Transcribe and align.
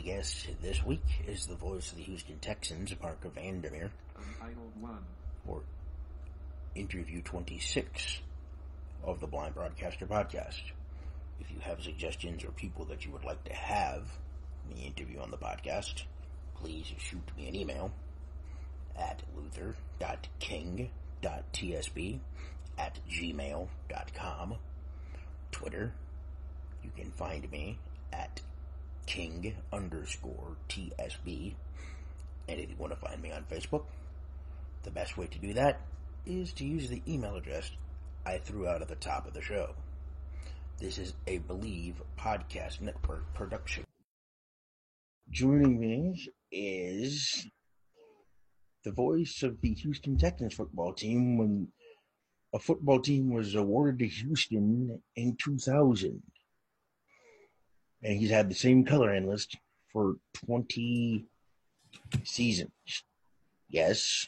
guest 0.00 0.48
this 0.62 0.84
week 0.84 1.04
is 1.26 1.46
the 1.46 1.54
voice 1.54 1.90
of 1.92 1.98
the 1.98 2.04
Houston 2.04 2.38
Texans, 2.38 2.94
Marc 3.02 3.22
Vandermeer, 3.34 3.90
for 5.46 5.62
interview 6.74 7.20
26 7.22 8.20
of 9.04 9.20
the 9.20 9.26
Blind 9.26 9.54
Broadcaster 9.54 10.06
podcast. 10.06 10.60
If 11.40 11.50
you 11.50 11.58
have 11.60 11.82
suggestions 11.82 12.44
or 12.44 12.50
people 12.52 12.84
that 12.86 13.04
you 13.04 13.12
would 13.12 13.24
like 13.24 13.42
to 13.44 13.54
have 13.54 14.04
me 14.68 14.86
interview 14.86 15.20
on 15.20 15.30
the 15.30 15.38
podcast, 15.38 16.02
please 16.54 16.86
shoot 16.98 17.22
me 17.36 17.48
an 17.48 17.56
email 17.56 17.90
at 18.98 19.22
luther.king.tsb 19.36 20.88
at 22.78 22.98
gmail.com. 23.10 24.54
Twitter, 25.52 25.92
you 26.82 26.90
can 26.96 27.10
find 27.10 27.50
me 27.50 27.78
at 28.12 28.40
king 29.10 29.56
underscore 29.72 30.56
TSB. 30.68 31.54
And 32.48 32.60
if 32.60 32.70
you 32.70 32.76
want 32.78 32.92
to 32.92 33.06
find 33.08 33.20
me 33.20 33.32
on 33.32 33.44
Facebook, 33.50 33.82
the 34.84 34.92
best 34.92 35.18
way 35.18 35.26
to 35.26 35.38
do 35.38 35.52
that 35.54 35.80
is 36.24 36.52
to 36.52 36.64
use 36.64 36.88
the 36.88 37.02
email 37.08 37.34
address 37.34 37.72
I 38.24 38.38
threw 38.38 38.68
out 38.68 38.82
at 38.82 38.88
the 38.88 38.94
top 38.94 39.26
of 39.26 39.34
the 39.34 39.42
show. 39.42 39.74
This 40.78 40.96
is 40.96 41.14
a 41.26 41.38
Believe 41.38 42.00
Podcast 42.16 42.80
Network 42.80 43.34
production. 43.34 43.82
Joining 45.28 45.80
me 45.80 46.30
is 46.52 47.48
the 48.84 48.92
voice 48.92 49.42
of 49.42 49.60
the 49.60 49.74
Houston 49.74 50.18
Texans 50.18 50.54
football 50.54 50.92
team 50.92 51.36
when 51.36 51.66
a 52.54 52.60
football 52.60 53.00
team 53.00 53.34
was 53.34 53.56
awarded 53.56 53.98
to 53.98 54.06
Houston 54.06 55.02
in 55.16 55.36
2000 55.42 56.22
and 58.02 58.18
he's 58.18 58.30
had 58.30 58.50
the 58.50 58.54
same 58.54 58.84
color 58.84 59.10
analyst 59.10 59.56
for 59.92 60.16
20 60.46 61.26
seasons. 62.24 62.70
Yes, 63.68 64.26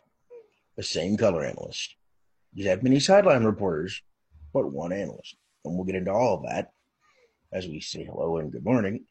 the 0.76 0.82
same 0.82 1.16
color 1.16 1.44
analyst. 1.44 1.96
He's 2.54 2.66
had 2.66 2.82
many 2.82 3.00
sideline 3.00 3.44
reporters, 3.44 4.02
but 4.52 4.70
one 4.70 4.92
analyst. 4.92 5.36
And 5.64 5.74
we'll 5.74 5.84
get 5.84 5.96
into 5.96 6.12
all 6.12 6.36
of 6.36 6.44
that 6.44 6.72
as 7.52 7.66
we 7.66 7.80
say 7.80 8.04
hello 8.04 8.38
and 8.38 8.50
good 8.50 8.64
morning 8.64 9.04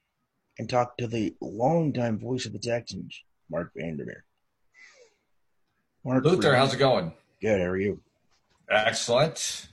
and 0.58 0.70
talk 0.70 0.98
to 0.98 1.08
the 1.08 1.36
longtime 1.42 2.20
voice 2.20 2.46
of 2.46 2.54
the 2.54 2.60
Texans, 2.60 3.24
Marc 3.50 3.72
Vandermeer. 3.76 4.26
Marc, 6.04 6.26
Luther, 6.26 6.56
how's 6.56 6.74
it 6.74 6.78
going? 6.78 7.14
Good. 7.42 7.62
How 7.62 7.68
are 7.68 7.78
you? 7.78 8.02
Excellent. 8.70 9.70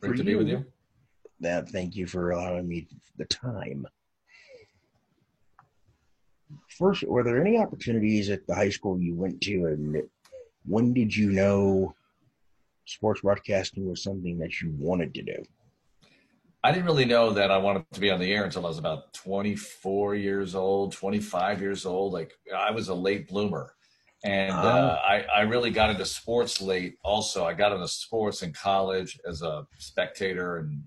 Great 0.00 0.10
for 0.10 0.16
to 0.16 0.18
you, 0.18 0.24
be 0.24 0.34
with 0.34 0.48
you. 0.48 0.64
That, 1.40 1.68
thank 1.68 1.94
you 1.94 2.06
for 2.06 2.32
allowing 2.32 2.68
me 2.68 2.88
the 3.16 3.24
time 3.26 3.86
first, 6.68 7.04
were 7.04 7.22
there 7.22 7.40
any 7.40 7.58
opportunities 7.58 8.30
at 8.30 8.46
the 8.46 8.54
high 8.54 8.70
school 8.70 9.00
you 9.00 9.14
went 9.14 9.40
to, 9.42 9.66
and 9.66 10.02
when 10.66 10.92
did 10.92 11.14
you 11.14 11.30
know 11.30 11.94
sports 12.86 13.20
broadcasting 13.22 13.88
was 13.88 14.02
something 14.02 14.38
that 14.38 14.60
you 14.60 14.74
wanted 14.78 15.14
to 15.14 15.22
do? 15.22 15.42
I 16.62 16.72
didn't 16.72 16.86
really 16.86 17.04
know 17.04 17.30
that 17.30 17.50
I 17.50 17.58
wanted 17.58 17.84
to 17.92 18.00
be 18.00 18.10
on 18.10 18.18
the 18.18 18.32
air 18.32 18.44
until 18.44 18.64
I 18.64 18.68
was 18.68 18.78
about 18.78 19.12
24 19.12 20.14
years 20.14 20.54
old, 20.54 20.92
25 20.92 21.60
years 21.60 21.84
old. 21.84 22.14
Like 22.14 22.32
I 22.56 22.70
was 22.70 22.88
a 22.88 22.94
late 22.94 23.28
bloomer. 23.28 23.74
And 24.24 24.54
uh, 24.54 24.56
uh, 24.56 25.02
I, 25.06 25.26
I 25.36 25.40
really 25.42 25.70
got 25.70 25.90
into 25.90 26.06
sports 26.06 26.62
late 26.62 26.96
also. 27.04 27.44
I 27.44 27.52
got 27.52 27.72
into 27.72 27.86
sports 27.86 28.42
in 28.42 28.54
college 28.54 29.20
as 29.28 29.42
a 29.42 29.66
spectator 29.78 30.56
and 30.56 30.82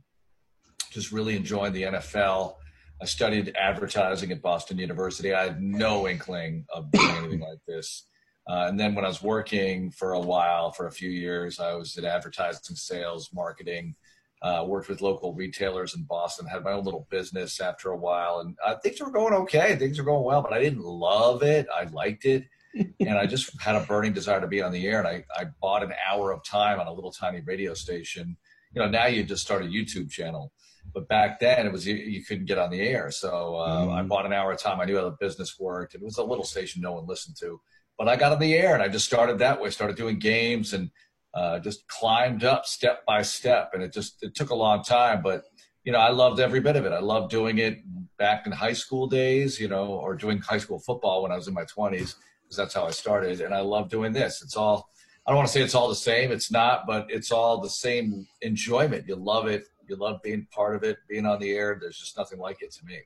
just 0.89 1.11
really 1.11 1.35
enjoying 1.35 1.73
the 1.73 1.83
NFL. 1.83 2.55
I 3.01 3.05
studied 3.05 3.55
advertising 3.55 4.31
at 4.31 4.41
Boston 4.41 4.77
University. 4.79 5.33
I 5.33 5.43
had 5.43 5.61
no 5.61 6.07
inkling 6.07 6.65
of 6.73 6.91
doing 6.91 7.09
anything 7.09 7.39
like 7.41 7.59
this. 7.67 8.07
Uh, 8.49 8.65
and 8.67 8.79
then 8.79 8.95
when 8.95 9.05
I 9.05 9.09
was 9.09 9.21
working 9.21 9.91
for 9.91 10.13
a 10.13 10.19
while, 10.19 10.71
for 10.71 10.87
a 10.87 10.91
few 10.91 11.09
years, 11.09 11.59
I 11.59 11.75
was 11.75 11.97
in 11.97 12.05
advertising, 12.05 12.75
sales, 12.75 13.29
marketing. 13.33 13.95
Uh, 14.43 14.63
worked 14.67 14.87
with 14.87 15.01
local 15.01 15.33
retailers 15.33 15.95
in 15.95 16.03
Boston. 16.03 16.45
Had 16.45 16.63
my 16.63 16.71
own 16.71 16.83
little 16.83 17.07
business 17.09 17.59
after 17.59 17.89
a 17.89 17.97
while, 17.97 18.39
and 18.39 18.55
uh, 18.63 18.75
things 18.83 19.01
were 19.01 19.09
going 19.09 19.33
okay. 19.33 19.75
Things 19.75 19.97
were 19.97 20.05
going 20.05 20.23
well, 20.23 20.43
but 20.43 20.53
I 20.53 20.59
didn't 20.61 20.83
love 20.83 21.41
it. 21.41 21.65
I 21.73 21.85
liked 21.85 22.25
it, 22.25 22.45
and 22.99 23.17
I 23.17 23.25
just 23.25 23.59
had 23.59 23.75
a 23.75 23.83
burning 23.85 24.13
desire 24.13 24.39
to 24.39 24.45
be 24.45 24.61
on 24.61 24.71
the 24.71 24.85
air. 24.85 24.99
And 24.99 25.07
I, 25.07 25.23
I 25.35 25.45
bought 25.59 25.81
an 25.81 25.93
hour 26.07 26.31
of 26.31 26.43
time 26.43 26.79
on 26.79 26.85
a 26.85 26.93
little 26.93 27.11
tiny 27.11 27.41
radio 27.41 27.73
station. 27.73 28.37
You 28.75 28.83
know, 28.83 28.87
now 28.87 29.07
you 29.07 29.23
just 29.23 29.41
start 29.41 29.63
a 29.63 29.67
YouTube 29.67 30.11
channel 30.11 30.51
but 30.93 31.07
back 31.07 31.39
then 31.39 31.65
it 31.65 31.71
was 31.71 31.85
you, 31.85 31.95
you 31.95 32.23
couldn't 32.23 32.45
get 32.45 32.57
on 32.57 32.69
the 32.69 32.81
air. 32.81 33.11
So 33.11 33.55
uh, 33.55 33.85
mm. 33.85 33.93
I 33.93 34.01
bought 34.03 34.25
an 34.25 34.33
hour 34.33 34.51
of 34.51 34.59
time. 34.59 34.79
I 34.79 34.85
knew 34.85 34.97
how 34.97 35.05
the 35.05 35.17
business 35.19 35.59
worked. 35.59 35.93
And 35.93 36.03
it 36.03 36.05
was 36.05 36.17
a 36.17 36.23
little 36.23 36.43
station 36.43 36.81
no 36.81 36.93
one 36.93 37.05
listened 37.05 37.37
to, 37.39 37.59
but 37.97 38.07
I 38.07 38.15
got 38.15 38.31
on 38.31 38.39
the 38.39 38.53
air 38.53 38.73
and 38.73 38.83
I 38.83 38.87
just 38.87 39.05
started 39.05 39.39
that 39.39 39.61
way. 39.61 39.69
Started 39.69 39.97
doing 39.97 40.19
games 40.19 40.73
and 40.73 40.89
uh, 41.33 41.59
just 41.59 41.87
climbed 41.87 42.43
up 42.43 42.65
step 42.65 43.05
by 43.05 43.21
step. 43.21 43.71
And 43.73 43.83
it 43.83 43.93
just 43.93 44.23
it 44.23 44.35
took 44.35 44.49
a 44.49 44.55
long 44.55 44.83
time, 44.83 45.21
but 45.21 45.43
you 45.83 45.91
know 45.91 45.99
I 45.99 46.09
loved 46.09 46.39
every 46.39 46.59
bit 46.59 46.75
of 46.75 46.85
it. 46.85 46.91
I 46.91 46.99
loved 46.99 47.31
doing 47.31 47.59
it 47.59 47.79
back 48.17 48.45
in 48.45 48.51
high 48.51 48.73
school 48.73 49.07
days, 49.07 49.59
you 49.59 49.67
know, 49.67 49.87
or 49.87 50.15
doing 50.15 50.39
high 50.39 50.57
school 50.57 50.79
football 50.79 51.23
when 51.23 51.31
I 51.31 51.35
was 51.35 51.47
in 51.47 51.53
my 51.53 51.65
twenties 51.65 52.15
because 52.43 52.57
that's 52.57 52.73
how 52.73 52.85
I 52.85 52.91
started. 52.91 53.41
And 53.41 53.53
I 53.53 53.59
love 53.59 53.89
doing 53.89 54.13
this. 54.13 54.41
It's 54.41 54.55
all. 54.55 54.89
I 55.25 55.31
don't 55.31 55.37
want 55.37 55.47
to 55.49 55.53
say 55.53 55.61
it's 55.61 55.75
all 55.75 55.89
the 55.89 55.95
same. 55.95 56.31
It's 56.31 56.49
not, 56.51 56.87
but 56.87 57.07
it's 57.09 57.33
all 57.33 57.59
the 57.59 57.69
same 57.69 58.25
enjoyment. 58.41 59.09
You 59.09 59.17
love 59.17 59.47
it 59.47 59.65
you 59.87 59.95
love 59.95 60.21
being 60.21 60.47
part 60.51 60.75
of 60.75 60.83
it, 60.83 60.97
being 61.07 61.25
on 61.25 61.39
the 61.39 61.51
air. 61.51 61.77
There's 61.79 61.97
just 61.97 62.17
nothing 62.17 62.39
like 62.39 62.61
it 62.61 62.71
to 62.73 62.85
me. 62.85 62.99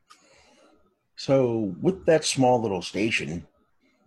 So, 1.16 1.76
with 1.82 2.06
that 2.06 2.26
small 2.26 2.62
little 2.62 2.82
station, 2.82 3.46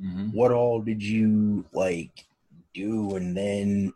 mm-hmm. 0.03 0.31
what 0.31 0.51
all 0.51 0.81
did 0.81 1.03
you 1.03 1.65
like 1.73 2.25
do, 2.73 3.17
and 3.17 3.37
then 3.37 3.93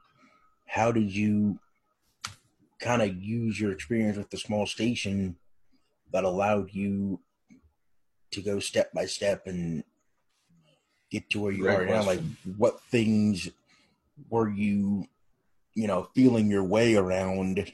how 0.67 0.93
did 0.93 1.11
you 1.11 1.59
kind 2.78 3.03
of 3.03 3.17
use 3.17 3.61
your 3.61 3.72
experience 3.72 4.17
with 4.17 4.31
the 4.31 4.37
small 4.37 4.67
station 4.67 5.37
that 6.12 6.25
allowed 6.25 6.72
you 6.72 7.21
to 8.31 8.41
go 8.41 8.61
step 8.61 8.93
by 8.93 9.06
step 9.06 9.47
and 9.47 9.83
get 11.11 11.28
to 11.31 11.41
where 11.41 11.53
you 11.53 11.62
Great 11.62 11.75
are 11.75 11.87
question. 11.87 12.00
now? 12.00 12.06
Like, 12.06 12.21
what 12.56 12.81
things 12.83 13.49
were 14.31 14.49
you, 14.49 15.06
you 15.75 15.87
know, 15.87 16.09
feeling 16.15 16.50
your 16.50 16.65
way 16.65 16.94
around 16.94 17.71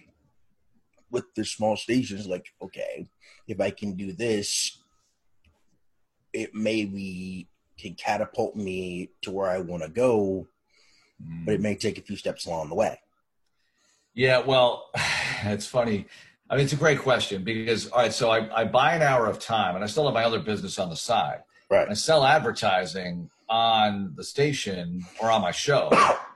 with 1.15 1.33
the 1.35 1.45
small 1.45 1.77
stations, 1.77 2.27
like, 2.27 2.47
okay, 2.61 3.07
if 3.49 3.61
I 3.61 3.71
can 3.71 3.97
do 3.97 4.13
this, 4.13 4.79
it 6.33 6.51
maybe 6.53 7.49
can 7.79 7.95
catapult 7.95 8.57
me 8.57 9.11
to 9.23 9.31
where 9.31 9.49
I 9.49 9.59
want 9.59 9.85
to 9.85 9.89
go, 9.89 10.47
mm. 11.23 11.47
but 11.47 11.55
it 11.55 11.61
may 11.61 11.77
take 11.77 11.97
a 11.97 12.03
few 12.03 12.17
steps 12.17 12.45
along 12.45 12.69
the 12.69 12.75
way. 12.75 12.99
Yeah, 14.13 14.41
well, 14.41 14.91
it's 15.45 15.67
funny. 15.67 16.07
I 16.51 16.57
mean, 16.57 16.65
it's 16.65 16.75
a 16.75 16.77
great 16.77 16.99
question 16.99 17.43
because, 17.45 17.89
all 17.89 18.01
right, 18.01 18.13
so 18.13 18.31
I, 18.31 18.61
I 18.61 18.65
buy 18.65 18.95
an 18.95 19.03
hour 19.03 19.27
of 19.27 19.39
time 19.39 19.77
and 19.77 19.85
I 19.85 19.87
still 19.87 20.05
have 20.05 20.15
my 20.15 20.25
other 20.25 20.41
business 20.41 20.79
on 20.79 20.91
the 20.91 20.97
side. 20.97 21.43
Right. 21.71 21.89
I 21.89 21.95
sell 21.95 22.25
advertising 22.25 23.31
on 23.49 24.13
the 24.17 24.25
station 24.25 25.05
or 25.21 25.31
on 25.31 25.41
my 25.41 25.51
show 25.51 25.91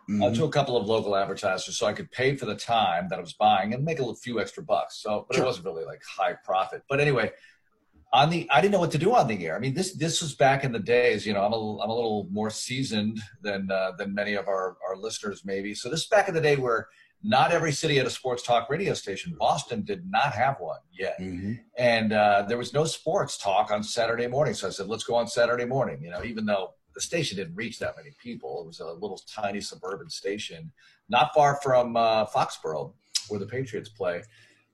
mm-hmm. 0.08 0.22
uh, 0.22 0.30
to 0.34 0.44
a 0.44 0.50
couple 0.50 0.76
of 0.76 0.86
local 0.86 1.16
advertisers 1.16 1.76
so 1.76 1.86
I 1.86 1.92
could 1.92 2.10
pay 2.10 2.36
for 2.36 2.46
the 2.46 2.54
time 2.54 3.08
that 3.10 3.18
I 3.18 3.20
was 3.20 3.34
buying 3.34 3.74
and 3.74 3.84
make 3.84 3.98
a 3.98 4.14
few 4.14 4.40
extra 4.40 4.62
bucks. 4.62 5.02
So, 5.02 5.26
but 5.28 5.36
sure. 5.36 5.44
it 5.44 5.46
wasn't 5.46 5.66
really 5.66 5.84
like 5.84 6.02
high 6.04 6.34
profit. 6.44 6.82
But 6.88 7.00
anyway, 7.00 7.32
on 8.12 8.30
the 8.30 8.48
I 8.50 8.60
didn't 8.60 8.72
know 8.72 8.78
what 8.78 8.92
to 8.92 8.98
do 8.98 9.14
on 9.14 9.28
the 9.28 9.46
air. 9.46 9.56
I 9.56 9.58
mean, 9.58 9.74
this 9.74 9.94
this 9.94 10.22
was 10.22 10.34
back 10.34 10.64
in 10.64 10.72
the 10.72 10.78
days. 10.78 11.26
You 11.26 11.34
know, 11.34 11.44
I'm 11.44 11.52
a 11.52 11.78
I'm 11.82 11.90
a 11.90 11.94
little 11.94 12.26
more 12.30 12.50
seasoned 12.50 13.20
than 13.42 13.70
uh, 13.70 13.92
than 13.98 14.14
many 14.14 14.34
of 14.34 14.48
our 14.48 14.76
our 14.86 14.96
listeners 14.96 15.42
maybe. 15.44 15.74
So 15.74 15.90
this 15.90 16.00
is 16.00 16.06
back 16.06 16.28
in 16.28 16.34
the 16.34 16.40
day 16.40 16.56
where 16.56 16.88
not 17.22 17.50
every 17.50 17.72
city 17.72 17.96
had 17.96 18.06
a 18.06 18.10
sports 18.10 18.42
talk 18.44 18.70
radio 18.70 18.94
station. 18.94 19.34
Boston 19.38 19.82
did 19.84 20.08
not 20.08 20.32
have 20.32 20.56
one 20.58 20.78
yet, 20.90 21.20
mm-hmm. 21.20 21.54
and 21.76 22.12
uh, 22.12 22.44
there 22.48 22.56
was 22.56 22.72
no 22.72 22.84
sports 22.84 23.36
talk 23.36 23.70
on 23.70 23.82
Saturday 23.82 24.26
morning. 24.26 24.54
So 24.54 24.68
I 24.68 24.70
said, 24.70 24.86
let's 24.86 25.04
go 25.04 25.16
on 25.16 25.26
Saturday 25.26 25.64
morning. 25.64 26.02
You 26.02 26.10
know, 26.10 26.22
even 26.24 26.46
though 26.46 26.74
the 26.98 27.02
station 27.02 27.36
didn't 27.36 27.54
reach 27.54 27.78
that 27.78 27.96
many 27.96 28.10
people. 28.20 28.60
It 28.60 28.66
was 28.66 28.80
a 28.80 28.86
little 28.86 29.20
tiny 29.32 29.60
suburban 29.60 30.10
station, 30.10 30.72
not 31.08 31.32
far 31.32 31.60
from 31.62 31.96
uh, 31.96 32.26
Foxborough, 32.26 32.92
where 33.28 33.38
the 33.38 33.46
Patriots 33.46 33.88
play. 33.88 34.20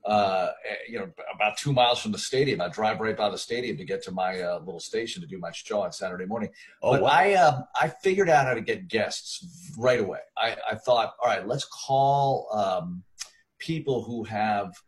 Uh, 0.03 0.49
eh, 0.67 0.75
you 0.89 0.97
know, 0.97 1.07
about 1.35 1.55
two 1.55 1.71
miles 1.71 1.99
from 2.01 2.11
the 2.11 2.17
stadium. 2.17 2.61
I 2.61 2.69
drive 2.69 2.99
right 2.99 3.15
by 3.15 3.29
the 3.29 3.37
stadium 3.37 3.77
to 3.77 3.85
get 3.85 4.03
to 4.05 4.11
my 4.11 4.41
uh, 4.41 4.59
little 4.59 4.79
station 4.79 5.21
to 5.21 5.27
do 5.27 5.37
my 5.37 5.51
show 5.51 5.81
on 5.81 5.91
Saturday 5.91 6.25
morning. 6.25 6.49
Oh, 6.81 6.93
but 6.93 7.03
wow. 7.03 7.09
I, 7.09 7.33
uh, 7.33 7.61
I 7.79 7.89
figured 7.89 8.29
out 8.29 8.47
how 8.47 8.55
to 8.55 8.61
get 8.61 8.87
guests 8.87 9.73
right 9.77 9.99
away. 9.99 10.21
I, 10.35 10.57
I 10.71 10.75
thought, 10.75 11.13
all 11.21 11.27
right, 11.27 11.47
let's 11.47 11.65
call 11.65 12.47
um, 12.51 13.03
people 13.59 14.03
who 14.03 14.23
have– 14.23 14.73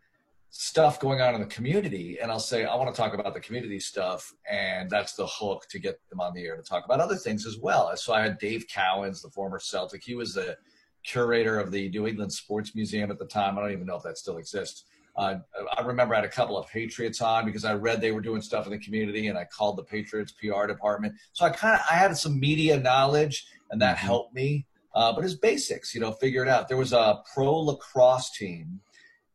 stuff 0.59 0.99
going 0.99 1.21
on 1.21 1.35
in 1.35 1.39
the 1.39 1.45
community 1.45 2.17
and 2.19 2.31
I'll 2.31 2.39
say, 2.39 2.65
I 2.65 2.75
want 2.75 2.93
to 2.93 2.99
talk 2.99 3.13
about 3.13 3.35
the 3.35 3.39
community 3.39 3.79
stuff. 3.79 4.33
And 4.49 4.89
that's 4.89 5.13
the 5.13 5.27
hook 5.27 5.67
to 5.69 5.77
get 5.77 5.99
them 6.09 6.19
on 6.19 6.33
the 6.33 6.45
air 6.45 6.57
to 6.57 6.63
talk 6.63 6.83
about 6.83 6.99
other 6.99 7.15
things 7.15 7.45
as 7.45 7.59
well. 7.59 7.95
So 7.95 8.11
I 8.11 8.23
had 8.23 8.39
Dave 8.39 8.65
Cowens, 8.67 9.21
the 9.21 9.29
former 9.29 9.59
Celtic. 9.59 10.03
He 10.03 10.15
was 10.15 10.33
the 10.33 10.57
curator 11.03 11.59
of 11.59 11.71
the 11.71 11.89
New 11.89 12.07
England 12.07 12.33
Sports 12.33 12.73
Museum 12.73 13.11
at 13.11 13.19
the 13.19 13.27
time. 13.27 13.55
I 13.55 13.61
don't 13.61 13.71
even 13.71 13.85
know 13.85 13.97
if 13.97 14.03
that 14.03 14.17
still 14.17 14.37
exists. 14.37 14.85
Uh, 15.15 15.35
I 15.77 15.81
remember 15.83 16.15
I 16.15 16.21
had 16.21 16.25
a 16.25 16.29
couple 16.29 16.57
of 16.57 16.67
Patriots 16.67 17.21
on 17.21 17.45
because 17.45 17.63
I 17.63 17.75
read 17.75 18.01
they 18.01 18.11
were 18.11 18.21
doing 18.21 18.41
stuff 18.41 18.65
in 18.65 18.71
the 18.71 18.79
community, 18.79 19.27
and 19.27 19.37
I 19.37 19.45
called 19.45 19.77
the 19.77 19.83
Patriots 19.83 20.31
PR 20.31 20.65
department. 20.65 21.13
So 21.33 21.45
I 21.45 21.51
kind 21.51 21.75
of 21.75 21.81
I 21.89 21.95
had 21.95 22.15
some 22.17 22.39
media 22.39 22.79
knowledge, 22.79 23.47
and 23.69 23.81
that 23.81 23.97
mm-hmm. 23.97 24.07
helped 24.07 24.33
me. 24.33 24.65
Uh, 24.95 25.13
but 25.13 25.23
it's 25.23 25.35
basics, 25.35 25.93
you 25.93 26.01
know, 26.01 26.11
figure 26.11 26.41
it 26.41 26.47
out. 26.47 26.67
There 26.67 26.77
was 26.77 26.93
a 26.93 27.21
pro 27.31 27.59
lacrosse 27.59 28.31
team 28.31 28.81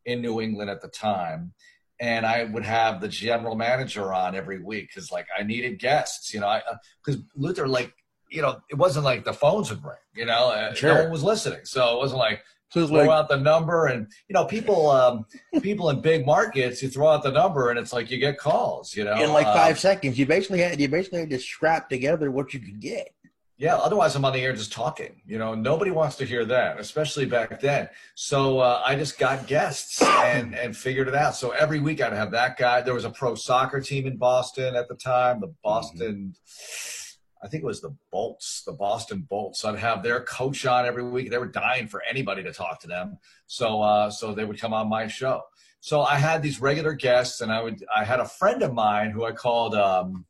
in 0.05 0.21
New 0.21 0.41
England 0.41 0.71
at 0.71 0.81
the 0.81 0.89
time, 0.89 1.53
and 2.01 2.27
I 2.27 2.45
would 2.45 2.65
have 2.65 3.01
the 3.01 3.09
general 3.09 3.55
manager 3.55 4.13
on 4.13 4.35
every 4.35 4.63
week 4.63 4.89
because 4.89 5.11
like 5.11 5.27
I 5.39 5.43
needed 5.43 5.79
guests, 5.79 6.33
you 6.35 6.41
know, 6.41 6.61
because 7.05 7.21
uh, 7.21 7.25
Luther 7.37 7.69
like 7.69 7.95
you 8.31 8.43
know 8.43 8.61
it 8.71 8.77
wasn't 8.77 9.05
like 9.05 9.25
the 9.25 9.33
phones 9.33 9.71
would 9.71 9.85
ring, 9.85 9.97
you 10.15 10.27
know, 10.27 10.51
uh, 10.51 10.75
sure. 10.75 10.95
no 10.95 11.03
one 11.03 11.13
was 11.13 11.23
listening, 11.23 11.65
so 11.65 11.97
it 11.97 11.99
wasn't 11.99 12.19
like 12.19 12.43
so 12.73 12.87
throw 12.87 12.99
like, 12.99 13.11
out 13.11 13.29
the 13.29 13.37
number 13.37 13.87
and 13.87 14.07
you 14.29 14.35
know 14.35 14.45
people 14.45 14.91
um, 14.91 15.27
people 15.61 15.91
in 15.91 16.01
big 16.01 16.25
markets 16.25 16.83
you 16.83 16.89
throw 16.89 17.09
out 17.09 17.23
the 17.23 17.31
number 17.31 17.71
and 17.71 17.79
it's 17.79 17.93
like 17.93 18.11
you 18.11 18.19
get 18.19 18.39
calls 18.39 18.97
you 18.97 19.05
know 19.05 19.15
in 19.23 19.31
like 19.33 19.47
five 19.47 19.73
um, 19.73 19.79
seconds 19.79 20.19
you 20.19 20.25
basically 20.25 20.61
had 20.61 20.81
you 20.81 20.89
basically 20.89 21.21
had 21.21 21.31
to 21.31 21.39
scrap 21.39 21.91
together 21.91 22.31
what 22.31 22.55
you 22.55 22.61
could 22.61 22.81
get 22.81 23.15
yeah 23.59 23.77
otherwise 23.77 24.15
i'm 24.17 24.25
on 24.25 24.33
the 24.33 24.41
air 24.41 24.53
just 24.53 24.73
talking 24.73 25.21
you 25.27 25.39
know 25.39 25.55
nobody 25.55 25.91
wants 25.91 26.17
to 26.17 26.25
hear 26.25 26.45
that 26.45 26.81
especially 26.81 27.27
back 27.27 27.61
then 27.61 27.89
so 28.15 28.59
uh, 28.59 28.83
i 28.85 28.95
just 28.95 29.19
got 29.19 29.47
guests 29.47 30.03
and 30.03 30.55
and 30.59 30.77
figured 30.77 31.09
it 31.09 31.15
out 31.15 31.35
so 31.35 31.51
every 31.51 31.81
week 31.81 32.01
i'd 32.01 32.13
have 32.13 32.31
that 32.31 32.57
guy 32.57 32.81
there 32.81 32.95
was 32.95 33.05
a 33.05 33.11
pro 33.11 33.35
soccer 33.35 33.81
team 33.81 34.07
in 34.07 34.17
boston 34.17 34.75
at 34.75 34.89
the 34.89 34.97
time 34.97 35.41
the 35.41 35.53
boston 35.63 36.35
mm-hmm 36.35 36.99
I 37.43 37.49
think 37.49 37.65
it 37.65 37.67
was 37.67 37.81
the 37.81 37.95
Bolts, 38.13 38.63
the 38.65 38.73
Boston 38.73 39.27
Bolts. 39.29 39.65
I'd 39.65 39.79
have 39.79 40.03
their 40.03 40.21
coach 40.21 40.65
on 40.65 40.87
every 40.87 41.03
week. 41.03 41.31
They 41.31 41.39
were 41.39 41.49
dying 41.49 41.89
for 41.89 42.03
anybody 42.09 42.43
to 42.45 42.53
talk 42.53 42.81
to 42.83 42.87
them, 42.87 43.19
so 43.49 43.83
uh, 43.83 44.11
so 44.11 44.33
they 44.33 44.45
would 44.45 44.61
come 44.61 44.73
on 44.73 44.89
my 44.89 45.09
show. 45.09 45.43
So 45.81 46.03
I 46.03 46.17
had 46.17 46.43
these 46.43 46.61
regular 46.61 46.95
guests, 46.95 47.41
and 47.41 47.51
I 47.51 47.61
would 47.61 47.85
I 47.95 48.05
had 48.05 48.21
a 48.21 48.25
friend 48.25 48.63
of 48.63 48.73
mine 48.73 49.11
who 49.11 49.25
I 49.25 49.33
called. 49.33 49.75
Um, 49.75 50.25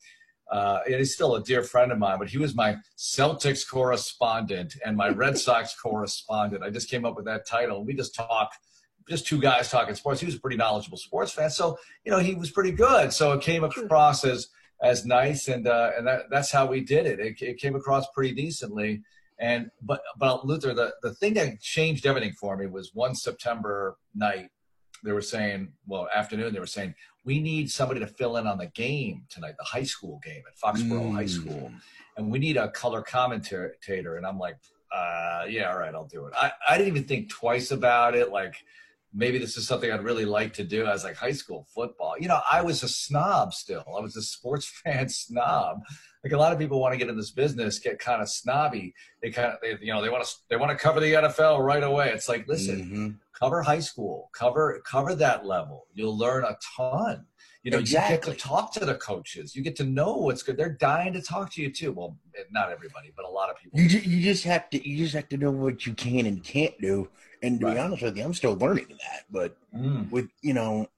uh, 0.51 0.81
he's 0.87 1.15
still 1.15 1.37
a 1.37 1.43
dear 1.43 1.63
friend 1.63 1.93
of 1.93 1.99
mine, 1.99 2.19
but 2.19 2.29
he 2.29 2.39
was 2.39 2.55
my 2.55 2.77
Celtics 2.99 3.67
correspondent 3.69 4.77
and 4.85 4.97
my 4.97 5.09
Red 5.09 5.39
Sox 5.47 5.75
correspondent. 5.75 6.63
I 6.63 6.71
just 6.71 6.91
came 6.91 7.05
up 7.05 7.17
with 7.17 7.25
that 7.25 7.47
title. 7.47 7.85
We 7.85 7.95
just 7.95 8.15
talk, 8.15 8.53
just 9.09 9.27
two 9.27 9.41
guys 9.41 9.71
talking 9.71 9.95
sports. 9.95 10.21
He 10.21 10.27
was 10.27 10.35
a 10.35 10.41
pretty 10.41 10.57
knowledgeable 10.57 10.99
sports 10.99 11.33
fan, 11.33 11.51
so 11.51 11.79
you 12.05 12.13
know 12.13 12.19
he 12.19 12.35
was 12.35 12.51
pretty 12.51 12.73
good. 12.73 13.13
So 13.13 13.33
it 13.33 13.43
came 13.43 13.65
across 13.65 14.25
as 14.25 14.49
as 14.83 15.07
nice, 15.07 15.49
and 15.49 15.67
uh, 15.67 15.93
and 15.97 16.07
that, 16.07 16.23
that's 16.31 16.51
how 16.51 16.67
we 16.67 16.81
did 16.81 17.07
it. 17.07 17.21
it. 17.21 17.41
It 17.41 17.59
came 17.59 17.77
across 17.77 18.07
pretty 18.15 18.35
decently. 18.35 19.03
And 19.39 19.71
but 19.81 20.03
but 20.19 20.47
Luther, 20.47 20.75
the 20.75 20.95
the 21.03 21.15
thing 21.15 21.35
that 21.35 21.61
changed 21.61 22.05
everything 22.07 22.33
for 22.33 22.57
me 22.57 22.67
was 22.67 22.91
one 22.95 23.15
September 23.15 23.97
night. 24.15 24.51
They 25.03 25.13
were 25.13 25.23
saying, 25.23 25.73
well, 25.87 26.09
afternoon, 26.15 26.53
they 26.53 26.61
were 26.61 26.67
saying 26.67 26.95
we 27.25 27.41
need 27.41 27.71
somebody 27.71 28.01
to 28.01 28.07
fill 28.07 28.37
in 28.37 28.47
on 28.47 28.59
the 28.59 28.67
game 28.67 29.25
tonight, 29.29 29.55
the 29.59 29.65
high 29.65 29.83
school 29.85 30.21
game 30.25 30.43
at 30.47 30.57
Foxborough 30.59 31.11
mm. 31.11 31.15
High 31.15 31.27
School, 31.27 31.73
and 32.17 32.31
we 32.31 32.39
need 32.39 32.57
a 32.57 32.69
color 32.71 33.03
commentator. 33.03 34.17
And 34.17 34.27
I'm 34.27 34.39
like, 34.39 34.57
uh, 34.93 35.45
yeah, 35.49 35.71
all 35.71 35.79
right, 35.79 35.95
I'll 35.95 36.07
do 36.07 36.27
it. 36.27 36.35
I, 36.37 36.53
I 36.69 36.79
didn't 36.79 36.97
even 36.97 37.09
think 37.09 37.31
twice 37.31 37.71
about 37.71 38.15
it. 38.15 38.31
Like, 38.31 38.57
maybe 39.15 39.39
this 39.39 39.57
is 39.57 39.67
something 39.67 39.91
I'd 39.91 40.03
really 40.03 40.25
like 40.25 40.55
to 40.55 40.65
do 40.65 40.85
I 40.85 40.93
was 40.93 41.05
like 41.05 41.17
high 41.17 41.33
school 41.33 41.67
football. 41.75 42.15
You 42.19 42.29
know, 42.29 42.41
I 42.51 42.63
was 42.63 42.83
a 42.83 42.89
snob 42.89 43.55
still. 43.55 43.85
I 43.87 44.01
was 44.01 44.17
a 44.17 44.23
sports 44.23 44.67
fan 44.85 45.09
snob. 45.09 45.83
Like 46.25 46.33
a 46.33 46.37
lot 46.37 46.53
of 46.53 46.59
people 46.59 46.81
want 46.81 46.93
to 46.93 46.99
get 46.99 47.09
in 47.09 47.17
this 47.17 47.33
business, 47.33 47.79
get 47.81 47.99
kind 47.99 48.23
of 48.23 48.29
snobby. 48.29 48.95
They 49.23 49.31
kind 49.31 49.53
of, 49.53 49.59
they, 49.61 49.77
you 49.85 49.93
know, 49.93 50.01
they 50.01 50.09
want 50.09 50.25
to, 50.25 50.31
they 50.49 50.57
want 50.57 50.71
to 50.71 50.77
cover 50.77 51.01
the 51.01 51.13
NFL 51.13 51.59
right 51.61 51.83
away. 51.83 52.11
It's 52.11 52.29
like, 52.29 52.47
listen, 52.47 52.81
mm-hmm. 52.81 53.09
cover 53.33 53.61
high 53.63 53.81
school, 53.81 54.31
cover, 54.33 54.81
cover 54.87 55.17
that 55.17 55.45
level. 55.45 55.87
You'll 55.95 56.17
learn 56.17 56.45
a 56.45 56.57
ton. 56.77 57.27
You 57.65 57.71
know, 57.71 57.79
exactly. 57.79 58.15
you 58.15 58.21
get 58.21 58.39
to 58.39 58.49
talk 58.49 58.73
to 58.73 58.85
the 58.85 58.97
coaches. 58.97 59.55
You 59.55 59.63
get 59.63 59.77
to 59.77 59.85
know 59.85 60.17
what's 60.17 60.43
good. 60.43 60.57
They're 60.57 60.77
dying 60.81 61.13
to 61.13 61.23
talk 61.23 61.53
to 61.53 61.63
you 61.63 61.71
too. 61.71 61.93
Well, 61.93 62.17
not 62.51 62.73
everybody, 62.73 63.13
but 63.15 63.25
a 63.25 63.29
lot 63.29 63.51
of 63.51 63.57
people. 63.57 63.79
You 63.79 63.89
just, 63.89 64.05
you 64.05 64.21
just 64.21 64.43
have 64.45 64.69
to 64.71 64.89
you 64.89 64.99
just 64.99 65.15
have 65.15 65.29
to 65.29 65.37
know 65.37 65.53
what 65.53 65.87
you 65.87 65.95
can 65.95 66.27
and 66.27 66.43
can't 66.43 66.75
do. 66.81 67.09
And 67.41 67.61
to 67.61 67.67
right. 67.67 67.75
be 67.75 67.81
honest 67.81 68.03
with 68.03 68.17
you, 68.17 68.25
I'm 68.25 68.35
still 68.35 68.57
learning 68.57 68.89
that. 68.89 69.27
But 69.31 69.57
mm. 69.73 70.11
with 70.11 70.29
you 70.43 70.55
know, 70.55 70.89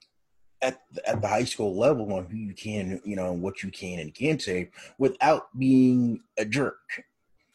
at 0.65 0.81
at 1.05 1.21
the 1.21 1.27
high 1.27 1.43
school 1.43 1.77
level 1.77 2.11
on 2.13 2.25
who 2.25 2.37
you 2.37 2.53
can, 2.53 2.99
you 3.05 3.15
know, 3.15 3.31
what 3.31 3.61
you 3.63 3.69
can 3.69 3.99
and 3.99 4.13
can't 4.13 4.41
say 4.41 4.69
without 4.97 5.47
being 5.57 6.21
a 6.37 6.45
jerk. 6.45 7.03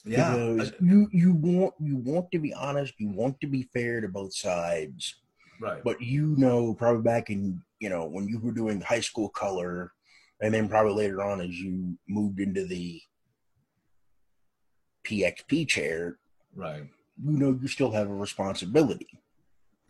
Yeah, 0.05 0.35
because 0.35 0.73
you 0.81 1.09
you 1.13 1.35
want 1.35 1.75
you 1.79 1.97
want 1.97 2.31
to 2.33 2.39
be 2.39 2.55
honest. 2.55 2.95
You 2.99 3.09
want 3.09 3.41
to 3.41 3.47
be 3.47 3.69
fair 3.75 4.01
to 4.01 4.09
both 4.09 4.35
sides. 4.35 5.17
Right. 5.61 5.83
But 5.85 6.01
you 6.01 6.35
know, 6.39 6.73
probably 6.75 7.03
back 7.03 7.29
in 7.29 7.63
you 7.81 7.91
know, 7.91 8.07
when 8.07 8.29
you 8.29 8.39
were 8.39 8.53
doing 8.53 8.81
high 8.81 9.01
school 9.01 9.29
color, 9.29 9.93
and 10.41 10.55
then 10.55 10.69
probably 10.69 10.95
later 10.95 11.23
on 11.23 11.41
as 11.41 11.59
you 11.59 11.99
moved 12.09 12.41
into 12.41 12.65
the 12.65 13.03
PXP 15.05 15.69
chair, 15.69 16.19
right? 16.55 16.85
You 17.23 17.33
know, 17.33 17.59
you 17.61 17.69
still 17.69 17.91
have 17.91 18.09
a 18.09 18.15
responsibility 18.15 19.21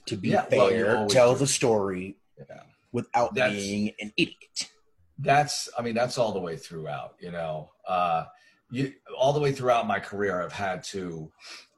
to 0.07 0.17
be 0.17 0.31
yeah, 0.31 0.43
fair, 0.43 0.97
well, 0.97 1.07
tell 1.09 1.35
do. 1.35 1.41
the 1.41 1.47
story 1.47 2.17
yeah. 2.49 2.63
Without 2.93 3.35
that's, 3.35 3.55
being 3.55 3.93
an 4.01 4.13
idiot. 4.17 4.71
That's, 5.19 5.69
I 5.79 5.83
mean, 5.83 5.95
that's 5.95 6.19
all 6.19 6.33
the 6.33 6.41
way 6.41 6.57
throughout. 6.57 7.15
You 7.21 7.33
know, 7.33 7.71
uh, 7.87 8.25
you 8.71 8.93
all 9.19 9.33
the 9.33 9.41
way 9.41 9.53
throughout 9.53 9.87
my 9.87 9.99
career, 9.99 10.43
I've 10.43 10.53
had 10.53 10.83
to 10.85 11.31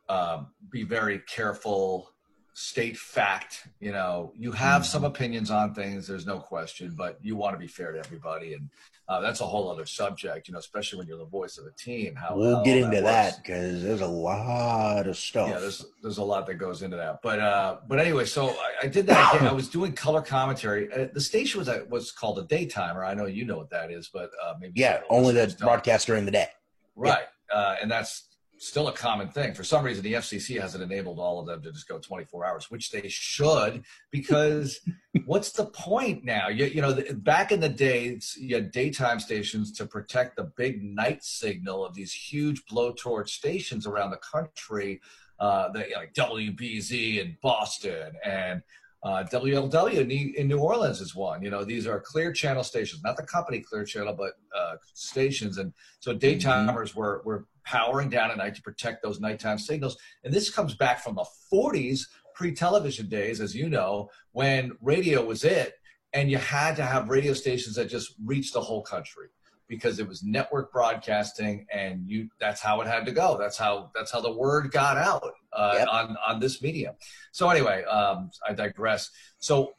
um, 0.09 0.49
be 0.71 0.85
very 0.85 1.21
careful 1.21 2.11
state 2.55 2.97
fact. 2.97 3.67
You 3.81 3.93
know, 3.93 4.33
you 4.39 4.53
have 4.53 4.83
mm-hmm. 4.83 4.91
some 4.91 5.05
opinions 5.05 5.51
on 5.51 5.75
things. 5.75 6.07
There's 6.07 6.27
no 6.27 6.39
question, 6.39 6.95
but 6.97 7.19
you 7.23 7.37
want 7.37 7.55
to 7.55 7.59
be 7.59 7.67
fair 7.67 7.93
to 7.93 7.99
everybody, 7.99 8.55
and 8.55 8.69
uh, 9.09 9.21
that's 9.21 9.41
a 9.41 9.47
whole 9.47 9.71
other 9.71 9.85
subject. 9.85 10.49
You 10.49 10.53
know, 10.53 10.61
especially 10.61 10.99
when 10.99 11.09
you're 11.09 11.19
the 11.19 11.25
voice 11.25 11.59
of 11.59 11.67
a 11.67 11.73
team. 11.73 12.15
How 12.15 12.37
we'll 12.37 12.57
how 12.57 12.63
get 12.63 12.79
into 12.79 13.01
that 13.01 13.39
because 13.43 13.83
there's 13.83 14.01
a 14.01 14.07
lot 14.07 15.07
of 15.07 15.17
stuff. 15.17 15.49
Yeah, 15.49 15.59
there's 15.59 15.85
there's 16.03 16.19
a 16.19 16.25
lot 16.25 16.47
that 16.47 16.55
goes 16.55 16.83
into 16.83 16.97
that. 16.97 17.21
But 17.23 17.41
uh, 17.41 17.79
but 17.89 17.99
anyway, 17.99 18.25
so 18.25 18.51
I, 18.51 18.85
I 18.85 18.87
did 18.87 19.07
that 19.09 19.35
again. 19.35 19.49
I 19.49 19.53
was 19.53 19.69
doing 19.69 19.93
color 19.93 20.23
commentary. 20.23 20.93
Uh, 20.93 21.09
the 21.13 21.21
station 21.21 21.59
was 21.59 21.69
uh, 21.69 21.85
was 21.89 22.13
called 22.13 22.39
a 22.39 22.43
daytimer. 22.45 23.07
I 23.07 23.15
know 23.15 23.27
you 23.27 23.45
know 23.45 23.59
what 23.59 23.71
that 23.71 23.91
is, 23.91 24.09
but 24.13 24.31
uh, 24.43 24.55
maybe 24.61 24.81
yeah, 24.81 25.01
only 25.11 25.35
the 25.35 25.55
broadcast 25.59 26.07
during 26.07 26.25
the 26.25 26.31
day. 26.31 26.49
Right, 26.95 27.25
yeah. 27.51 27.59
uh, 27.59 27.77
and 27.83 27.91
that's 27.91 28.32
still 28.63 28.89
a 28.89 28.93
common 28.93 29.29
thing. 29.29 29.55
For 29.55 29.65
some 29.65 29.85
reason, 29.85 30.05
the 30.05 30.15
FCC 30.15 30.61
hasn't 30.61 30.83
enabled 30.83 31.19
all 31.19 31.41
of 31.41 31.47
them 31.47 31.63
to 31.63 31.73
just 31.73 31.89
go 31.89 31.99
24 31.99 32.47
hours, 32.47 32.71
which 32.71 32.91
they 32.91 33.09
should, 33.09 33.83
because 34.11 34.81
what's 35.27 35.53
the 35.53 35.67
point 35.67 36.25
now? 36.25 36.49
You, 36.49 36.67
you 36.67 36.81
know, 36.81 36.93
the, 36.93 37.15
back 37.15 37.51
in 37.51 37.61
the 37.61 37.69
day, 37.69 38.21
you 38.39 38.55
had 38.55 38.71
daytime 38.71 39.19
stations 39.19 39.73
to 39.73 39.87
protect 39.87 40.37
the 40.37 40.45
big 40.45 40.83
night 40.83 41.25
signal 41.25 41.85
of 41.85 41.95
these 41.95 42.13
huge 42.13 42.65
blowtorch 42.67 43.31
stations 43.31 43.87
around 43.87 44.11
the 44.11 44.19
country, 44.19 45.01
uh, 45.41 45.71
the, 45.73 45.87
like 45.97 46.15
WBZ 46.15 47.21
in 47.21 47.37
Boston 47.43 48.13
and 48.25 48.63
uh, 49.03 49.25
WLW 49.25 50.35
in 50.35 50.49
New 50.49 50.59
Orleans 50.59 51.01
is 51.01 51.15
one. 51.15 51.43
You 51.43 51.51
know, 51.51 51.65
these 51.65 51.87
are 51.87 52.01
clear 52.01 52.33
channel 52.33 52.63
stations, 52.63 53.03
not 53.03 53.17
the 53.17 53.25
company 53.25 53.61
clear 53.61 53.85
channel, 53.85 54.15
but 54.15 54.35
uh, 54.57 54.77
stations. 54.95 55.59
And 55.59 55.73
so 55.99 56.15
daytimers 56.15 56.91
mm-hmm. 56.91 56.99
were, 56.99 57.23
were 57.25 57.47
powering 57.65 58.11
down 58.11 58.31
at 58.31 58.37
night 58.37 58.55
to 58.55 58.63
protect 58.63 59.03
those 59.03 59.21
nighttime 59.21 59.59
signals. 59.59 59.97
And 60.23 60.33
this 60.33 60.51
comes 60.51 60.75
back 60.75 61.01
from 61.01 61.17
the 61.17 61.27
40s, 61.53 62.03
pre 62.35 62.55
television 62.55 63.09
days, 63.09 63.41
as 63.41 63.57
you 63.57 63.69
know, 63.69 64.09
when 64.31 64.73
radio 64.81 65.25
was 65.25 65.43
it. 65.43 65.75
And 66.13 66.31
you 66.31 66.39
had 66.39 66.77
to 66.77 66.85
have 66.85 67.09
radio 67.09 67.33
stations 67.33 67.75
that 67.77 67.89
just 67.89 68.15
reached 68.25 68.53
the 68.53 68.61
whole 68.61 68.83
country 68.83 69.29
because 69.73 69.99
it 69.99 70.07
was 70.07 70.23
network 70.23 70.71
broadcasting 70.71 71.67
and 71.73 72.07
you 72.07 72.29
that's 72.39 72.61
how 72.61 72.83
it 72.83 72.87
had 72.87 73.07
to 73.07 73.11
go 73.11 73.39
that's 73.39 73.57
how 73.57 73.91
that's 73.95 74.13
how 74.13 74.21
the 74.21 74.31
word 74.31 74.71
got 74.71 74.99
out 74.99 75.33
uh, 75.55 75.77
yep. 75.79 75.89
on 75.91 76.15
on 76.29 76.39
this 76.39 76.61
medium 76.61 76.95
so 77.31 77.49
anyway 77.49 77.83
um, 77.85 78.31
i 78.47 78.53
digress 78.53 79.09
so 79.39 79.73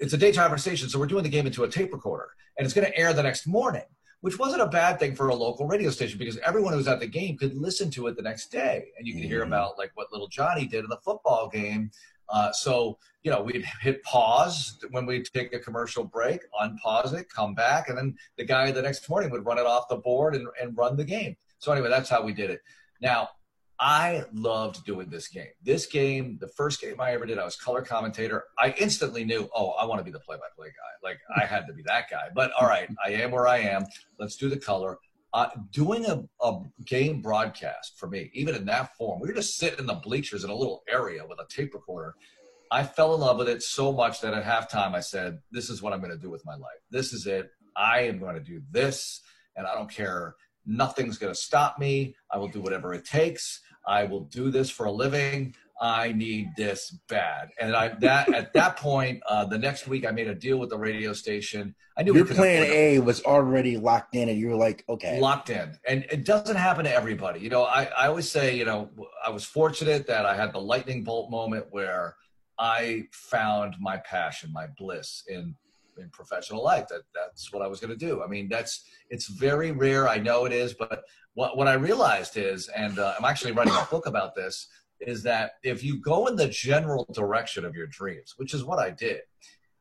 it's 0.00 0.12
a 0.12 0.18
daytime 0.18 0.56
station 0.58 0.86
so 0.86 0.98
we're 0.98 1.06
doing 1.06 1.22
the 1.22 1.30
game 1.30 1.46
into 1.46 1.64
a 1.64 1.68
tape 1.68 1.90
recorder 1.94 2.28
and 2.58 2.66
it's 2.66 2.74
going 2.74 2.86
to 2.86 2.94
air 2.94 3.14
the 3.14 3.22
next 3.22 3.46
morning 3.46 3.88
which 4.20 4.38
wasn't 4.38 4.60
a 4.60 4.66
bad 4.66 4.98
thing 4.98 5.14
for 5.14 5.28
a 5.28 5.34
local 5.34 5.66
radio 5.66 5.88
station 5.88 6.18
because 6.18 6.36
everyone 6.38 6.72
who 6.72 6.76
was 6.76 6.88
at 6.88 7.00
the 7.00 7.06
game 7.06 7.38
could 7.38 7.56
listen 7.56 7.90
to 7.90 8.06
it 8.06 8.16
the 8.16 8.22
next 8.22 8.52
day 8.52 8.88
and 8.98 9.06
you 9.06 9.14
could 9.14 9.22
mm-hmm. 9.22 9.30
hear 9.30 9.44
about 9.44 9.78
like 9.78 9.92
what 9.94 10.12
little 10.12 10.28
Johnny 10.28 10.66
did 10.66 10.84
in 10.84 10.90
the 10.90 10.98
football 10.98 11.48
game. 11.48 11.90
Uh, 12.30 12.52
so, 12.52 12.98
you 13.22 13.30
know, 13.30 13.42
we'd 13.42 13.64
hit 13.80 14.02
pause 14.02 14.78
when 14.90 15.06
we 15.06 15.22
take 15.22 15.52
a 15.52 15.58
commercial 15.58 16.04
break, 16.04 16.40
unpause 16.60 17.14
it, 17.14 17.28
come 17.28 17.54
back, 17.54 17.88
and 17.88 17.96
then 17.96 18.14
the 18.36 18.44
guy 18.44 18.70
the 18.70 18.82
next 18.82 19.08
morning 19.08 19.30
would 19.30 19.44
run 19.44 19.58
it 19.58 19.66
off 19.66 19.88
the 19.88 19.96
board 19.96 20.34
and, 20.34 20.46
and 20.60 20.76
run 20.76 20.96
the 20.96 21.04
game. 21.04 21.36
So 21.58 21.72
anyway, 21.72 21.88
that's 21.88 22.08
how 22.08 22.22
we 22.22 22.32
did 22.32 22.50
it. 22.50 22.60
Now, 23.00 23.30
I 23.80 24.24
loved 24.32 24.84
doing 24.84 25.08
this 25.08 25.28
game. 25.28 25.52
This 25.62 25.86
game, 25.86 26.36
the 26.40 26.48
first 26.48 26.80
game 26.80 27.00
I 27.00 27.12
ever 27.12 27.26
did, 27.26 27.38
I 27.38 27.44
was 27.44 27.54
color 27.54 27.80
commentator. 27.80 28.44
I 28.58 28.74
instantly 28.78 29.24
knew, 29.24 29.48
oh, 29.54 29.70
I 29.70 29.84
want 29.84 30.00
to 30.00 30.04
be 30.04 30.10
the 30.10 30.18
play-by-play 30.18 30.66
guy. 30.66 31.08
Like 31.08 31.18
I 31.36 31.46
had 31.46 31.66
to 31.68 31.72
be 31.72 31.82
that 31.86 32.10
guy. 32.10 32.28
But 32.34 32.50
all 32.60 32.66
right, 32.66 32.88
I 33.04 33.10
am 33.10 33.30
where 33.30 33.46
I 33.46 33.58
am. 33.58 33.84
Let's 34.18 34.34
do 34.34 34.48
the 34.48 34.56
color. 34.56 34.98
Uh, 35.34 35.48
doing 35.72 36.06
a, 36.06 36.22
a 36.42 36.60
game 36.86 37.20
broadcast 37.20 37.98
for 37.98 38.08
me, 38.08 38.30
even 38.32 38.54
in 38.54 38.64
that 38.64 38.96
form, 38.96 39.20
we 39.20 39.28
were 39.28 39.34
just 39.34 39.56
sitting 39.56 39.78
in 39.78 39.86
the 39.86 39.94
bleachers 39.94 40.42
in 40.42 40.50
a 40.50 40.54
little 40.54 40.82
area 40.88 41.22
with 41.28 41.38
a 41.38 41.46
tape 41.54 41.74
recorder. 41.74 42.14
I 42.70 42.82
fell 42.82 43.14
in 43.14 43.20
love 43.20 43.38
with 43.38 43.48
it 43.48 43.62
so 43.62 43.92
much 43.92 44.20
that 44.22 44.32
at 44.32 44.44
halftime 44.44 44.94
I 44.94 45.00
said, 45.00 45.38
"This 45.50 45.68
is 45.68 45.82
what 45.82 45.92
I'm 45.92 46.00
going 46.00 46.12
to 46.12 46.18
do 46.18 46.30
with 46.30 46.44
my 46.46 46.54
life. 46.54 46.80
This 46.90 47.12
is 47.12 47.26
it. 47.26 47.50
I 47.76 48.00
am 48.00 48.18
going 48.18 48.34
to 48.34 48.40
do 48.40 48.62
this, 48.70 49.20
and 49.56 49.66
I 49.66 49.74
don't 49.74 49.90
care. 49.90 50.34
Nothing's 50.66 51.18
going 51.18 51.32
to 51.32 51.38
stop 51.38 51.78
me. 51.78 52.14
I 52.30 52.38
will 52.38 52.48
do 52.48 52.60
whatever 52.60 52.92
it 52.94 53.04
takes. 53.04 53.60
I 53.86 54.04
will 54.04 54.24
do 54.24 54.50
this 54.50 54.70
for 54.70 54.86
a 54.86 54.92
living. 54.92 55.54
I 55.80 56.12
need 56.12 56.50
this 56.56 56.96
bad. 57.08 57.50
And 57.60 57.74
I 57.74 57.88
that 58.00 58.32
at 58.34 58.52
that 58.54 58.76
point, 58.76 59.22
uh, 59.28 59.44
the 59.44 59.58
next 59.58 59.86
week 59.86 60.06
I 60.06 60.10
made 60.10 60.26
a 60.26 60.34
deal 60.34 60.58
with 60.58 60.70
the 60.70 60.78
radio 60.78 61.12
station. 61.12 61.74
I 61.96 62.02
knew 62.02 62.14
your 62.14 62.24
plan 62.24 62.64
A 62.64 62.98
was 62.98 63.22
already 63.22 63.76
locked 63.76 64.14
in, 64.14 64.28
and 64.28 64.38
you 64.38 64.48
were 64.48 64.56
like, 64.56 64.84
okay, 64.88 65.20
locked 65.20 65.50
in. 65.50 65.78
And 65.86 66.04
it 66.10 66.24
doesn't 66.24 66.56
happen 66.56 66.84
to 66.84 66.92
everybody. 66.92 67.40
You 67.40 67.50
know, 67.50 67.64
I, 67.64 67.84
I 67.96 68.08
always 68.08 68.30
say, 68.30 68.56
you 68.56 68.64
know, 68.64 68.90
I 69.24 69.30
was 69.30 69.44
fortunate 69.44 70.06
that 70.08 70.26
I 70.26 70.34
had 70.34 70.52
the 70.52 70.60
lightning 70.60 71.04
bolt 71.04 71.30
moment 71.30 71.66
where 71.70 72.16
I 72.58 73.04
found 73.12 73.76
my 73.80 73.98
passion, 73.98 74.52
my 74.52 74.66
bliss 74.76 75.22
in 75.28 75.54
in 75.96 76.08
professional 76.10 76.62
life. 76.62 76.88
That 76.88 77.02
that's 77.14 77.52
what 77.52 77.62
I 77.62 77.68
was 77.68 77.78
going 77.78 77.96
to 77.96 78.06
do. 78.06 78.22
I 78.22 78.26
mean, 78.26 78.48
that's 78.48 78.84
it's 79.10 79.28
very 79.28 79.70
rare. 79.70 80.08
I 80.08 80.18
know 80.18 80.44
it 80.44 80.52
is, 80.52 80.74
but 80.74 81.04
what 81.34 81.56
what 81.56 81.68
I 81.68 81.74
realized 81.74 82.36
is, 82.36 82.68
and 82.68 82.98
uh, 82.98 83.14
I'm 83.16 83.24
actually 83.24 83.52
writing 83.52 83.74
a 83.74 83.86
book 83.90 84.06
about 84.06 84.34
this 84.34 84.66
is 85.00 85.22
that 85.22 85.52
if 85.62 85.82
you 85.82 86.00
go 86.00 86.26
in 86.26 86.36
the 86.36 86.48
general 86.48 87.06
direction 87.12 87.64
of 87.64 87.74
your 87.74 87.86
dreams, 87.86 88.34
which 88.36 88.54
is 88.54 88.64
what 88.64 88.78
I 88.78 88.90
did, 88.90 89.20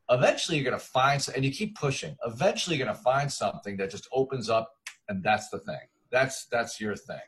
eventually 0.09 0.57
you're 0.57 0.69
going 0.69 0.79
to 0.79 0.85
find, 0.85 1.25
and 1.35 1.43
you 1.43 1.51
keep 1.51 1.77
pushing, 1.77 2.15
eventually 2.25 2.77
you're 2.77 2.85
going 2.85 2.95
to 2.95 3.03
find 3.03 3.31
something 3.31 3.77
that 3.77 3.91
just 3.91 4.07
opens 4.11 4.49
up, 4.49 4.71
and 5.09 5.23
that's 5.23 5.49
the 5.49 5.59
thing. 5.59 5.79
That's 6.11 6.45
that's 6.45 6.79
your 6.79 6.95
thing. 6.95 7.19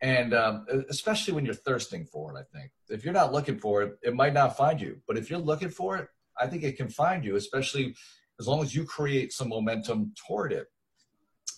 And 0.00 0.34
um, 0.34 0.66
especially 0.90 1.34
when 1.34 1.44
you're 1.44 1.54
thirsting 1.54 2.04
for 2.04 2.36
it, 2.36 2.40
I 2.40 2.58
think 2.58 2.70
if 2.88 3.04
you're 3.04 3.14
not 3.14 3.32
looking 3.32 3.58
for 3.58 3.82
it, 3.82 3.98
it 4.02 4.14
might 4.14 4.34
not 4.34 4.56
find 4.56 4.80
you. 4.80 5.00
But 5.06 5.16
if 5.16 5.30
you're 5.30 5.38
looking 5.38 5.70
for 5.70 5.96
it, 5.96 6.08
I 6.38 6.46
think 6.46 6.62
it 6.62 6.76
can 6.76 6.88
find 6.88 7.24
you, 7.24 7.36
especially 7.36 7.94
as 8.40 8.46
long 8.46 8.62
as 8.62 8.74
you 8.74 8.84
create 8.84 9.32
some 9.32 9.48
momentum 9.48 10.12
toward 10.26 10.52
it. 10.52 10.66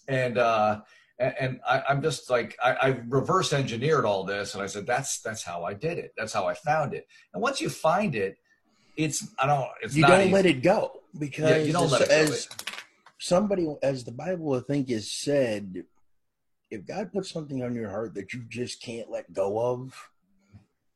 And 0.09 0.39
uh, 0.39 0.83
and, 1.19 1.35
and 1.39 1.61
I, 1.67 1.83
am 1.89 2.03
just 2.03 2.29
like 2.29 2.57
I, 2.63 2.73
I, 2.73 2.89
reverse 3.09 3.53
engineered 3.53 4.05
all 4.05 4.25
this, 4.25 4.55
and 4.55 4.63
I 4.63 4.67
said 4.67 4.87
that's 4.87 5.21
that's 5.21 5.43
how 5.43 5.65
I 5.65 5.75
did 5.75 5.99
it. 5.99 6.13
That's 6.17 6.33
how 6.33 6.47
I 6.47 6.55
found 6.55 6.95
it. 6.95 7.07
And 7.33 7.43
once 7.43 7.61
you 7.61 7.71
find 7.71 8.15
it, 8.15 8.39
it's 8.97 9.29
I 9.39 9.47
don't. 9.47 9.69
It's 9.83 9.97
you 9.97 10.07
don't 10.07 10.23
easy. 10.23 10.33
let 10.33 10.47
it 10.47 10.63
go 10.63 11.01
because 11.19 11.51
yeah, 11.51 11.57
you 11.59 11.73
don't 11.73 11.91
let 11.91 12.03
it 12.03 12.09
go. 12.09 12.15
as 12.15 12.49
somebody 13.19 13.67
as 13.83 14.05
the 14.05 14.13
Bible 14.13 14.55
I 14.55 14.61
think 14.61 14.91
is 14.91 15.11
said, 15.11 15.85
if 16.71 16.87
God 16.87 17.13
puts 17.13 17.31
something 17.31 17.63
on 17.63 17.75
your 17.75 17.89
heart 17.89 18.15
that 18.15 18.35
you 18.35 18.45
just 18.49 18.83
can't 18.83 19.11
let 19.11 19.33
go 19.33 19.59
of, 19.59 20.11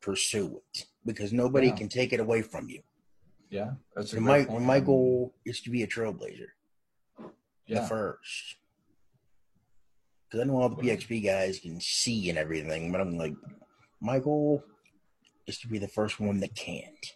pursue 0.02 0.60
it 0.74 0.84
because 1.06 1.32
nobody 1.32 1.68
yeah. 1.68 1.76
can 1.76 1.88
take 1.88 2.12
it 2.12 2.20
away 2.20 2.42
from 2.42 2.68
you. 2.68 2.82
Yeah, 3.48 3.72
that's 3.96 4.12
a 4.12 4.20
my 4.20 4.44
point. 4.44 4.64
my 4.64 4.80
goal 4.80 5.34
is 5.46 5.60
to 5.62 5.70
be 5.70 5.82
a 5.82 5.86
trailblazer. 5.86 6.48
Yeah. 7.66 7.80
The 7.80 7.86
first 7.86 8.56
because 10.30 10.44
I 10.44 10.48
know 10.48 10.60
all 10.60 10.68
the 10.68 10.76
PXP 10.76 11.24
guys 11.24 11.58
can 11.58 11.80
see 11.80 12.30
and 12.30 12.38
everything, 12.38 12.92
but 12.92 13.00
I'm 13.00 13.18
like, 13.18 13.34
my 14.00 14.20
goal 14.20 14.62
is 15.46 15.58
to 15.58 15.68
be 15.68 15.78
the 15.78 15.88
first 15.88 16.20
one 16.20 16.38
that 16.40 16.54
can't. 16.54 17.14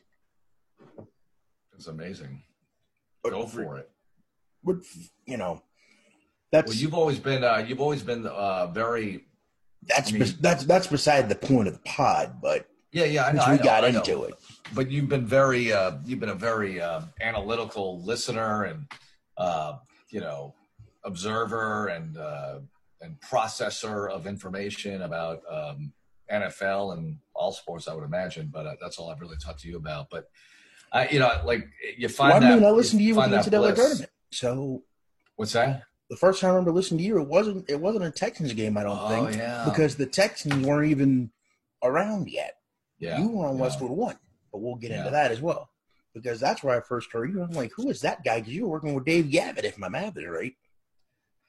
It's 1.76 1.86
amazing. 1.86 2.42
Go 3.24 3.46
for 3.46 3.78
it. 3.78 3.90
But 4.64 4.76
you 5.26 5.36
know, 5.36 5.62
that's 6.50 6.72
well, 6.72 6.76
you've 6.76 6.94
always 6.94 7.18
been 7.18 7.44
uh, 7.44 7.64
you've 7.66 7.80
always 7.80 8.02
been 8.02 8.26
uh, 8.26 8.66
very. 8.68 9.24
That's 9.82 10.12
I 10.12 10.18
mean, 10.18 10.28
that's 10.40 10.64
that's 10.64 10.86
beside 10.86 11.28
the 11.28 11.34
point 11.34 11.68
of 11.68 11.74
the 11.74 11.80
pod, 11.80 12.40
but 12.40 12.66
yeah, 12.92 13.04
yeah, 13.04 13.26
I 13.26 13.32
know, 13.32 13.44
we 13.46 13.52
I 13.52 13.56
know, 13.56 13.62
got 13.62 13.84
I 13.84 13.88
into 13.88 14.12
know. 14.12 14.22
it. 14.24 14.34
But 14.74 14.90
you've 14.90 15.08
been 15.08 15.26
very 15.26 15.72
uh, 15.72 15.98
you've 16.04 16.20
been 16.20 16.28
a 16.30 16.34
very 16.34 16.80
uh, 16.80 17.02
analytical 17.20 18.00
listener 18.02 18.64
and 18.64 18.86
uh, 19.36 19.78
you 20.10 20.20
know 20.20 20.54
observer 21.04 21.88
and 21.88 22.16
uh, 22.16 22.60
and 23.04 23.20
processor 23.20 24.10
of 24.10 24.26
information 24.26 25.02
about 25.02 25.42
um, 25.50 25.92
NFL 26.32 26.96
and 26.96 27.18
all 27.34 27.52
sports, 27.52 27.86
I 27.86 27.94
would 27.94 28.04
imagine. 28.04 28.50
But 28.52 28.66
uh, 28.66 28.74
that's 28.80 28.98
all 28.98 29.10
I've 29.10 29.20
really 29.20 29.36
talked 29.36 29.60
to 29.60 29.68
you 29.68 29.76
about. 29.76 30.08
But 30.10 30.28
I, 30.92 31.08
you 31.08 31.18
know, 31.18 31.30
like 31.44 31.66
you 31.96 32.08
find 32.08 32.32
well, 32.32 32.42
I 32.42 32.54
mean, 32.54 32.62
that, 32.62 32.68
I 32.68 32.70
listened 32.70 33.00
to 33.00 33.04
you 33.04 33.14
with 33.14 33.30
the 33.30 33.36
NCAA 33.36 33.74
tournament. 33.74 34.10
So 34.32 34.82
what's 35.36 35.52
that? 35.52 35.82
The 36.10 36.16
first 36.16 36.40
time 36.40 36.50
I 36.50 36.54
remember 36.54 36.72
listening 36.72 36.98
to 36.98 37.04
you, 37.04 37.20
it 37.20 37.28
wasn't 37.28 37.68
it 37.68 37.80
wasn't 37.80 38.04
a 38.04 38.10
Texans 38.10 38.52
game, 38.52 38.76
I 38.76 38.82
don't 38.82 38.98
oh, 39.00 39.08
think, 39.08 39.36
yeah. 39.36 39.64
because 39.64 39.96
the 39.96 40.06
Texans 40.06 40.66
weren't 40.66 40.90
even 40.90 41.30
around 41.82 42.28
yet. 42.28 42.56
Yeah, 42.98 43.20
you 43.20 43.28
were 43.28 43.46
on 43.46 43.56
yeah. 43.56 43.62
Westwood 43.62 43.90
One, 43.90 44.16
but 44.52 44.60
we'll 44.60 44.76
get 44.76 44.90
yeah. 44.90 44.98
into 44.98 45.10
that 45.10 45.30
as 45.30 45.40
well 45.40 45.70
because 46.14 46.38
that's 46.38 46.62
where 46.62 46.76
I 46.76 46.80
first 46.80 47.10
heard 47.12 47.32
you. 47.32 47.42
I'm 47.42 47.50
like, 47.50 47.72
who 47.74 47.90
is 47.90 48.02
that 48.02 48.22
guy? 48.22 48.38
Because 48.38 48.54
you 48.54 48.64
were 48.64 48.72
working 48.72 48.94
with 48.94 49.04
Dave 49.04 49.30
Gavitt, 49.30 49.64
if 49.64 49.78
my 49.78 49.88
math 49.88 50.16
is 50.16 50.26
right 50.26 50.54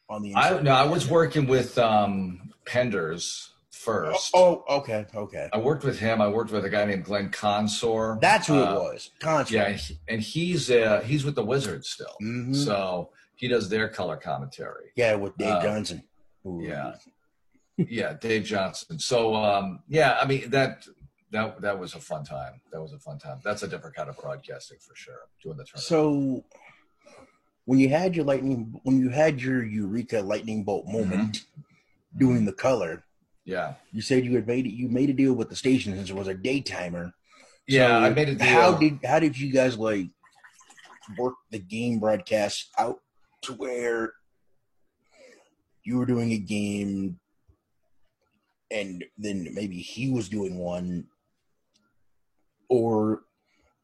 on 0.09 0.21
the 0.21 0.29
inside? 0.29 0.53
I, 0.53 0.62
no, 0.62 0.71
I 0.71 0.85
was 0.85 1.07
working 1.07 1.47
with 1.47 1.77
um, 1.77 2.51
Penders 2.65 3.50
first. 3.71 4.31
Oh, 4.33 4.63
oh, 4.67 4.77
okay, 4.77 5.05
okay. 5.15 5.50
I 5.53 5.57
worked 5.57 5.83
with 5.83 6.00
him. 6.00 6.21
I 6.21 6.27
worked 6.27 6.51
with 6.51 6.65
a 6.65 6.69
guy 6.69 6.85
named 6.85 7.05
Glenn 7.05 7.29
Consor. 7.29 8.17
That's 8.21 8.47
who 8.47 8.55
uh, 8.55 8.71
it 8.71 8.75
was. 8.75 9.12
Consor. 9.19 9.53
Yeah, 9.53 9.77
and 10.07 10.21
he, 10.21 10.55
uh, 10.81 11.01
he's 11.01 11.24
with 11.24 11.35
the 11.35 11.45
Wizards 11.45 11.89
still. 11.89 12.15
Mm-hmm. 12.21 12.53
So 12.53 13.12
he 13.35 13.47
does 13.47 13.69
their 13.69 13.88
color 13.89 14.17
commentary. 14.17 14.91
Yeah, 14.95 15.15
with 15.15 15.38
Dave 15.38 15.53
uh, 15.53 15.62
Johnson. 15.62 16.03
Ooh. 16.45 16.62
Yeah. 16.62 16.95
yeah, 17.77 18.13
Dave 18.13 18.43
Johnson. 18.43 19.00
So 19.00 19.35
um, 19.35 19.79
yeah, 19.88 20.17
I 20.21 20.25
mean 20.25 20.50
that 20.50 20.88
that 21.31 21.62
that 21.62 21.77
was 21.77 21.93
a 21.93 22.00
fun 22.00 22.24
time. 22.24 22.62
That 22.71 22.81
was 22.81 22.93
a 22.93 23.00
fun 23.00 23.19
time. 23.19 23.39
That's 23.43 23.63
a 23.63 23.67
different 23.67 23.95
kind 23.95 24.09
of 24.09 24.17
broadcasting 24.17 24.77
for 24.79 24.95
sure. 24.95 25.27
Doing 25.43 25.57
the 25.57 25.65
tournament. 25.65 25.83
So 25.83 26.45
when 27.65 27.79
you 27.79 27.89
had 27.89 28.15
your 28.15 28.25
lightning 28.25 28.79
when 28.84 29.00
you 29.00 29.10
had 29.10 29.41
your 29.41 29.63
eureka 29.63 30.22
lightning 30.22 30.63
bolt 30.63 30.86
mm-hmm. 30.86 31.10
moment 31.10 31.34
mm-hmm. 31.34 32.19
doing 32.19 32.45
the 32.45 32.53
color 32.53 33.03
yeah 33.43 33.74
you 33.91 34.01
said 34.01 34.25
you 34.25 34.36
had 34.36 34.48
made 34.48 34.65
it 34.65 34.74
you 34.74 34.88
made 34.88 35.10
a 35.10 35.13
deal 35.13 35.34
with 35.34 35.50
the 35.50 35.55
station 35.55 35.95
since 35.95 36.10
it 36.10 36.15
was 36.15 36.27
a 36.27 36.36
daytimer 36.36 37.12
yeah 37.67 38.00
so 38.00 38.05
i 38.05 38.10
made 38.10 38.29
a 38.29 38.36
deal 38.36 38.48
how 38.48 38.74
did 38.74 39.00
how 39.03 39.19
did 39.19 39.38
you 39.38 39.51
guys 39.51 39.77
like 39.77 40.07
work 41.17 41.36
the 41.51 41.60
game 41.60 42.00
broadcast 42.00 42.72
out 42.77 43.00
to 43.41 43.53
where 43.53 44.13
you 45.84 45.98
were 45.98 46.05
doing 46.05 46.31
a 46.31 46.38
game 46.38 47.19
and 48.72 49.05
then 49.17 49.48
maybe 49.53 49.77
he 49.77 50.10
was 50.10 50.27
doing 50.29 50.57
one 50.57 51.05
or 52.69 53.22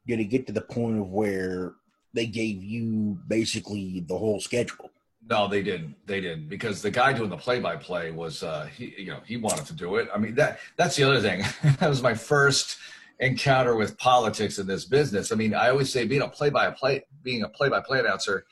did 0.07 0.19
it 0.19 0.25
get 0.25 0.47
to 0.47 0.53
the 0.53 0.61
point 0.61 0.99
of 0.99 1.11
where 1.11 1.75
they 2.13 2.25
gave 2.25 2.63
you 2.63 3.19
basically 3.27 4.01
the 4.07 4.17
whole 4.17 4.39
schedule. 4.39 4.91
No, 5.29 5.47
they 5.47 5.61
didn't. 5.61 5.95
They 6.07 6.19
didn't 6.19 6.49
because 6.49 6.81
the 6.81 6.91
guy 6.91 7.13
doing 7.13 7.29
the 7.29 7.37
play-by-play 7.37 8.11
was, 8.11 8.43
uh, 8.43 8.65
he, 8.65 8.93
you 8.97 9.11
know, 9.11 9.19
he 9.25 9.37
wanted 9.37 9.65
to 9.67 9.73
do 9.73 9.95
it. 9.97 10.09
I 10.13 10.17
mean, 10.17 10.35
that 10.35 10.59
that's 10.77 10.95
the 10.95 11.03
other 11.03 11.21
thing. 11.21 11.43
that 11.79 11.87
was 11.87 12.01
my 12.01 12.13
first 12.13 12.77
encounter 13.19 13.75
with 13.75 13.97
politics 13.97 14.57
in 14.57 14.65
this 14.65 14.83
business. 14.83 15.31
I 15.31 15.35
mean, 15.35 15.53
I 15.53 15.69
always 15.69 15.91
say 15.91 16.05
being 16.05 16.23
a 16.23 16.27
play-by-play, 16.27 17.05
being 17.23 17.43
a 17.43 17.49
play-by-play 17.49 17.99
announcer, 17.99 18.45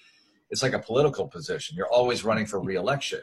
it's 0.51 0.61
like 0.61 0.73
a 0.73 0.79
political 0.79 1.27
position. 1.27 1.75
You're 1.75 1.91
always 1.91 2.23
running 2.23 2.45
for 2.45 2.59
reelection, 2.59 3.21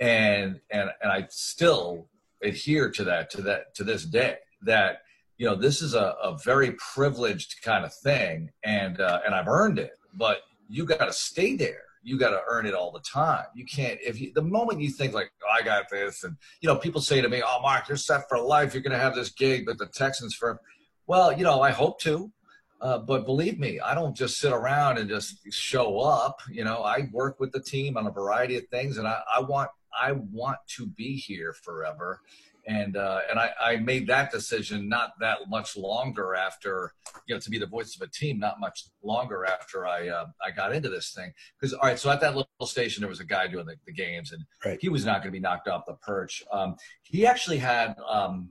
and 0.00 0.60
and 0.70 0.90
and 1.02 1.12
I 1.12 1.26
still 1.30 2.08
adhere 2.42 2.90
to 2.90 3.04
that 3.04 3.30
to 3.30 3.42
that 3.42 3.74
to 3.76 3.84
this 3.84 4.04
day. 4.04 4.38
That 4.62 5.02
you 5.38 5.46
know, 5.46 5.54
this 5.54 5.82
is 5.82 5.94
a, 5.94 6.14
a 6.22 6.36
very 6.44 6.76
privileged 6.94 7.62
kind 7.62 7.84
of 7.84 7.94
thing, 7.94 8.50
and 8.64 9.00
uh, 9.00 9.20
and 9.24 9.34
I've 9.34 9.48
earned 9.48 9.78
it. 9.78 9.92
But 10.14 10.38
you 10.68 10.84
got 10.84 11.06
to 11.06 11.12
stay 11.12 11.56
there. 11.56 11.82
You 12.02 12.18
got 12.18 12.30
to 12.30 12.40
earn 12.48 12.66
it 12.66 12.74
all 12.74 12.92
the 12.92 13.00
time. 13.00 13.44
You 13.54 13.66
can't 13.66 13.98
if 14.04 14.20
you 14.20 14.32
the 14.34 14.42
moment 14.42 14.80
you 14.80 14.90
think 14.90 15.12
like 15.12 15.30
oh, 15.44 15.52
I 15.52 15.62
got 15.62 15.90
this, 15.90 16.24
and 16.24 16.36
you 16.60 16.68
know, 16.68 16.76
people 16.76 17.00
say 17.00 17.20
to 17.20 17.28
me, 17.28 17.42
"Oh, 17.46 17.60
Marc, 17.60 17.88
you're 17.88 17.96
set 17.96 18.28
for 18.28 18.38
life. 18.38 18.72
You're 18.72 18.82
going 18.82 18.92
to 18.92 18.98
have 18.98 19.14
this 19.14 19.30
gig 19.30 19.66
with 19.66 19.78
the 19.78 19.86
Texans 19.86 20.34
for." 20.34 20.60
Well, 21.06 21.32
you 21.32 21.44
know, 21.44 21.60
I 21.60 21.70
hope 21.70 22.00
to. 22.00 22.32
Uh, 22.80 22.98
but 22.98 23.24
believe 23.24 23.58
me, 23.58 23.80
I 23.80 23.94
don't 23.94 24.14
just 24.14 24.38
sit 24.38 24.52
around 24.52 24.98
and 24.98 25.08
just 25.08 25.38
show 25.50 25.98
up. 25.98 26.40
You 26.50 26.62
know, 26.62 26.82
I 26.82 27.08
work 27.10 27.40
with 27.40 27.52
the 27.52 27.60
team 27.60 27.96
on 27.96 28.06
a 28.06 28.10
variety 28.10 28.56
of 28.56 28.68
things, 28.68 28.98
and 28.98 29.08
I, 29.08 29.20
I 29.34 29.40
want 29.40 29.70
I 29.98 30.12
want 30.12 30.58
to 30.76 30.86
be 30.86 31.16
here 31.16 31.52
forever 31.52 32.20
and 32.66 32.96
uh, 32.96 33.20
and 33.30 33.38
I, 33.38 33.50
I, 33.60 33.76
made 33.76 34.06
that 34.08 34.32
decision 34.32 34.88
not 34.88 35.12
that 35.20 35.38
much 35.48 35.76
longer 35.76 36.34
after 36.34 36.92
you 37.26 37.34
know 37.34 37.40
to 37.40 37.50
be 37.50 37.58
the 37.58 37.66
voice 37.66 37.96
of 37.96 38.02
a 38.02 38.10
team 38.10 38.38
not 38.38 38.60
much 38.60 38.84
longer 39.02 39.44
after 39.44 39.86
I 39.86 40.08
uh, 40.08 40.26
I 40.44 40.50
got 40.50 40.74
into 40.74 40.88
this 40.88 41.12
thing 41.12 41.32
because 41.58 41.72
all 41.74 41.88
right 41.88 41.98
so 41.98 42.10
at 42.10 42.20
that 42.20 42.34
little 42.34 42.48
station 42.64 43.02
there 43.02 43.08
was 43.08 43.20
a 43.20 43.24
guy 43.24 43.46
doing 43.46 43.66
the, 43.66 43.76
the 43.86 43.92
games 43.92 44.32
and 44.32 44.44
right. 44.64 44.78
he 44.80 44.88
was 44.88 45.04
not 45.04 45.22
going 45.22 45.32
to 45.32 45.38
be 45.38 45.40
knocked 45.40 45.68
off 45.68 45.86
the 45.86 45.94
perch 45.94 46.42
um, 46.52 46.76
he 47.02 47.26
actually 47.26 47.58
had 47.58 47.94
um, 48.08 48.50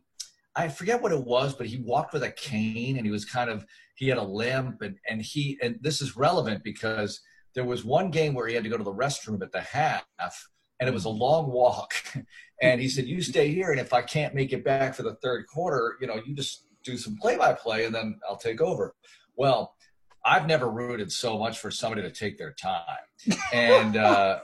I 0.56 0.70
forget 0.70 1.02
what 1.02 1.12
it 1.12 1.24
was 1.24 1.54
but 1.54 1.68
he 1.68 1.78
walked 1.78 2.14
with 2.14 2.24
a 2.24 2.32
cane 2.32 2.98
and 2.98 3.06
he 3.06 3.12
was 3.12 3.26
kind 3.26 3.50
of 3.50 3.66
he 3.96 4.08
had 4.08 4.18
a 4.18 4.24
limp 4.24 4.82
and 4.82 4.98
and 5.10 5.22
he 5.22 5.58
and 5.62 5.78
this 5.82 6.02
is 6.02 6.16
relevant 6.16 6.64
because 6.64 7.22
there 7.54 7.66
was 7.66 7.84
one 7.84 8.12
game 8.12 8.34
where 8.34 8.48
he 8.48 8.54
had 8.54 8.64
to 8.64 8.70
go 8.70 8.78
to 8.78 8.84
the 8.84 8.94
restroom 8.94 9.42
at 9.42 9.52
the 9.52 9.62
half 9.62 10.06
and 10.80 10.90
it 10.90 10.94
was 10.94 11.06
a 11.06 11.10
long 11.10 11.52
walk. 11.52 11.94
and 12.62 12.82
he 12.82 12.90
said, 12.90 13.06
"You 13.06 13.22
stay 13.22 13.54
here, 13.54 13.72
and 13.72 13.80
if 13.80 13.94
I 13.94 14.02
can't 14.02 14.36
make 14.36 14.54
it 14.54 14.64
back 14.64 14.96
for 14.96 15.04
the 15.04 15.16
third 15.16 15.48
quarter, 15.48 15.98
you 16.00 16.08
know, 16.08 16.22
you 16.26 16.36
just 16.36 16.66
do 16.86 16.98
some 16.98 17.18
play 17.18 17.36
by 17.36 17.52
play 17.52 17.86
and 17.86 17.94
then 17.94 18.20
I'll 18.30 18.38
take 18.38 18.62
over. 18.62 18.96
Well, 19.36 19.76
I've 20.24 20.48
never 20.48 20.70
rooted 20.70 21.12
so 21.12 21.38
much 21.38 21.60
for 21.60 21.70
somebody 21.70 22.04
to 22.04 22.12
take 22.12 22.38
their 22.38 22.54
time. 22.54 22.84
And, 23.52 23.98
uh, 23.98 24.40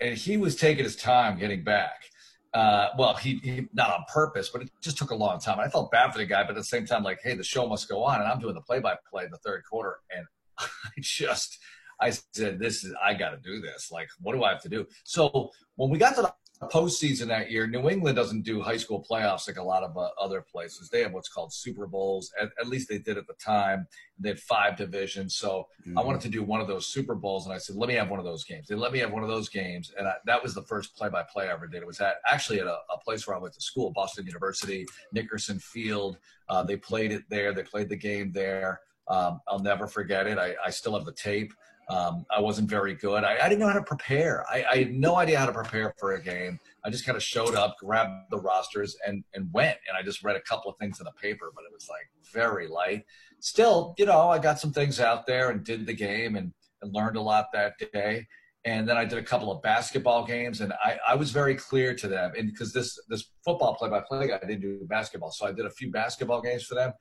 and 0.00 0.16
he 0.16 0.36
was 0.36 0.56
taking 0.56 0.84
his 0.84 0.96
time 0.96 1.38
getting 1.38 1.62
back. 1.62 2.04
Uh, 2.52 2.88
well, 2.98 3.14
he, 3.14 3.38
he, 3.42 3.68
not 3.72 3.90
on 3.90 4.04
purpose, 4.12 4.48
but 4.48 4.62
it 4.62 4.70
just 4.82 4.98
took 4.98 5.10
a 5.10 5.14
long 5.14 5.38
time. 5.38 5.60
I 5.60 5.68
felt 5.68 5.90
bad 5.90 6.12
for 6.12 6.18
the 6.18 6.26
guy, 6.26 6.42
but 6.42 6.50
at 6.50 6.56
the 6.56 6.64
same 6.64 6.86
time, 6.86 7.02
like, 7.02 7.20
hey, 7.22 7.34
the 7.34 7.44
show 7.44 7.66
must 7.68 7.88
go 7.88 8.02
on, 8.02 8.20
and 8.20 8.28
I'm 8.28 8.40
doing 8.40 8.54
the 8.54 8.62
play-by-play 8.62 9.24
in 9.24 9.30
the 9.30 9.38
third 9.38 9.62
quarter, 9.70 9.98
and 10.10 10.26
I 10.58 10.66
just, 11.00 11.58
I 12.00 12.10
said, 12.10 12.58
this 12.58 12.84
is, 12.84 12.94
I 13.02 13.14
got 13.14 13.30
to 13.30 13.38
do 13.38 13.60
this. 13.60 13.90
Like, 13.90 14.08
what 14.20 14.34
do 14.34 14.44
I 14.44 14.50
have 14.50 14.62
to 14.62 14.68
do? 14.68 14.86
So 15.04 15.50
when 15.76 15.90
we 15.90 15.98
got 15.98 16.14
to 16.16 16.22
the 16.22 16.34
postseason 16.64 17.26
that 17.26 17.50
year, 17.50 17.66
New 17.66 17.90
England 17.90 18.16
doesn't 18.16 18.42
do 18.42 18.62
high 18.62 18.76
school 18.76 19.04
playoffs 19.08 19.46
like 19.46 19.58
a 19.58 19.62
lot 19.62 19.82
of 19.82 19.96
uh, 19.96 20.08
other 20.20 20.40
places. 20.40 20.88
They 20.88 21.02
have 21.02 21.12
what's 21.12 21.28
called 21.28 21.52
Super 21.52 21.86
Bowls. 21.86 22.32
At, 22.40 22.48
at, 22.58 22.68
least 22.68 22.88
they 22.88 22.98
did 22.98 23.18
at 23.18 23.26
the 23.26 23.34
time. 23.34 23.86
They 24.18 24.30
had 24.30 24.40
five 24.40 24.76
divisions. 24.76 25.36
So 25.36 25.68
mm-hmm. 25.86 25.98
I 25.98 26.02
wanted 26.02 26.22
to 26.22 26.28
do 26.28 26.42
one 26.42 26.60
of 26.60 26.68
those 26.68 26.86
Super 26.86 27.14
Bowls, 27.14 27.44
and 27.44 27.54
I 27.54 27.58
said, 27.58 27.76
"Let 27.76 27.88
me 27.88 27.94
have 27.94 28.08
one 28.08 28.18
of 28.18 28.24
those 28.24 28.44
games." 28.44 28.68
They 28.68 28.74
let 28.74 28.92
me 28.92 28.98
have 29.00 29.12
one 29.12 29.22
of 29.22 29.28
those 29.28 29.48
games, 29.48 29.92
and 29.98 30.08
I, 30.08 30.14
that 30.24 30.42
was 30.42 30.54
the 30.54 30.62
first 30.62 30.96
play-by-play 30.96 31.48
I 31.48 31.52
ever 31.52 31.66
did. 31.66 31.82
It 31.82 31.86
was 31.86 32.00
at 32.00 32.16
actually 32.26 32.60
at 32.60 32.66
a, 32.66 32.78
a 32.92 32.98
place 33.04 33.26
where 33.26 33.36
I 33.36 33.40
went 33.40 33.54
to 33.54 33.60
school, 33.60 33.92
Boston 33.92 34.26
University, 34.26 34.86
Nickerson 35.12 35.58
Field. 35.58 36.16
Uh, 36.48 36.62
they 36.62 36.76
played 36.76 37.12
it 37.12 37.24
there. 37.28 37.52
They 37.52 37.64
played 37.64 37.88
the 37.88 37.96
game 37.96 38.32
there. 38.32 38.80
Um, 39.08 39.40
I'll 39.46 39.60
never 39.60 39.86
forget 39.86 40.26
it. 40.26 40.38
I, 40.38 40.54
I 40.64 40.70
still 40.70 40.94
have 40.94 41.04
the 41.04 41.12
tape. 41.12 41.52
Um, 41.88 42.26
I 42.36 42.40
wasn't 42.40 42.68
very 42.68 42.94
good. 42.94 43.22
I, 43.22 43.38
I, 43.44 43.48
didn't 43.48 43.60
know 43.60 43.68
how 43.68 43.74
to 43.74 43.82
prepare. 43.82 44.44
I, 44.50 44.64
I, 44.72 44.76
had 44.78 44.92
no 44.92 45.14
idea 45.14 45.38
how 45.38 45.46
to 45.46 45.52
prepare 45.52 45.94
for 46.00 46.14
a 46.14 46.22
game. 46.22 46.58
I 46.84 46.90
just 46.90 47.06
kind 47.06 47.14
of 47.14 47.22
showed 47.22 47.54
up, 47.54 47.76
grabbed 47.78 48.28
the 48.30 48.40
rosters, 48.40 48.96
and 49.06 49.22
and 49.34 49.48
went. 49.52 49.78
And 49.88 49.96
I 49.96 50.02
just 50.02 50.24
read 50.24 50.34
a 50.34 50.40
couple 50.40 50.68
of 50.68 50.76
things 50.78 50.98
in 50.98 51.04
the 51.04 51.12
paper, 51.12 51.52
but 51.54 51.62
it 51.62 51.72
was 51.72 51.88
like 51.88 52.10
very 52.32 52.66
light. 52.66 53.04
Still, 53.38 53.94
you 53.98 54.06
know, 54.06 54.28
I 54.28 54.40
got 54.40 54.58
some 54.58 54.72
things 54.72 54.98
out 54.98 55.28
there 55.28 55.50
and 55.50 55.62
did 55.62 55.86
the 55.86 55.92
game 55.92 56.34
and, 56.34 56.52
and 56.82 56.92
learned 56.92 57.16
a 57.16 57.22
lot 57.22 57.46
that 57.52 57.74
day. 57.92 58.26
And 58.64 58.88
then 58.88 58.96
I 58.96 59.04
did 59.04 59.18
a 59.18 59.22
couple 59.22 59.52
of 59.52 59.62
basketball 59.62 60.26
games, 60.26 60.62
and 60.62 60.72
I, 60.84 60.98
I 61.06 61.14
was 61.14 61.30
very 61.30 61.54
clear 61.54 61.94
to 61.94 62.08
them. 62.08 62.32
And 62.36 62.50
because 62.50 62.72
this 62.72 62.98
this 63.08 63.30
football 63.44 63.76
play 63.76 63.90
by 63.90 64.00
play 64.00 64.26
guy 64.26 64.40
didn't 64.40 64.60
do 64.60 64.84
basketball, 64.88 65.30
so 65.30 65.46
I 65.46 65.52
did 65.52 65.66
a 65.66 65.70
few 65.70 65.92
basketball 65.92 66.42
games 66.42 66.64
for 66.64 66.74
them 66.74 66.92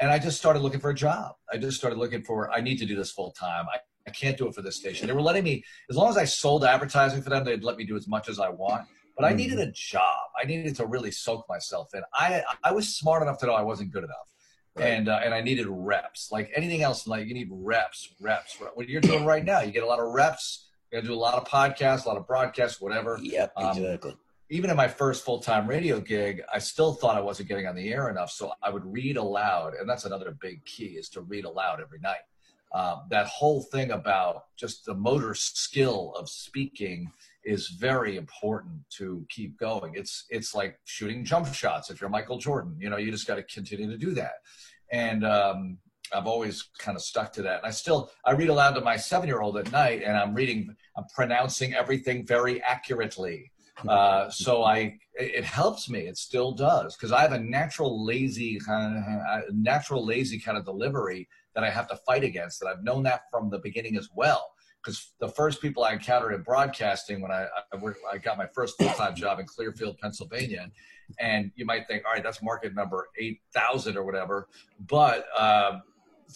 and 0.00 0.10
I 0.10 0.18
just 0.18 0.38
started 0.38 0.60
looking 0.60 0.80
for 0.80 0.90
a 0.90 0.94
job. 0.94 1.34
I 1.52 1.58
just 1.58 1.76
started 1.76 1.98
looking 1.98 2.22
for 2.22 2.50
I 2.50 2.60
need 2.62 2.78
to 2.78 2.86
do 2.86 2.96
this 2.96 3.12
full 3.12 3.32
time. 3.32 3.66
I, 3.72 3.78
I 4.06 4.10
can't 4.10 4.36
do 4.36 4.48
it 4.48 4.54
for 4.54 4.62
this 4.62 4.76
station. 4.76 5.06
They 5.06 5.12
were 5.12 5.22
letting 5.22 5.44
me, 5.44 5.64
as 5.88 5.96
long 5.96 6.08
as 6.08 6.16
I 6.16 6.24
sold 6.24 6.64
advertising 6.64 7.22
for 7.22 7.30
them, 7.30 7.44
they'd 7.44 7.62
let 7.62 7.76
me 7.76 7.84
do 7.84 7.96
as 7.96 8.08
much 8.08 8.28
as 8.28 8.38
I 8.38 8.48
want. 8.48 8.86
But 9.16 9.24
I 9.30 9.34
needed 9.34 9.58
mm-hmm. 9.58 9.68
a 9.68 9.72
job. 9.72 10.30
I 10.40 10.46
needed 10.46 10.76
to 10.76 10.86
really 10.86 11.10
soak 11.10 11.46
myself 11.48 11.90
in. 11.94 12.02
I 12.14 12.42
I 12.64 12.72
was 12.72 12.88
smart 12.88 13.22
enough 13.22 13.38
to 13.40 13.46
know 13.46 13.52
I 13.52 13.62
wasn't 13.62 13.90
good 13.90 14.04
enough, 14.04 14.32
right. 14.76 14.86
and 14.86 15.08
uh, 15.10 15.20
and 15.22 15.34
I 15.34 15.42
needed 15.42 15.66
reps. 15.68 16.32
Like 16.32 16.50
anything 16.56 16.82
else, 16.82 17.06
like 17.06 17.26
you 17.26 17.34
need 17.34 17.48
reps, 17.50 18.14
reps. 18.18 18.56
What 18.74 18.88
you're 18.88 19.02
doing 19.02 19.26
right 19.26 19.44
now, 19.44 19.60
you 19.60 19.72
get 19.72 19.82
a 19.82 19.86
lot 19.86 19.98
of 19.98 20.14
reps. 20.14 20.68
You 20.90 20.96
got 20.96 21.02
to 21.02 21.08
do 21.08 21.14
a 21.14 21.20
lot 21.20 21.34
of 21.34 21.46
podcasts, 21.46 22.06
a 22.06 22.08
lot 22.08 22.16
of 22.16 22.26
broadcasts, 22.26 22.80
whatever. 22.80 23.18
Yep, 23.20 23.52
um, 23.56 23.76
exactly. 23.76 24.16
Even 24.48 24.70
in 24.70 24.76
my 24.76 24.88
first 24.88 25.22
full 25.22 25.40
time 25.40 25.66
radio 25.66 26.00
gig, 26.00 26.40
I 26.52 26.58
still 26.58 26.94
thought 26.94 27.16
I 27.16 27.20
wasn't 27.20 27.50
getting 27.50 27.66
on 27.66 27.76
the 27.76 27.92
air 27.92 28.08
enough. 28.08 28.30
So 28.30 28.52
I 28.62 28.70
would 28.70 28.90
read 28.90 29.18
aloud, 29.18 29.74
and 29.74 29.86
that's 29.86 30.06
another 30.06 30.30
big 30.40 30.64
key 30.64 30.96
is 30.96 31.10
to 31.10 31.20
read 31.20 31.44
aloud 31.44 31.82
every 31.82 31.98
night 31.98 32.20
um, 32.72 33.02
that 33.10 33.26
whole 33.26 33.62
thing 33.62 33.90
about 33.90 34.44
just 34.56 34.84
the 34.84 34.94
motor 34.94 35.34
skill 35.34 36.14
of 36.16 36.28
speaking 36.28 37.10
is 37.44 37.68
very 37.68 38.16
important 38.16 38.78
to 38.90 39.26
keep 39.28 39.58
going. 39.58 39.94
It's 39.94 40.26
it's 40.30 40.54
like 40.54 40.78
shooting 40.84 41.24
jump 41.24 41.52
shots. 41.52 41.90
If 41.90 42.00
you're 42.00 42.10
Michael 42.10 42.38
Jordan, 42.38 42.76
you 42.78 42.90
know 42.90 42.96
you 42.96 43.10
just 43.10 43.26
got 43.26 43.36
to 43.36 43.42
continue 43.42 43.90
to 43.90 43.96
do 43.96 44.12
that. 44.14 44.34
And 44.92 45.24
um, 45.24 45.78
I've 46.12 46.26
always 46.26 46.68
kind 46.78 46.96
of 46.96 47.02
stuck 47.02 47.32
to 47.34 47.42
that. 47.42 47.58
And 47.58 47.66
I 47.66 47.70
still 47.70 48.10
I 48.24 48.32
read 48.32 48.48
aloud 48.48 48.74
to 48.74 48.80
my 48.80 48.96
seven 48.96 49.26
year 49.26 49.40
old 49.40 49.56
at 49.56 49.72
night, 49.72 50.02
and 50.04 50.16
I'm 50.16 50.34
reading, 50.34 50.74
I'm 50.96 51.04
pronouncing 51.14 51.74
everything 51.74 52.26
very 52.26 52.62
accurately. 52.62 53.50
Uh, 53.88 54.28
so 54.28 54.62
I 54.62 54.98
it 55.14 55.44
helps 55.44 55.88
me. 55.88 56.00
It 56.00 56.18
still 56.18 56.52
does 56.52 56.96
because 56.96 57.12
I 57.12 57.22
have 57.22 57.32
a 57.32 57.38
natural 57.38 58.04
lazy 58.04 58.60
kind 58.60 58.96
of 58.96 59.54
natural 59.54 60.04
lazy 60.04 60.38
kind 60.38 60.58
of 60.58 60.64
delivery 60.64 61.28
that 61.54 61.64
I 61.64 61.70
have 61.70 61.88
to 61.88 61.96
fight 61.96 62.24
against. 62.24 62.62
And 62.62 62.70
I've 62.70 62.82
known 62.82 63.02
that 63.04 63.22
from 63.30 63.50
the 63.50 63.58
beginning 63.58 63.96
as 63.96 64.08
well. 64.14 64.52
Because 64.82 65.12
the 65.20 65.28
first 65.28 65.60
people 65.60 65.84
I 65.84 65.92
encountered 65.92 66.32
in 66.32 66.42
broadcasting 66.42 67.20
when 67.20 67.30
I, 67.30 67.46
I, 67.72 67.76
worked, 67.76 68.00
I 68.10 68.16
got 68.16 68.38
my 68.38 68.46
first 68.46 68.78
full 68.78 68.88
time 68.90 69.14
job 69.14 69.38
in 69.38 69.46
Clearfield, 69.46 69.98
Pennsylvania, 69.98 70.70
and 71.18 71.50
you 71.54 71.66
might 71.66 71.86
think, 71.86 72.04
all 72.06 72.12
right, 72.12 72.22
that's 72.22 72.42
market 72.42 72.74
number 72.74 73.08
8,000 73.18 73.96
or 73.96 74.04
whatever. 74.04 74.48
But 74.78 75.26
uh, 75.36 75.80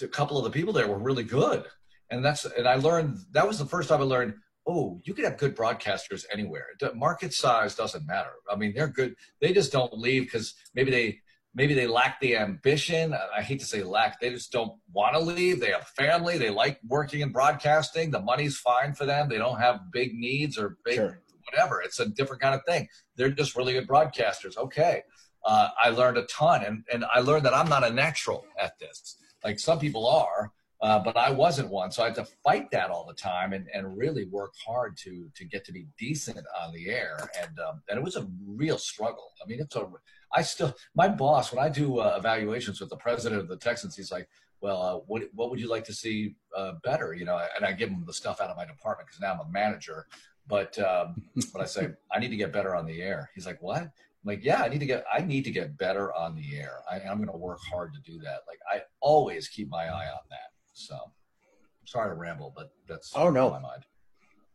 a 0.03 0.09
couple 0.09 0.37
of 0.37 0.45
the 0.45 0.51
people 0.51 0.73
there 0.73 0.89
were 0.89 0.99
really 0.99 1.23
good. 1.23 1.65
And 2.11 2.23
that's, 2.23 2.45
and 2.45 2.69
I 2.69 2.75
learned, 2.75 3.19
that 3.33 3.47
was 3.47 3.59
the 3.59 3.65
first 3.65 3.89
time 3.89 4.01
I 4.01 4.05
learned, 4.05 4.35
oh, 4.67 5.01
you 5.05 5.15
can 5.15 5.25
have 5.25 5.37
good 5.37 5.57
broadcasters 5.57 6.25
anywhere. 6.33 6.67
The 6.81 6.95
Market 6.95 7.33
size 7.33 7.75
doesn't 7.75 8.07
matter. 8.07 8.33
I 8.51 8.57
mean, 8.57 8.73
they're 8.75 8.89
good. 8.89 9.15
They 9.41 9.53
just 9.53 9.73
don't 9.73 9.93
leave 9.97 10.25
because 10.25 10.55
maybe 10.75 10.91
they 10.91 11.21
maybe 11.55 11.75
they 11.75 11.87
lack 11.87 12.21
the 12.21 12.37
ambition. 12.37 13.15
I 13.37 13.43
hate 13.43 13.61
to 13.61 13.67
say 13.67 13.83
lack, 13.83 14.21
they 14.21 14.31
just 14.31 14.53
don't 14.53 14.73
want 14.93 15.15
to 15.15 15.21
leave. 15.21 15.61
They 15.61 15.71
have 15.71 15.87
family, 15.89 16.39
they 16.39 16.51
like 16.51 16.81
working 16.87 17.21
in 17.21 17.33
broadcasting. 17.33 18.11
The 18.11 18.21
money's 18.21 18.59
fine 18.59 18.95
for 18.95 19.07
them. 19.07 19.29
They 19.29 19.39
don't 19.39 19.61
have 19.61 19.93
big 19.93 20.15
needs 20.15 20.59
or 20.59 20.79
big 20.85 20.97
sure. 20.97 21.23
whatever. 21.51 21.81
It's 21.81 22.01
a 22.01 22.07
different 22.07 22.43
kind 22.43 22.55
of 22.55 22.63
thing. 22.67 22.89
They're 23.17 23.31
just 23.31 23.57
really 23.57 23.75
good 23.75 23.89
broadcasters. 23.89 24.57
Okay. 24.57 25.03
Uh, 25.45 25.69
I 25.83 25.91
learned 25.91 26.17
a 26.17 26.25
ton, 26.25 26.65
and, 26.65 26.85
and 26.93 27.05
I 27.15 27.21
learned 27.21 27.45
that 27.45 27.55
I'm 27.55 27.69
not 27.69 27.85
a 27.85 27.91
natural 27.91 28.47
at 28.59 28.79
this. 28.79 29.19
Like 29.45 29.59
some 29.61 29.79
people 29.79 30.07
are, 30.07 30.51
uh, 30.81 30.99
but 31.01 31.17
I 31.17 31.31
wasn't 31.31 31.69
one. 31.69 31.91
So 31.91 32.03
I 32.03 32.07
had 32.07 32.15
to 32.17 32.27
fight 32.43 32.71
that 32.71 32.91
all 32.91 33.07
the 33.07 33.15
time 33.15 33.53
and, 33.53 33.67
and 33.75 33.97
really 33.97 34.25
work 34.27 34.55
hard 34.67 34.97
to 34.99 35.31
to 35.35 35.45
get 35.45 35.65
to 35.67 35.73
be 35.73 35.87
decent 35.99 36.39
on 36.63 36.73
the 36.73 36.89
air. 36.89 37.19
And 37.41 37.59
um, 37.59 37.83
and 37.89 37.99
it 37.99 38.05
was 38.05 38.17
a 38.17 38.27
real 38.47 38.79
struggle. 38.79 39.33
I 39.43 39.47
mean, 39.47 39.61
it's 39.61 39.77
a 39.77 39.87
I 40.35 40.43
still, 40.43 40.75
my 40.95 41.09
boss, 41.09 41.53
when 41.53 41.65
I 41.65 41.69
do 41.69 41.99
uh, 41.99 42.15
evaluations 42.19 42.81
with 42.81 42.91
the 42.91 42.97
president 42.97 43.41
of 43.41 43.49
the 43.49 43.57
Texans, 43.57 43.97
he's 43.97 44.11
like, 44.11 44.29
well, 44.61 44.83
uh, 44.83 44.97
what, 45.07 45.23
what 45.35 45.51
would 45.51 45.61
you 45.61 45.69
like 45.69 45.85
to 45.85 45.93
see 45.93 46.35
uh, 46.57 46.73
better? 46.83 47.15
You 47.15 47.25
know, 47.25 47.41
and 47.57 47.65
I 47.65 47.73
give 47.73 47.91
him 47.91 48.05
the 48.07 48.13
stuff 48.13 48.41
out 48.41 48.51
of 48.51 48.57
my 48.57 48.65
department 48.65 49.09
because 49.09 49.21
now 49.21 49.35
I'm 49.35 49.47
a 49.47 49.51
manager. 49.51 50.07
But 50.47 50.79
um, 50.79 51.23
but 51.53 51.63
I 51.63 51.65
say 51.65 51.89
I 52.13 52.19
need 52.19 52.31
to 52.31 52.37
get 52.37 52.53
better 52.53 52.75
on 52.75 52.87
the 52.87 53.01
air. 53.01 53.31
He's 53.35 53.47
like, 53.47 53.63
what? 53.63 53.83
I'm 53.83 53.91
like, 54.25 54.45
yeah, 54.45 54.63
I 54.63 54.69
need 54.69 54.81
to 54.81 54.87
get 54.87 55.05
I 55.13 55.21
need 55.21 55.45
to 55.45 55.51
get 55.51 55.77
better 55.79 56.13
on 56.15 56.35
the 56.35 56.59
air. 56.59 56.81
I, 56.91 57.01
am 57.01 57.19
going 57.19 57.29
to 57.29 57.37
work 57.37 57.61
hard 57.71 57.93
to 57.95 58.01
do 58.01 58.19
that. 58.21 58.41
Like 58.47 58.59
I 58.71 58.83
always 59.01 59.49
keep 59.49 59.71
my 59.71 59.85
eye 59.85 60.09
on 60.09 60.25
that. 60.31 60.51
So 60.73 60.97
sorry 61.85 62.11
to 62.11 62.15
ramble, 62.15 62.53
but 62.55 62.73
that's 62.89 63.13
oh 63.15 63.31
no, 63.31 63.51
my 63.51 63.61
mind. 63.61 63.85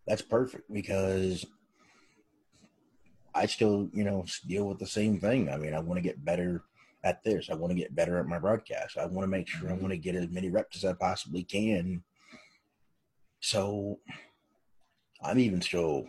That's 0.07 0.21
perfect 0.23 0.71
because 0.71 1.45
I 3.39 3.45
still, 3.45 3.89
you 3.93 4.03
know, 4.03 4.25
deal 4.45 4.65
with 4.65 4.79
the 4.79 4.85
same 4.85 5.19
thing. 5.19 5.49
I 5.49 5.55
mean, 5.55 5.73
I 5.73 5.79
want 5.79 5.97
to 5.97 6.01
get 6.01 6.25
better 6.25 6.61
at 7.05 7.23
this. 7.23 7.49
I 7.49 7.55
want 7.55 7.71
to 7.71 7.79
get 7.79 7.95
better 7.95 8.19
at 8.19 8.27
my 8.27 8.37
broadcast. 8.37 8.97
I 8.97 9.05
want 9.05 9.23
to 9.23 9.27
make 9.27 9.47
sure 9.47 9.69
I 9.69 9.71
mm-hmm. 9.71 9.81
want 9.81 9.93
to 9.93 9.97
get 9.97 10.15
as 10.15 10.27
many 10.29 10.49
reps 10.49 10.75
as 10.75 10.83
I 10.83 10.91
possibly 10.91 11.43
can. 11.43 12.03
So 13.39 13.99
I'm 15.23 15.39
even 15.39 15.61
still 15.61 16.07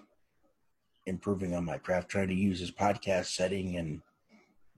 improving 1.07 1.55
on 1.55 1.65
my 1.65 1.79
craft, 1.79 2.09
trying 2.09 2.29
to 2.29 2.35
use 2.35 2.59
this 2.59 2.73
podcast 2.73 3.27
setting 3.27 3.77
and 3.77 4.03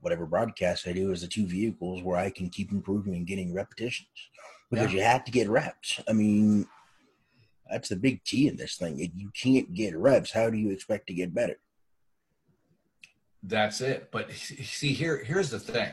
whatever 0.01 0.27
broadcast 0.27 0.87
I 0.87 0.93
do 0.93 1.11
as 1.11 1.21
the 1.21 1.27
two 1.27 1.47
vehicles 1.47 2.03
where 2.03 2.17
I 2.17 2.29
can 2.29 2.49
keep 2.51 2.71
improving 2.71 3.15
and 3.15 3.25
getting 3.25 3.51
repetitions. 3.51 4.09
Because 4.69 4.93
yeah. 4.93 4.99
you 4.99 5.03
have 5.05 5.23
to 5.25 5.31
get 5.31 5.49
reps. 5.49 5.99
I 6.07 6.13
mean, 6.13 6.67
that's 7.71 7.89
the 7.89 7.95
big 7.95 8.23
key 8.23 8.47
in 8.47 8.57
this 8.57 8.75
thing. 8.75 8.99
If 8.99 9.09
you 9.15 9.31
can't 9.33 9.73
get 9.73 9.97
reps, 9.97 10.31
how 10.31 10.51
do 10.51 10.57
you 10.57 10.69
expect 10.69 11.07
to 11.07 11.15
get 11.15 11.33
better? 11.33 11.57
That's 13.43 13.81
it. 13.81 14.09
But 14.11 14.31
see, 14.31 14.93
here, 14.93 15.23
here's 15.23 15.49
the 15.49 15.59
thing. 15.59 15.91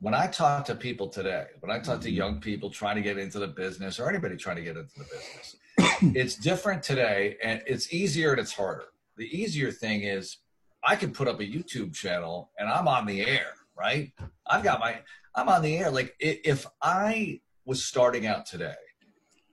When 0.00 0.14
I 0.14 0.26
talk 0.26 0.64
to 0.66 0.74
people 0.74 1.08
today, 1.08 1.46
when 1.60 1.70
I 1.70 1.78
talk 1.78 2.00
to 2.02 2.08
mm-hmm. 2.08 2.16
young 2.16 2.40
people 2.40 2.70
trying 2.70 2.96
to 2.96 3.02
get 3.02 3.18
into 3.18 3.38
the 3.38 3.48
business 3.48 3.98
or 3.98 4.08
anybody 4.08 4.36
trying 4.36 4.56
to 4.56 4.62
get 4.62 4.76
into 4.76 4.98
the 4.98 5.04
business, 5.04 5.56
it's 6.16 6.36
different 6.36 6.82
today 6.82 7.36
and 7.42 7.62
it's 7.66 7.92
easier 7.92 8.32
and 8.32 8.40
it's 8.40 8.52
harder. 8.52 8.86
The 9.16 9.26
easier 9.26 9.70
thing 9.70 10.02
is 10.02 10.38
I 10.84 10.96
can 10.96 11.12
put 11.12 11.28
up 11.28 11.40
a 11.40 11.44
YouTube 11.44 11.94
channel 11.94 12.50
and 12.58 12.68
I'm 12.68 12.88
on 12.88 13.06
the 13.06 13.20
air, 13.26 13.52
right? 13.76 14.12
I've 14.46 14.62
got 14.62 14.80
my, 14.80 15.00
I'm 15.34 15.48
on 15.48 15.62
the 15.62 15.76
air. 15.76 15.90
Like 15.90 16.14
if 16.18 16.66
I 16.80 17.40
was 17.66 17.84
starting 17.84 18.26
out 18.26 18.46
today 18.46 18.74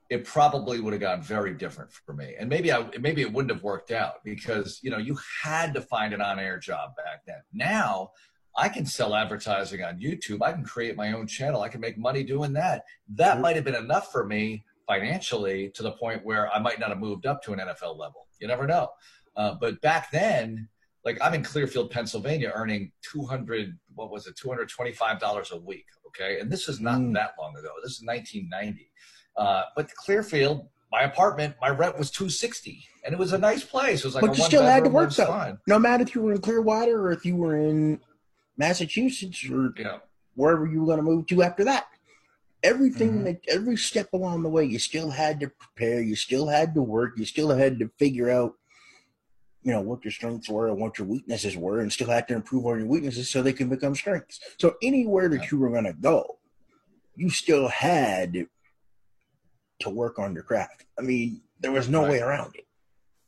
it 0.09 0.25
probably 0.25 0.79
would 0.79 0.93
have 0.93 1.01
gone 1.01 1.21
very 1.21 1.53
different 1.53 1.91
for 1.91 2.13
me. 2.13 2.35
And 2.39 2.49
maybe 2.49 2.71
I 2.71 2.87
maybe 2.99 3.21
it 3.21 3.31
wouldn't 3.31 3.53
have 3.53 3.63
worked 3.63 3.91
out 3.91 4.23
because 4.23 4.79
you 4.81 4.91
know 4.91 4.97
you 4.97 5.17
had 5.43 5.73
to 5.73 5.81
find 5.81 6.13
an 6.13 6.21
on-air 6.21 6.59
job 6.59 6.95
back 6.95 7.25
then. 7.25 7.41
Now 7.53 8.11
I 8.57 8.69
can 8.69 8.85
sell 8.85 9.15
advertising 9.15 9.83
on 9.83 9.99
YouTube. 9.99 10.41
I 10.41 10.53
can 10.53 10.63
create 10.63 10.95
my 10.95 11.13
own 11.13 11.27
channel. 11.27 11.61
I 11.61 11.69
can 11.69 11.81
make 11.81 11.97
money 11.97 12.23
doing 12.23 12.53
that. 12.53 12.83
That 13.15 13.33
mm-hmm. 13.33 13.41
might 13.41 13.55
have 13.55 13.65
been 13.65 13.75
enough 13.75 14.11
for 14.11 14.25
me 14.25 14.63
financially 14.87 15.69
to 15.75 15.83
the 15.83 15.91
point 15.91 16.25
where 16.25 16.51
I 16.51 16.59
might 16.59 16.79
not 16.79 16.89
have 16.89 16.99
moved 16.99 17.25
up 17.25 17.43
to 17.43 17.53
an 17.53 17.59
NFL 17.59 17.97
level. 17.97 18.27
You 18.39 18.47
never 18.47 18.65
know. 18.65 18.89
Uh, 19.35 19.55
but 19.59 19.79
back 19.81 20.09
then, 20.11 20.69
like 21.03 21.17
I'm 21.21 21.33
in 21.33 21.43
Clearfield, 21.43 21.91
Pennsylvania, 21.91 22.51
earning 22.55 22.91
200, 23.11 23.77
what 23.93 24.09
was 24.09 24.25
it, 24.25 24.35
$225 24.41 25.51
a 25.51 25.57
week 25.57 25.85
Okay, 26.19 26.39
and 26.39 26.51
this 26.51 26.67
is 26.67 26.79
not 26.79 26.99
mm. 26.99 27.13
that 27.13 27.33
long 27.39 27.55
ago. 27.57 27.69
This 27.83 27.93
is 27.93 28.03
1990. 28.03 28.89
Uh, 29.37 29.63
but 29.75 29.93
Clearfield, 29.95 30.67
my 30.91 31.01
apartment, 31.01 31.55
my 31.61 31.69
rent 31.69 31.97
was 31.97 32.09
260, 32.11 32.83
and 33.05 33.13
it 33.13 33.19
was 33.19 33.33
a 33.33 33.37
nice 33.37 33.63
place. 33.63 33.99
It 33.99 34.05
was 34.05 34.15
like 34.15 34.25
but 34.25 34.37
you 34.37 34.43
still 34.43 34.63
had 34.63 34.83
to 34.83 34.89
work 34.89 35.13
though. 35.13 35.57
No 35.67 35.79
matter 35.79 36.03
if 36.03 36.15
you 36.15 36.21
were 36.21 36.33
in 36.33 36.41
Clearwater 36.41 36.99
or 36.99 37.11
if 37.11 37.25
you 37.25 37.35
were 37.35 37.55
in 37.57 37.99
Massachusetts 38.57 39.47
or 39.49 39.73
yeah. 39.77 39.99
wherever 40.35 40.65
you 40.65 40.81
were 40.81 40.87
going 40.87 40.97
to 40.97 41.03
move 41.03 41.27
to 41.27 41.43
after 41.43 41.63
that. 41.65 41.87
Everything 42.63 43.11
mm-hmm. 43.11 43.23
that 43.25 43.41
every 43.47 43.77
step 43.77 44.11
along 44.13 44.41
the 44.41 44.49
way, 44.49 44.65
you 44.65 44.79
still 44.79 45.11
had 45.11 45.39
to 45.41 45.47
prepare. 45.47 46.01
You 46.01 46.15
still 46.15 46.47
had 46.47 46.73
to 46.73 46.81
work. 46.81 47.13
You 47.15 47.25
still 47.25 47.49
had 47.49 47.77
to 47.79 47.89
figure 47.99 48.31
out 48.31 48.55
you 49.63 49.73
know 49.73 49.81
what 49.81 50.03
your 50.03 50.11
strengths 50.11 50.49
were 50.49 50.69
and 50.69 50.79
what 50.79 50.97
your 50.97 51.07
weaknesses 51.07 51.57
were 51.57 51.81
and 51.81 51.91
still 51.91 52.09
have 52.09 52.25
to 52.27 52.33
improve 52.33 52.65
on 52.65 52.79
your 52.79 52.87
weaknesses 52.87 53.29
so 53.29 53.41
they 53.41 53.51
can 53.51 53.67
become 53.67 53.93
strengths 53.93 54.39
so 54.57 54.75
anywhere 54.81 55.27
that 55.27 55.51
you 55.51 55.57
were 55.57 55.69
going 55.69 55.83
to 55.83 55.91
go 55.91 56.37
you 57.15 57.29
still 57.29 57.67
had 57.67 58.47
to 59.79 59.89
work 59.89 60.19
on 60.19 60.33
your 60.33 60.43
craft 60.43 60.85
i 60.97 61.01
mean 61.01 61.41
there 61.59 61.71
was 61.71 61.89
no 61.89 62.01
right. 62.01 62.11
way 62.11 62.19
around 62.19 62.55
it 62.55 62.65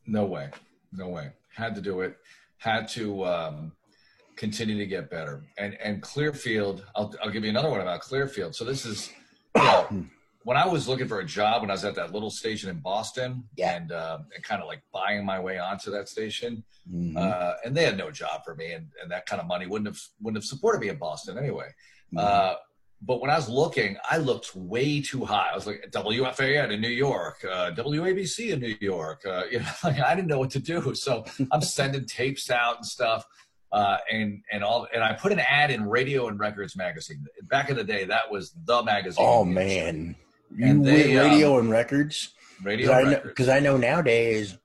no 0.05 0.25
way 0.25 0.49
no 0.91 1.07
way 1.07 1.29
had 1.55 1.75
to 1.75 1.81
do 1.81 2.01
it 2.01 2.17
had 2.57 2.88
to 2.88 3.23
um, 3.25 3.71
continue 4.35 4.77
to 4.77 4.85
get 4.85 5.09
better 5.09 5.43
and 5.57 5.75
and 5.83 6.01
clearfield 6.01 6.85
I'll, 6.95 7.13
I'll 7.23 7.31
give 7.31 7.43
you 7.43 7.49
another 7.49 7.69
one 7.69 7.81
about 7.81 8.01
clearfield 8.01 8.55
so 8.55 8.65
this 8.65 8.85
is 8.85 9.12
you 9.55 9.63
know, 9.63 10.05
when 10.43 10.57
I 10.57 10.65
was 10.65 10.88
looking 10.88 11.07
for 11.07 11.19
a 11.19 11.25
job 11.25 11.62
when 11.62 11.69
I 11.69 11.73
was 11.73 11.85
at 11.85 11.95
that 11.95 12.13
little 12.13 12.29
station 12.29 12.69
in 12.69 12.79
Boston 12.79 13.43
yeah. 13.55 13.75
and, 13.75 13.91
uh, 13.91 14.19
and 14.33 14.43
kind 14.43 14.62
of 14.62 14.67
like 14.67 14.81
buying 14.93 15.25
my 15.25 15.39
way 15.39 15.59
onto 15.59 15.91
that 15.91 16.07
station, 16.09 16.63
mm-hmm. 16.91 17.17
uh, 17.17 17.53
and 17.65 17.75
they 17.75 17.83
had 17.83 17.97
no 17.97 18.09
job 18.09 18.43
for 18.45 18.55
me, 18.55 18.71
and, 18.71 18.88
and 19.01 19.12
that 19.12 19.25
kind 19.25 19.41
of 19.41 19.47
money 19.47 19.67
wouldn't 19.67 19.88
have 19.88 19.99
wouldn't 20.21 20.41
have 20.41 20.47
supported 20.47 20.79
me 20.79 20.89
in 20.89 20.97
Boston 20.97 21.38
anyway. 21.38 21.67
Mm-hmm. 22.13 22.17
Uh, 22.19 22.55
but 23.01 23.21
when 23.21 23.29
I 23.29 23.35
was 23.35 23.47
looking, 23.47 23.97
I 24.09 24.17
looked 24.17 24.55
way 24.55 25.01
too 25.01 25.23
high. 25.23 25.49
I 25.51 25.55
was 25.55 25.65
like 25.65 25.89
WFAN 25.91 26.71
in 26.71 26.81
New 26.81 26.89
York, 26.89 27.45
uh, 27.49 27.71
WABC 27.71 28.51
in 28.51 28.59
New 28.59 28.75
York. 28.81 29.21
Uh, 29.25 29.43
you 29.49 29.59
know, 29.59 29.65
like 29.83 29.99
I 29.99 30.15
didn't 30.15 30.27
know 30.27 30.39
what 30.39 30.51
to 30.51 30.59
do, 30.59 30.93
so 30.95 31.25
I'm 31.51 31.62
sending 31.62 32.05
tapes 32.05 32.49
out 32.49 32.77
and 32.77 32.85
stuff. 32.85 33.25
Uh, 33.71 33.97
and 34.12 34.41
and 34.51 34.63
all 34.63 34.88
and 34.93 35.03
I 35.03 35.13
put 35.13 35.31
an 35.31 35.39
ad 35.39 35.69
in 35.69 35.88
Radio 35.88 36.27
and 36.27 36.39
Records 36.39 36.75
magazine. 36.75 37.25
Back 37.43 37.69
in 37.69 37.77
the 37.77 37.83
day, 37.83 38.03
that 38.05 38.31
was 38.31 38.55
the 38.65 38.81
magazine. 38.83 39.23
Oh 39.25 39.45
man, 39.45 40.15
you 40.55 40.83
they, 40.83 41.15
radio 41.15 41.53
um, 41.53 41.59
and 41.62 41.69
records. 41.69 42.33
Radio 42.63 43.21
because 43.21 43.47
I, 43.47 43.59
know 43.59 43.77
nowadays 43.77 44.57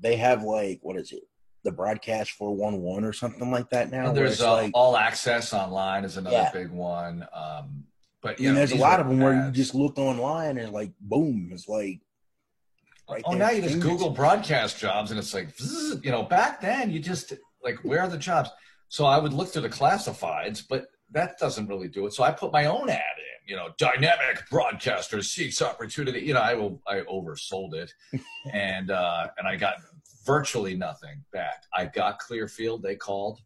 they 0.00 0.16
have 0.16 0.42
like 0.42 0.80
what 0.82 0.96
is 0.96 1.12
it, 1.12 1.22
the 1.64 1.72
broadcast 1.72 2.32
four 2.32 2.54
one 2.54 2.80
one 2.80 3.04
or 3.04 3.12
something 3.12 3.50
like 3.50 3.70
that 3.70 3.90
now. 3.90 4.08
And 4.08 4.16
there's 4.16 4.40
uh, 4.40 4.52
like, 4.52 4.70
all 4.74 4.96
access 4.96 5.52
online 5.52 6.04
is 6.04 6.16
another 6.16 6.36
yeah. 6.36 6.52
big 6.52 6.70
one. 6.70 7.26
Um, 7.32 7.84
but 8.22 8.40
you 8.40 8.48
know, 8.48 8.54
there's 8.54 8.72
a 8.72 8.76
lot 8.76 9.00
of 9.00 9.08
them 9.08 9.16
ads. 9.16 9.22
where 9.22 9.46
you 9.46 9.52
just 9.52 9.74
look 9.74 9.98
online 9.98 10.58
and 10.58 10.72
like 10.72 10.92
boom, 11.00 11.50
it's 11.52 11.68
like. 11.68 12.00
Right 13.10 13.22
oh, 13.24 13.32
now 13.32 13.48
you 13.48 13.62
just 13.62 13.80
Google 13.80 14.10
broadcast 14.10 14.78
jobs 14.78 15.10
and 15.10 15.18
it's 15.18 15.32
like, 15.32 15.48
you 16.04 16.10
know, 16.10 16.24
back 16.24 16.60
then 16.60 16.90
you 16.90 17.00
just 17.00 17.32
like, 17.64 17.78
where 17.82 18.02
are 18.02 18.08
the 18.08 18.18
jobs? 18.18 18.50
So 18.88 19.06
I 19.06 19.18
would 19.18 19.32
look 19.32 19.48
through 19.48 19.62
the 19.62 19.70
classifieds, 19.70 20.62
but 20.68 20.88
that 21.12 21.38
doesn't 21.38 21.68
really 21.68 21.88
do 21.88 22.06
it. 22.06 22.12
So 22.12 22.22
I 22.22 22.30
put 22.30 22.52
my 22.52 22.66
own 22.66 22.90
ad 22.90 22.96
in, 22.98 23.48
you 23.48 23.56
know, 23.56 23.70
dynamic 23.78 24.48
broadcaster 24.50 25.22
seeks 25.22 25.62
opportunity. 25.62 26.20
You 26.20 26.34
know, 26.34 26.40
I 26.40 26.54
will, 26.54 26.82
I 26.86 27.00
oversold 27.00 27.74
it, 27.74 27.92
and 28.52 28.90
uh, 28.90 29.28
and 29.38 29.48
I 29.48 29.56
got 29.56 29.76
virtually 30.28 30.76
nothing 30.76 31.24
back. 31.32 31.64
I 31.74 31.86
got 31.86 32.18
Clearfield. 32.18 32.82
They 32.82 32.96
called, 32.96 33.40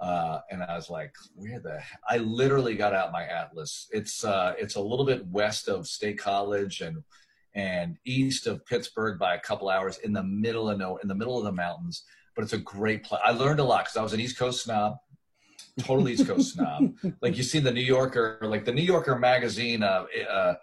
uh, 0.00 0.38
and 0.50 0.62
I 0.62 0.76
was 0.76 0.88
like, 0.88 1.12
where 1.34 1.58
the? 1.58 1.82
I 2.08 2.18
literally 2.18 2.76
got 2.76 2.94
out 2.94 3.10
my 3.10 3.24
atlas. 3.24 3.88
It's 3.90 4.24
uh, 4.24 4.54
it's 4.56 4.76
a 4.76 4.80
little 4.80 5.04
bit 5.04 5.26
west 5.26 5.68
of 5.68 5.88
State 5.88 6.18
College 6.18 6.80
and 6.80 7.02
and 7.54 7.98
east 8.06 8.46
of 8.46 8.64
Pittsburgh 8.64 9.18
by 9.18 9.34
a 9.34 9.40
couple 9.40 9.68
hours 9.68 9.98
in 9.98 10.12
the 10.12 10.22
middle 10.22 10.70
of 10.70 10.78
no 10.78 10.96
in 10.98 11.08
the 11.08 11.14
middle 11.14 11.36
of 11.36 11.44
the 11.44 11.52
mountains. 11.52 12.04
But 12.36 12.44
it's 12.44 12.54
a 12.54 12.58
great 12.58 13.02
place. 13.02 13.20
I 13.24 13.32
learned 13.32 13.60
a 13.60 13.64
lot 13.64 13.84
because 13.84 13.96
I 13.96 14.02
was 14.02 14.14
an 14.14 14.20
East 14.20 14.38
Coast 14.38 14.62
snob 14.62 14.94
total 15.80 16.08
East 16.08 16.26
Coast 16.26 16.54
snob. 16.54 16.94
Like 17.20 17.36
you 17.36 17.42
see 17.42 17.58
the 17.58 17.72
New 17.72 17.80
Yorker, 17.80 18.38
like 18.42 18.64
the 18.64 18.72
New 18.72 18.82
Yorker 18.82 19.18
magazine, 19.18 19.82
uh, 19.82 20.04
uh, 20.30 20.54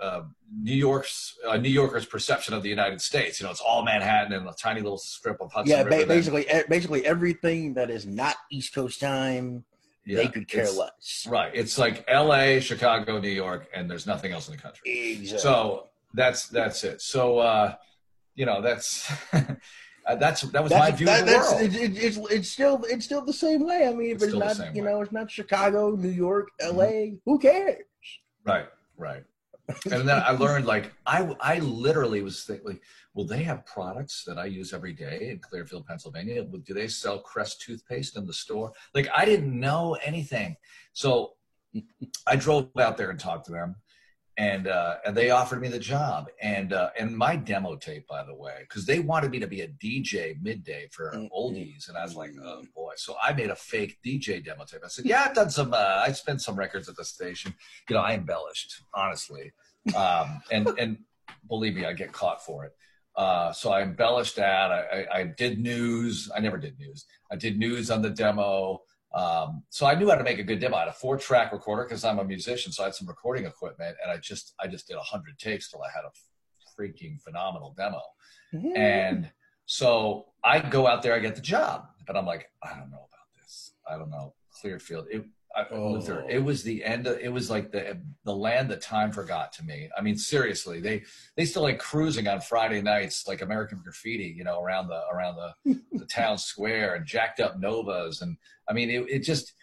uh, 0.00 0.22
New 0.62 0.74
York's 0.74 1.36
uh, 1.46 1.56
New 1.56 1.70
Yorker's 1.70 2.06
perception 2.06 2.54
of 2.54 2.62
the 2.62 2.68
United 2.68 3.00
States. 3.00 3.40
You 3.40 3.46
know, 3.46 3.50
it's 3.50 3.60
all 3.60 3.84
Manhattan 3.84 4.32
and 4.32 4.48
a 4.48 4.52
tiny 4.52 4.80
little 4.80 4.98
strip 4.98 5.40
of 5.40 5.52
Hudson. 5.52 5.70
Yeah, 5.70 5.82
River 5.82 6.06
basically, 6.06 6.46
basically 6.68 7.06
everything 7.06 7.74
that 7.74 7.90
is 7.90 8.06
not 8.06 8.36
East 8.50 8.74
Coast 8.74 9.00
time, 9.00 9.64
yeah, 10.04 10.16
they 10.16 10.28
could 10.28 10.48
care 10.48 10.70
less. 10.70 11.26
Right. 11.28 11.50
It's 11.54 11.78
like 11.78 12.04
L.A., 12.08 12.60
Chicago, 12.60 13.20
New 13.20 13.28
York, 13.28 13.68
and 13.74 13.90
there's 13.90 14.06
nothing 14.06 14.32
else 14.32 14.48
in 14.48 14.56
the 14.56 14.62
country. 14.62 15.12
Exactly. 15.12 15.38
So 15.38 15.88
that's 16.12 16.48
that's 16.48 16.84
it. 16.84 17.00
So 17.00 17.38
uh, 17.38 17.74
you 18.34 18.46
know, 18.46 18.60
that's 18.60 19.10
Uh, 20.06 20.14
that's 20.16 20.42
that 20.42 20.62
was 20.62 20.70
that's, 20.70 20.90
my 20.90 20.96
view 20.96 21.06
that, 21.06 21.20
of 21.22 21.26
the 21.26 21.32
world. 21.32 21.62
It, 21.62 21.74
it, 21.74 21.96
it's 21.96 22.18
it's 22.30 22.50
still 22.50 22.84
it's 22.84 23.06
still 23.06 23.24
the 23.24 23.32
same 23.32 23.66
way. 23.66 23.86
I 23.88 23.92
mean, 23.92 24.10
if 24.10 24.16
it's, 24.16 24.24
it's 24.24 24.34
not 24.34 24.76
you 24.76 24.82
way. 24.82 24.90
know 24.90 25.00
it's 25.00 25.12
not 25.12 25.30
Chicago, 25.30 25.96
New 25.96 26.10
York, 26.10 26.48
L.A. 26.60 26.84
Mm-hmm. 26.84 27.16
Who 27.24 27.38
cares? 27.38 27.84
Right, 28.44 28.66
right. 28.98 29.24
And 29.90 30.08
then 30.08 30.22
I 30.24 30.30
learned 30.30 30.66
like 30.66 30.92
I 31.06 31.34
I 31.40 31.58
literally 31.58 32.22
was 32.22 32.44
thinking, 32.44 32.66
like, 32.66 32.82
will 33.14 33.24
they 33.24 33.42
have 33.44 33.64
products 33.64 34.24
that 34.26 34.38
I 34.38 34.46
use 34.46 34.72
every 34.72 34.92
day 34.92 35.30
in 35.30 35.38
Clearfield, 35.38 35.86
Pennsylvania? 35.86 36.44
Do 36.44 36.74
they 36.74 36.88
sell 36.88 37.18
Crest 37.18 37.62
toothpaste 37.62 38.16
in 38.16 38.26
the 38.26 38.32
store? 38.32 38.72
Like 38.94 39.08
I 39.14 39.24
didn't 39.24 39.58
know 39.58 39.96
anything, 40.04 40.56
so 40.92 41.32
I 42.26 42.36
drove 42.36 42.68
out 42.78 42.96
there 42.96 43.10
and 43.10 43.18
talked 43.18 43.46
to 43.46 43.52
them 43.52 43.76
and 44.36 44.66
uh, 44.66 44.96
and 45.06 45.16
they 45.16 45.30
offered 45.30 45.60
me 45.60 45.68
the 45.68 45.78
job. 45.78 46.28
And 46.42 46.72
uh, 46.72 46.90
and 46.98 47.16
my 47.16 47.36
demo 47.36 47.76
tape 47.76 48.06
by 48.08 48.24
the 48.24 48.34
way 48.34 48.58
because 48.60 48.86
they 48.86 48.98
wanted 48.98 49.30
me 49.30 49.38
to 49.38 49.46
be 49.46 49.60
a 49.62 49.68
DJ 49.68 50.40
midday 50.42 50.88
for 50.90 51.12
mm-hmm. 51.12 51.26
oldies 51.36 51.88
and 51.88 51.96
I 51.96 52.02
was 52.02 52.16
like 52.16 52.32
oh 52.42 52.62
boy. 52.74 52.92
So 52.96 53.16
I 53.22 53.32
made 53.32 53.50
a 53.50 53.56
fake 53.56 53.98
DJ 54.04 54.44
demo 54.44 54.64
tape. 54.64 54.80
I 54.84 54.88
said 54.88 55.04
yeah 55.04 55.24
I've 55.26 55.34
done 55.34 55.50
some 55.50 55.72
uh, 55.72 56.02
I 56.04 56.12
spent 56.12 56.42
some 56.42 56.56
records 56.56 56.88
at 56.88 56.96
the 56.96 57.04
station. 57.04 57.54
You 57.88 57.96
know 57.96 58.02
I 58.02 58.14
embellished 58.14 58.82
honestly. 58.92 59.52
Um, 59.94 60.42
and 60.50 60.68
and 60.78 60.98
believe 61.48 61.74
me 61.74 61.84
I 61.84 61.92
get 61.92 62.12
caught 62.12 62.44
for 62.44 62.64
it. 62.64 62.74
Uh, 63.16 63.52
so 63.52 63.70
I 63.70 63.82
embellished 63.82 64.36
that. 64.36 64.72
I, 64.72 65.06
I, 65.12 65.18
I 65.18 65.24
did 65.24 65.60
news. 65.60 66.30
I 66.34 66.40
never 66.40 66.58
did 66.58 66.78
news. 66.78 67.06
I 67.30 67.36
did 67.36 67.58
news 67.58 67.90
on 67.90 68.02
the 68.02 68.10
demo 68.10 68.82
um, 69.14 69.62
so 69.70 69.86
I 69.86 69.94
knew 69.94 70.10
how 70.10 70.16
to 70.16 70.24
make 70.24 70.38
a 70.38 70.42
good 70.42 70.58
demo. 70.58 70.76
I 70.76 70.80
had 70.80 70.88
a 70.88 70.92
four 70.92 71.16
track 71.16 71.52
recorder 71.52 71.84
because 71.84 72.04
I'm 72.04 72.18
a 72.18 72.24
musician, 72.24 72.72
so 72.72 72.82
I 72.82 72.86
had 72.86 72.94
some 72.94 73.06
recording 73.06 73.46
equipment, 73.46 73.96
and 74.02 74.10
I 74.10 74.16
just 74.18 74.54
I 74.60 74.66
just 74.66 74.88
did 74.88 74.96
a 74.96 75.00
hundred 75.00 75.38
takes 75.38 75.70
till 75.70 75.82
I 75.82 75.88
had 75.94 76.04
a 76.04 76.10
freaking 76.76 77.20
phenomenal 77.22 77.74
demo. 77.76 78.02
Mm-hmm. 78.52 78.76
And 78.76 79.30
so 79.66 80.26
I 80.42 80.58
go 80.58 80.86
out 80.86 81.02
there, 81.02 81.14
I 81.14 81.20
get 81.20 81.36
the 81.36 81.40
job, 81.40 81.86
but 82.06 82.16
I'm 82.16 82.26
like, 82.26 82.50
I 82.62 82.70
don't 82.70 82.90
know 82.90 83.06
about 83.08 83.28
this. 83.40 83.74
I 83.88 83.96
don't 83.96 84.10
know. 84.10 84.34
Clearfield. 84.60 85.06
It, 85.10 85.24
oh. 85.70 85.92
Luther, 85.92 86.24
it 86.28 86.42
was 86.42 86.62
the 86.62 86.84
end 86.84 87.06
of, 87.06 87.18
it 87.18 87.32
was 87.32 87.50
like 87.50 87.70
the 87.70 87.98
the 88.24 88.34
land 88.34 88.70
that 88.70 88.80
time 88.80 89.12
forgot 89.12 89.52
to 89.54 89.64
me. 89.64 89.88
I 89.96 90.00
mean, 90.00 90.16
seriously, 90.16 90.80
they 90.80 91.04
they 91.36 91.44
still 91.44 91.62
like 91.62 91.78
cruising 91.78 92.26
on 92.26 92.40
Friday 92.40 92.82
nights, 92.82 93.26
like 93.26 93.42
American 93.42 93.80
Graffiti, 93.82 94.34
you 94.36 94.44
know, 94.44 94.60
around 94.60 94.88
the 94.88 95.00
around 95.12 95.36
the, 95.36 95.80
the 95.92 96.06
town 96.06 96.38
square 96.38 96.94
and 96.94 97.06
jacked 97.06 97.40
up 97.40 97.58
Novas, 97.58 98.22
and 98.22 98.36
I 98.68 98.72
mean, 98.72 98.90
it, 98.90 99.08
it 99.08 99.18
just 99.20 99.54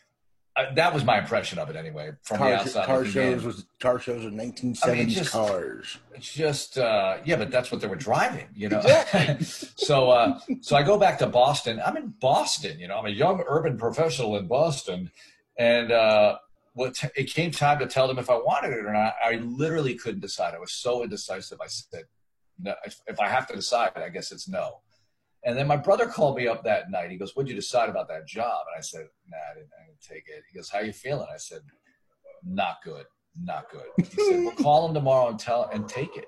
uh, 0.58 0.74
that 0.74 0.94
was 0.94 1.06
my 1.06 1.20
impression 1.20 1.60
of 1.60 1.70
it 1.70 1.76
anyway 1.76 2.12
from 2.24 2.38
car, 2.38 2.50
the 2.50 2.56
outside. 2.58 2.86
Car 2.86 3.06
shows 3.06 3.44
was 3.44 3.66
car 3.80 4.00
shows 4.00 4.26
with 4.26 4.34
1970s 4.34 4.84
I 4.84 4.94
mean, 4.94 5.26
cars. 5.26 5.98
It's 6.14 6.34
just 6.34 6.78
uh, 6.78 7.18
yeah, 7.24 7.38
but 7.38 7.52
that's 7.52 7.72
what 7.72 7.80
they 7.80 7.88
were 7.88 7.96
driving, 7.96 8.48
you 8.54 8.68
know. 8.68 8.82
so 9.42 10.10
uh, 10.10 10.40
so 10.60 10.76
I 10.76 10.84
go 10.84 10.98
back 10.98 11.20
to 11.20 11.28
Boston. 11.28 11.82
I'm 11.86 11.96
in 11.96 12.14
Boston, 12.20 12.80
you 12.80 12.88
know. 12.88 12.98
I'm 12.98 13.06
a 13.06 13.10
young 13.10 13.44
urban 13.48 13.78
professional 13.78 14.38
in 14.38 14.48
Boston 14.48 15.10
and 15.58 15.92
uh, 15.92 16.38
what 16.74 16.96
t- 16.96 17.08
it 17.16 17.34
came 17.34 17.52
time 17.52 17.80
to 17.80 17.88
tell 17.88 18.08
them 18.08 18.20
if 18.20 18.30
I 18.30 18.36
wanted 18.36 18.74
it 18.74 18.86
or 18.86 18.94
not. 18.94 19.14
I 19.24 19.36
literally 19.36 19.96
couldn't 19.96 20.22
decide. 20.22 20.54
I 20.54 20.60
was 20.60 20.74
so 20.74 21.04
indecisive. 21.04 21.60
I 21.62 21.68
said, 21.68 22.04
no, 22.60 22.76
if, 22.86 23.00
if 23.08 23.20
I 23.20 23.28
have 23.28 23.48
to 23.48 23.56
decide, 23.56 23.92
I 23.96 24.10
guess 24.10 24.32
it's 24.32 24.48
no. 24.48 24.82
And 25.44 25.58
then 25.58 25.68
my 25.68 25.78
brother 25.78 26.06
called 26.06 26.38
me 26.38 26.48
up 26.48 26.64
that 26.64 26.92
night. 26.92 27.10
He 27.10 27.18
goes, 27.18 27.36
"What'd 27.36 27.50
you 27.50 27.56
decide 27.56 27.90
about 27.90 28.08
that 28.10 28.28
job?" 28.28 28.66
And 28.72 28.78
I 28.78 28.82
said, 28.82 29.08
"Nah, 29.28 29.38
I 29.52 29.56
didn't, 29.56 29.70
I 29.80 29.86
didn't 29.88 30.02
take 30.02 30.24
it." 30.28 30.44
He 30.52 30.56
goes, 30.58 30.70
"How 30.70 30.80
you 30.80 30.94
feeling?" 30.94 31.28
I 31.34 31.38
said, 31.38 31.62
"Not 32.44 32.78
good, 32.84 33.06
not 33.42 33.72
good." 33.72 33.88
He 33.98 34.04
said, 34.04 34.44
"Well, 34.46 34.52
call 34.62 34.88
him 34.88 34.94
tomorrow 34.94 35.30
and 35.30 35.40
tell 35.40 35.68
and 35.74 35.90
take 35.90 36.16
it." 36.16 36.26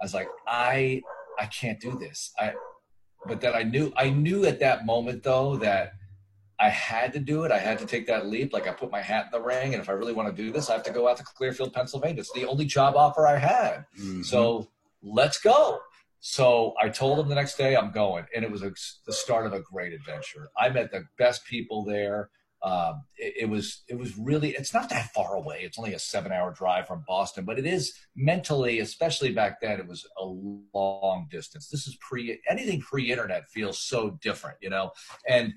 I 0.00 0.04
was 0.04 0.14
like, 0.14 0.28
"I, 0.46 1.02
I 1.36 1.46
can't 1.46 1.80
do 1.80 1.98
this." 1.98 2.32
I, 2.38 2.52
but 3.26 3.40
then 3.40 3.54
I 3.54 3.64
knew, 3.64 3.92
I 3.96 4.10
knew 4.10 4.44
at 4.44 4.60
that 4.60 4.86
moment 4.86 5.24
though 5.24 5.56
that 5.56 5.94
I 6.58 6.68
had 6.68 7.12
to 7.14 7.18
do 7.18 7.44
it. 7.44 7.50
I 7.52 7.58
had 7.58 7.78
to 7.80 7.86
take 7.86 8.06
that 8.06 8.26
leap. 8.26 8.52
Like 8.52 8.68
I 8.68 8.72
put 8.72 8.90
my 8.90 9.02
hat 9.02 9.26
in 9.26 9.30
the 9.38 9.44
ring, 9.44 9.74
and 9.74 9.82
if 9.82 9.88
I 9.88 9.92
really 9.92 10.12
want 10.12 10.34
to 10.34 10.42
do 10.42 10.52
this, 10.52 10.70
I 10.70 10.74
have 10.74 10.84
to 10.84 10.92
go 10.92 11.08
out 11.08 11.16
to 11.16 11.24
Clearfield, 11.24 11.72
Pennsylvania. 11.72 12.20
It's 12.20 12.32
the 12.32 12.46
only 12.46 12.64
job 12.64 12.94
offer 12.96 13.26
I 13.26 13.38
had. 13.38 13.84
Mm-hmm. 13.98 14.22
So 14.22 14.68
let's 15.02 15.40
go. 15.40 15.80
So 16.20 16.72
I 16.80 16.88
told 16.88 17.18
him 17.18 17.28
the 17.28 17.34
next 17.34 17.56
day 17.56 17.76
I'm 17.76 17.90
going, 17.90 18.24
and 18.34 18.44
it 18.44 18.50
was 18.50 18.62
a, 18.62 18.72
the 19.04 19.12
start 19.12 19.46
of 19.46 19.52
a 19.52 19.60
great 19.60 19.92
adventure. 19.92 20.48
I 20.56 20.68
met 20.70 20.90
the 20.90 21.04
best 21.18 21.44
people 21.44 21.84
there. 21.84 22.30
um, 22.64 23.04
it, 23.18 23.34
it, 23.42 23.48
was 23.48 23.82
it 23.88 23.98
was 23.98 24.16
really 24.16 24.50
it's 24.52 24.72
not 24.72 24.88
that 24.88 25.12
far 25.12 25.34
away. 25.34 25.60
It's 25.60 25.78
only 25.78 25.92
a 25.92 25.98
seven 25.98 26.32
hour 26.32 26.50
drive 26.50 26.86
from 26.86 27.04
Boston, 27.06 27.44
but 27.44 27.58
it 27.58 27.66
is 27.66 27.92
mentally, 28.16 28.80
especially 28.80 29.32
back 29.32 29.60
then, 29.60 29.78
it 29.78 29.86
was 29.86 30.06
a 30.18 30.24
long 30.24 31.28
distance. 31.30 31.68
This 31.68 31.86
is 31.86 31.96
pre 31.96 32.40
anything 32.48 32.80
pre 32.80 33.12
internet 33.12 33.50
feels 33.50 33.78
so 33.78 34.18
different, 34.22 34.56
you 34.62 34.70
know, 34.70 34.92
and 35.28 35.52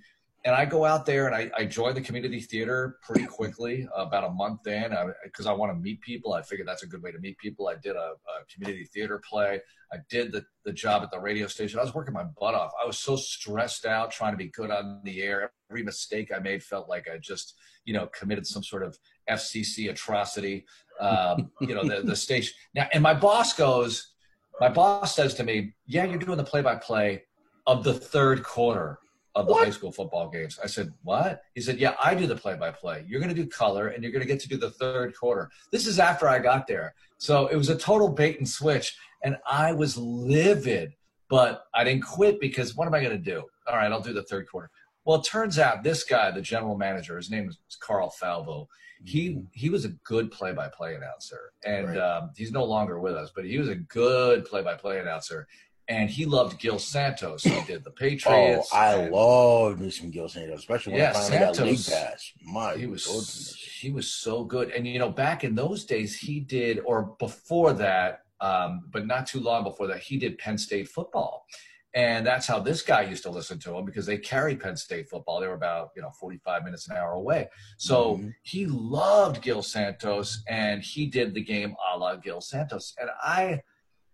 and 0.47 0.55
I 0.55 0.63
go 0.63 0.86
out 0.86 1.05
there 1.05 1.27
and 1.27 1.36
I, 1.36 1.51
I 1.57 1.65
join 1.65 1.93
the 1.93 1.99
community 1.99 2.39
theater 2.39 2.99
pretty 3.01 3.25
quickly, 3.25 3.86
about 3.93 4.23
a 4.23 4.29
month 4.29 4.65
in, 4.65 4.95
because 5.25 5.45
I, 5.45 5.51
I 5.51 5.53
want 5.53 5.73
to 5.73 5.77
meet 5.77 5.99
people. 5.99 6.31
I 6.31 6.41
figured 6.41 6.65
that's 6.65 6.83
a 6.83 6.88
good 6.88 7.03
way 7.03 7.12
to 7.12 7.19
meet 7.19 7.38
people. 7.38 7.67
I 7.67 7.75
did 7.75 7.97
a, 7.97 8.13
a, 8.13 8.45
community 8.49 8.86
theater 8.86 9.21
play. 9.29 9.60
I 9.91 9.97
did 10.10 10.31
the, 10.31 10.45
the 10.63 10.71
job 10.71 11.03
at 11.03 11.12
the 11.12 11.19
radio 11.19 11.47
station. 11.47 11.79
I 11.79 11.83
was 11.83 11.93
working 11.93 12.13
my 12.13 12.23
butt 12.39 12.55
off. 12.55 12.71
I 12.81 12.88
was 12.88 12.97
so 12.97 13.17
stressed 13.17 13.86
out 13.86 14.10
trying 14.10 14.31
to 14.31 14.38
be 14.38 14.47
good 14.47 14.71
on 14.71 15.01
the 15.03 15.21
air. 15.21 15.51
Every 15.69 15.83
mistake 15.83 16.31
I 16.33 16.39
made 16.39 16.63
felt 16.63 16.88
like 16.88 17.10
I 17.13 17.17
just, 17.17 17.55
you 17.83 17.93
know, 17.93 18.07
committed 18.07 18.47
some 18.47 18.63
sort 18.63 18.83
of 18.83 18.97
FCC 19.29 19.89
atrocity. 19.89 20.65
Um, 21.01 21.51
you 21.60 21.75
know, 21.75 21.83
the, 21.83 22.03
the 22.03 22.15
station. 22.25 22.53
Now, 22.73 22.88
and 22.93 23.03
my 23.03 23.13
boss 23.13 23.51
goes, 23.51 24.13
my 24.62 24.69
boss 24.69 25.13
says 25.13 25.33
to 25.33 25.43
me, 25.43 25.73
Yeah, 25.88 26.05
you're 26.05 26.19
doing 26.19 26.38
the 26.38 26.45
play 26.45 26.62
by 26.62 26.75
play 26.75 27.23
of 27.65 27.83
the 27.83 27.93
third 27.93 28.43
quarter 28.43 28.99
of 29.38 29.45
the 29.45 29.54
what? 29.54 29.65
high 29.65 29.71
school 29.71 29.91
football 29.91 30.30
games. 30.30 30.60
I 30.62 30.67
said, 30.67 30.91
What? 31.04 31.43
He 31.54 31.62
said, 31.62 31.80
Yeah, 31.80 31.93
I 32.04 32.15
do 32.15 32.26
the 32.26 32.36
play 32.36 32.56
by 32.56 32.71
play. 32.71 33.06
You're 33.08 33.21
going 33.21 33.34
to 33.34 33.39
do 33.39 33.47
color 33.47 33.89
and 33.89 34.04
you're 34.04 34.12
going 34.12 34.21
to 34.21 34.28
get 34.28 34.39
to 34.41 34.50
do 34.50 34.58
the 34.58 34.71
third 34.71 35.15
quarter. 35.15 35.50
This 35.71 35.86
is 35.86 36.00
after 36.00 36.28
I 36.28 36.39
got 36.39 36.67
there. 36.67 36.95
So 37.19 37.47
it 37.47 37.56
was 37.56 37.69
a 37.69 37.78
total 37.78 38.10
bait 38.10 38.39
and 38.39 38.50
switch. 38.50 38.97
And 39.23 39.38
I 39.50 39.73
was 39.73 39.95
livid, 39.97 40.93
but 41.30 41.65
I 41.73 41.84
didn't 41.84 42.04
quit 42.04 42.39
because 42.39 42.76
what 42.76 42.88
am 42.88 42.95
I 42.95 43.00
going 43.00 43.12
to 43.12 43.32
do? 43.32 43.43
All 43.67 43.76
right, 43.76 43.91
I'll 43.91 44.02
do 44.02 44.13
the 44.13 44.23
third 44.23 44.47
quarter. 44.50 44.71
Well, 45.06 45.19
it 45.19 45.23
turns 45.23 45.58
out 45.58 45.84
this 45.84 46.04
guy, 46.04 46.32
the 46.32 46.41
general 46.41 46.78
manager, 46.78 47.15
his 47.15 47.30
name 47.30 47.47
is 47.47 47.58
Carl 47.80 48.13
Falvo. 48.21 48.67
He 49.06 49.30
mm-hmm. 49.30 49.41
he 49.54 49.69
was 49.69 49.86
a 49.86 49.89
good 50.04 50.32
play-by-play 50.32 50.95
announcer, 50.95 51.54
and 51.63 51.89
right. 51.89 51.97
um, 51.97 52.32
he's 52.36 52.52
no 52.52 52.65
longer 52.65 53.00
with 53.00 53.13
us. 53.13 53.32
But 53.34 53.45
he 53.45 53.60
was 53.60 53.69
a 53.69 53.76
good 53.76 54.45
play-by-play 54.45 55.00
announcer, 55.00 55.47
and 55.89 56.10
he 56.10 56.26
loved 56.26 56.60
Gil 56.60 56.80
Santos. 56.80 57.43
He 57.43 57.62
did 57.62 57.84
the 57.84 57.91
Patriots. 57.91 58.69
Oh, 58.73 58.78
I 58.78 59.08
love 59.08 59.80
me 59.80 59.89
some 59.89 60.12
Gil 60.12 60.28
Santos, 60.28 60.60
especially 60.60 60.93
when 60.93 61.02
yeah, 61.02 61.10
I 61.12 61.13
finally 61.13 61.30
Santos, 61.30 61.58
got 61.58 61.65
league 61.65 61.86
pass. 61.88 62.34
My 62.43 62.76
he 62.76 62.86
was 62.88 63.06
goodness. 63.06 63.56
he 63.56 63.89
was 63.91 64.10
so 64.10 64.43
good, 64.43 64.71
and 64.71 64.88
you 64.88 65.00
know, 65.00 65.10
back 65.10 65.43
in 65.43 65.56
those 65.56 65.86
days, 65.86 66.17
he 66.17 66.39
did, 66.39 66.80
or 66.86 67.15
before 67.19 67.73
that, 67.73 68.23
um, 68.41 68.82
but 68.91 69.08
not 69.08 69.28
too 69.28 69.39
long 69.39 69.63
before 69.63 69.88
that, 69.88 70.00
he 70.00 70.17
did 70.17 70.38
Penn 70.38 70.58
State 70.58 70.89
football. 70.89 71.45
And 71.93 72.28
that's 72.28 72.45
how 72.45 72.60
this 72.60 72.84
guy 72.84 73.02
used 73.02 73.23
to 73.23 73.32
listen 73.32 73.58
to 73.60 73.76
him 73.76 73.84
because 73.84 74.06
they 74.06 74.19
carried 74.19 74.60
Penn 74.60 74.78
State 74.78 75.10
football. 75.10 75.41
They 75.41 75.47
were 75.47 75.56
about, 75.56 75.89
you 75.95 76.04
know, 76.04 76.12
45 76.12 76.63
minutes 76.63 76.88
an 76.89 76.95
hour 76.95 77.13
away. 77.13 77.50
So 77.78 78.17
mm-hmm. 78.17 78.30
he 78.43 78.67
loved 78.67 79.41
Gil 79.41 79.63
Santos 79.63 80.43
and 80.47 80.84
he 80.84 81.08
did 81.08 81.34
the 81.34 81.43
game 81.43 81.76
a 81.91 81.97
la 81.97 82.15
Gil 82.17 82.39
Santos. 82.39 82.93
And 83.00 83.10
I, 83.23 83.62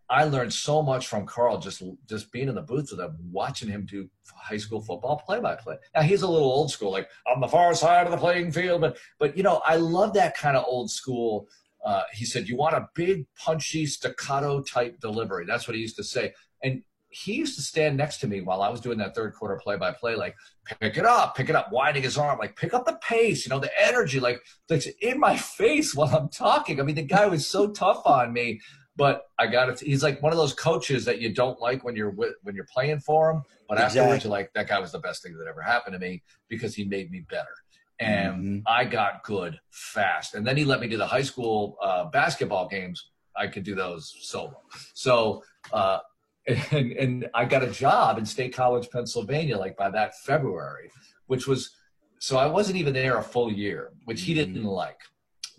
I 0.09 0.25
learned 0.25 0.53
so 0.53 0.81
much 0.81 1.07
from 1.07 1.25
Carl 1.25 1.59
just 1.59 1.81
just 2.07 2.31
being 2.31 2.49
in 2.49 2.55
the 2.55 2.61
booth 2.61 2.89
with 2.91 2.99
him, 2.99 3.17
watching 3.31 3.69
him 3.69 3.85
do 3.85 4.09
high 4.35 4.57
school 4.57 4.81
football 4.81 5.21
play 5.25 5.39
by 5.39 5.55
play. 5.55 5.77
Now 5.95 6.01
he's 6.01 6.21
a 6.21 6.27
little 6.27 6.47
old 6.49 6.71
school, 6.71 6.91
like 6.91 7.09
on 7.27 7.39
the 7.39 7.47
far 7.47 7.73
side 7.73 8.05
of 8.05 8.11
the 8.11 8.17
playing 8.17 8.51
field, 8.51 8.81
but 8.81 8.97
but 9.19 9.37
you 9.37 9.43
know 9.43 9.61
I 9.65 9.77
love 9.77 10.13
that 10.13 10.37
kind 10.37 10.57
of 10.57 10.65
old 10.67 10.91
school. 10.91 11.47
Uh, 11.85 12.03
he 12.13 12.25
said 12.25 12.47
you 12.47 12.55
want 12.55 12.75
a 12.75 12.87
big 12.95 13.25
punchy 13.37 13.85
staccato 13.85 14.61
type 14.61 14.99
delivery. 14.99 15.45
That's 15.45 15.67
what 15.67 15.75
he 15.75 15.81
used 15.81 15.97
to 15.97 16.03
say, 16.03 16.33
and 16.63 16.83
he 17.13 17.33
used 17.33 17.55
to 17.55 17.61
stand 17.61 17.95
next 17.95 18.17
to 18.17 18.27
me 18.27 18.41
while 18.41 18.63
I 18.63 18.69
was 18.69 18.81
doing 18.81 18.97
that 18.97 19.13
third 19.13 19.35
quarter 19.35 19.55
play 19.63 19.77
by 19.77 19.91
play, 19.91 20.15
like 20.15 20.35
pick 20.79 20.97
it 20.97 21.05
up, 21.05 21.35
pick 21.35 21.47
it 21.47 21.55
up, 21.55 21.71
winding 21.71 22.01
his 22.01 22.17
arm, 22.17 22.39
like 22.39 22.55
pick 22.55 22.73
up 22.73 22.85
the 22.85 22.97
pace, 23.07 23.45
you 23.45 23.51
know, 23.51 23.59
the 23.59 23.69
energy, 23.79 24.19
like, 24.19 24.41
like 24.67 24.83
in 24.99 25.19
my 25.19 25.37
face 25.57 25.93
while 25.93 26.13
I'm 26.13 26.29
talking. 26.29 26.79
I 26.79 26.83
mean, 26.83 26.95
the 26.95 27.03
guy 27.03 27.27
was 27.27 27.47
so 27.47 27.69
tough 27.69 28.01
on 28.05 28.33
me. 28.33 28.59
But 28.95 29.23
I 29.39 29.47
got 29.47 29.69
it. 29.69 29.79
He's 29.79 30.03
like 30.03 30.21
one 30.21 30.31
of 30.31 30.37
those 30.37 30.53
coaches 30.53 31.03
that 31.05 31.19
you 31.19 31.33
don't 31.33 31.59
like 31.59 31.83
when 31.83 31.95
you're 31.95 32.11
with, 32.11 32.35
when 32.43 32.55
you're 32.55 32.67
playing 32.71 32.99
for 32.99 33.31
him, 33.31 33.41
but 33.67 33.75
exactly. 33.75 33.99
afterwards 33.99 34.23
you're 34.23 34.31
like, 34.31 34.53
that 34.53 34.67
guy 34.67 34.79
was 34.79 34.91
the 34.91 34.99
best 34.99 35.23
thing 35.23 35.35
that 35.37 35.47
ever 35.47 35.61
happened 35.61 35.93
to 35.93 35.99
me 35.99 36.21
because 36.47 36.75
he 36.75 36.85
made 36.85 37.09
me 37.09 37.25
better. 37.27 37.55
And 37.99 38.35
mm-hmm. 38.35 38.59
I 38.67 38.85
got 38.85 39.23
good 39.23 39.59
fast. 39.71 40.35
And 40.35 40.45
then 40.45 40.57
he 40.57 40.65
let 40.65 40.79
me 40.79 40.87
do 40.87 40.97
the 40.97 41.07
high 41.07 41.21
school 41.21 41.77
uh, 41.81 42.05
basketball 42.05 42.67
games. 42.67 43.09
I 43.35 43.47
could 43.47 43.63
do 43.63 43.73
those 43.73 44.13
solo. 44.21 44.61
So, 44.93 45.43
uh, 45.71 45.99
and, 46.71 46.91
and 46.91 47.29
I 47.33 47.45
got 47.45 47.63
a 47.63 47.71
job 47.71 48.17
in 48.17 48.25
State 48.25 48.53
College, 48.53 48.89
Pennsylvania, 48.91 49.57
like 49.57 49.77
by 49.77 49.89
that 49.89 50.19
February, 50.19 50.91
which 51.27 51.47
was 51.47 51.71
so 52.19 52.37
I 52.37 52.45
wasn't 52.45 52.77
even 52.77 52.93
there 52.93 53.17
a 53.17 53.23
full 53.23 53.51
year, 53.51 53.91
which 54.05 54.21
he 54.21 54.33
didn't 54.33 54.55
mm-hmm. 54.55 54.67
like 54.67 54.99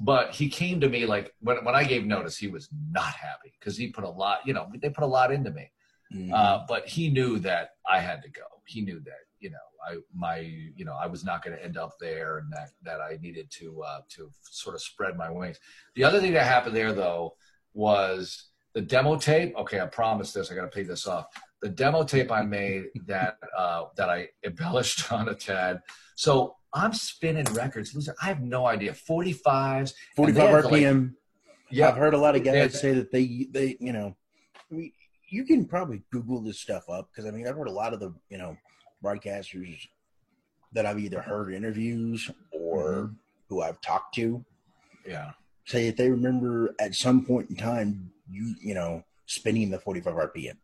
but 0.01 0.35
he 0.35 0.49
came 0.49 0.81
to 0.81 0.89
me 0.89 1.07
like 1.07 1.33
when, 1.41 1.65
when 1.65 1.75
I 1.75 1.85
gave 1.85 2.05
notice, 2.05 2.37
he 2.37 2.49
was 2.49 2.69
not 2.91 3.15
happy 3.15 3.53
because 3.59 3.77
he 3.77 3.89
put 3.89 4.05
a 4.05 4.09
lot, 4.09 4.41
you 4.45 4.53
know, 4.53 4.69
they 4.81 4.91
put 4.91 5.05
a 5.05 5.09
lot 5.09 5.33
into 5.33 5.51
me. 5.51 5.71
Mm-hmm. 6.13 6.33
Uh, 6.33 6.61
but 6.69 6.87
he 6.87 7.09
knew 7.09 7.39
that 7.41 7.71
I 7.89 8.01
had 8.01 8.23
to 8.23 8.29
go. 8.29 8.43
He 8.67 8.81
knew 8.81 9.01
that, 9.01 9.21
you 9.41 9.51
know, 9.51 9.57
I, 9.87 9.97
my, 10.15 10.39
you 10.39 10.85
know, 10.85 10.97
I 11.01 11.07
was 11.07 11.25
not 11.25 11.45
going 11.45 11.57
to 11.57 11.65
end 11.65 11.77
up 11.77 11.95
there 12.01 12.39
and 12.39 12.53
that, 12.53 12.71
that 12.83 13.01
I 13.01 13.19
needed 13.21 13.51
to, 13.53 13.83
uh, 13.83 14.01
to 14.11 14.31
sort 14.43 14.75
of 14.75 14.83
spread 14.83 15.17
my 15.17 15.31
wings. 15.31 15.59
The 15.95 16.05
other 16.05 16.21
thing 16.21 16.33
that 16.33 16.47
happened 16.47 16.77
there 16.77 16.93
though 16.93 17.35
was 17.73 18.47
the 18.75 18.81
demo 18.81 19.17
tape. 19.17 19.57
Okay. 19.57 19.81
I 19.81 19.87
promise 19.87 20.33
this. 20.33 20.51
I 20.51 20.55
got 20.55 20.63
to 20.63 20.69
pay 20.69 20.83
this 20.83 21.07
off. 21.07 21.27
The 21.63 21.69
demo 21.69 22.05
tape 22.05 22.31
I 22.31 22.43
made 22.43 22.85
that, 23.07 23.37
uh, 23.57 23.85
that 23.97 24.11
I 24.11 24.29
embellished 24.45 25.13
on 25.13 25.29
a 25.29 25.35
tad. 25.35 25.81
So 26.17 26.57
I'm 26.75 26.93
spinning 26.93 27.47
records. 27.53 27.95
Listen, 27.95 28.15
I 28.21 28.27
have 28.27 28.41
no 28.41 28.67
idea. 28.67 28.93
45s. 28.93 29.95
45 30.17 30.65
RPM. 30.65 31.03
Like, 31.03 31.11
yeah. 31.71 31.89
I've 31.89 31.97
heard 31.97 32.15
a 32.15 32.19
lot 32.19 32.35
of 32.35 32.43
guys 32.43 32.79
say 32.79 32.93
that 32.93 33.13
they, 33.13 33.47
they, 33.51 33.77
you 33.81 33.93
know, 33.93 34.17
I 34.71 34.75
mean, 34.75 34.93
you 35.29 35.45
can 35.45 35.65
probably 35.65 36.03
Google 36.11 36.41
this 36.41 36.59
stuff 36.59 36.89
up 36.89 37.09
because 37.11 37.27
I 37.27 37.31
mean, 37.31 37.47
I've 37.47 37.57
heard 37.57 37.69
a 37.69 37.73
lot 37.73 37.93
of 37.93 38.01
the, 38.01 38.13
you 38.29 38.39
know, 38.39 38.57
broadcasters 39.03 39.87
that 40.73 40.85
I've 40.85 40.99
either 40.99 41.21
heard 41.21 41.55
interviews 41.55 42.31
or 42.53 42.85
mm-hmm. 42.85 43.15
who 43.49 43.63
I've 43.63 43.81
talked 43.81 44.15
to. 44.17 44.45
Yeah. 45.07 45.33
Say 45.67 45.87
that 45.87 45.97
they 45.97 46.11
remember 46.11 46.75
at 46.81 46.95
some 46.95 47.25
point 47.25 47.51
in 47.51 47.57
time, 47.57 48.11
you, 48.29 48.55
you 48.61 48.75
know, 48.75 49.05
spinning 49.27 49.71
the 49.71 49.79
45 49.79 50.15
RPMs. 50.15 50.57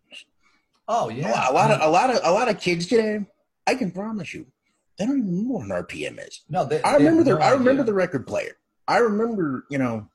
Oh 0.88 1.08
yeah. 1.08 1.50
A 1.50 1.52
lot 1.52 1.70
of, 1.70 1.80
a 1.80 1.88
lot 1.88 2.10
of, 2.10 2.20
a 2.24 2.32
lot 2.32 2.48
of 2.48 2.60
kids 2.60 2.86
today, 2.86 3.24
I 3.66 3.76
can 3.76 3.90
promise 3.92 4.34
you, 4.34 4.46
they 5.00 5.06
don't 5.06 5.18
even 5.18 5.48
know 5.48 5.54
what 5.54 5.64
an 5.64 5.70
RPM 5.70 6.28
is. 6.28 6.42
No, 6.50 6.66
they, 6.66 6.82
I 6.82 6.96
remember 6.96 7.24
the 7.24 7.38
I 7.38 7.52
remember 7.52 7.82
the 7.82 7.94
record 7.94 8.26
player. 8.26 8.58
I 8.86 8.98
remember, 8.98 9.64
you 9.70 9.78
know, 9.78 10.06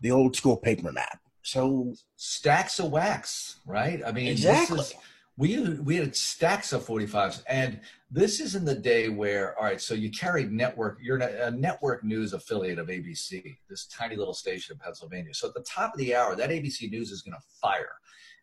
the 0.00 0.12
old 0.12 0.36
school 0.36 0.56
paper 0.56 0.92
map. 0.92 1.18
So 1.42 1.92
stacks 2.14 2.78
of 2.78 2.92
wax, 2.92 3.56
right? 3.66 4.00
I 4.06 4.12
mean, 4.12 4.28
exactly. 4.28 4.78
Is, 4.78 4.94
we 5.36 5.58
we 5.80 5.96
had 5.96 6.14
stacks 6.14 6.72
of 6.72 6.86
45s, 6.86 7.42
and 7.48 7.80
this 8.12 8.38
is 8.38 8.54
in 8.54 8.64
the 8.64 8.76
day 8.76 9.08
where 9.08 9.58
all 9.58 9.64
right, 9.64 9.80
so 9.80 9.94
you 9.94 10.08
carried 10.08 10.52
network. 10.52 10.98
You're 11.02 11.18
a 11.18 11.50
network 11.50 12.04
news 12.04 12.32
affiliate 12.32 12.78
of 12.78 12.86
ABC, 12.86 13.56
this 13.68 13.86
tiny 13.86 14.14
little 14.14 14.34
station 14.34 14.74
in 14.74 14.78
Pennsylvania. 14.78 15.34
So 15.34 15.48
at 15.48 15.54
the 15.54 15.64
top 15.68 15.94
of 15.94 15.98
the 15.98 16.14
hour, 16.14 16.36
that 16.36 16.50
ABC 16.50 16.88
News 16.92 17.10
is 17.10 17.22
going 17.22 17.34
to 17.34 17.42
fire 17.60 17.90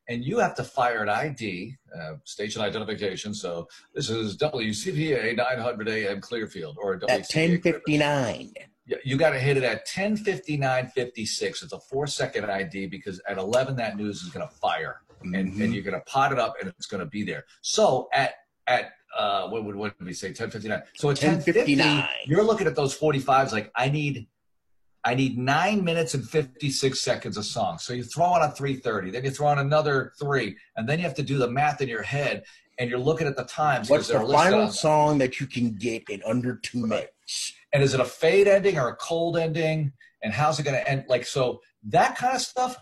and 0.07 0.23
you 0.23 0.39
have 0.39 0.55
to 0.55 0.63
fire 0.63 1.01
an 1.01 1.09
ID, 1.09 1.75
uh, 1.95 2.13
station 2.23 2.61
identification. 2.61 3.33
So 3.33 3.67
this 3.93 4.09
is 4.09 4.37
WCPA 4.37 5.35
900 5.35 5.89
AM 5.89 6.21
Clearfield 6.21 6.77
or 6.79 6.99
WCPA 6.99 7.09
at 7.09 7.19
1059. 7.19 8.53
Yeah, 8.87 8.97
you 9.03 9.17
got 9.17 9.31
to 9.31 9.39
hit 9.39 9.57
it 9.57 9.63
at 9.63 9.87
1059.56. 9.87 11.63
It's 11.63 11.73
a 11.73 11.79
four 11.79 12.05
second 12.05 12.45
ID 12.45 12.85
because 12.85 13.19
at 13.27 13.37
11 13.37 13.75
that 13.77 13.97
news 13.97 14.21
is 14.21 14.29
going 14.29 14.47
to 14.47 14.53
fire 14.53 15.01
and, 15.21 15.33
mm-hmm. 15.33 15.61
and 15.61 15.73
you're 15.73 15.83
going 15.83 15.95
to 15.95 16.05
pot 16.05 16.31
it 16.31 16.39
up 16.39 16.55
and 16.59 16.69
it's 16.69 16.85
going 16.85 16.99
to 16.99 17.07
be 17.07 17.23
there. 17.23 17.45
So 17.61 18.09
at 18.13 18.35
at 18.67 18.91
uh, 19.17 19.47
what 19.47 19.63
would 19.63 19.75
what 19.75 19.97
would 19.97 20.05
we 20.05 20.13
say 20.13 20.27
1059? 20.27 20.83
So 20.95 21.09
at 21.09 21.21
1059, 21.21 22.07
you're 22.25 22.43
looking 22.43 22.67
at 22.67 22.75
those 22.75 22.97
45s 22.97 23.51
like 23.51 23.71
I 23.75 23.89
need 23.89 24.27
I 25.05 25.13
need 25.13 25.37
nine 25.37 25.83
minutes 25.83 26.15
and 26.15 26.27
56 26.27 26.99
seconds 26.99 27.37
of 27.37 27.45
song. 27.45 27.77
So 27.77 27.93
you 27.93 28.03
throw 28.03 28.25
on 28.25 28.41
a 28.41 28.51
330, 28.51 29.11
then 29.11 29.23
you 29.23 29.29
throw 29.29 29.47
on 29.47 29.59
another 29.59 30.13
three, 30.19 30.57
and 30.75 30.89
then 30.89 30.97
you 30.97 31.05
have 31.05 31.13
to 31.15 31.23
do 31.23 31.37
the 31.37 31.47
math 31.47 31.79
in 31.81 31.87
your 31.87 32.01
head 32.01 32.43
and 32.79 32.89
you're 32.89 32.99
looking 32.99 33.27
at 33.27 33.37
the 33.37 33.43
times. 33.43 33.89
What's 33.89 34.07
the 34.07 34.19
final 34.19 34.69
song 34.69 35.19
that 35.19 35.39
you 35.39 35.45
can 35.45 35.75
get 35.75 36.09
in 36.09 36.21
under 36.25 36.57
two 36.57 36.85
minutes? 36.85 37.53
And 37.71 37.83
is 37.83 37.93
it 37.93 37.99
a 37.99 38.05
fade 38.05 38.47
ending 38.47 38.77
or 38.77 38.89
a 38.89 38.95
cold 38.95 39.37
ending? 39.37 39.93
And 40.23 40.33
how's 40.33 40.59
it 40.59 40.63
going 40.63 40.75
to 40.75 40.89
end? 40.89 41.05
Like, 41.07 41.25
so 41.25 41.61
that 41.83 42.17
kind 42.17 42.35
of 42.35 42.41
stuff 42.41 42.75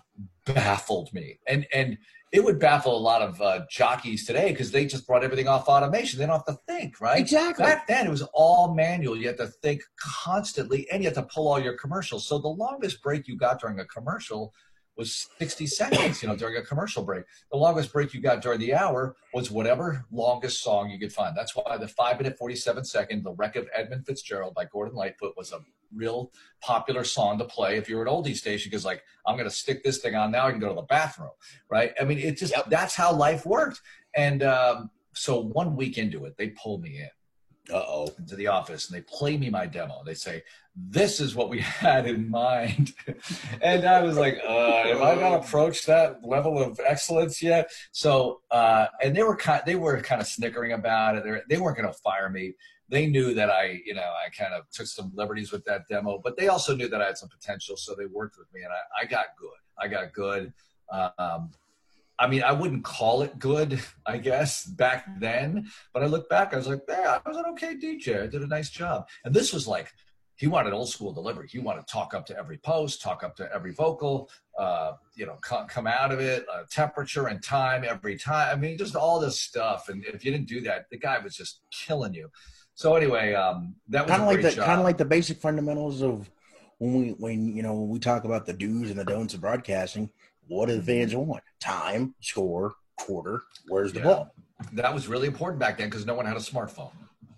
baffled 0.46 1.14
me. 1.14 1.40
And, 1.48 1.68
and, 1.74 1.98
it 2.34 2.44
would 2.44 2.58
baffle 2.58 2.98
a 2.98 2.98
lot 2.98 3.22
of 3.22 3.40
uh, 3.44 3.62
jockeys 3.70 4.26
today 4.26 4.50
because 4.50 4.72
they 4.72 4.88
just 4.88 5.06
brought 5.06 5.24
everything 5.24 5.48
off 5.48 5.68
automation. 5.68 6.18
They 6.18 6.26
don't 6.26 6.36
have 6.36 6.46
to 6.46 6.60
think, 6.68 7.00
right? 7.00 7.20
Exactly. 7.20 7.64
Back 7.64 7.86
then, 7.88 8.08
it 8.08 8.10
was 8.10 8.24
all 8.34 8.74
manual. 8.74 9.16
You 9.16 9.28
had 9.28 9.38
to 9.38 9.48
think 9.48 9.84
constantly, 9.98 10.90
and 10.90 11.04
you 11.04 11.10
had 11.10 11.16
to 11.16 11.24
pull 11.24 11.48
all 11.48 11.60
your 11.60 11.78
commercials. 11.78 12.28
So 12.28 12.40
the 12.40 12.48
longest 12.48 13.04
break 13.04 13.28
you 13.28 13.38
got 13.38 13.62
during 13.62 13.80
a 13.80 13.86
commercial 13.86 14.52
was 14.98 15.28
60 15.40 15.68
seconds, 15.68 16.22
you 16.22 16.28
know, 16.28 16.36
during 16.36 16.58
a 16.58 16.62
commercial 16.62 17.04
break. 17.04 17.26
The 17.52 17.58
longest 17.58 17.92
break 17.92 18.14
you 18.14 18.22
got 18.22 18.42
during 18.42 18.60
the 18.60 18.74
hour 18.74 19.16
was 19.34 19.50
whatever 19.50 20.06
longest 20.12 20.62
song 20.62 20.90
you 20.90 21.00
could 21.00 21.12
find. 21.12 21.36
That's 21.36 21.56
why 21.56 21.78
the 21.78 21.88
five 21.88 22.18
minute, 22.18 22.38
47 22.38 22.84
second, 22.86 23.24
The 23.24 23.32
Wreck 23.32 23.56
of 23.56 23.68
Edmund 23.76 24.06
Fitzgerald 24.06 24.54
by 24.54 24.66
Gordon 24.66 24.96
Lightfoot 24.96 25.36
was 25.36 25.52
a 25.52 25.60
real 25.94 26.32
popular 26.62 27.04
song 27.04 27.38
to 27.40 27.46
play 27.46 27.78
if 27.78 27.90
you're 27.90 28.02
an 28.02 28.08
oldie 28.08 28.36
station 28.36 28.70
because 28.70 28.86
like, 28.86 29.04
I'm 29.26 29.36
going 29.36 29.50
to 29.50 29.56
stick 29.56 29.84
this 29.84 30.00
thing 30.00 30.16
on 30.16 30.32
now. 30.32 30.48
I 30.48 30.52
can 30.52 30.60
go 30.60 30.70
to 30.70 30.76
the 30.76 30.82
bathroom. 30.84 31.32
Right. 31.70 31.94
I 32.00 32.04
mean, 32.04 32.20
it 32.20 32.38
just, 32.38 32.54
yep. 32.56 32.70
that's 32.70 32.96
how 32.96 33.14
life 33.14 33.46
worked. 33.46 33.82
And 34.16 34.44
um, 34.44 34.92
so 35.14 35.40
one 35.40 35.76
week 35.76 35.98
into 35.98 36.26
it, 36.26 36.38
they 36.38 36.50
pulled 36.50 36.82
me 36.82 36.98
in 37.00 37.10
uh-oh. 37.72 38.10
Into 38.20 38.36
the 38.36 38.48
office 38.48 38.90
and 38.90 38.98
they 38.98 39.02
play 39.02 39.38
me 39.38 39.50
my 39.50 39.66
demo. 39.66 40.04
They 40.06 40.16
say 40.16 40.44
this 40.76 41.20
is 41.20 41.36
what 41.36 41.50
we 41.50 41.60
had 41.62 42.08
in 42.08 42.30
mind. 42.30 42.94
And 43.62 43.86
i 43.86 44.02
was 44.02 44.18
like 44.18 44.40
uh 44.46 44.84
have 44.88 45.02
i 45.02 45.16
not 45.16 45.46
approached 45.46 45.86
that 45.88 46.26
level 46.26 46.62
of 46.62 46.80
excellence 46.86 47.42
yet? 47.42 47.72
So 47.92 48.42
uh 48.52 48.88
and 49.02 49.16
they 49.16 49.24
were 49.24 49.38
kind 49.38 49.64
they 49.66 49.76
were 49.76 50.00
kind 50.02 50.20
of 50.20 50.28
snickering 50.28 50.74
about 50.74 51.16
it. 51.16 51.24
They're, 51.24 51.44
they 51.50 51.58
weren't 51.58 51.78
going 51.78 51.88
to 51.88 52.00
fire 52.00 52.30
me. 52.30 52.54
They 52.90 53.08
knew 53.08 53.34
that 53.34 53.50
i 53.50 53.82
you 53.86 53.96
know 53.96 54.02
i 54.26 54.30
kind 54.30 54.54
of 54.54 54.70
took 54.72 54.88
some 54.88 55.12
liberties 55.16 55.52
with 55.52 55.64
that 55.66 55.88
demo 55.90 56.20
but 56.24 56.38
they 56.38 56.50
also 56.50 56.76
knew 56.76 56.90
that 56.90 57.02
i 57.02 57.06
had 57.06 57.18
some 57.18 57.30
potential 57.30 57.76
so 57.78 57.96
they 57.96 58.06
worked 58.06 58.38
with 58.38 58.54
me 58.54 58.62
and 58.62 58.72
i, 58.72 59.04
I 59.04 59.06
got 59.06 59.28
good. 59.40 59.50
I 59.80 59.88
got 59.88 60.14
good. 60.14 60.54
Um, 60.92 61.52
I 62.24 62.28
mean, 62.28 62.42
I 62.42 62.54
wouldn't 62.54 62.86
call 62.86 63.22
it 63.22 63.38
good, 63.38 63.82
I 64.06 64.18
guess, 64.18 64.66
back 64.66 65.20
then. 65.20 65.70
But 65.94 66.04
I 66.04 66.06
look 66.06 66.30
back, 66.30 66.54
I 66.54 66.58
was 66.58 66.68
like, 66.68 66.82
yeah, 66.88 67.20
I 67.24 67.30
was 67.30 67.38
an 67.38 67.46
okay 67.52 67.76
DJ. 67.76 68.24
I 68.24 68.28
did 68.28 68.42
a 68.42 68.48
nice 68.48 68.70
job. 68.70 69.08
And 69.26 69.34
this 69.34 69.52
was 69.52 69.68
like, 69.68 69.92
he 70.36 70.48
wanted 70.48 70.72
old 70.72 70.90
school 70.90 71.12
delivery. 71.12 71.48
He 71.50 71.60
wanted 71.60 71.86
to 71.86 71.94
talk 71.94 72.14
up 72.14 72.26
to 72.28 72.38
every 72.38 72.58
post, 72.58 73.02
talk 73.02 73.24
up 73.24 73.36
to 73.36 73.54
every 73.54 73.72
vocal, 73.74 74.30
uh, 74.58 74.94
you 75.16 75.26
know, 75.26 75.36
come, 75.42 75.68
come 75.68 75.86
out 75.86 76.12
of 76.12 76.22
it, 76.22 76.46
uh, 76.52 76.64
temperature 76.72 77.28
and 77.28 77.44
time 77.44 77.84
every 77.88 78.18
time. 78.18 78.50
I 78.52 78.60
mean, 78.60 78.78
just 78.78 78.96
all 78.96 79.20
this 79.20 79.40
stuff. 79.40 79.90
And 79.90 80.04
if 80.06 80.24
you 80.24 80.32
didn't 80.32 80.48
do 80.48 80.62
that, 80.62 80.90
the 80.90 80.98
guy 80.98 81.20
was 81.20 81.36
just 81.36 81.60
killing 81.72 82.14
you. 82.14 82.32
So 82.74 82.96
anyway, 82.96 83.34
um, 83.34 83.76
that 83.90 84.06
was 84.06 84.12
kind 84.12 84.22
of 84.24 84.28
like 84.28 84.42
the 84.42 84.62
kind 84.62 84.80
of 84.80 84.86
like 84.86 84.98
the 84.98 85.06
basic 85.06 85.40
fundamentals 85.40 86.02
of 86.02 86.32
when 86.80 86.94
we 86.94 87.10
when 87.12 87.56
you 87.56 87.62
know 87.62 87.74
when 87.74 87.90
we 87.90 88.00
talk 88.00 88.24
about 88.24 88.46
the 88.46 88.54
do's 88.54 88.90
and 88.90 89.00
the 89.00 89.06
don'ts 89.06 89.36
of 89.36 89.42
broadcasting 89.42 90.10
what 90.48 90.70
do 90.70 90.76
the 90.76 90.84
fans 90.84 91.16
want? 91.16 91.44
Time, 91.60 92.16
score, 92.20 92.74
quarter. 92.98 93.44
Where's 93.68 93.94
the 93.94 94.00
yeah. 94.00 94.06
ball? 94.06 94.36
That 94.74 94.94
was 94.94 95.08
really 95.08 95.28
important 95.28 95.60
back 95.60 95.78
then 95.78 95.90
because 95.90 96.06
no 96.06 96.14
one 96.14 96.26
had 96.26 96.38
a 96.38 96.42
smartphone, 96.42 96.94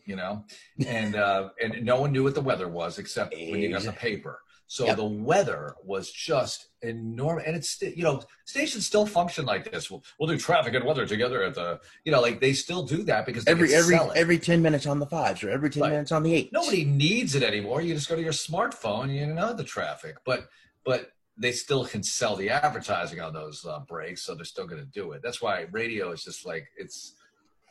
you 0.05 0.15
know, 0.15 0.43
and 0.85 1.15
uh, 1.15 1.49
and 1.61 1.83
no 1.83 1.99
one 1.99 2.11
knew 2.11 2.23
what 2.23 2.35
the 2.35 2.41
weather 2.41 2.67
was 2.67 2.99
except 2.99 3.33
exactly. 3.33 3.51
when 3.51 3.61
you 3.61 3.69
got 3.71 3.83
the 3.83 3.91
paper. 3.93 4.39
So 4.67 4.85
yep. 4.85 4.97
the 4.97 5.05
weather 5.05 5.75
was 5.83 6.11
just 6.11 6.69
enormous, 6.81 7.43
and 7.45 7.55
it's 7.55 7.79
you 7.81 8.03
know 8.03 8.23
stations 8.45 8.85
still 8.85 9.05
function 9.05 9.45
like 9.45 9.71
this. 9.71 9.91
We'll, 9.91 10.03
we'll 10.19 10.29
do 10.29 10.37
traffic 10.37 10.73
and 10.73 10.83
weather 10.83 11.05
together 11.05 11.43
at 11.43 11.53
the 11.53 11.79
you 12.03 12.11
know 12.11 12.19
like 12.19 12.39
they 12.39 12.53
still 12.53 12.83
do 12.83 13.03
that 13.03 13.27
because 13.27 13.45
every 13.47 13.73
every 13.75 13.95
every 14.15 14.39
ten 14.39 14.61
minutes 14.61 14.87
on 14.87 14.99
the 14.99 15.05
fives 15.05 15.43
or 15.43 15.51
every 15.51 15.69
ten 15.69 15.81
but 15.81 15.91
minutes 15.91 16.11
on 16.11 16.23
the 16.23 16.33
eight. 16.33 16.51
Nobody 16.51 16.83
needs 16.83 17.35
it 17.35 17.43
anymore. 17.43 17.81
You 17.81 17.93
just 17.93 18.09
go 18.09 18.15
to 18.15 18.21
your 18.21 18.33
smartphone, 18.33 19.13
you 19.13 19.27
know 19.27 19.53
the 19.53 19.63
traffic. 19.63 20.17
But 20.25 20.49
but 20.83 21.11
they 21.37 21.51
still 21.51 21.85
can 21.85 22.03
sell 22.03 22.35
the 22.35 22.49
advertising 22.49 23.19
on 23.19 23.33
those 23.33 23.65
uh, 23.65 23.79
breaks, 23.87 24.23
so 24.23 24.35
they're 24.35 24.45
still 24.45 24.67
going 24.67 24.81
to 24.81 24.87
do 24.87 25.11
it. 25.11 25.21
That's 25.23 25.41
why 25.41 25.65
radio 25.71 26.11
is 26.11 26.23
just 26.23 26.45
like 26.45 26.67
it's 26.77 27.15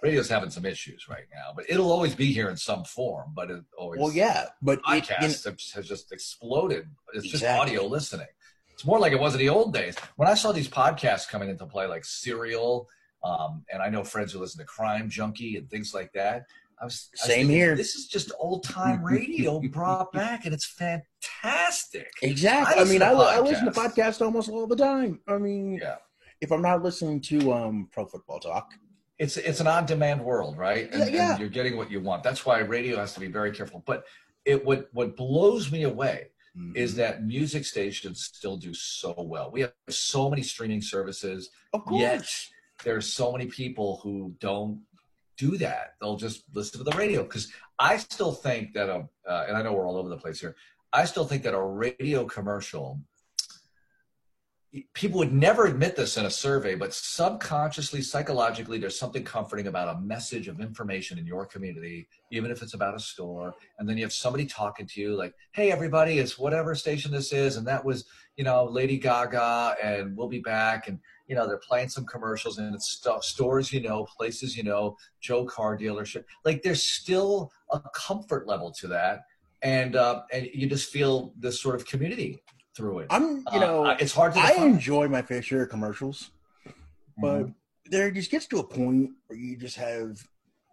radio's 0.03 0.29
having 0.29 0.50
some 0.50 0.66
issues 0.66 1.09
right 1.09 1.24
now, 1.35 1.53
but 1.57 1.64
it'll 1.68 1.90
always 1.90 2.14
be 2.14 2.33
here 2.33 2.50
in 2.50 2.57
some 2.57 2.85
form. 2.85 3.33
But 3.35 3.50
it 3.50 3.64
always 3.79 4.00
well, 4.00 4.12
yeah, 4.12 4.46
but 4.61 4.83
podcast 4.83 5.46
it, 5.46 5.61
has 5.74 5.88
just 5.88 6.12
exploded. 6.12 6.87
It's 7.14 7.24
exactly. 7.24 7.38
just 7.38 7.44
audio 7.44 7.87
listening. 7.87 8.27
It's 8.72 8.85
more 8.85 8.98
like 8.98 9.12
it 9.12 9.20
was 9.20 9.35
in 9.35 9.40
the 9.40 9.48
old 9.48 9.72
days 9.72 9.96
when 10.16 10.29
I 10.29 10.35
saw 10.35 10.53
these 10.53 10.68
podcasts 10.68 11.29
coming 11.29 11.48
into 11.48 11.64
play, 11.64 11.87
like 11.87 12.05
Serial, 12.05 12.88
um, 13.22 13.64
and 13.72 13.83
I 13.83 13.88
know 13.88 14.05
friends 14.05 14.33
who 14.33 14.40
listen 14.40 14.59
to 14.61 14.66
Crime 14.66 15.09
Junkie 15.09 15.57
and 15.57 15.70
things 15.70 15.94
like 15.94 16.12
that. 16.12 16.44
I 16.80 16.84
was 16.84 17.10
same 17.14 17.18
I 17.18 17.26
was 17.26 17.37
thinking, 17.37 17.56
here. 17.56 17.76
This 17.76 17.94
is 17.94 18.06
just 18.06 18.32
old 18.38 18.64
time 18.64 19.02
radio 19.04 19.60
brought 19.60 20.12
back, 20.12 20.44
and 20.44 20.54
it's 20.54 20.66
fantastic. 20.66 22.10
Exactly. 22.22 22.80
I, 22.80 22.82
I 22.82 22.84
mean, 22.84 23.02
I, 23.02 23.12
I, 23.12 23.40
listen 23.40 23.64
to 23.64 23.70
podcasts 23.70 24.20
almost 24.20 24.48
all 24.48 24.66
the 24.66 24.76
time. 24.76 25.20
I 25.28 25.38
mean, 25.38 25.78
yeah. 25.80 25.96
if 26.40 26.52
I'm 26.52 26.62
not 26.62 26.82
listening 26.82 27.20
to 27.22 27.52
um, 27.52 27.88
Pro 27.92 28.06
Football 28.06 28.40
Talk, 28.40 28.72
it's 29.18 29.37
it's 29.37 29.60
an 29.60 29.66
on 29.66 29.87
demand 29.87 30.22
world, 30.22 30.56
right? 30.56 30.90
And, 30.92 31.10
yeah, 31.10 31.16
yeah. 31.16 31.30
and 31.32 31.40
you're 31.40 31.48
getting 31.48 31.76
what 31.76 31.90
you 31.90 32.00
want. 32.00 32.22
That's 32.22 32.44
why 32.44 32.58
radio 32.60 32.96
has 32.96 33.14
to 33.14 33.20
be 33.20 33.28
very 33.28 33.52
careful. 33.52 33.82
But 33.87 34.04
it 34.44 34.64
what 34.64 34.88
what 34.92 35.16
blows 35.16 35.70
me 35.70 35.84
away 35.84 36.28
mm-hmm. 36.56 36.76
is 36.76 36.96
that 36.96 37.24
music 37.24 37.64
stations 37.64 38.24
still 38.24 38.56
do 38.56 38.74
so 38.74 39.14
well. 39.18 39.50
We 39.50 39.62
have 39.62 39.72
so 39.88 40.28
many 40.28 40.42
streaming 40.42 40.82
services, 40.82 41.50
of 41.72 41.84
course. 41.84 42.00
Yet 42.00 42.26
there's 42.84 43.12
so 43.12 43.32
many 43.32 43.46
people 43.46 44.00
who 44.02 44.34
don't 44.40 44.80
do 45.37 45.57
that. 45.59 45.94
They'll 46.01 46.16
just 46.16 46.44
listen 46.53 46.79
to 46.79 46.85
the 46.85 46.97
radio 46.97 47.23
because 47.23 47.53
I 47.79 47.97
still 47.97 48.33
think 48.33 48.73
that 48.75 48.88
a, 48.88 49.09
uh, 49.29 49.44
and 49.49 49.57
I 49.57 49.62
know 49.62 49.73
we're 49.73 49.87
all 49.87 49.97
over 49.97 50.09
the 50.09 50.16
place 50.16 50.40
here. 50.40 50.55
I 50.92 51.05
still 51.07 51.25
think 51.25 51.42
that 51.42 51.55
a 51.55 51.62
radio 51.62 52.25
commercial, 52.25 53.01
people 54.92 55.18
would 55.18 55.33
never 55.33 55.66
admit 55.66 55.97
this 55.97 56.16
in 56.16 56.27
a 56.27 56.31
survey, 56.31 56.75
but 56.75 56.92
subconsciously, 56.92 58.03
psychologically, 58.03 58.79
there's 58.79 58.99
something 58.99 59.25
comforting 59.25 59.66
about 59.66 59.97
a 59.97 60.01
message 60.01 60.49
of 60.49 60.61
information 60.61 61.18
in 61.18 61.27
your 61.27 61.47
community, 61.47 62.09
even 62.31 62.51
if 62.51 62.62
it's 62.62 62.75
about 62.75 62.94
a 62.94 63.01
store. 63.01 63.55
And 63.79 63.88
then 63.88 63.97
you 63.97 64.05
have 64.05 64.12
somebody 64.12 64.47
talking 64.47 64.87
to 64.87 65.01
you 65.01 65.16
like, 65.16 65.35
hey, 65.53 65.70
everybody, 65.70 66.18
it's 66.18 66.38
whatever 66.38 66.75
station 66.75 67.12
this 67.12 67.33
is. 67.33 67.57
And 67.57 67.66
that 67.66 67.85
was, 67.85 68.05
you 68.37 68.44
know, 68.44 68.64
Lady 68.64 68.99
Gaga, 68.99 69.77
and 69.83 70.16
we'll 70.16 70.29
be 70.29 70.40
back. 70.40 70.88
And 70.88 70.99
you 71.26 71.34
know 71.34 71.46
they're 71.46 71.58
playing 71.58 71.88
some 71.88 72.04
commercials 72.04 72.58
and 72.58 72.74
it's 72.74 72.90
stuff, 72.90 73.24
stores 73.24 73.72
you 73.72 73.80
know 73.80 74.04
places 74.16 74.56
you 74.56 74.62
know 74.62 74.96
joe 75.20 75.44
car 75.44 75.76
dealership. 75.76 76.24
Like 76.44 76.62
there's 76.62 76.87
still 76.87 77.50
a 77.70 77.80
comfort 77.94 78.46
level 78.46 78.72
to 78.80 78.88
that 78.88 79.22
and 79.62 79.96
uh, 79.96 80.22
and 80.32 80.48
you 80.52 80.68
just 80.68 80.90
feel 80.90 81.32
this 81.38 81.60
sort 81.60 81.74
of 81.74 81.87
community 81.87 82.42
through 82.76 83.00
it. 83.00 83.06
I'm 83.10 83.38
you 83.38 83.44
uh, 83.52 83.58
know 83.60 83.87
it's 83.98 84.12
hard 84.12 84.34
to 84.34 84.40
i 84.40 84.54
enjoy 84.54 85.08
my 85.08 85.22
fair 85.22 85.42
share 85.42 85.62
of 85.62 85.70
commercials 85.70 86.30
but 87.18 87.42
mm-hmm. 87.42 87.50
there 87.87 88.10
just 88.10 88.30
gets 88.30 88.46
to 88.48 88.58
a 88.58 88.64
point 88.64 89.10
where 89.26 89.38
you 89.38 89.56
just 89.56 89.76
have 89.76 90.18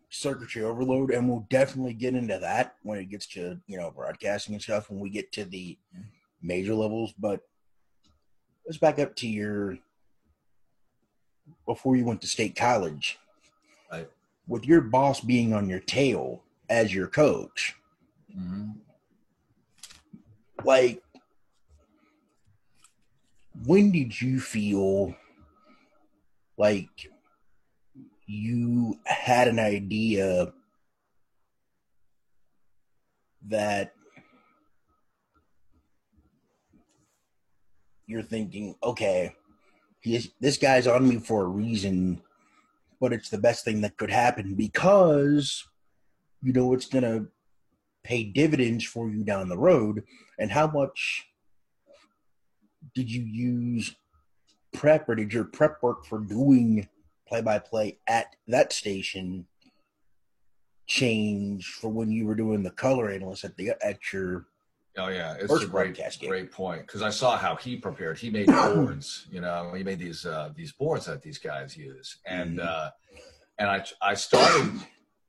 circuitry 0.10 0.64
overload 0.64 1.12
and 1.12 1.28
we'll 1.30 1.48
definitely 1.50 1.94
get 1.94 2.16
into 2.16 2.38
that 2.38 2.76
when 2.84 2.98
it 3.00 3.10
gets 3.10 3.28
to 3.28 3.58
you 3.68 3.78
know 3.78 3.92
broadcasting 3.92 4.54
and 4.54 4.62
stuff 4.62 4.90
when 4.90 5.00
we 5.00 5.10
get 5.10 5.32
to 5.32 5.46
the 5.46 5.78
major 6.42 6.74
levels 6.74 7.14
but 7.18 7.42
let's 8.66 8.78
back 8.78 9.00
up 9.00 9.16
to 9.16 9.28
your 9.28 9.78
before 11.66 11.96
you 11.96 12.06
went 12.06 12.22
to 12.22 12.28
state 12.28 12.56
college, 12.56 13.18
right. 13.92 14.10
with 14.48 14.66
your 14.66 14.82
boss 14.82 15.22
being 15.22 15.54
on 15.54 15.70
your 15.70 15.80
tail 15.80 16.44
as 16.70 16.94
your 16.94 17.08
coach, 17.08 17.76
mm-hmm. 18.36 18.72
like, 20.64 21.02
when 23.66 23.92
did 23.92 24.20
you 24.20 24.40
feel 24.40 25.16
like 26.58 27.10
you 28.26 28.98
had 29.06 29.48
an 29.48 29.60
idea 29.60 30.54
that 33.48 33.94
you're 38.06 38.22
thinking, 38.22 38.76
okay, 38.84 39.36
this 40.04 40.58
guy's 40.58 40.88
on 40.88 41.08
me 41.08 41.18
for 41.20 41.44
a 41.44 41.48
reason, 41.48 42.22
but 43.00 43.14
it's 43.14 43.30
the 43.30 43.38
best 43.38 43.64
thing 43.64 43.82
that 43.82 43.98
could 43.98 44.12
happen 44.12 44.56
because 44.56 45.68
you 46.42 46.54
know 46.54 46.74
it's 46.74 46.88
going 46.88 47.04
to 47.04 47.28
pay 48.04 48.24
dividends 48.24 48.86
for 48.86 49.10
you 49.10 49.24
down 49.24 49.50
the 49.50 49.58
road. 49.58 50.04
And 50.40 50.52
how 50.52 50.68
much 50.68 51.28
did 52.96 53.12
you 53.12 53.24
use 53.24 53.96
prep 54.74 55.08
or 55.08 55.16
did 55.16 55.34
your 55.34 55.44
prep 55.44 55.82
work 55.84 56.06
for 56.06 56.20
doing 56.20 56.88
play 57.28 57.42
by 57.42 57.60
play 57.60 58.00
at 58.08 58.36
that 58.48 58.74
station 58.74 59.46
change 60.88 61.68
for 61.68 61.90
when 61.90 62.12
you 62.12 62.26
were 62.26 62.36
doing 62.36 62.64
the 62.64 62.72
color 62.72 63.10
analyst 63.10 63.46
at 63.46 63.56
the 63.56 63.72
at 63.82 64.12
your 64.12 64.48
Oh 64.98 65.08
yeah, 65.08 65.36
it's 65.36 65.48
First 65.48 65.64
a 65.64 65.68
great, 65.68 65.98
great 66.20 66.52
point 66.52 66.82
because 66.82 67.02
I 67.02 67.12
saw 67.12 67.38
how 67.38 67.56
he 67.56 67.78
prepared. 67.78 68.18
He 68.18 68.30
made 68.30 68.48
boards, 68.48 69.28
you 69.32 69.40
know, 69.40 69.74
he 69.74 69.84
made 69.84 70.00
these 70.00 70.26
uh, 70.26 70.52
these 70.54 70.74
boards 70.74 71.06
that 71.06 71.22
these 71.22 71.38
guys 71.38 71.78
use, 71.78 72.18
and 72.26 72.58
mm-hmm. 72.58 72.68
uh, 72.68 72.90
and 73.58 73.70
I 73.70 73.86
I 74.02 74.16
started 74.16 74.82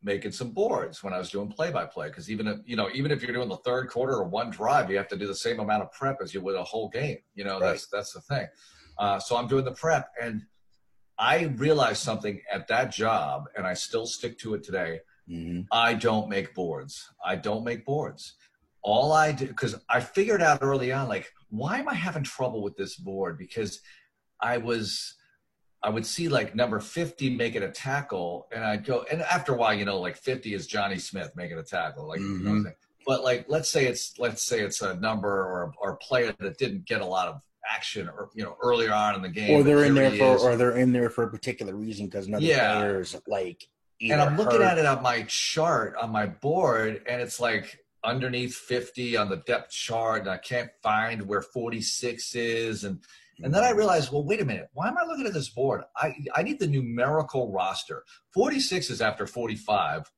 making 0.02 0.32
some 0.32 0.50
boards 0.50 1.04
when 1.04 1.12
I 1.12 1.18
was 1.18 1.30
doing 1.30 1.48
play 1.48 1.70
by 1.70 1.84
play 1.84 2.08
because 2.08 2.28
even 2.28 2.48
if 2.48 2.58
you 2.64 2.74
know 2.74 2.88
even 2.92 3.12
if 3.12 3.22
you're 3.22 3.32
doing 3.32 3.48
the 3.48 3.56
third 3.58 3.88
quarter 3.88 4.14
or 4.14 4.24
one 4.24 4.50
drive, 4.50 4.90
you 4.90 4.96
have 4.96 5.08
to 5.08 5.16
do 5.16 5.28
the 5.28 5.34
same 5.34 5.60
amount 5.60 5.84
of 5.84 5.92
prep 5.92 6.18
as 6.20 6.34
you 6.34 6.40
would 6.40 6.56
a 6.56 6.64
whole 6.64 6.88
game. 6.88 7.18
You 7.34 7.44
know, 7.44 7.60
right. 7.60 7.70
that's 7.70 7.86
that's 7.86 8.12
the 8.12 8.20
thing. 8.20 8.46
Uh, 8.98 9.20
so 9.20 9.36
I'm 9.36 9.46
doing 9.46 9.64
the 9.64 9.72
prep, 9.72 10.10
and 10.20 10.42
I 11.18 11.44
realized 11.56 12.02
something 12.02 12.40
at 12.52 12.66
that 12.66 12.90
job, 12.90 13.44
and 13.56 13.64
I 13.64 13.74
still 13.74 14.06
stick 14.06 14.38
to 14.40 14.54
it 14.54 14.64
today. 14.64 15.00
Mm-hmm. 15.30 15.60
I 15.70 15.94
don't 15.94 16.28
make 16.28 16.52
boards. 16.52 17.08
I 17.24 17.36
don't 17.36 17.64
make 17.64 17.84
boards 17.84 18.34
all 18.82 19.12
I 19.12 19.32
do, 19.32 19.46
because 19.46 19.76
I 19.88 20.00
figured 20.00 20.42
out 20.42 20.58
early 20.62 20.92
on, 20.92 21.08
like 21.08 21.30
why 21.50 21.78
am 21.78 21.88
I 21.88 21.94
having 21.94 22.24
trouble 22.24 22.62
with 22.62 22.76
this 22.76 22.96
board? 22.96 23.38
Because 23.38 23.80
I 24.40 24.56
was, 24.56 25.14
I 25.82 25.90
would 25.90 26.06
see 26.06 26.28
like 26.28 26.54
number 26.54 26.80
50 26.80 27.36
making 27.36 27.62
a 27.62 27.70
tackle, 27.70 28.48
and 28.52 28.64
I'd 28.64 28.84
go, 28.84 29.04
and 29.10 29.22
after 29.22 29.52
a 29.52 29.56
while, 29.56 29.74
you 29.74 29.84
know, 29.84 30.00
like 30.00 30.16
50 30.16 30.54
is 30.54 30.66
Johnny 30.66 30.98
Smith 30.98 31.30
making 31.36 31.58
a 31.58 31.62
tackle. 31.62 32.08
Like, 32.08 32.20
mm-hmm. 32.20 32.38
you 32.38 32.44
know 32.44 32.60
mm-hmm. 32.60 32.68
but 33.06 33.22
like, 33.22 33.44
let's 33.48 33.68
say 33.68 33.86
it's, 33.86 34.18
let's 34.18 34.42
say 34.44 34.60
it's 34.60 34.80
a 34.80 34.94
number 34.94 35.28
or, 35.28 35.72
or 35.78 35.90
a 35.90 35.96
player 35.96 36.34
that 36.40 36.58
didn't 36.58 36.86
get 36.86 37.02
a 37.02 37.06
lot 37.06 37.28
of 37.28 37.40
action 37.70 38.08
or 38.08 38.28
you 38.34 38.42
know 38.42 38.56
earlier 38.60 38.92
on 38.92 39.14
in 39.14 39.22
the 39.22 39.28
game 39.28 39.52
or 39.52 39.62
they're 39.62 39.84
in 39.84 39.94
there 39.94 40.10
for 40.10 40.34
is. 40.34 40.42
or 40.42 40.56
they're 40.56 40.76
in 40.76 40.92
there 40.92 41.08
for 41.08 41.22
a 41.22 41.30
particular 41.30 41.76
reason 41.76 42.06
because 42.06 42.26
another 42.26 42.44
yeah. 42.44 42.78
player's 42.78 43.16
like 43.28 43.68
and 44.00 44.20
i'm 44.20 44.36
looking 44.36 44.60
hurt. 44.60 44.72
at 44.72 44.78
it 44.78 44.84
on 44.84 45.00
my 45.00 45.22
chart 45.28 45.94
on 46.00 46.10
my 46.10 46.26
board 46.26 47.02
and 47.06 47.22
it's 47.22 47.38
like 47.38 47.78
underneath 48.05 48.55
50 48.55 49.16
on 49.16 49.28
the 49.28 49.36
depth 49.38 49.70
chart 49.70 50.22
and 50.22 50.30
I 50.30 50.38
can't 50.38 50.70
find 50.82 51.26
where 51.26 51.42
46 51.42 52.34
is 52.34 52.84
and 52.84 53.00
and 53.42 53.53
then 53.53 53.64
I 53.64 53.70
realized, 53.70 54.12
well, 54.12 54.24
wait 54.24 54.40
a 54.40 54.44
minute. 54.44 54.68
Why 54.72 54.88
am 54.88 54.96
I 54.98 55.05
looking 55.05 55.26
at 55.26 55.32
this 55.32 55.48
board? 55.48 55.82
I, 55.96 56.14
I 56.34 56.42
need 56.42 56.61
the 56.61 56.66
numerical 56.66 57.50
roster. 57.50 58.05
46 58.34 58.90
is 58.90 59.00
after 59.00 59.26
45. 59.26 60.11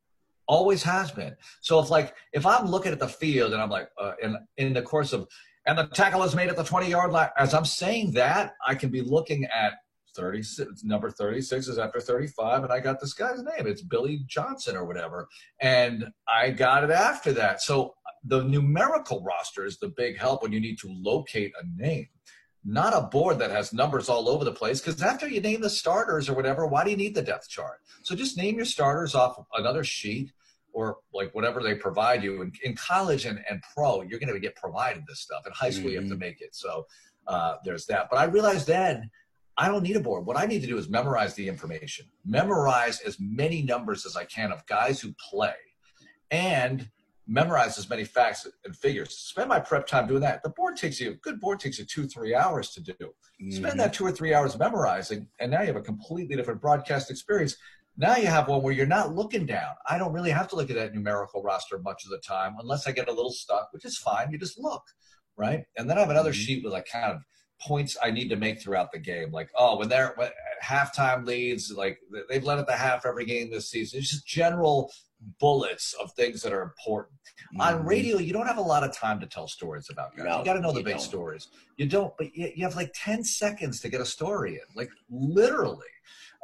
Always 0.47 0.83
has 0.83 1.11
been. 1.11 1.35
So 1.63 1.79
if 1.81 1.89
like 1.89 2.15
if 2.35 2.45
I'm 2.45 2.67
looking 2.67 2.93
at 2.93 2.99
the 2.99 3.09
field 3.09 3.55
and 3.55 3.63
I'm 3.63 3.71
like 3.71 3.89
uh, 3.99 4.13
in 4.23 4.37
in 4.59 4.75
the 4.75 4.83
course 4.83 5.15
of 5.15 5.27
and 5.67 5.79
the 5.79 5.87
tackle 5.87 6.23
is 6.23 6.35
made 6.35 6.51
at 6.51 6.57
the 6.57 6.65
20 6.65 6.91
yard 6.91 7.13
line, 7.13 7.31
as 7.39 7.55
I'm 7.55 7.65
saying 7.65 8.13
that, 8.13 8.53
I 8.67 8.75
can 8.75 8.91
be 8.91 9.01
looking 9.01 9.47
at 9.47 9.73
36 10.15 10.85
number 10.85 11.11
36 11.11 11.69
is 11.69 11.79
after 11.79 12.01
35 12.01 12.65
and 12.65 12.73
i 12.73 12.81
got 12.81 13.01
this 13.01 13.13
guy's 13.13 13.43
name. 13.43 13.67
It's 13.67 13.83
billy 13.83 14.23
johnson 14.27 14.77
or 14.77 14.85
whatever. 14.85 15.29
And 15.61 16.07
i 16.33 16.51
got 16.51 16.85
it 16.85 16.91
after 16.91 17.33
that. 17.33 17.63
So 17.63 17.95
the 18.25 18.43
numerical 18.45 19.23
roster 19.23 19.67
is 19.67 19.79
the 19.79 19.89
big 19.89 20.19
help 20.19 20.43
when 20.43 20.53
you 20.53 20.61
need 20.61 20.79
to 20.79 20.89
locate 20.91 21.53
a 21.61 21.83
name. 21.83 22.09
Not 22.65 22.95
a 22.95 23.03
board 23.03 23.39
that 23.41 23.51
has 23.51 23.75
numbers 23.75 24.09
all 24.09 24.29
over 24.29 24.45
the 24.45 24.53
place 24.53 24.81
because 24.81 25.03
after 25.03 25.29
you 25.29 25.41
name 25.41 25.61
the 25.61 25.71
starters 25.71 26.29
or 26.29 26.35
whatever 26.35 26.67
why 26.67 26.85
do 26.85 26.91
you 26.91 26.97
need 26.97 27.15
the 27.15 27.23
depth 27.23 27.49
chart? 27.49 27.81
So 28.03 28.15
just 28.15 28.37
name 28.37 28.57
your 28.57 28.65
starters 28.65 29.15
off 29.15 29.39
another 29.55 29.85
sheet 29.85 30.33
or 30.73 30.99
like 31.13 31.35
whatever 31.35 31.63
they 31.63 31.75
provide 31.75 32.23
you. 32.23 32.43
In, 32.43 32.53
in 32.63 32.75
college 32.75 33.27
and, 33.27 33.41
and 33.51 33.63
pro 33.75 34.03
you're 34.03 34.19
going 34.19 34.33
to 34.33 34.41
get 34.41 34.57
provided 34.57 35.05
this 35.07 35.21
stuff. 35.21 35.47
In 35.47 35.53
high 35.53 35.71
school 35.71 35.85
mm-hmm. 35.85 35.91
you 35.91 35.99
have 35.99 36.09
to 36.09 36.15
mm-hmm. 36.15 36.21
make 36.21 36.41
it. 36.41 36.55
So 36.55 36.87
uh, 37.27 37.57
there's 37.65 37.87
that. 37.87 38.09
But 38.11 38.19
i 38.19 38.25
realized 38.25 38.67
then 38.67 39.11
I 39.57 39.69
don't 39.69 39.83
need 39.83 39.97
a 39.97 40.01
board. 40.01 40.27
What 40.27 40.37
I 40.37 40.47
need 40.47 40.63
to 40.63 40.67
do 40.67 40.79
is 40.79 40.89
memorize 40.89 41.35
the 41.35 41.49
information, 41.49 42.07
memorize 42.25 43.01
as 43.01 43.19
many 43.21 43.63
numbers 43.63 44.05
as 44.05 44.17
I 44.17 44.25
can 44.25 44.51
of 44.51 44.67
guys 44.67 45.01
who 45.01 45.15
play, 45.31 45.55
and 46.31 46.91
memorize 47.27 47.79
as 47.79 47.89
many 47.89 48.05
facts 48.05 48.47
and 48.65 48.77
figures. 48.77 49.17
Spend 49.17 49.49
my 49.49 49.61
prep 49.61 49.87
time 49.87 50.07
doing 50.07 50.21
that. 50.21 50.43
The 50.43 50.51
board 50.51 50.77
takes 50.77 51.01
you, 51.01 51.13
a 51.13 51.15
good 51.15 51.41
board 51.41 51.61
takes 51.61 51.79
you 51.79 51.85
two, 51.85 52.07
three 52.07 52.35
hours 52.35 52.71
to 52.71 52.83
do. 52.83 52.93
Mm-hmm. 53.01 53.51
Spend 53.51 53.81
that 53.81 53.95
two 53.95 54.05
or 54.05 54.13
three 54.13 54.35
hours 54.35 54.59
memorizing, 54.59 55.29
and 55.41 55.51
now 55.51 55.61
you 55.61 55.69
have 55.69 55.77
a 55.77 55.83
completely 55.83 56.37
different 56.37 56.61
broadcast 56.61 57.11
experience. 57.11 57.57
Now 57.97 58.17
you 58.17 58.27
have 58.27 58.49
one 58.49 58.63
where 58.63 58.73
you're 58.73 58.87
not 58.87 59.15
looking 59.15 59.47
down. 59.47 59.73
I 59.89 59.99
don't 59.99 60.13
really 60.13 60.33
have 60.33 60.49
to 60.49 60.57
look 60.57 60.69
at 60.69 60.77
that 60.77 60.95
numerical 60.95 61.43
roster 61.43 61.79
much 61.79 62.05
of 62.05 62.11
the 62.11 62.19
time 62.19 62.57
unless 62.59 62.89
I 62.89 62.93
get 62.93 63.09
a 63.09 63.13
little 63.13 63.31
stuck, 63.31 63.69
which 63.73 63.85
is 63.85 63.97
fine. 63.97 64.33
You 64.33 64.39
just 64.39 64.59
look, 64.59 64.83
right? 65.37 65.65
And 65.77 65.89
then 65.89 65.97
I 65.97 66.01
have 66.01 66.11
another 66.11 66.33
mm-hmm. 66.33 66.41
sheet 66.41 66.65
with 66.65 66.73
like 66.73 66.89
kind 66.91 67.13
of 67.13 67.21
points 67.67 67.97
I 68.03 68.11
need 68.11 68.29
to 68.29 68.37
make 68.37 68.61
throughout 68.61 68.93
the 68.93 68.99
game. 68.99 69.33
Like, 69.33 69.51
oh, 69.57 69.79
when 69.79 69.89
they're 69.89 70.13
when, 70.17 70.31
halftime 70.63 71.27
leads, 71.27 71.73
like 71.73 71.99
they've 72.29 72.45
led 72.45 72.59
at 72.59 72.67
the 72.67 72.73
half 72.73 73.07
every 73.07 73.25
game 73.25 73.51
this 73.51 73.71
season. 73.71 74.01
It's 74.01 74.11
just 74.11 74.27
general 74.27 74.93
bullets 75.41 75.95
of 75.95 76.13
things 76.13 76.43
that 76.43 76.53
are 76.53 76.63
important. 76.63 77.19
Mm-hmm. 77.55 77.61
On 77.61 77.87
radio, 77.87 78.19
you 78.19 78.33
don't 78.33 78.47
have 78.47 78.59
a 78.59 78.63
lot 78.63 78.85
of 78.85 78.95
time 78.97 79.21
to 79.21 79.27
tell 79.27 79.49
stories 79.49 79.89
about 79.91 80.17
guys. 80.17 80.27
No, 80.27 80.39
you 80.39 80.45
got 80.45 80.55
to 80.55 80.61
know 80.61 80.73
the 80.73 80.83
big 80.83 80.95
don't. 80.95 81.01
stories. 81.01 81.49
You 81.77 81.87
don't, 81.87 82.15
but 82.17 82.35
you, 82.35 82.53
you, 82.55 82.65
have 82.65 82.77
like 82.77 82.93
10 82.95 83.25
seconds 83.25 83.81
to 83.81 83.89
get 83.89 84.01
a 84.01 84.07
story 84.07 84.55
in, 84.55 84.77
like 84.77 84.91
literally. 85.11 85.79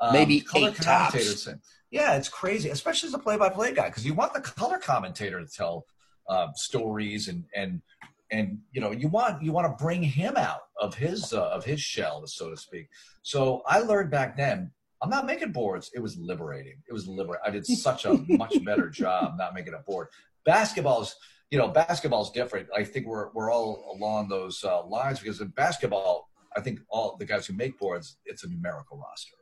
Um, 0.00 0.14
Maybe 0.14 0.40
color 0.40 0.72
commentators. 0.72 1.44
Tops. 1.44 1.58
Yeah, 1.90 2.14
it's 2.16 2.28
crazy, 2.28 2.70
especially 2.70 3.08
as 3.08 3.14
a 3.14 3.18
play-by-play 3.18 3.74
guy, 3.74 3.88
because 3.88 4.06
you 4.06 4.14
want 4.14 4.32
the 4.32 4.40
color 4.40 4.78
commentator 4.78 5.40
to 5.40 5.46
tell 5.46 5.86
uh, 6.28 6.48
stories 6.54 7.28
and 7.28 7.44
and 7.54 7.82
and 8.30 8.58
you 8.72 8.80
know 8.80 8.90
you 8.90 9.08
want 9.08 9.42
you 9.42 9.52
want 9.52 9.66
to 9.66 9.82
bring 9.82 10.02
him 10.02 10.36
out 10.36 10.60
of 10.80 10.94
his 10.94 11.32
uh, 11.32 11.48
of 11.48 11.64
his 11.64 11.80
shell 11.80 12.26
so 12.26 12.50
to 12.50 12.56
speak. 12.56 12.88
So 13.22 13.62
i 13.66 13.80
learned 13.80 14.10
back 14.10 14.36
then 14.36 14.70
i'm 15.02 15.10
not 15.10 15.26
making 15.26 15.52
boards. 15.52 15.90
It 15.94 16.00
was 16.00 16.16
liberating. 16.18 16.76
It 16.88 16.92
was 16.92 17.06
liberating 17.06 17.42
i 17.46 17.50
did 17.50 17.66
such 17.66 18.04
a 18.04 18.14
much 18.28 18.64
better 18.64 18.88
job 18.88 19.34
not 19.36 19.54
making 19.54 19.74
a 19.74 19.78
board. 19.78 20.08
Basketball's 20.44 21.16
you 21.50 21.58
know 21.58 21.68
basketball's 21.68 22.30
different. 22.30 22.68
I 22.76 22.84
think 22.84 23.06
we're 23.06 23.30
we're 23.32 23.52
all 23.52 23.96
along 23.96 24.28
those 24.28 24.62
uh, 24.64 24.84
lines 24.86 25.20
because 25.20 25.40
in 25.40 25.48
basketball 25.48 26.28
i 26.56 26.60
think 26.60 26.80
all 26.88 27.16
the 27.16 27.24
guys 27.24 27.46
who 27.46 27.54
make 27.54 27.78
boards 27.78 28.16
it's 28.24 28.44
a 28.44 28.48
numerical 28.48 28.98
roster. 28.98 29.36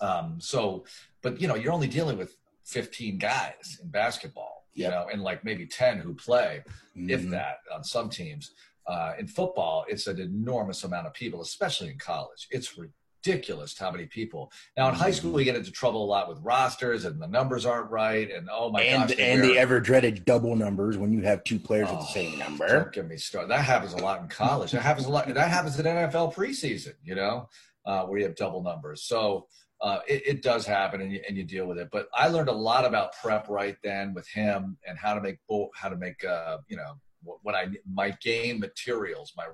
Um 0.00 0.40
so 0.40 0.84
but 1.22 1.40
you 1.40 1.48
know 1.48 1.54
you're 1.54 1.72
only 1.72 1.88
dealing 1.88 2.18
with 2.18 2.36
15 2.64 3.18
guys 3.18 3.80
in 3.82 3.90
basketball 3.90 4.59
you 4.74 4.84
yep. 4.84 4.92
know, 4.92 5.06
and 5.12 5.22
like 5.22 5.44
maybe 5.44 5.66
10 5.66 5.98
who 5.98 6.14
play, 6.14 6.62
mm-hmm. 6.96 7.10
if 7.10 7.28
that, 7.30 7.58
on 7.74 7.84
some 7.84 8.08
teams. 8.08 8.52
Uh, 8.86 9.12
in 9.18 9.26
football, 9.26 9.84
it's 9.88 10.06
an 10.06 10.18
enormous 10.18 10.84
amount 10.84 11.06
of 11.06 11.14
people, 11.14 11.42
especially 11.42 11.88
in 11.88 11.98
college. 11.98 12.48
It's 12.50 12.76
ridiculous 12.76 13.78
how 13.78 13.90
many 13.90 14.06
people. 14.06 14.50
Now 14.76 14.88
in 14.88 14.94
high 14.94 15.10
school, 15.10 15.32
we 15.32 15.44
get 15.44 15.54
into 15.54 15.70
trouble 15.70 16.04
a 16.04 16.06
lot 16.06 16.28
with 16.28 16.38
rosters, 16.40 17.04
and 17.04 17.20
the 17.20 17.26
numbers 17.26 17.66
aren't 17.66 17.90
right. 17.90 18.30
And 18.30 18.48
oh 18.50 18.70
my 18.70 18.82
and, 18.82 19.08
gosh, 19.08 19.18
and 19.18 19.42
the 19.42 19.58
ever 19.58 19.80
dreaded 19.80 20.24
double 20.24 20.56
numbers 20.56 20.96
when 20.96 21.12
you 21.12 21.20
have 21.22 21.44
two 21.44 21.58
players 21.58 21.88
oh, 21.90 21.96
with 21.96 22.06
the 22.06 22.12
same 22.12 22.38
number. 22.38 22.66
Don't 22.66 22.92
get 22.92 23.08
me 23.08 23.16
started. 23.16 23.50
That 23.50 23.64
happens 23.64 23.92
a 23.92 23.98
lot 23.98 24.22
in 24.22 24.28
college. 24.28 24.72
that 24.72 24.82
happens 24.82 25.06
a 25.06 25.10
lot. 25.10 25.32
That 25.32 25.50
happens 25.50 25.78
in 25.78 25.86
NFL 25.86 26.34
preseason. 26.34 26.94
You 27.04 27.14
know, 27.14 27.48
uh, 27.84 28.04
where 28.04 28.18
you 28.18 28.24
have 28.24 28.36
double 28.36 28.62
numbers. 28.62 29.02
So 29.02 29.46
uh, 29.82 30.00
it, 30.06 30.22
it, 30.26 30.42
does 30.42 30.66
happen 30.66 31.00
and 31.00 31.10
you, 31.10 31.20
and 31.26 31.36
you 31.36 31.44
deal 31.44 31.66
with 31.66 31.78
it. 31.78 31.88
But 31.90 32.08
I 32.14 32.28
learned 32.28 32.48
a 32.48 32.52
lot 32.52 32.84
about 32.84 33.14
prep 33.20 33.48
right 33.48 33.76
then 33.82 34.12
with 34.12 34.28
him 34.28 34.76
and 34.86 34.98
how 34.98 35.14
to 35.14 35.20
make 35.20 35.38
how 35.74 35.88
to 35.88 35.96
make 35.96 36.22
uh, 36.24 36.58
you 36.68 36.76
know 36.76 36.98
what, 37.22 37.38
what, 37.42 37.54
I 37.54 37.68
my 37.90 38.10
game 38.22 38.60
materials, 38.60 39.32
my 39.36 39.46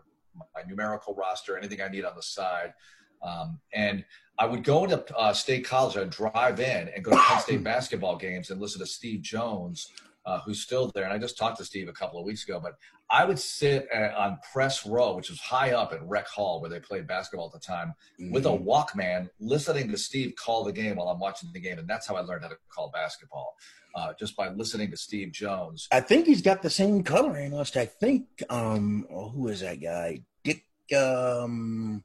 my 0.55 0.63
numerical 0.69 1.15
roster, 1.15 1.57
anything 1.57 1.81
I 1.81 1.89
need 1.89 2.05
on 2.05 2.17
the 2.17 2.23
side. 2.23 2.75
Um, 3.23 3.61
and 3.73 4.05
I 4.39 4.47
would 4.47 4.65
go 4.65 4.85
into 4.85 5.17
uh, 5.17 5.33
state 5.33 5.65
college. 5.65 5.97
I'd 5.97 6.11
drive 6.11 6.61
in 6.61 6.89
and 6.89 7.03
go 7.03 7.13
to 7.13 7.17
Penn 7.17 7.41
State 7.41 7.65
basketball 7.65 8.17
games 8.17 8.51
and 8.51 8.61
listen 8.61 8.81
to 8.81 8.87
Steve 8.87 9.23
Jones 9.23 9.91
uh, 10.27 10.41
who's 10.41 10.61
still 10.61 10.91
there. 10.95 11.05
And 11.05 11.13
I 11.13 11.19
just 11.19 11.39
talked 11.39 11.59
to 11.59 11.65
Steve 11.65 11.89
a 11.89 11.93
couple 11.93 12.19
of 12.19 12.27
weeks 12.27 12.45
ago, 12.45 12.61
but 12.61 12.75
I 13.09 13.25
would 13.25 13.39
sit 13.39 13.89
at, 13.93 14.15
on 14.15 14.39
press 14.53 14.85
row, 14.85 15.15
which 15.15 15.31
was 15.31 15.39
high 15.39 15.73
up 15.73 15.93
at 15.93 16.07
Rec 16.07 16.27
Hall 16.27 16.61
where 16.61 16.69
they 16.69 16.81
played 16.81 17.07
basketball 17.07 17.47
at 17.47 17.53
the 17.53 17.65
time, 17.65 17.95
mm-hmm. 18.21 18.33
with 18.33 18.47
a 18.47 18.51
mm-hmm. 18.51 18.69
Walkman, 18.69 19.29
listening 19.39 19.89
to 19.91 19.97
Steve 19.97 20.35
call 20.37 20.65
the 20.65 20.73
game 20.73 20.97
while 20.97 21.09
I'm 21.09 21.21
watching 21.21 21.51
the 21.53 21.61
game. 21.61 21.79
And 21.79 21.89
that's 21.89 22.07
how 22.07 22.17
I 22.17 22.21
learned 22.21 22.43
how 22.43 22.49
to 22.49 22.59
call 22.69 22.91
basketball. 22.93 23.55
Uh, 23.95 24.13
just 24.21 24.37
by 24.37 24.51
listening 24.51 24.91
to 24.91 24.97
Steve 24.97 25.33
Jones. 25.33 25.89
I 25.91 26.01
think 26.01 26.27
he's 26.27 26.43
got 26.43 26.61
the 26.61 26.69
same 26.69 27.03
color 27.03 27.35
analyst. 27.35 27.79
I 27.79 27.87
think, 27.87 28.27
um, 28.51 29.07
oh, 29.11 29.31
who 29.31 29.49
is 29.49 29.61
that 29.61 29.81
guy? 29.81 30.21
Dick, 30.45 30.67
um, 30.95 32.05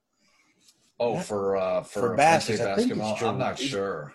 Oh, 1.01 1.17
for 1.17 1.57
uh, 1.57 1.81
for, 1.81 1.99
for 1.99 2.15
basketball, 2.15 3.17
I'm 3.21 3.39
not 3.39 3.57
sure. 3.57 4.13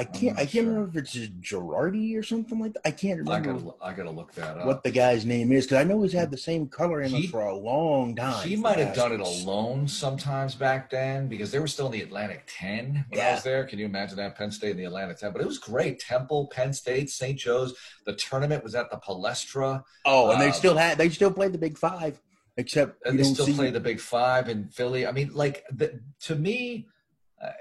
I 0.00 0.04
can't. 0.04 0.38
I 0.38 0.46
can't 0.46 0.50
sure. 0.50 0.64
remember 0.64 0.98
if 0.98 1.04
it's 1.04 1.14
Girardi 1.14 2.16
or 2.16 2.22
something 2.22 2.58
like 2.58 2.72
that. 2.72 2.80
I 2.86 2.90
can't 2.90 3.18
remember. 3.18 3.50
I 3.50 3.52
gotta, 3.52 3.74
I 3.82 3.92
gotta 3.92 4.10
look 4.10 4.32
that 4.32 4.56
up. 4.56 4.64
What 4.64 4.82
the 4.82 4.90
guy's 4.90 5.26
name 5.26 5.52
is 5.52 5.66
because 5.66 5.76
I 5.76 5.84
know 5.84 6.00
he's 6.00 6.14
had 6.14 6.30
the 6.30 6.38
same 6.38 6.68
color 6.68 7.02
in 7.02 7.10
he, 7.10 7.26
for 7.26 7.42
a 7.42 7.54
long 7.54 8.16
time. 8.16 8.48
He 8.48 8.56
might 8.56 8.78
have 8.78 8.94
done 8.94 9.12
it 9.12 9.20
alone 9.20 9.86
sometimes 9.86 10.54
back 10.54 10.88
then 10.88 11.28
because 11.28 11.50
they 11.50 11.58
were 11.58 11.66
still 11.66 11.84
in 11.86 11.92
the 11.92 12.00
Atlantic 12.00 12.44
Ten 12.46 13.04
when 13.10 13.18
yeah. 13.18 13.28
I 13.28 13.34
was 13.34 13.42
there. 13.42 13.64
Can 13.64 13.78
you 13.78 13.84
imagine 13.84 14.16
that 14.16 14.38
Penn 14.38 14.50
State 14.50 14.70
in 14.70 14.78
the 14.78 14.84
Atlantic 14.84 15.18
Ten? 15.18 15.32
But 15.32 15.42
it 15.42 15.46
was 15.46 15.58
great. 15.58 16.00
Temple, 16.00 16.46
Penn 16.46 16.72
State, 16.72 17.10
St. 17.10 17.38
Joe's. 17.38 17.74
The 18.06 18.14
tournament 18.14 18.64
was 18.64 18.74
at 18.74 18.90
the 18.90 18.96
Palestra. 18.96 19.82
Oh, 20.06 20.30
and 20.30 20.40
um, 20.40 20.40
they 20.40 20.52
still 20.52 20.78
had. 20.78 20.96
They 20.96 21.10
still 21.10 21.30
played 21.30 21.52
the 21.52 21.58
Big 21.58 21.76
Five, 21.76 22.18
except 22.56 23.04
and 23.04 23.18
they 23.18 23.24
still 23.24 23.54
play 23.54 23.70
the 23.70 23.80
Big 23.80 24.00
Five 24.00 24.48
in 24.48 24.70
Philly. 24.70 25.06
I 25.06 25.12
mean, 25.12 25.32
like 25.34 25.62
the, 25.70 26.00
to 26.20 26.36
me 26.36 26.86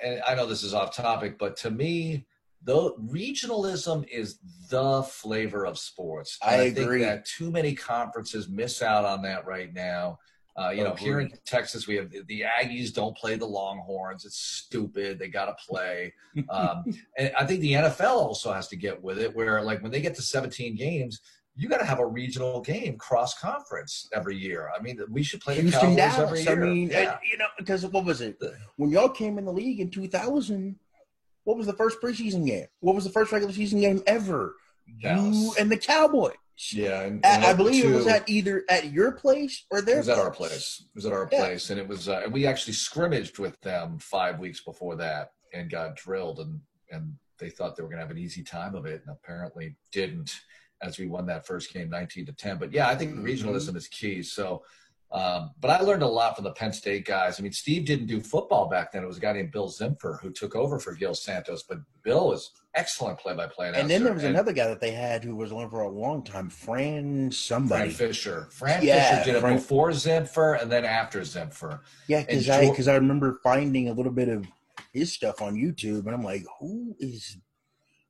and 0.02 0.22
I 0.28 0.36
know 0.36 0.46
this 0.46 0.64
is 0.64 0.74
off 0.74 0.96
topic, 0.96 1.38
but 1.38 1.58
to 1.58 1.72
me, 1.72 2.26
the 2.64 2.94
regionalism 2.96 4.08
is 4.10 4.40
the 4.70 5.04
flavor 5.04 5.66
of 5.66 5.78
sports. 5.78 6.38
I, 6.42 6.56
I, 6.56 6.56
agree. 6.64 7.00
think 7.00 7.02
that 7.02 7.26
too 7.26 7.52
many 7.52 7.74
conferences 7.74 8.50
miss 8.50 8.82
out 8.82 9.06
on 9.06 9.22
that 9.24 9.46
right 9.46 9.74
now. 9.74 10.20
Uh, 10.60 10.72
you 10.72 10.84
know, 10.84 10.94
here 10.94 11.22
in 11.22 11.32
Texas, 11.46 11.88
we 11.88 11.96
have 11.96 12.12
the 12.12 12.42
Aggies 12.42 12.94
don't 12.94 13.16
play 13.16 13.36
the 13.36 13.46
Longhorns. 13.46 14.26
It's 14.26 14.38
stupid. 14.38 15.18
They 15.18 15.30
got 15.30 15.46
to 15.46 15.56
play. 15.68 16.14
Um, 16.50 16.86
and 17.18 17.32
I 17.38 17.46
think 17.46 17.60
the 17.60 17.74
NFL 17.74 18.16
also 18.16 18.54
has 18.54 18.68
to 18.70 18.76
get 18.76 19.02
with 19.02 19.20
it, 19.20 19.36
where 19.36 19.62
like 19.62 19.82
when 19.82 19.92
they 19.92 20.00
get 20.02 20.16
to 20.16 20.22
17 20.22 20.76
games, 20.76 21.20
you 21.56 21.68
got 21.68 21.80
to 21.80 21.86
have 21.86 22.00
a 22.00 22.06
regional 22.06 22.62
game 22.62 22.98
cross 22.98 23.38
conference 23.38 24.08
every 24.14 24.38
year. 24.38 24.70
I 24.78 24.82
mean, 24.82 25.00
we 25.10 25.22
should 25.22 25.42
play 25.42 25.60
Houston, 25.60 25.96
the 25.96 26.02
Cowboys 26.02 26.16
Dallas. 26.16 26.48
every 26.48 26.64
year. 26.64 26.72
I 26.72 26.74
mean, 26.74 26.90
yeah. 26.90 27.18
you 27.30 27.38
know, 27.38 27.48
because 27.58 27.86
what 27.88 28.06
was 28.06 28.22
it 28.22 28.42
when 28.78 28.90
y'all 28.90 29.10
came 29.10 29.38
in 29.38 29.46
the 29.46 29.52
league 29.52 29.80
in 29.80 29.90
2000? 29.90 30.76
What 31.50 31.58
was 31.58 31.66
the 31.66 31.74
first 31.74 32.00
preseason 32.00 32.46
game? 32.46 32.68
What 32.80 32.94
was 32.94 33.06
the 33.06 33.10
first 33.10 33.32
regular 33.32 33.52
season 33.52 33.82
game 33.82 34.04
ever? 34.06 34.54
Dallas. 35.02 35.36
You 35.36 35.56
and 35.60 35.72
the 35.72 35.78
Cowboys. 35.78 36.36
Yeah, 36.72 37.02
and, 37.02 37.26
and 37.26 37.44
I, 37.44 37.50
I 37.50 37.54
believe 37.56 37.82
two, 37.82 37.92
it 37.92 37.96
was 37.96 38.06
at 38.06 38.30
either 38.30 38.66
at 38.70 38.92
your 38.92 39.14
place 39.14 39.66
or 39.72 39.82
their. 39.82 39.96
It 39.96 40.06
was 40.06 40.06
place. 40.06 40.18
at 40.20 40.24
our 40.24 40.30
place. 40.30 40.84
It 40.86 40.94
was 40.94 41.06
at 41.08 41.12
our 41.12 41.28
yeah. 41.32 41.40
place, 41.40 41.72
and 41.72 41.80
it 41.80 41.88
was. 41.88 42.08
Uh, 42.08 42.22
and 42.24 42.32
we 42.32 42.46
actually 42.46 42.74
scrimmaged 42.74 43.40
with 43.40 43.60
them 43.62 43.98
five 43.98 44.38
weeks 44.38 44.62
before 44.62 44.96
that, 44.98 45.32
and 45.52 45.72
got 45.72 45.96
drilled, 45.96 46.40
and 46.40 46.60
and 46.92 47.16
they 47.40 47.50
thought 47.50 47.76
they 47.76 47.82
were 47.82 47.90
going 47.90 47.98
to 47.98 48.06
have 48.06 48.16
an 48.16 48.22
easy 48.22 48.44
time 48.44 48.76
of 48.76 48.86
it, 48.86 49.02
and 49.04 49.18
apparently 49.18 49.76
didn't. 49.92 50.32
As 50.84 51.00
we 51.00 51.08
won 51.08 51.26
that 51.26 51.48
first 51.48 51.74
game, 51.74 51.90
nineteen 51.90 52.28
to 52.28 52.32
ten. 52.32 52.60
But 52.60 52.72
yeah, 52.72 52.90
I 52.90 52.96
think 52.96 53.16
mm-hmm. 53.16 53.26
regionalism 53.26 53.76
is 53.76 53.88
key. 53.88 54.22
So 54.22 54.64
um, 55.12 55.52
but 55.60 55.72
I 55.72 55.82
learned 55.82 56.04
a 56.04 56.08
lot 56.08 56.36
from 56.36 56.44
the 56.44 56.52
Penn 56.52 56.72
State 56.72 57.06
guys. 57.06 57.40
I 57.40 57.44
mean, 57.44 57.52
Steve 57.52 57.86
didn't 57.86 58.06
do 58.06 58.22
football 58.22 58.70
back 58.70 58.92
then. 58.92 59.04
It 59.04 59.08
was 59.08 59.18
a 59.18 59.22
guy 59.22 59.34
named 59.34 59.52
Bill 59.52 59.68
Zimpher 59.68 60.22
who 60.22 60.30
took 60.30 60.56
over 60.56 60.78
for 60.78 60.94
Gil 60.94 61.16
Santos. 61.16 61.64
But 61.64 61.80
Bill 62.04 62.28
was 62.28 62.52
excellent 62.76 63.18
play-by-play 63.18 63.72
And 63.76 63.90
then 63.90 64.04
there 64.04 64.14
was 64.14 64.24
and 64.24 64.36
another 64.36 64.54
guy 64.54 64.68
that 64.68 64.80
they 64.80 64.92
had 64.92 65.24
who 65.24 65.36
was 65.36 65.52
on 65.52 65.68
for 65.72 65.82
a 65.82 65.90
long 65.90 66.24
time, 66.24 66.50
Fran 66.50 67.32
somebody. 67.32 67.90
Fran 67.90 68.10
Fisher. 68.10 68.48
Fran 68.52 68.84
yeah, 68.84 69.18
Fisher 69.18 69.34
did 69.34 69.42
Fran. 69.42 69.54
it 69.54 69.56
before 69.58 69.90
Zimpher 69.90 70.62
and 70.62 70.72
then 70.72 70.86
after 70.86 71.22
Zimpher. 71.22 71.80
Yeah, 72.08 72.22
because 72.22 72.48
I 72.48 72.70
because 72.70 72.88
I 72.88 72.94
remember 72.94 73.40
finding 73.42 73.90
a 73.90 73.94
little 73.94 74.12
bit 74.12 74.30
of 74.30 74.46
his 74.94 75.12
stuff 75.12 75.42
on 75.42 75.56
YouTube, 75.56 76.06
and 76.06 76.14
I'm 76.14 76.24
like, 76.24 76.46
who 76.60 76.96
is? 77.00 77.38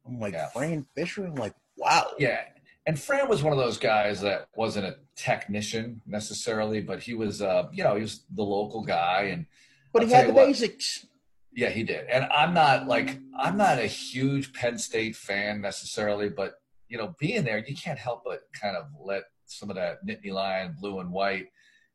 I'm 0.05 0.19
like 0.19 0.33
yeah. 0.33 0.49
Fran 0.49 0.85
Fisher. 0.95 1.25
I'm 1.25 1.35
like, 1.35 1.53
wow. 1.77 2.07
Yeah, 2.19 2.41
and 2.89 2.99
Fran 2.99 3.29
was 3.29 3.43
one 3.43 3.53
of 3.53 3.59
those 3.59 3.77
guys 3.77 4.19
that 4.21 4.47
wasn't 4.55 4.87
a 4.87 4.95
technician 5.15 6.01
necessarily, 6.07 6.81
but 6.81 6.99
he 6.99 7.13
was, 7.13 7.39
uh, 7.39 7.67
you 7.71 7.83
know, 7.83 7.93
he 7.93 8.01
was 8.01 8.23
the 8.33 8.41
local 8.41 8.83
guy, 8.83 9.29
and 9.31 9.45
but 9.93 10.01
I'll 10.01 10.07
he 10.07 10.13
had 10.15 10.27
the 10.29 10.33
what, 10.33 10.47
basics. 10.47 11.05
Yeah, 11.53 11.69
he 11.69 11.83
did. 11.83 12.07
And 12.07 12.25
I'm 12.31 12.51
not 12.55 12.87
like 12.87 13.19
I'm 13.37 13.57
not 13.57 13.77
a 13.77 13.85
huge 13.85 14.53
Penn 14.53 14.79
State 14.79 15.15
fan 15.15 15.61
necessarily, 15.61 16.29
but 16.29 16.55
you 16.87 16.97
know, 16.97 17.13
being 17.19 17.43
there, 17.43 17.59
you 17.59 17.75
can't 17.75 17.99
help 17.99 18.23
but 18.25 18.39
kind 18.59 18.75
of 18.75 18.85
let 18.99 19.25
some 19.45 19.69
of 19.69 19.75
that 19.75 20.03
Nittany 20.03 20.33
Lion 20.33 20.75
blue 20.79 20.99
and 20.99 21.11
white 21.11 21.45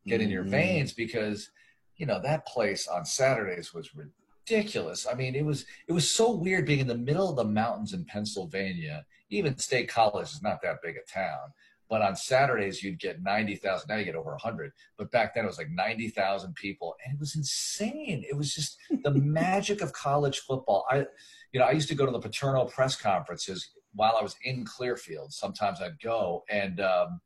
get 0.07 0.21
in 0.21 0.31
your 0.31 0.43
mm-hmm. 0.43 0.53
veins 0.53 0.93
because 0.93 1.51
you 1.97 2.07
know 2.07 2.21
that 2.23 2.47
place 2.47 2.87
on 2.87 3.05
Saturdays 3.05 3.75
was 3.75 3.91
ridiculous. 3.97 5.09
I 5.11 5.15
mean, 5.15 5.35
it 5.35 5.45
was 5.45 5.67
it 5.89 5.93
was 5.93 6.09
so 6.09 6.37
weird 6.37 6.67
being 6.67 6.79
in 6.79 6.87
the 6.87 6.97
middle 6.97 7.29
of 7.29 7.35
the 7.35 7.43
mountains 7.43 7.95
in 7.95 8.05
Pennsylvania. 8.05 9.05
Even 9.31 9.57
State 9.59 9.89
College 9.89 10.29
is 10.33 10.43
not 10.43 10.61
that 10.63 10.83
big 10.83 10.97
a 10.97 11.13
town, 11.13 11.53
but 11.89 12.03
on 12.03 12.17
Saturdays 12.17 12.83
you'd 12.83 12.99
get 12.99 13.23
ninety 13.23 13.57
thousand. 13.57 13.89
Now 13.89 13.97
you 13.97 14.05
get 14.05 14.17
over 14.17 14.37
hundred, 14.37 14.73
but 14.99 15.11
back 15.11 15.35
then 15.35 15.45
it 15.45 15.49
was 15.49 15.59
like 15.59 15.71
ninety 15.71 16.09
thousand 16.09 16.55
people, 16.55 16.95
and 17.05 17.15
it 17.15 17.21
was 17.21 17.37
insane. 17.37 18.25
It 18.29 18.37
was 18.37 18.55
just 18.55 18.79
the 19.03 19.11
magic 19.15 19.81
of 19.81 19.93
college 19.93 20.41
football. 20.41 20.85
I, 20.91 21.07
you 21.53 21.61
know, 21.61 21.67
I 21.67 21.73
used 21.73 21.89
to 21.89 21.95
go 21.95 22.07
to 22.07 22.13
the 22.13 22.21
Paterno 22.21 22.65
press 22.67 22.97
conferences 22.97 23.71
while 23.93 24.17
I 24.19 24.23
was 24.23 24.37
in 24.45 24.65
Clearfield. 24.65 25.33
Sometimes 25.33 25.81
I'd 25.81 26.01
go 26.01 26.45
and. 26.51 26.81
Um, 26.81 27.21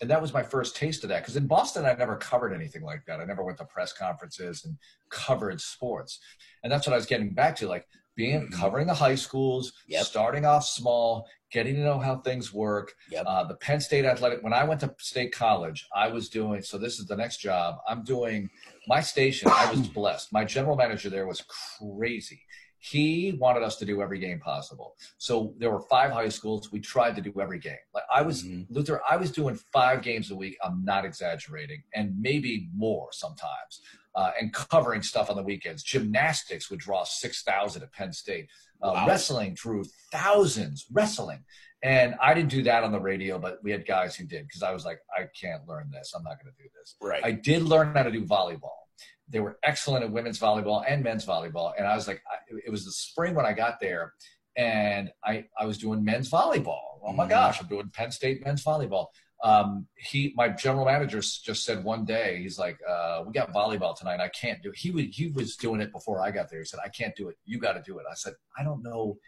and 0.00 0.10
that 0.10 0.20
was 0.20 0.32
my 0.32 0.42
first 0.42 0.74
taste 0.74 1.04
of 1.04 1.10
that 1.10 1.20
because 1.22 1.36
in 1.36 1.46
Boston 1.46 1.84
I 1.84 1.94
never 1.94 2.16
covered 2.16 2.52
anything 2.52 2.82
like 2.82 3.04
that. 3.06 3.20
I 3.20 3.24
never 3.24 3.44
went 3.44 3.58
to 3.58 3.64
press 3.64 3.92
conferences 3.92 4.64
and 4.64 4.76
covered 5.10 5.60
sports, 5.60 6.18
and 6.64 6.72
that's 6.72 6.88
what 6.88 6.92
I 6.92 6.96
was 6.96 7.06
getting 7.06 7.34
back 7.34 7.54
to, 7.56 7.68
like 7.68 7.86
being 8.14 8.42
mm-hmm. 8.42 8.60
covering 8.60 8.86
the 8.86 8.94
high 8.94 9.14
schools, 9.14 9.72
yep. 9.86 10.04
starting 10.04 10.44
off 10.44 10.64
small, 10.64 11.26
getting 11.50 11.74
to 11.74 11.80
know 11.80 11.98
how 11.98 12.16
things 12.16 12.52
work. 12.52 12.92
Yep. 13.10 13.24
Uh, 13.26 13.44
the 13.44 13.56
Penn 13.56 13.80
State 13.80 14.04
Athletic. 14.04 14.42
When 14.42 14.52
I 14.52 14.64
went 14.64 14.80
to 14.80 14.94
State 14.98 15.32
College, 15.32 15.86
I 15.94 16.08
was 16.08 16.28
doing. 16.28 16.62
So 16.62 16.78
this 16.78 16.98
is 16.98 17.06
the 17.06 17.16
next 17.16 17.38
job. 17.38 17.76
I'm 17.88 18.04
doing 18.04 18.50
my 18.88 19.00
station. 19.00 19.50
I 19.52 19.70
was 19.70 19.86
blessed. 19.88 20.32
My 20.32 20.44
general 20.44 20.76
manager 20.76 21.10
there 21.10 21.26
was 21.26 21.42
crazy 21.78 22.42
he 22.84 23.38
wanted 23.38 23.62
us 23.62 23.76
to 23.76 23.84
do 23.84 24.02
every 24.02 24.18
game 24.18 24.40
possible. 24.40 24.96
So 25.16 25.54
there 25.58 25.70
were 25.70 25.82
five 25.82 26.10
high 26.10 26.28
schools. 26.28 26.72
We 26.72 26.80
tried 26.80 27.14
to 27.14 27.22
do 27.22 27.32
every 27.40 27.60
game. 27.60 27.76
Like 27.94 28.02
I 28.12 28.22
was 28.22 28.42
mm-hmm. 28.42 28.74
Luther, 28.74 29.00
I 29.08 29.16
was 29.16 29.30
doing 29.30 29.56
five 29.72 30.02
games 30.02 30.32
a 30.32 30.34
week. 30.34 30.56
I'm 30.64 30.84
not 30.84 31.04
exaggerating, 31.04 31.84
and 31.94 32.12
maybe 32.20 32.68
more 32.74 33.08
sometimes. 33.12 33.82
Uh, 34.14 34.30
and 34.38 34.52
covering 34.52 35.00
stuff 35.02 35.30
on 35.30 35.36
the 35.36 35.42
weekends. 35.42 35.82
Gymnastics 35.82 36.70
would 36.70 36.80
draw 36.80 37.02
six 37.04 37.42
thousand 37.42 37.82
at 37.82 37.92
Penn 37.92 38.12
State. 38.12 38.48
Uh, 38.82 38.92
wow. 38.94 39.06
Wrestling 39.06 39.54
drew 39.54 39.84
thousands. 40.10 40.84
Wrestling, 40.92 41.44
and 41.82 42.14
I 42.20 42.34
didn't 42.34 42.50
do 42.50 42.62
that 42.64 42.84
on 42.84 42.92
the 42.92 43.00
radio, 43.00 43.38
but 43.38 43.58
we 43.62 43.70
had 43.70 43.86
guys 43.86 44.14
who 44.14 44.24
did 44.24 44.46
because 44.46 44.62
I 44.62 44.72
was 44.72 44.84
like, 44.84 44.98
I 45.16 45.28
can't 45.40 45.66
learn 45.66 45.90
this. 45.90 46.12
I'm 46.14 46.22
not 46.22 46.42
going 46.42 46.54
to 46.54 46.62
do 46.62 46.68
this. 46.78 46.96
Right. 47.00 47.24
I 47.24 47.32
did 47.32 47.62
learn 47.62 47.94
how 47.94 48.02
to 48.02 48.10
do 48.10 48.24
volleyball 48.24 48.82
they 49.32 49.40
were 49.40 49.58
excellent 49.62 50.04
at 50.04 50.12
women's 50.12 50.38
volleyball 50.38 50.84
and 50.86 51.02
men's 51.02 51.24
volleyball. 51.24 51.72
And 51.76 51.86
I 51.86 51.94
was 51.94 52.06
like, 52.06 52.22
I, 52.30 52.36
it 52.64 52.70
was 52.70 52.84
the 52.84 52.92
spring 52.92 53.34
when 53.34 53.46
I 53.46 53.52
got 53.52 53.80
there, 53.80 54.12
and 54.56 55.10
I 55.24 55.46
I 55.58 55.64
was 55.64 55.78
doing 55.78 56.04
men's 56.04 56.30
volleyball. 56.30 57.00
Oh 57.04 57.12
my 57.12 57.24
mm-hmm. 57.24 57.30
gosh, 57.30 57.60
I'm 57.60 57.66
doing 57.66 57.90
Penn 57.92 58.12
State 58.12 58.44
men's 58.44 58.62
volleyball. 58.62 59.06
Um, 59.42 59.88
he, 59.96 60.32
my 60.36 60.48
general 60.48 60.84
manager, 60.84 61.20
just 61.20 61.64
said 61.64 61.82
one 61.82 62.04
day, 62.04 62.38
he's 62.40 62.58
like, 62.58 62.78
uh, 62.88 63.24
"We 63.26 63.32
got 63.32 63.52
volleyball 63.52 63.96
tonight. 63.96 64.20
I 64.20 64.28
can't 64.28 64.62
do." 64.62 64.70
It. 64.70 64.76
He 64.76 64.90
would 64.90 65.06
he 65.06 65.28
was 65.28 65.56
doing 65.56 65.80
it 65.80 65.92
before 65.92 66.22
I 66.22 66.30
got 66.30 66.48
there. 66.48 66.60
He 66.60 66.64
said, 66.64 66.80
"I 66.84 66.88
can't 66.88 67.14
do 67.16 67.28
it. 67.28 67.36
You 67.44 67.58
got 67.58 67.72
to 67.72 67.82
do 67.82 67.98
it." 67.98 68.04
I 68.10 68.14
said, 68.14 68.34
"I 68.56 68.62
don't 68.62 68.82
know 68.82 69.18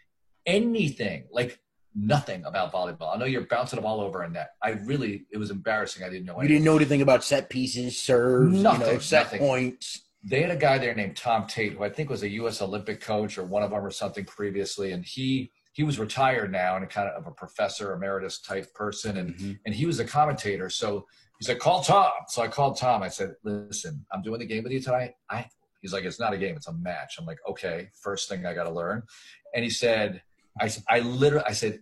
anything. 0.45 1.25
Like 1.31 1.59
nothing 1.95 2.43
about 2.45 2.73
volleyball. 2.73 3.15
I 3.15 3.17
know 3.17 3.25
you're 3.25 3.47
bouncing 3.47 3.77
them 3.77 3.85
all 3.85 4.01
over 4.01 4.21
a 4.21 4.29
net. 4.29 4.49
I 4.61 4.71
really, 4.71 5.25
it 5.31 5.37
was 5.37 5.49
embarrassing. 5.49 6.03
I 6.03 6.09
didn't 6.09 6.25
know. 6.25 6.33
Anything. 6.33 6.49
You 6.49 6.55
didn't 6.57 6.65
know 6.65 6.75
anything 6.75 7.01
about 7.01 7.23
set 7.23 7.49
pieces, 7.49 7.97
serves, 7.97 8.61
nothing, 8.61 8.87
you 8.87 8.93
know, 8.93 8.99
set 8.99 9.23
nothing. 9.25 9.39
points. 9.39 10.01
They 10.23 10.41
had 10.41 10.51
a 10.51 10.57
guy 10.57 10.77
there 10.77 10.95
named 10.95 11.15
Tom 11.15 11.45
Tait, 11.47 11.73
who 11.73 11.83
I 11.83 11.89
think 11.89 12.09
was 12.09 12.23
a 12.23 12.29
U.S. 12.29 12.61
Olympic 12.61 12.99
coach 12.99 13.37
or 13.37 13.43
one 13.43 13.63
of 13.63 13.69
them 13.69 13.85
or 13.85 13.91
something 13.91 14.25
previously, 14.25 14.91
and 14.91 15.05
he 15.05 15.51
he 15.75 15.83
was 15.83 15.99
retired 15.99 16.51
now 16.51 16.75
and 16.75 16.83
a 16.83 16.87
kind 16.87 17.09
of 17.09 17.27
a 17.27 17.31
professor 17.31 17.93
emeritus 17.93 18.39
type 18.39 18.73
person, 18.73 19.17
and 19.17 19.35
mm-hmm. 19.35 19.51
and 19.65 19.75
he 19.75 19.85
was 19.85 19.99
a 19.99 20.05
commentator. 20.05 20.69
So 20.69 21.05
he 21.39 21.45
said, 21.45 21.59
"Call 21.59 21.83
Tom." 21.83 22.11
So 22.29 22.41
I 22.41 22.47
called 22.47 22.77
Tom. 22.77 23.03
I 23.03 23.09
said, 23.09 23.35
"Listen, 23.43 24.05
I'm 24.11 24.21
doing 24.21 24.39
the 24.39 24.45
game 24.45 24.63
with 24.63 24.71
you 24.71 24.81
tonight. 24.81 25.13
I." 25.29 25.47
He's 25.81 25.93
like, 25.93 26.03
"It's 26.03 26.19
not 26.19 26.33
a 26.33 26.37
game. 26.37 26.55
It's 26.55 26.67
a 26.67 26.73
match." 26.73 27.17
I'm 27.19 27.25
like, 27.25 27.39
"Okay, 27.47 27.89
first 28.01 28.27
thing 28.29 28.45
I 28.45 28.53
got 28.53 28.63
to 28.63 28.71
learn," 28.71 29.03
and 29.53 29.63
he 29.63 29.69
said 29.69 30.21
I, 30.59 30.71
I 30.87 30.99
literally, 30.99 31.45
I 31.45 31.51
said, 31.51 31.79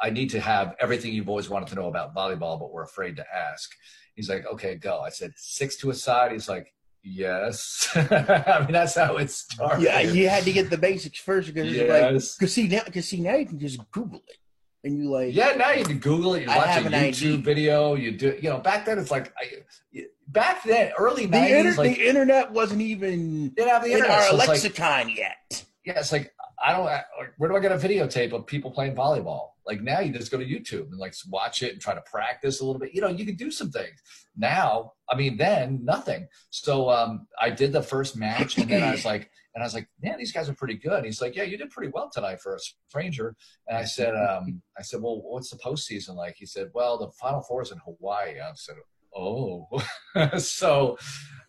I 0.00 0.10
need 0.10 0.30
to 0.30 0.40
have 0.40 0.76
everything 0.80 1.12
you've 1.12 1.28
always 1.28 1.48
wanted 1.48 1.68
to 1.68 1.74
know 1.74 1.88
about 1.88 2.14
volleyball, 2.14 2.58
but 2.58 2.72
we're 2.72 2.84
afraid 2.84 3.16
to 3.16 3.24
ask. 3.34 3.70
He's 4.14 4.28
like, 4.28 4.46
okay, 4.46 4.76
go. 4.76 5.00
I 5.00 5.10
said, 5.10 5.32
six 5.36 5.76
to 5.78 5.90
a 5.90 5.94
side. 5.94 6.32
He's 6.32 6.48
like, 6.48 6.72
yes. 7.08 7.88
I 7.94 8.60
mean, 8.60 8.72
that's 8.72 8.94
how 8.94 9.16
it 9.16 9.30
started. 9.30 9.82
Yeah, 9.82 10.00
you 10.00 10.28
had 10.28 10.44
to 10.44 10.52
get 10.52 10.70
the 10.70 10.78
basics 10.78 11.18
first 11.18 11.52
because 11.52 11.72
yes. 11.72 11.88
like, 11.88 12.40
cause 12.40 12.52
see 12.52 12.68
now, 12.68 12.80
cause 12.92 13.06
see 13.06 13.20
now 13.20 13.36
you 13.36 13.46
can 13.46 13.58
just 13.58 13.78
Google 13.90 14.22
it. 14.28 14.36
And 14.84 14.96
you 14.96 15.10
like, 15.10 15.34
yeah, 15.34 15.54
now 15.56 15.72
you 15.72 15.84
can 15.84 15.98
Google 15.98 16.34
it. 16.34 16.42
You 16.42 16.48
watch 16.48 16.78
a 16.78 16.82
YouTube 16.82 17.42
video. 17.42 17.94
You 17.94 18.12
do, 18.12 18.38
you 18.40 18.48
know, 18.48 18.58
back 18.58 18.84
then 18.84 18.98
it's 18.98 19.10
like, 19.10 19.32
I, 19.36 20.02
back 20.28 20.62
then, 20.62 20.92
early 20.96 21.26
the 21.26 21.36
90s, 21.36 21.58
inter- 21.58 21.82
like, 21.82 21.96
the 21.96 22.08
internet 22.08 22.52
wasn't 22.52 22.82
even 22.82 23.50
didn't 23.50 23.68
have 23.68 23.82
the 23.82 23.88
in 23.88 23.98
internet, 23.98 24.16
our 24.16 24.22
so 24.30 24.36
lexicon 24.36 25.08
like, 25.08 25.16
yet. 25.16 25.64
Yeah, 25.84 25.98
it's 25.98 26.12
like 26.12 26.32
I 26.64 26.72
don't 26.72 26.84
like 26.84 27.04
where 27.36 27.48
do 27.48 27.56
I 27.56 27.60
get 27.60 27.72
a 27.72 27.76
videotape 27.76 28.32
of 28.32 28.46
people 28.46 28.70
playing 28.70 28.94
volleyball? 28.94 29.50
Like 29.66 29.82
now 29.82 30.00
you 30.00 30.12
just 30.12 30.30
go 30.30 30.38
to 30.38 30.44
YouTube 30.44 30.88
and 30.90 30.98
like 30.98 31.14
watch 31.28 31.62
it 31.62 31.72
and 31.72 31.80
try 31.80 31.94
to 31.94 32.00
practice 32.02 32.60
a 32.60 32.64
little 32.64 32.80
bit. 32.80 32.94
You 32.94 33.00
know, 33.00 33.08
you 33.08 33.24
can 33.24 33.36
do 33.36 33.50
some 33.50 33.70
things. 33.70 34.00
Now, 34.36 34.92
I 35.08 35.16
mean, 35.16 35.36
then 35.36 35.84
nothing. 35.84 36.26
So 36.50 36.90
um, 36.90 37.26
I 37.40 37.50
did 37.50 37.72
the 37.72 37.82
first 37.82 38.16
match 38.16 38.56
and 38.58 38.68
then 38.68 38.82
I 38.82 38.92
was 38.92 39.04
like, 39.04 39.30
and 39.54 39.62
I 39.62 39.66
was 39.66 39.74
like, 39.74 39.88
man, 40.02 40.18
these 40.18 40.32
guys 40.32 40.48
are 40.48 40.54
pretty 40.54 40.76
good. 40.76 41.04
he's 41.04 41.20
like, 41.20 41.36
yeah, 41.36 41.42
you 41.42 41.58
did 41.58 41.70
pretty 41.70 41.90
well 41.92 42.10
tonight 42.12 42.40
for 42.40 42.54
a 42.54 42.58
stranger. 42.88 43.34
And 43.66 43.76
I 43.76 43.84
said, 43.84 44.14
um, 44.14 44.62
I 44.78 44.82
said, 44.82 45.02
well, 45.02 45.20
what's 45.22 45.50
the 45.50 45.58
postseason 45.58 46.14
like? 46.14 46.36
He 46.38 46.46
said, 46.46 46.70
well, 46.74 46.96
the 46.98 47.10
Final 47.12 47.42
Four 47.42 47.62
is 47.62 47.72
in 47.72 47.78
Hawaii. 47.78 48.40
I 48.40 48.50
said, 48.54 48.76
oh, 49.16 49.66
so 50.38 50.96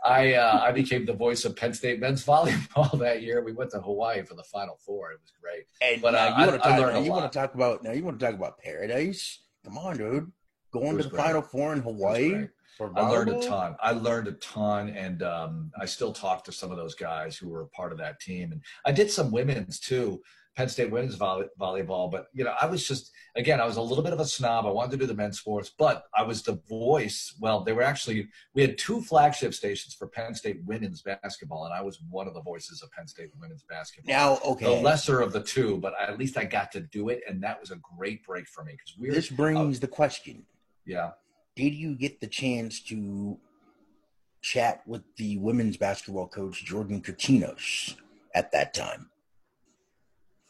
I 0.04 0.34
uh, 0.34 0.62
I 0.64 0.72
became 0.72 1.06
the 1.06 1.14
voice 1.14 1.46
of 1.46 1.56
Penn 1.56 1.74
State 1.74 2.00
men's 2.00 2.26
volleyball 2.26 2.98
that 3.00 3.22
year. 3.22 3.44
We 3.44 3.52
went 3.52 3.72
to 3.72 3.82
Hawaii 3.82 4.24
for 4.24 4.36
the 4.36 4.44
Final 4.44 4.78
Four. 4.86 5.12
It 5.12 5.20
was 5.22 5.32
great. 5.42 5.66
And 5.82 6.02
but 6.02 6.16
uh, 6.16 6.36
you 6.38 6.48
want 6.48 6.52
to 6.64 6.70
talk, 6.70 7.06
you 7.06 7.12
want 7.12 7.32
to 7.32 7.40
talk 7.40 7.56
about 7.56 7.84
now? 7.84 7.92
You 7.92 8.04
want 8.04 8.20
to 8.20 8.26
talk 8.26 8.36
about 8.36 8.58
paradise? 8.60 9.40
Come 9.66 9.78
on, 9.78 9.98
dude. 9.98 10.32
Going 10.72 10.98
to 10.98 11.04
the 11.04 11.10
great. 11.10 11.24
Final 11.24 11.42
Four 11.42 11.74
in 11.74 11.82
Hawaii. 11.82 12.48
I 12.96 13.02
learned 13.02 13.30
a 13.30 13.42
ton. 13.46 13.76
I 13.82 13.92
learned 13.92 14.28
a 14.30 14.34
ton, 14.34 14.90
and 14.90 15.22
um, 15.22 15.72
I 15.78 15.86
still 15.86 16.14
talk 16.14 16.46
to 16.46 16.52
some 16.52 16.72
of 16.72 16.78
those 16.78 16.96
guys 16.96 17.36
who 17.36 17.50
were 17.50 17.66
part 17.76 17.92
of 17.92 17.98
that 17.98 18.22
team. 18.22 18.54
And 18.54 18.62
I 18.86 18.94
did 18.94 19.12
some 19.12 19.32
women's 19.32 19.80
too. 19.80 20.22
Penn 20.56 20.70
State 20.70 20.92
women's 20.92 21.16
volley, 21.16 21.48
volleyball. 21.60 22.10
But 22.10 22.28
you 22.34 22.44
know, 22.46 22.54
I 22.60 22.68
was 22.68 22.88
just 22.88 23.12
again, 23.40 23.62
I 23.62 23.66
was 23.66 23.78
a 23.78 23.82
little 23.82 24.04
bit 24.04 24.14
of 24.14 24.20
a 24.20 24.26
snob. 24.26 24.66
I 24.66 24.70
wanted 24.70 24.92
to 24.92 24.98
do 24.98 25.06
the 25.06 25.14
men's 25.14 25.40
sports, 25.40 25.72
but 25.76 26.04
I 26.16 26.24
was 26.24 26.44
the 26.44 26.62
voice. 26.68 27.34
Well, 27.40 27.64
they 27.64 27.74
were 27.74 27.82
actually 27.82 28.28
we 28.54 28.62
had 28.62 28.78
two 28.78 29.02
flagship 29.02 29.54
stations 29.54 29.94
for 29.94 30.08
Penn 30.08 30.36
State 30.36 30.60
women's 30.66 31.02
basketball, 31.02 31.66
and 31.66 31.74
I 31.74 31.82
was 31.82 32.00
one 32.10 32.28
of 32.28 32.34
the 32.34 32.42
voices 32.42 32.84
of 32.84 32.92
Penn 32.92 33.08
State 33.08 33.32
women's 33.40 33.64
basketball. 33.64 34.14
Now, 34.14 34.40
okay, 34.46 34.66
the 34.66 34.82
lesser 34.82 35.22
of 35.22 35.32
the 35.32 35.42
two, 35.42 35.78
but 35.78 35.94
at 36.00 36.20
least 36.20 36.38
I 36.38 36.44
got 36.44 36.72
to 36.74 36.82
do 36.82 37.10
it, 37.10 37.22
and 37.28 37.42
that 37.42 37.60
was 37.60 37.72
a 37.72 37.80
great 37.98 38.26
break 38.26 38.48
for 38.48 38.64
me 38.64 38.74
because 38.74 39.00
we. 39.00 39.10
This 39.10 39.30
brings 39.30 39.78
uh, 39.78 39.82
the 39.82 39.88
question. 39.88 40.46
Yeah. 40.86 41.12
Did 41.56 41.74
you 41.74 41.96
get 41.96 42.22
the 42.22 42.28
chance 42.28 42.82
to 42.84 43.38
chat 44.42 44.82
with 44.86 45.04
the 45.18 45.38
women's 45.38 45.78
basketball 45.78 46.28
coach 46.28 46.64
Jordan 46.64 47.02
Katinos 47.02 47.96
at 48.34 48.52
that 48.52 48.74
time? 48.74 49.10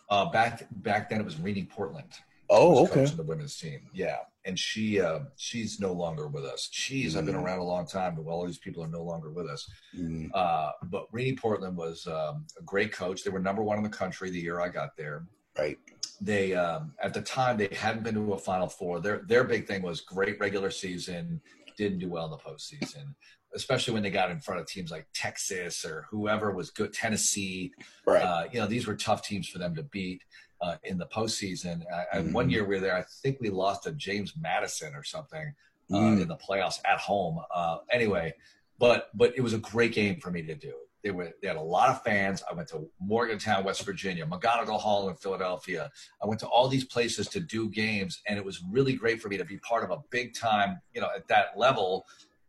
Uh, 0.10 0.26
back 0.26 0.66
back 0.72 1.10
then, 1.10 1.20
it 1.20 1.26
was 1.26 1.40
Rene 1.40 1.66
Portland. 1.66 2.20
Oh, 2.50 2.84
okay. 2.86 3.06
The 3.06 3.24
women's 3.24 3.58
team, 3.58 3.82
yeah. 3.94 4.18
And 4.46 4.58
she 4.58 5.00
uh, 5.00 5.20
she's 5.36 5.80
no 5.80 5.92
longer 5.92 6.28
with 6.28 6.46
us. 6.46 6.70
She's 6.72 7.14
mm. 7.14 7.20
I've 7.20 7.26
been 7.26 7.36
mm. 7.36 7.44
around 7.44 7.60
a 7.60 7.64
long 7.64 7.86
time, 7.86 8.16
but 8.16 8.30
all 8.30 8.46
these 8.46 8.58
people 8.58 8.84
are 8.84 8.88
no 8.88 9.04
longer 9.04 9.30
with 9.30 9.48
us. 9.48 9.70
Mm. 9.96 10.30
Uh, 10.34 10.72
but 10.84 11.06
Rene 11.12 11.36
Portland 11.36 11.78
was 11.78 12.08
um, 12.08 12.46
a 12.58 12.64
great 12.64 12.92
coach. 12.92 13.24
They 13.24 13.30
were 13.30 13.40
number 13.40 13.62
one 13.62 13.78
in 13.78 13.84
the 13.84 13.90
country 13.90 14.32
the 14.32 14.40
year 14.40 14.60
I 14.60 14.70
got 14.70 14.98
there. 14.98 15.26
Right. 15.58 15.78
They 16.22 16.56
um, 16.56 16.94
at 17.02 17.14
the 17.14 17.22
time 17.22 17.58
they 17.58 17.70
hadn't 17.72 18.04
been 18.04 18.16
to 18.16 18.34
a 18.34 18.38
Final 18.38 18.68
Four. 18.68 19.00
Their 19.00 19.20
their 19.28 19.44
big 19.44 19.68
thing 19.68 19.84
was 19.84 20.02
great 20.02 20.40
regular 20.40 20.72
season, 20.72 21.42
didn't 21.78 22.00
do 22.00 22.10
well 22.10 22.26
in 22.26 22.32
the 22.32 22.38
postseason 22.38 23.14
especially 23.56 23.94
when 23.94 24.04
they 24.04 24.12
got 24.12 24.30
in 24.30 24.40
front 24.40 24.62
of 24.62 24.68
teams 24.68 24.92
like 24.92 25.08
Texas 25.14 25.84
or 25.84 26.06
whoever 26.12 26.52
was 26.52 26.70
good, 26.70 26.94
Tennessee. 26.94 27.72
Right. 28.06 28.22
Uh, 28.22 28.44
you 28.52 28.60
know, 28.60 28.68
these 28.68 28.86
were 28.86 28.96
tough 28.96 29.24
teams 29.24 29.48
for 29.48 29.58
them 29.58 29.76
to 29.76 29.82
beat 29.82 30.22
uh, 30.62 30.76
in 30.84 30.98
the 30.98 31.06
postseason. 31.08 31.84
Mm-hmm. 32.14 32.34
One 32.34 32.50
year 32.50 32.66
we 32.66 32.76
were 32.76 32.82
there, 32.82 32.96
I 32.96 33.04
think 33.22 33.40
we 33.40 33.50
lost 33.50 33.84
to 33.84 33.92
James 33.92 34.34
Madison 34.40 34.96
or 34.96 35.04
something 35.04 35.54
uh, 35.92 35.96
mm. 35.96 36.22
in 36.22 36.28
the 36.28 36.38
playoffs 36.38 36.80
at 36.86 37.00
home. 37.00 37.40
Uh, 37.54 37.78
anyway, 37.92 38.34
but 38.78 39.10
but 39.14 39.34
it 39.36 39.42
was 39.42 39.54
a 39.54 39.58
great 39.60 39.94
game 39.94 40.20
for 40.20 40.32
me 40.32 40.42
to 40.44 40.56
do. 40.56 40.74
They 41.04 41.12
were 41.12 41.32
they 41.42 41.48
had 41.48 41.58
a 41.58 41.62
lot 41.62 41.90
of 41.90 42.04
fans. 42.04 42.44
I 42.50 42.54
went 42.54 42.68
to 42.70 42.90
Morgantown, 43.00 43.64
West 43.64 43.86
Virginia, 43.86 44.26
McGonigle 44.26 44.80
Hall 44.80 45.10
in 45.10 45.16
Philadelphia. 45.16 45.90
I 46.22 46.28
went 46.28 46.40
to 46.42 46.48
all 46.48 46.68
these 46.68 46.86
places 46.86 47.28
to 47.30 47.40
do 47.40 47.70
games, 47.70 48.22
and 48.28 48.38
it 48.38 48.44
was 48.44 48.62
really 48.70 48.94
great 48.94 49.22
for 49.22 49.30
me 49.30 49.38
to 49.38 49.46
be 49.46 49.58
part 49.58 49.84
of 49.84 49.92
a 49.92 50.02
big 50.10 50.36
time, 50.36 50.82
you 50.94 51.02
know, 51.02 51.10
at 51.16 51.28
that 51.30 51.58
level 51.58 52.06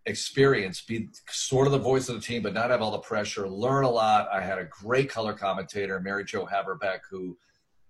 experience, 0.06 0.80
be 0.80 1.08
sort 1.28 1.66
of 1.66 1.72
the 1.72 1.78
voice 1.78 2.08
of 2.08 2.14
the 2.14 2.20
team, 2.20 2.42
but 2.42 2.54
not 2.54 2.70
have 2.70 2.82
all 2.82 2.90
the 2.90 2.98
pressure, 2.98 3.48
learn 3.48 3.84
a 3.84 3.90
lot. 3.90 4.28
I 4.32 4.40
had 4.40 4.58
a 4.58 4.64
great 4.64 5.10
color 5.10 5.34
commentator, 5.34 6.00
Mary 6.00 6.24
Jo 6.24 6.46
Haverbeck, 6.46 7.00
who 7.08 7.36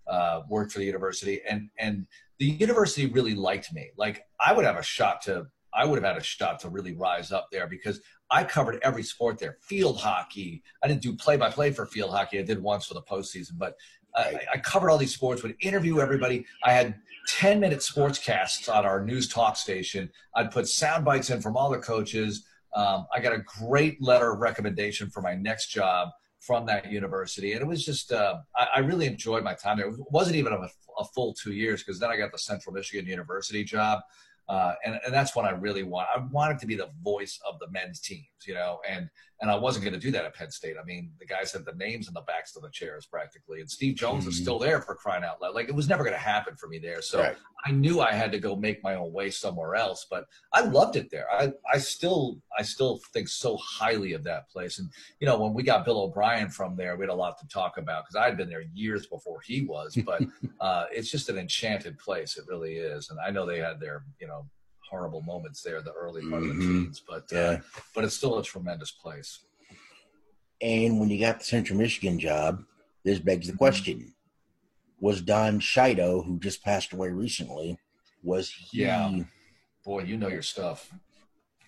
uh, 0.06 0.42
worked 0.48 0.72
for 0.72 0.78
the 0.78 0.84
university, 0.84 1.40
and 1.48 1.68
and 1.78 2.06
the 2.38 2.46
university 2.46 3.06
really 3.06 3.34
liked 3.34 3.72
me. 3.72 3.90
Like 3.96 4.26
I 4.44 4.52
would 4.52 4.64
have 4.64 4.76
a 4.76 4.82
shot 4.82 5.22
to, 5.22 5.46
I 5.74 5.84
would 5.84 6.02
have 6.02 6.12
had 6.12 6.20
a 6.20 6.24
shot 6.24 6.58
to 6.60 6.70
really 6.70 6.94
rise 6.94 7.32
up 7.32 7.48
there 7.52 7.66
because 7.66 8.00
I 8.30 8.44
covered 8.44 8.78
every 8.82 9.02
sport 9.02 9.38
there. 9.38 9.58
Field 9.60 9.98
hockey. 9.98 10.62
I 10.82 10.88
didn't 10.88 11.02
do 11.02 11.14
play 11.14 11.36
by 11.36 11.50
play 11.50 11.70
for 11.70 11.86
field 11.86 12.10
hockey. 12.10 12.38
I 12.38 12.42
did 12.42 12.62
once 12.62 12.86
for 12.86 12.94
the 12.94 13.02
postseason, 13.02 13.58
but 13.58 13.74
I, 14.16 14.40
I 14.54 14.58
covered 14.58 14.90
all 14.90 14.98
these 14.98 15.14
sports. 15.14 15.42
Would 15.42 15.54
interview 15.60 16.00
everybody. 16.00 16.46
I 16.64 16.72
had 16.72 16.96
10 17.28 17.60
minute 17.60 17.80
sportscasts 17.80 18.72
on 18.74 18.86
our 18.86 19.04
news 19.04 19.28
talk 19.28 19.56
station. 19.56 20.10
I'd 20.34 20.50
put 20.50 20.66
sound 20.66 21.04
bites 21.04 21.30
in 21.30 21.40
from 21.40 21.56
all 21.56 21.70
the 21.70 21.78
coaches. 21.78 22.46
Um, 22.74 23.06
I 23.14 23.20
got 23.20 23.32
a 23.32 23.38
great 23.38 24.00
letter 24.00 24.32
of 24.32 24.40
recommendation 24.40 25.10
for 25.10 25.20
my 25.20 25.34
next 25.34 25.68
job 25.68 26.08
from 26.40 26.66
that 26.66 26.90
university. 26.90 27.52
And 27.52 27.60
it 27.60 27.66
was 27.66 27.84
just, 27.84 28.12
uh, 28.12 28.38
I, 28.56 28.68
I, 28.76 28.78
really 28.80 29.06
enjoyed 29.06 29.44
my 29.44 29.54
time 29.54 29.76
there. 29.76 29.88
It 29.88 29.96
wasn't 30.10 30.36
even 30.36 30.54
a, 30.54 30.68
a 30.98 31.04
full 31.04 31.34
two 31.34 31.52
years 31.52 31.82
because 31.82 32.00
then 32.00 32.10
I 32.10 32.16
got 32.16 32.32
the 32.32 32.38
Central 32.38 32.74
Michigan 32.74 33.06
University 33.06 33.62
job. 33.62 34.00
Uh, 34.48 34.72
and, 34.84 34.98
and 35.04 35.14
that's 35.14 35.36
what 35.36 35.44
I 35.44 35.50
really 35.50 35.82
want. 35.82 36.08
I 36.14 36.18
wanted 36.18 36.58
to 36.60 36.66
be 36.66 36.74
the 36.74 36.88
voice 37.02 37.38
of 37.46 37.58
the 37.60 37.70
men's 37.70 38.00
teams, 38.00 38.26
you 38.46 38.54
know, 38.54 38.80
and 38.88 39.08
and 39.40 39.50
I 39.50 39.56
wasn't 39.56 39.84
going 39.84 39.94
to 39.94 40.00
do 40.00 40.10
that 40.10 40.24
at 40.24 40.34
Penn 40.34 40.50
State. 40.50 40.76
I 40.80 40.84
mean, 40.84 41.12
the 41.18 41.24
guys 41.24 41.50
had 41.52 41.64
the 41.64 41.72
names 41.72 42.08
in 42.08 42.14
the 42.14 42.20
backs 42.20 42.54
of 42.56 42.62
the 42.62 42.70
chairs 42.70 43.06
practically, 43.06 43.60
and 43.60 43.70
Steve 43.70 43.96
Jones 43.96 44.22
mm-hmm. 44.22 44.30
is 44.30 44.38
still 44.38 44.58
there 44.58 44.82
for 44.82 44.94
crying 44.94 45.24
out 45.24 45.40
loud. 45.40 45.54
Like 45.54 45.68
it 45.68 45.74
was 45.74 45.88
never 45.88 46.04
going 46.04 46.14
to 46.14 46.20
happen 46.20 46.56
for 46.56 46.68
me 46.68 46.78
there. 46.78 47.00
So 47.00 47.20
right. 47.20 47.36
I 47.64 47.70
knew 47.70 48.00
I 48.00 48.12
had 48.12 48.32
to 48.32 48.38
go 48.38 48.54
make 48.54 48.82
my 48.82 48.96
own 48.96 49.12
way 49.12 49.30
somewhere 49.30 49.76
else. 49.76 50.06
But 50.10 50.26
I 50.52 50.60
loved 50.60 50.96
it 50.96 51.10
there. 51.10 51.26
I 51.32 51.52
I 51.72 51.78
still 51.78 52.40
I 52.58 52.62
still 52.62 53.00
think 53.12 53.28
so 53.28 53.56
highly 53.56 54.12
of 54.12 54.24
that 54.24 54.50
place. 54.50 54.78
And 54.78 54.90
you 55.20 55.26
know, 55.26 55.38
when 55.38 55.54
we 55.54 55.62
got 55.62 55.84
Bill 55.86 56.02
O'Brien 56.02 56.50
from 56.50 56.76
there, 56.76 56.96
we 56.96 57.04
had 57.04 57.10
a 57.10 57.14
lot 57.14 57.38
to 57.38 57.48
talk 57.48 57.78
about 57.78 58.04
because 58.04 58.16
I 58.16 58.26
had 58.26 58.36
been 58.36 58.50
there 58.50 58.64
years 58.74 59.06
before 59.06 59.40
he 59.40 59.62
was. 59.62 59.96
But 60.04 60.22
uh, 60.60 60.84
it's 60.92 61.10
just 61.10 61.30
an 61.30 61.38
enchanted 61.38 61.98
place. 61.98 62.36
It 62.36 62.44
really 62.46 62.74
is. 62.74 63.10
And 63.10 63.18
I 63.18 63.30
know 63.30 63.46
they 63.46 63.58
had 63.58 63.80
their 63.80 64.04
you 64.20 64.26
know 64.26 64.46
horrible 64.90 65.22
moments 65.22 65.62
there, 65.62 65.80
the 65.80 65.92
early 65.92 66.22
part 66.28 66.42
mm-hmm. 66.42 66.50
of 66.50 66.56
the 66.56 66.62
mm-hmm. 66.62 66.84
teens, 66.84 67.02
but 67.06 67.32
uh, 67.32 67.36
yeah. 67.36 67.40
uh, 67.50 67.80
but 67.94 68.04
it's 68.04 68.16
still 68.16 68.38
a 68.38 68.42
tremendous 68.42 68.90
place. 68.90 69.40
And 70.60 71.00
when 71.00 71.08
you 71.08 71.18
got 71.18 71.38
the 71.38 71.44
Central 71.44 71.78
Michigan 71.78 72.18
job, 72.18 72.64
this 73.04 73.18
begs 73.18 73.46
the 73.46 73.52
mm-hmm. 73.52 73.58
question: 73.58 74.14
Was 74.98 75.22
Don 75.22 75.60
Shido, 75.60 76.24
who 76.24 76.38
just 76.38 76.64
passed 76.64 76.92
away 76.92 77.08
recently, 77.10 77.78
was 78.22 78.50
he? 78.50 78.82
Yeah, 78.82 79.20
boy, 79.84 80.02
you 80.02 80.16
know 80.16 80.28
your 80.28 80.42
stuff. 80.42 80.92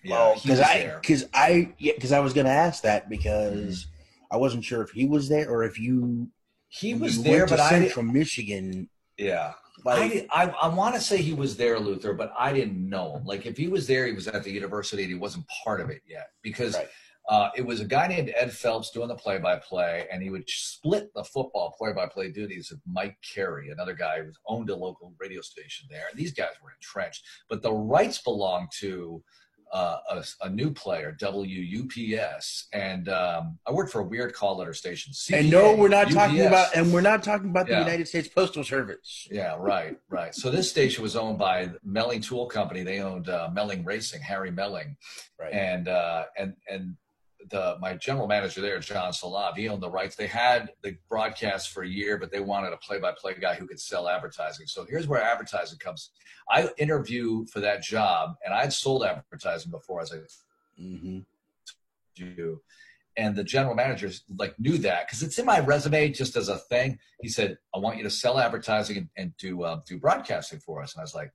Yeah, 0.03 0.35
because 0.41 0.59
I 0.59 0.95
because 1.01 1.25
I 1.33 1.73
yeah 1.77 1.93
because 1.95 2.11
I 2.11 2.19
was 2.19 2.33
going 2.33 2.45
to 2.45 2.51
ask 2.51 2.83
that 2.83 3.09
because 3.09 3.85
mm-hmm. 3.85 4.35
I 4.35 4.37
wasn't 4.37 4.65
sure 4.65 4.81
if 4.81 4.91
he 4.91 5.05
was 5.05 5.29
there 5.29 5.49
or 5.49 5.63
if 5.63 5.79
you 5.79 6.29
he 6.67 6.93
was 6.93 7.23
there, 7.23 7.47
but 7.47 7.59
Central 7.59 8.05
I 8.05 8.11
Michigan. 8.11 8.89
Yeah, 9.17 9.53
like, 9.83 10.27
I, 10.31 10.45
I, 10.45 10.49
I 10.63 10.67
want 10.67 10.95
to 10.95 11.01
say 11.01 11.17
he 11.17 11.33
was 11.33 11.57
there, 11.57 11.79
Luther, 11.79 12.13
but 12.13 12.31
I 12.37 12.53
didn't 12.53 12.87
know 12.87 13.17
him. 13.17 13.25
Like 13.25 13.45
if 13.45 13.57
he 13.57 13.67
was 13.67 13.87
there, 13.87 14.05
he 14.05 14.13
was 14.13 14.27
at 14.27 14.43
the 14.43 14.51
university 14.51 15.03
and 15.03 15.11
he 15.11 15.17
wasn't 15.17 15.45
part 15.63 15.81
of 15.81 15.89
it 15.89 16.01
yet 16.07 16.29
because 16.41 16.75
right. 16.75 16.87
uh, 17.27 17.49
it 17.55 17.65
was 17.65 17.81
a 17.81 17.85
guy 17.85 18.07
named 18.07 18.31
Ed 18.35 18.51
Phelps 18.51 18.91
doing 18.91 19.07
the 19.07 19.15
play-by-play, 19.15 20.07
and 20.11 20.21
he 20.21 20.29
would 20.29 20.47
split 20.47 21.11
the 21.15 21.23
football 21.23 21.75
play-by-play 21.77 22.31
duties 22.31 22.69
with 22.69 22.81
Mike 22.85 23.17
Carey, 23.33 23.71
another 23.71 23.93
guy 23.93 24.21
who 24.21 24.31
owned 24.47 24.69
a 24.69 24.75
local 24.75 25.13
radio 25.19 25.41
station 25.41 25.87
there. 25.89 26.05
And 26.09 26.19
these 26.19 26.33
guys 26.33 26.53
were 26.63 26.71
entrenched, 26.71 27.25
but 27.49 27.61
the 27.61 27.73
rights 27.73 28.21
belonged 28.21 28.69
to 28.79 29.23
uh, 29.73 29.97
a, 30.11 30.23
a, 30.45 30.49
new 30.49 30.69
player, 30.69 31.17
WUPS, 31.19 32.67
and 32.73 33.09
um, 33.09 33.57
I 33.67 33.71
worked 33.71 33.91
for 33.91 34.01
a 34.01 34.03
weird 34.03 34.33
call 34.33 34.57
letter 34.57 34.73
station. 34.73 35.13
CPA, 35.13 35.39
and 35.39 35.49
no, 35.49 35.75
we're 35.75 35.87
not 35.87 36.05
UPS. 36.05 36.15
talking 36.15 36.41
about, 36.41 36.75
and 36.75 36.93
we're 36.93 37.01
not 37.01 37.23
talking 37.23 37.49
about 37.49 37.65
the 37.65 37.73
yeah. 37.73 37.79
United 37.79 38.07
States 38.07 38.27
Postal 38.27 38.63
Service. 38.63 39.27
Yeah, 39.31 39.55
right, 39.57 39.97
right. 40.09 40.35
So 40.35 40.51
this 40.51 40.69
station 40.69 41.01
was 41.01 41.15
owned 41.15 41.39
by 41.39 41.71
Melling 41.83 42.21
Tool 42.21 42.45
Company. 42.45 42.83
They 42.83 42.99
owned 42.99 43.29
uh, 43.29 43.49
Melling 43.51 43.83
Racing, 43.83 44.21
Harry 44.21 44.51
Melling, 44.51 44.95
right. 45.39 45.51
and 45.51 45.87
uh, 45.87 46.25
and 46.37 46.53
and 46.69 46.95
the 47.49 47.77
my 47.79 47.95
general 47.95 48.27
manager 48.27 48.61
there, 48.61 48.79
John 48.79 49.11
Salav, 49.11 49.55
he 49.55 49.67
owned 49.67 49.81
the 49.81 49.89
rights. 49.89 50.15
They 50.15 50.27
had 50.27 50.71
the 50.81 50.97
broadcast 51.09 51.69
for 51.69 51.83
a 51.83 51.87
year, 51.87 52.17
but 52.17 52.31
they 52.31 52.39
wanted 52.39 52.73
a 52.73 52.77
play-by-play 52.77 53.35
guy 53.39 53.55
who 53.55 53.67
could 53.67 53.79
sell 53.79 54.07
advertising. 54.07 54.67
So 54.67 54.85
here's 54.89 55.07
where 55.07 55.21
advertising 55.21 55.79
comes. 55.79 56.11
I 56.49 56.69
interview 56.77 57.45
for 57.47 57.59
that 57.59 57.83
job, 57.83 58.35
and 58.43 58.53
I'd 58.53 58.73
sold 58.73 59.03
advertising 59.03 59.71
before 59.71 60.01
as 60.01 60.11
I 60.11 60.17
mm-hmm. 60.81 61.19
do. 62.15 62.61
And 63.15 63.35
the 63.35 63.43
general 63.43 63.75
manager 63.75 64.09
like 64.37 64.59
knew 64.59 64.77
that 64.79 65.07
because 65.07 65.21
it's 65.21 65.37
in 65.37 65.45
my 65.45 65.59
resume 65.59 66.09
just 66.09 66.35
as 66.35 66.49
a 66.49 66.57
thing. 66.57 66.97
He 67.21 67.29
said, 67.29 67.57
"I 67.75 67.77
want 67.77 67.97
you 67.97 68.03
to 68.03 68.09
sell 68.09 68.39
advertising 68.39 68.97
and, 68.97 69.09
and 69.15 69.37
do 69.37 69.63
uh, 69.63 69.81
do 69.85 69.99
broadcasting 69.99 70.59
for 70.59 70.81
us." 70.81 70.95
And 70.95 71.01
I 71.01 71.03
was 71.03 71.13
like, 71.13 71.31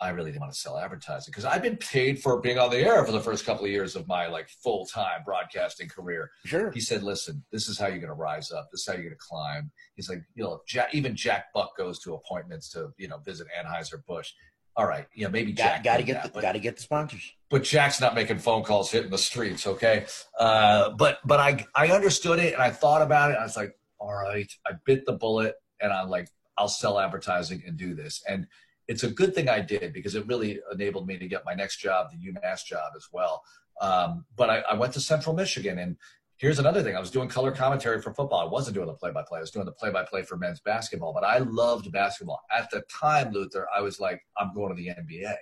I 0.00 0.10
really 0.10 0.30
didn't 0.30 0.42
want 0.42 0.52
to 0.52 0.58
sell 0.58 0.78
advertising 0.78 1.32
because 1.32 1.44
I've 1.44 1.62
been 1.62 1.76
paid 1.76 2.20
for 2.20 2.40
being 2.40 2.58
on 2.58 2.70
the 2.70 2.78
air 2.78 3.04
for 3.04 3.10
the 3.10 3.20
first 3.20 3.44
couple 3.44 3.64
of 3.64 3.70
years 3.70 3.96
of 3.96 4.06
my 4.06 4.28
like 4.28 4.48
full 4.48 4.86
time 4.86 5.22
broadcasting 5.24 5.88
career. 5.88 6.30
Sure. 6.44 6.70
He 6.70 6.80
said, 6.80 7.02
"Listen, 7.02 7.44
this 7.50 7.68
is 7.68 7.78
how 7.78 7.88
you're 7.88 7.98
going 7.98 8.08
to 8.08 8.14
rise 8.14 8.52
up. 8.52 8.68
This 8.70 8.82
is 8.82 8.86
how 8.86 8.92
you're 8.94 9.02
going 9.04 9.14
to 9.14 9.18
climb." 9.18 9.70
He's 9.96 10.08
like, 10.08 10.22
you 10.34 10.44
know, 10.44 10.60
Jack, 10.66 10.94
even 10.94 11.16
Jack 11.16 11.46
Buck 11.52 11.76
goes 11.76 11.98
to 12.00 12.14
appointments 12.14 12.70
to 12.70 12.90
you 12.96 13.08
know 13.08 13.18
visit 13.18 13.48
Anheuser 13.58 14.04
Busch. 14.06 14.32
All 14.76 14.86
right, 14.86 15.06
you 15.12 15.24
know, 15.24 15.30
maybe 15.30 15.52
Jack 15.52 15.82
got 15.82 15.96
to 15.96 16.04
get 16.04 16.22
the, 16.22 16.40
got 16.40 16.52
to 16.52 16.60
get 16.60 16.76
the 16.76 16.82
sponsors. 16.82 17.32
But 17.50 17.64
Jack's 17.64 18.00
not 18.00 18.14
making 18.14 18.38
phone 18.38 18.62
calls, 18.62 18.92
hitting 18.92 19.10
the 19.10 19.18
streets. 19.18 19.66
Okay, 19.66 20.06
uh, 20.38 20.90
but 20.90 21.18
but 21.24 21.40
I 21.40 21.66
I 21.74 21.88
understood 21.88 22.38
it 22.38 22.54
and 22.54 22.62
I 22.62 22.70
thought 22.70 23.02
about 23.02 23.32
it. 23.32 23.38
I 23.38 23.42
was 23.42 23.56
like, 23.56 23.76
all 23.98 24.14
right, 24.14 24.50
I 24.64 24.74
bit 24.84 25.04
the 25.06 25.14
bullet 25.14 25.56
and 25.80 25.92
I'm 25.92 26.08
like, 26.08 26.28
I'll 26.56 26.68
sell 26.68 27.00
advertising 27.00 27.62
and 27.66 27.76
do 27.76 27.94
this 27.94 28.22
and 28.28 28.46
it's 28.88 29.04
a 29.04 29.10
good 29.10 29.34
thing 29.34 29.48
I 29.48 29.60
did 29.60 29.92
because 29.92 30.14
it 30.14 30.26
really 30.26 30.60
enabled 30.72 31.06
me 31.06 31.18
to 31.18 31.28
get 31.28 31.44
my 31.44 31.54
next 31.54 31.76
job, 31.76 32.08
the 32.10 32.32
UMass 32.32 32.64
job 32.64 32.92
as 32.96 33.06
well. 33.12 33.42
Um, 33.80 34.24
but 34.34 34.50
I, 34.50 34.58
I, 34.70 34.74
went 34.74 34.92
to 34.94 35.00
Central 35.00 35.36
Michigan, 35.36 35.78
and 35.78 35.96
here's 36.38 36.58
another 36.58 36.82
thing: 36.82 36.96
I 36.96 37.00
was 37.00 37.12
doing 37.12 37.28
color 37.28 37.52
commentary 37.52 38.02
for 38.02 38.12
football. 38.12 38.40
I 38.40 38.50
wasn't 38.50 38.74
doing 38.74 38.88
the 38.88 38.94
play-by-play. 38.94 39.38
I 39.38 39.40
was 39.40 39.52
doing 39.52 39.66
the 39.66 39.72
play-by-play 39.72 40.22
for 40.22 40.36
men's 40.36 40.60
basketball. 40.60 41.12
But 41.12 41.22
I 41.22 41.38
loved 41.38 41.92
basketball 41.92 42.40
at 42.50 42.70
the 42.70 42.82
time, 42.90 43.30
Luther. 43.32 43.68
I 43.76 43.80
was 43.80 44.00
like, 44.00 44.20
I'm 44.36 44.52
going 44.54 44.74
to 44.74 44.82
the 44.82 44.88
NBA. 44.88 45.36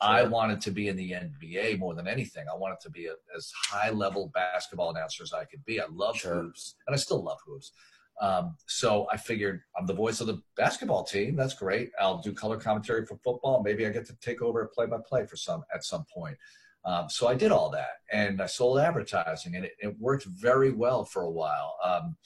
I 0.00 0.24
wanted 0.24 0.60
to 0.62 0.70
be 0.70 0.88
in 0.88 0.96
the 0.96 1.12
NBA 1.12 1.78
more 1.78 1.94
than 1.94 2.06
anything. 2.06 2.46
I 2.52 2.56
wanted 2.56 2.80
to 2.80 2.90
be 2.90 3.06
a, 3.06 3.14
as 3.36 3.50
high 3.68 3.90
level 3.90 4.30
basketball 4.34 4.90
announcer 4.90 5.22
as 5.22 5.32
I 5.32 5.44
could 5.44 5.64
be. 5.64 5.80
I 5.80 5.86
love 5.90 6.16
sure. 6.16 6.34
hoops, 6.34 6.76
and 6.86 6.94
I 6.94 6.98
still 6.98 7.22
love 7.22 7.38
hoops. 7.46 7.72
Um, 8.20 8.56
so 8.66 9.06
I 9.12 9.16
figured 9.16 9.62
I'm 9.78 9.86
the 9.86 9.94
voice 9.94 10.20
of 10.20 10.26
the 10.26 10.40
basketball 10.56 11.04
team. 11.04 11.36
That's 11.36 11.54
great. 11.54 11.90
I'll 12.00 12.18
do 12.18 12.32
color 12.32 12.56
commentary 12.56 13.04
for 13.04 13.16
football. 13.18 13.62
Maybe 13.62 13.86
I 13.86 13.90
get 13.90 14.06
to 14.06 14.16
take 14.16 14.42
over 14.42 14.62
a 14.62 14.68
play 14.68 14.86
by 14.86 14.98
play 15.06 15.26
for 15.26 15.36
some 15.36 15.64
at 15.74 15.84
some 15.84 16.04
point. 16.12 16.36
Um, 16.84 17.10
so 17.10 17.26
I 17.26 17.34
did 17.34 17.50
all 17.50 17.68
that 17.70 18.00
and 18.12 18.40
I 18.40 18.46
sold 18.46 18.78
advertising 18.78 19.56
and 19.56 19.64
it, 19.64 19.72
it 19.80 19.98
worked 19.98 20.24
very 20.24 20.70
well 20.70 21.04
for 21.04 21.22
a 21.22 21.30
while. 21.30 21.76
Um, 21.84 22.16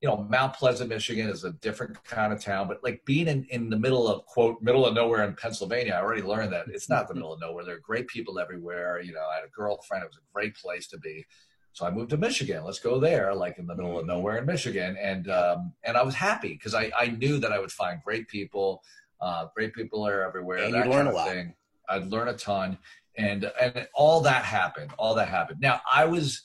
you 0.00 0.08
know, 0.08 0.26
Mount 0.28 0.54
Pleasant, 0.54 0.90
Michigan 0.90 1.28
is 1.28 1.44
a 1.44 1.52
different 1.52 2.02
kind 2.04 2.32
of 2.32 2.40
town, 2.40 2.68
but 2.68 2.84
like 2.84 3.02
being 3.04 3.26
in, 3.26 3.46
in 3.50 3.70
the 3.70 3.78
middle 3.78 4.06
of 4.06 4.24
quote, 4.26 4.62
middle 4.62 4.86
of 4.86 4.94
nowhere 4.94 5.24
in 5.24 5.34
Pennsylvania, 5.34 5.94
I 5.94 6.02
already 6.02 6.22
learned 6.22 6.52
that 6.52 6.66
it's 6.68 6.88
not 6.88 7.08
the 7.08 7.14
middle 7.14 7.32
of 7.32 7.40
nowhere. 7.40 7.64
There 7.64 7.76
are 7.76 7.80
great 7.80 8.06
people 8.06 8.38
everywhere. 8.38 9.00
You 9.00 9.14
know, 9.14 9.26
I 9.32 9.36
had 9.36 9.44
a 9.44 9.50
girlfriend. 9.50 10.04
It 10.04 10.08
was 10.10 10.18
a 10.18 10.32
great 10.32 10.54
place 10.56 10.86
to 10.88 10.98
be. 10.98 11.24
So 11.74 11.84
I 11.84 11.90
moved 11.90 12.10
to 12.10 12.16
Michigan. 12.16 12.62
Let's 12.64 12.78
go 12.78 13.00
there, 13.00 13.34
like 13.34 13.58
in 13.58 13.66
the 13.66 13.74
middle 13.74 13.98
of 13.98 14.06
nowhere 14.06 14.38
in 14.38 14.46
Michigan, 14.46 14.96
and 14.96 15.28
um, 15.28 15.72
and 15.82 15.96
I 15.96 16.04
was 16.04 16.14
happy 16.14 16.50
because 16.50 16.72
I 16.72 16.92
I 16.96 17.08
knew 17.08 17.38
that 17.38 17.50
I 17.50 17.58
would 17.58 17.72
find 17.72 18.00
great 18.04 18.28
people. 18.28 18.82
Uh, 19.20 19.46
great 19.54 19.74
people 19.74 20.06
are 20.06 20.22
everywhere. 20.22 20.58
And 20.58 20.72
that 20.72 20.86
you 20.86 20.92
learn 20.92 21.06
kind 21.06 21.08
a 21.08 21.10
of 21.10 21.16
lot. 21.16 21.28
thing. 21.28 21.54
I'd 21.88 22.06
learn 22.06 22.28
a 22.28 22.34
ton, 22.34 22.78
and 23.18 23.50
and 23.60 23.88
all 23.92 24.20
that 24.20 24.44
happened. 24.44 24.92
All 24.98 25.16
that 25.16 25.26
happened. 25.26 25.60
Now 25.60 25.80
I 25.92 26.04
was 26.04 26.42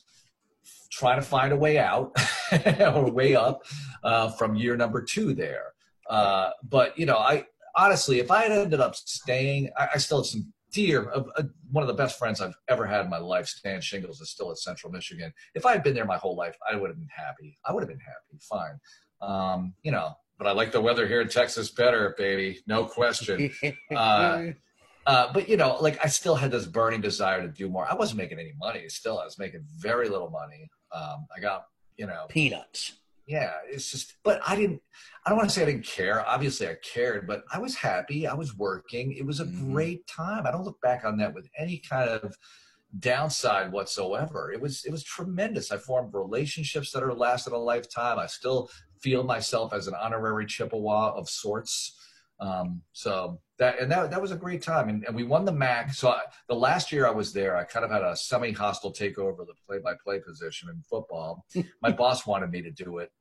trying 0.90 1.20
to 1.20 1.26
find 1.26 1.54
a 1.54 1.58
way 1.58 1.78
out 1.78 2.18
or 2.80 3.12
way 3.12 3.36
up 3.36 3.66
uh, 4.04 4.30
from 4.32 4.56
year 4.56 4.76
number 4.76 5.04
two 5.04 5.36
there. 5.36 5.74
Uh, 6.10 6.50
but 6.68 6.98
you 6.98 7.06
know, 7.06 7.18
I 7.18 7.46
honestly, 7.76 8.20
if 8.20 8.32
I 8.32 8.44
had 8.44 8.52
ended 8.52 8.80
up 8.80 8.96
staying, 8.96 9.70
I, 9.78 9.90
I 9.94 9.98
still 10.00 10.18
have 10.18 10.26
some 10.26 10.52
dear, 10.72 11.12
uh, 11.14 11.44
one 11.72 11.84
of 11.84 11.88
the 11.88 11.94
best 11.94 12.18
friends 12.18 12.42
I've 12.42 12.56
ever 12.68 12.86
had 12.86 13.06
in 13.06 13.10
my 13.10 13.18
life, 13.18 13.48
Stan 13.48 13.82
Shingles, 13.82 14.22
is 14.22 14.30
still 14.30 14.52
at 14.52 14.58
Central 14.58 14.92
Michigan. 14.92 15.34
If 15.56 15.66
I 15.66 15.72
had 15.74 15.84
been 15.84 15.94
there 15.94 16.06
my 16.06 16.18
whole 16.18 16.36
life, 16.36 16.56
I 16.70 16.76
would 16.76 16.90
have 16.90 16.98
been 16.98 17.10
happy. 17.16 17.58
I 17.66 17.74
would 17.74 17.82
have 17.82 17.90
been 17.90 18.00
happy, 18.00 18.40
fine. 18.42 18.80
Um, 19.22 19.74
you 19.84 19.92
know, 19.92 20.16
but 20.38 20.48
I 20.48 20.52
like 20.52 20.72
the 20.72 20.82
weather 20.82 21.06
here 21.08 21.22
in 21.22 21.28
Texas 21.28 21.70
better, 21.70 22.16
baby, 22.18 22.60
no 22.68 22.86
question. 22.86 23.52
Uh, 23.96 24.52
uh, 25.06 25.34
but 25.34 25.50
you 25.50 25.58
know, 25.58 25.78
like 25.82 25.98
I 26.04 26.08
still 26.08 26.36
had 26.36 26.52
this 26.52 26.66
burning 26.66 27.02
desire 27.02 27.42
to 27.42 27.48
do 27.48 27.68
more. 27.68 27.88
I 27.90 27.96
wasn't 27.96 28.20
making 28.20 28.38
any 28.38 28.54
money. 28.60 28.88
Still, 28.90 29.20
I 29.20 29.26
was 29.26 29.40
making 29.40 29.66
very 29.78 30.08
little 30.08 30.30
money. 30.30 30.70
Um, 30.92 31.26
I 31.36 31.40
got, 31.40 31.66
you 31.98 32.06
know, 32.06 32.28
Peanuts. 32.30 32.94
Yeah, 33.30 33.54
it's 33.70 33.92
just, 33.92 34.16
but 34.24 34.42
I 34.46 34.56
didn't, 34.56 34.82
I 35.24 35.30
don't 35.30 35.38
want 35.38 35.50
to 35.50 35.54
say 35.56 35.62
I 35.62 35.66
didn't 35.66 35.86
care. 35.86 36.28
Obviously, 36.28 36.68
I 36.68 36.76
cared, 36.82 37.28
but 37.28 37.44
I 37.54 37.60
was 37.60 37.76
happy. 37.76 38.26
I 38.26 38.34
was 38.34 38.58
working. 38.58 39.12
It 39.14 39.24
was 39.24 39.40
a 39.40 39.46
Mhm. 39.46 39.72
great 39.72 40.08
time. 40.08 40.48
I 40.48 40.52
don't 40.52 40.64
look 40.64 40.82
back 40.82 41.06
on 41.06 41.16
that 41.18 41.36
with 41.36 41.48
any 41.56 41.78
kind 41.78 42.10
of 42.10 42.36
downside 42.98 43.72
whatsoever. 43.72 44.52
It 44.52 44.60
was, 44.60 44.84
it 44.84 44.92
was 44.92 45.04
tremendous. 45.04 45.72
I 45.72 45.78
formed 45.78 46.12
relationships 46.16 46.92
that 46.92 47.04
are 47.04 47.14
lasted 47.14 47.54
a 47.54 47.58
lifetime. 47.58 48.18
I 48.18 48.26
still 48.26 48.72
feel 49.00 49.22
myself 49.24 49.74
as 49.74 49.88
an 49.88 49.94
honorary 49.94 50.48
Chippewa 50.48 51.12
of 51.16 51.30
sorts. 51.30 51.96
Um, 52.40 52.82
so 52.94 53.40
that, 53.60 53.80
and 53.80 53.92
that, 53.92 54.10
that 54.10 54.22
was 54.22 54.32
a 54.32 54.36
great 54.38 54.64
time. 54.64 54.90
And, 54.90 55.04
and 55.06 55.16
we 55.16 55.24
won 55.24 55.46
the 55.46 55.52
MAC. 55.52 55.94
So 55.94 56.10
I, 56.10 56.22
the 56.48 56.56
last 56.56 56.92
year 56.92 57.06
I 57.06 57.12
was 57.12 57.32
there, 57.32 57.56
I 57.56 57.64
kind 57.64 57.86
of 57.86 57.92
had 57.92 58.02
a 58.02 58.16
semi 58.16 58.54
hostile 58.54 58.92
takeover 58.92 59.40
of 59.42 59.46
the 59.48 59.54
play 59.68 59.78
by 59.78 59.94
play 60.04 60.20
position 60.20 60.70
in 60.70 60.82
football. 60.90 61.46
My 61.84 61.92
boss 61.92 62.26
wanted 62.26 62.50
me 62.50 62.64
to 62.64 62.72
do 62.72 62.98
it 62.98 63.12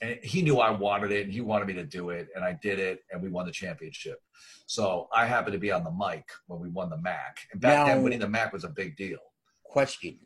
and 0.00 0.18
he 0.22 0.42
knew 0.42 0.58
I 0.58 0.70
wanted 0.70 1.12
it 1.12 1.24
and 1.24 1.32
he 1.32 1.40
wanted 1.40 1.68
me 1.68 1.74
to 1.74 1.84
do 1.84 2.10
it 2.10 2.28
and 2.34 2.44
I 2.44 2.58
did 2.62 2.78
it 2.78 3.00
and 3.10 3.22
we 3.22 3.28
won 3.28 3.46
the 3.46 3.52
championship. 3.52 4.18
So 4.66 5.08
I 5.12 5.26
happened 5.26 5.52
to 5.52 5.58
be 5.58 5.72
on 5.72 5.84
the 5.84 5.90
mic 5.90 6.24
when 6.46 6.60
we 6.60 6.68
won 6.68 6.90
the 6.90 6.96
MAC. 6.96 7.38
And 7.52 7.60
back 7.60 7.78
Now- 7.78 7.86
then 7.86 8.02
winning 8.02 8.20
the 8.20 8.28
MAC 8.28 8.52
was 8.52 8.64
a 8.64 8.68
big 8.68 8.96
deal. 8.96 9.18
Question: 9.64 10.18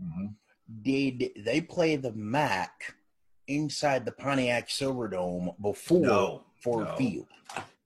hmm 0.00 0.26
Did 0.82 1.30
they 1.36 1.60
play 1.60 1.96
the 1.96 2.12
MAC 2.12 2.94
inside 3.48 4.04
the 4.04 4.12
Pontiac 4.12 4.68
Silverdome 4.68 5.60
before 5.60 6.00
No, 6.00 6.44
Ford 6.62 6.86
no. 6.88 6.96
Field? 6.96 7.26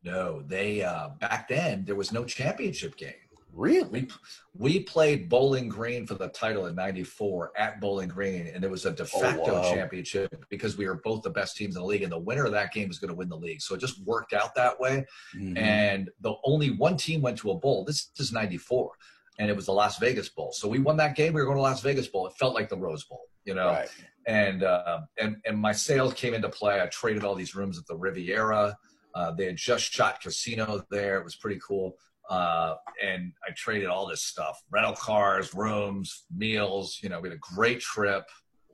No, 0.03 0.43
they 0.43 0.83
uh, 0.83 1.09
back 1.21 1.49
then 1.49 1.85
there 1.85 1.97
was 1.97 2.13
no 2.13 2.25
championship 2.25 2.97
game. 2.97 3.15
Really? 3.57 4.09
We 4.55 4.81
played 4.81 5.31
Bowling 5.31 5.69
Green 5.69 6.07
for 6.07 6.15
the 6.15 6.29
title 6.29 6.67
in 6.67 6.75
'94 6.75 7.53
at 7.57 7.81
Bowling 7.81 8.11
Green, 8.11 8.49
and 8.49 8.63
it 8.63 8.71
was 8.71 8.85
a 8.85 8.93
de 8.93 9.07
facto 9.07 9.55
wow. 9.55 9.75
championship 9.75 10.45
because 10.51 10.77
we 10.77 10.87
were 10.87 11.01
both 11.03 11.23
the 11.23 11.31
best 11.31 11.57
teams 11.57 11.75
in 11.75 11.81
the 11.81 11.87
league, 11.87 12.03
and 12.03 12.13
the 12.13 12.19
winner 12.19 12.45
of 12.45 12.53
that 12.53 12.73
game 12.73 12.89
was 12.89 12.99
going 12.99 13.09
to 13.09 13.15
win 13.15 13.31
the 13.31 13.37
league. 13.37 13.63
So 13.63 13.75
it 13.75 13.81
just 13.81 14.05
worked 14.05 14.35
out 14.35 14.55
that 14.57 14.79
way. 14.79 15.07
Mhm. 15.35 15.59
and 15.59 16.11
the 16.21 16.35
only 16.45 16.71
one 16.71 16.99
team 16.99 17.23
went 17.23 17.39
to 17.39 17.51
a 17.51 17.55
bowl. 17.55 17.85
This 17.85 18.11
is 18.19 18.31
'94, 18.31 18.93
and 19.39 19.49
it 19.49 19.57
was 19.57 19.67
the 19.67 19.73
Las 19.73 19.99
Vegas 19.99 20.29
Bowl. 20.29 20.53
So 20.53 20.69
we 20.69 20.79
won 20.79 20.99
that 20.99 21.17
game. 21.17 21.33
We 21.33 21.41
were 21.41 21.47
going 21.47 21.57
to 21.57 21.63
Las 21.63 21.81
Vegas 21.81 22.09
Bowl. 22.09 22.27
It 22.27 22.35
felt 22.35 22.55
like 22.55 22.69
the 22.69 22.77
Rose 22.77 23.05
Bowl, 23.05 23.23
you 23.45 23.55
know. 23.55 23.69
right. 23.69 23.89
And 24.27 24.65
uh, 24.65 25.01
and 25.19 25.37
and 25.47 25.59
my 25.59 25.73
sales 25.73 26.13
came 26.13 26.35
into 26.35 26.51
play. 26.51 26.81
I 26.81 26.87
traded 26.87 27.25
all 27.25 27.35
these 27.35 27.55
rooms 27.55 27.79
at 27.79 27.87
the 27.87 27.97
Riviera. 27.97 28.77
Uh, 29.15 29.31
they 29.31 29.47
had 29.47 29.57
just 29.57 29.91
shot 29.91 30.21
casino 30.21 30.85
there. 30.91 31.19
It 31.19 31.25
was 31.25 31.37
pretty 31.37 31.59
cool. 31.67 31.97
Uh, 32.29 32.75
and 33.05 33.33
I 33.47 33.53
traded 33.57 33.89
all 33.89 34.07
this 34.07 34.23
stuff: 34.23 34.63
rental 34.71 34.95
cars, 34.95 35.55
rooms, 35.55 36.25
meals. 36.35 36.99
You 37.03 37.09
know, 37.09 37.21
we 37.21 37.29
had 37.29 37.37
a 37.37 37.55
great 37.55 37.81
trip. 37.81 38.25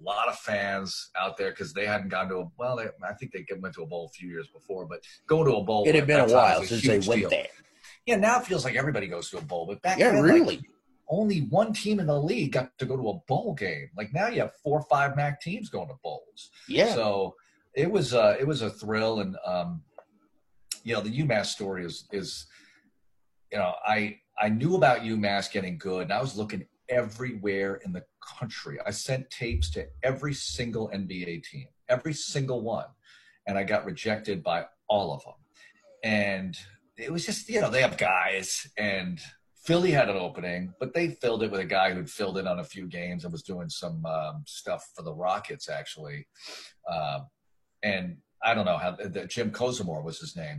A 0.00 0.02
lot 0.02 0.26
of 0.28 0.36
fans 0.38 1.10
out 1.16 1.36
there 1.36 1.50
because 1.50 1.72
they 1.72 1.86
hadn't 1.86 2.08
gone 2.08 2.28
to 2.30 2.36
a 2.38 2.44
well. 2.58 2.76
They, 2.76 2.86
I 3.08 3.12
think 3.14 3.32
they 3.32 3.44
went 3.60 3.74
to 3.76 3.82
a 3.82 3.86
bowl 3.86 4.06
a 4.06 4.16
few 4.18 4.28
years 4.28 4.48
before, 4.48 4.86
but 4.86 5.00
going 5.28 5.46
to 5.46 5.56
a 5.56 5.62
bowl. 5.62 5.86
It 5.86 5.94
had 5.94 6.06
been 6.06 6.20
a 6.20 6.32
while 6.32 6.60
was 6.60 6.70
since 6.70 6.82
they 6.82 6.98
went 7.08 7.20
deal. 7.20 7.30
there. 7.30 7.46
Yeah, 8.06 8.16
now 8.16 8.40
it 8.40 8.46
feels 8.46 8.64
like 8.64 8.74
everybody 8.74 9.06
goes 9.06 9.30
to 9.30 9.38
a 9.38 9.42
bowl, 9.42 9.64
but 9.66 9.80
back 9.82 9.96
Yeah, 9.98 10.10
then, 10.10 10.22
like, 10.24 10.32
really. 10.32 10.60
only 11.08 11.40
one 11.42 11.72
team 11.72 12.00
in 12.00 12.06
the 12.08 12.20
league 12.20 12.50
got 12.52 12.76
to 12.78 12.84
go 12.86 12.96
to 12.96 13.08
a 13.10 13.14
bowl 13.28 13.54
game. 13.54 13.90
Like 13.96 14.12
now, 14.12 14.26
you 14.26 14.40
have 14.40 14.52
four 14.64 14.80
or 14.80 14.84
five 14.90 15.14
MAC 15.14 15.40
teams 15.40 15.68
going 15.68 15.86
to 15.88 15.94
bowls. 16.02 16.50
yeah. 16.68 16.92
So 16.94 17.36
it 17.74 17.88
was 17.88 18.12
uh, 18.12 18.34
it 18.40 18.46
was 18.46 18.62
a 18.62 18.70
thrill, 18.70 19.20
and 19.20 19.36
um, 19.46 19.82
you 20.82 20.94
know 20.94 21.00
the 21.00 21.16
UMass 21.22 21.46
story 21.46 21.84
is 21.84 22.08
is 22.10 22.46
you 23.52 23.58
know 23.58 23.74
I 23.86 24.18
I 24.40 24.48
knew 24.48 24.76
about 24.76 25.00
UMass 25.00 25.52
getting 25.52 25.78
good, 25.78 26.04
and 26.04 26.12
I 26.12 26.20
was 26.20 26.36
looking 26.36 26.66
everywhere 26.88 27.76
in 27.84 27.92
the 27.92 28.04
country. 28.38 28.78
I 28.84 28.90
sent 28.90 29.30
tapes 29.30 29.70
to 29.72 29.86
every 30.02 30.34
single 30.34 30.88
NBA 30.88 31.44
team, 31.44 31.66
every 31.88 32.14
single 32.14 32.62
one, 32.62 32.86
and 33.46 33.58
I 33.58 33.64
got 33.64 33.84
rejected 33.84 34.42
by 34.42 34.66
all 34.88 35.14
of 35.14 35.22
them. 35.24 35.34
And 36.02 36.56
it 36.96 37.12
was 37.12 37.26
just 37.26 37.48
you 37.48 37.60
know 37.60 37.70
they 37.70 37.82
have 37.82 37.96
guys 37.98 38.66
and. 38.76 39.20
Philly 39.64 39.92
had 39.92 40.08
an 40.08 40.16
opening, 40.16 40.74
but 40.80 40.92
they 40.92 41.06
filled 41.06 41.44
it 41.44 41.50
with 41.52 41.60
a 41.60 41.64
guy 41.64 41.94
who'd 41.94 42.10
filled 42.10 42.36
in 42.36 42.48
on 42.48 42.58
a 42.58 42.64
few 42.64 42.88
games 42.88 43.22
and 43.22 43.30
was 43.30 43.44
doing 43.44 43.68
some 43.68 44.04
um, 44.04 44.42
stuff 44.44 44.90
for 44.92 45.02
the 45.02 45.14
Rockets, 45.14 45.68
actually. 45.68 46.26
Um, 46.92 47.28
and 47.84 48.16
I 48.44 48.54
don't 48.54 48.64
know 48.64 48.76
how 48.76 48.90
the, 48.90 49.26
Jim 49.26 49.52
Kozimor 49.52 50.02
was 50.02 50.18
his 50.18 50.36
name. 50.36 50.58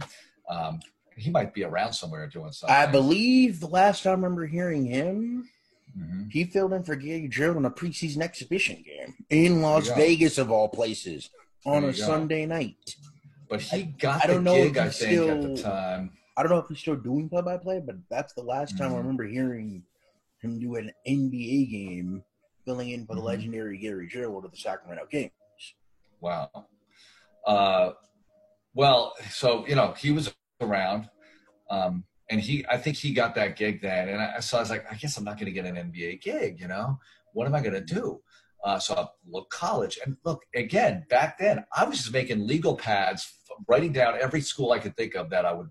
Um, 0.49 0.79
he 1.17 1.29
might 1.29 1.53
be 1.53 1.63
around 1.63 1.93
somewhere 1.93 2.27
doing 2.27 2.51
something. 2.51 2.75
I 2.75 2.85
believe 2.85 3.59
the 3.59 3.67
last 3.67 4.03
time 4.03 4.11
I 4.11 4.23
remember 4.23 4.45
hearing 4.45 4.85
him, 4.85 5.49
Mhm. 5.97 6.31
he 6.31 6.43
filled 6.45 6.73
in 6.73 6.83
for 6.83 6.95
Gary 6.95 7.29
Gerould 7.29 7.57
in 7.57 7.65
a 7.65 7.71
preseason 7.71 8.21
exhibition 8.21 8.81
game 8.83 9.13
in 9.29 9.61
Las. 9.61 9.87
Vegas, 9.89 10.37
of 10.37 10.49
all 10.51 10.67
places, 10.69 11.29
on 11.65 11.83
a 11.83 11.87
go. 11.87 11.93
Sunday 11.93 12.45
night. 12.45 12.95
But 13.49 13.61
he 13.61 13.83
got 13.83 14.23
I 14.23 14.27
don't 14.27 14.43
know 14.43 14.55
gig, 14.55 14.75
if 14.75 14.81
I 14.81 14.85
he's 14.85 14.97
think, 14.99 15.29
at 15.29 15.41
the 15.41 15.57
still- 15.57 15.71
time. 15.71 16.17
I 16.35 16.41
don't 16.41 16.51
know 16.51 16.57
if 16.57 16.67
he's 16.67 16.79
still 16.79 16.95
doing 16.95 17.29
play 17.29 17.41
by 17.43 17.57
play, 17.57 17.79
but 17.79 17.97
that's 18.09 18.33
the 18.33 18.41
last 18.41 18.75
time 18.77 18.91
I 18.91 18.95
Mhm. 18.95 18.97
remember 18.97 19.25
hearing 19.25 19.83
him 20.41 20.59
do 20.59 20.75
an 20.77 20.91
NBA 21.05 21.65
game 21.67 22.23
filling 22.65 22.89
in 22.89 23.05
for 23.05 23.13
the 23.13 23.21
Mhm. 23.21 23.25
legendary 23.25 23.77
Gary 23.77 24.09
Gerould 24.09 24.43
of 24.45 24.49
the 24.51 24.57
Sacramento 24.57 25.05
Kings. 25.05 25.31
Wow. 26.19 26.49
Uh, 27.45 27.91
well, 28.73 29.13
so 29.29 29.67
you 29.67 29.75
know 29.75 29.91
he 29.93 30.09
was 30.11 30.33
around, 30.63 31.09
um, 31.69 32.03
and 32.29 32.39
he 32.41 32.65
I 32.69 32.77
think 32.77 32.97
he 32.97 33.13
got 33.13 33.35
that 33.35 33.55
gig 33.55 33.81
then, 33.81 34.09
and 34.09 34.21
I, 34.21 34.39
so 34.39 34.57
I 34.57 34.61
was 34.61 34.69
like, 34.69 34.85
I 34.91 34.95
guess 34.95 35.17
I'm 35.17 35.23
not 35.23 35.37
going 35.37 35.45
to 35.45 35.51
get 35.51 35.65
an 35.65 35.75
NBA 35.75 36.21
gig. 36.21 36.59
You 36.59 36.67
know, 36.67 36.99
what 37.33 37.47
am 37.47 37.55
I 37.55 37.61
going 37.61 37.73
to 37.73 37.81
do? 37.81 38.21
Uh, 38.63 38.79
so 38.79 38.95
I 38.95 39.05
look 39.29 39.49
college, 39.49 39.99
and 40.05 40.15
look 40.23 40.43
again. 40.55 41.05
Back 41.09 41.37
then, 41.37 41.65
I 41.75 41.83
was 41.83 41.97
just 41.97 42.13
making 42.13 42.47
legal 42.47 42.75
pads, 42.75 43.31
writing 43.67 43.91
down 43.91 44.15
every 44.21 44.41
school 44.41 44.71
I 44.71 44.79
could 44.79 44.95
think 44.95 45.15
of 45.15 45.29
that 45.31 45.45
I 45.45 45.53
would 45.53 45.69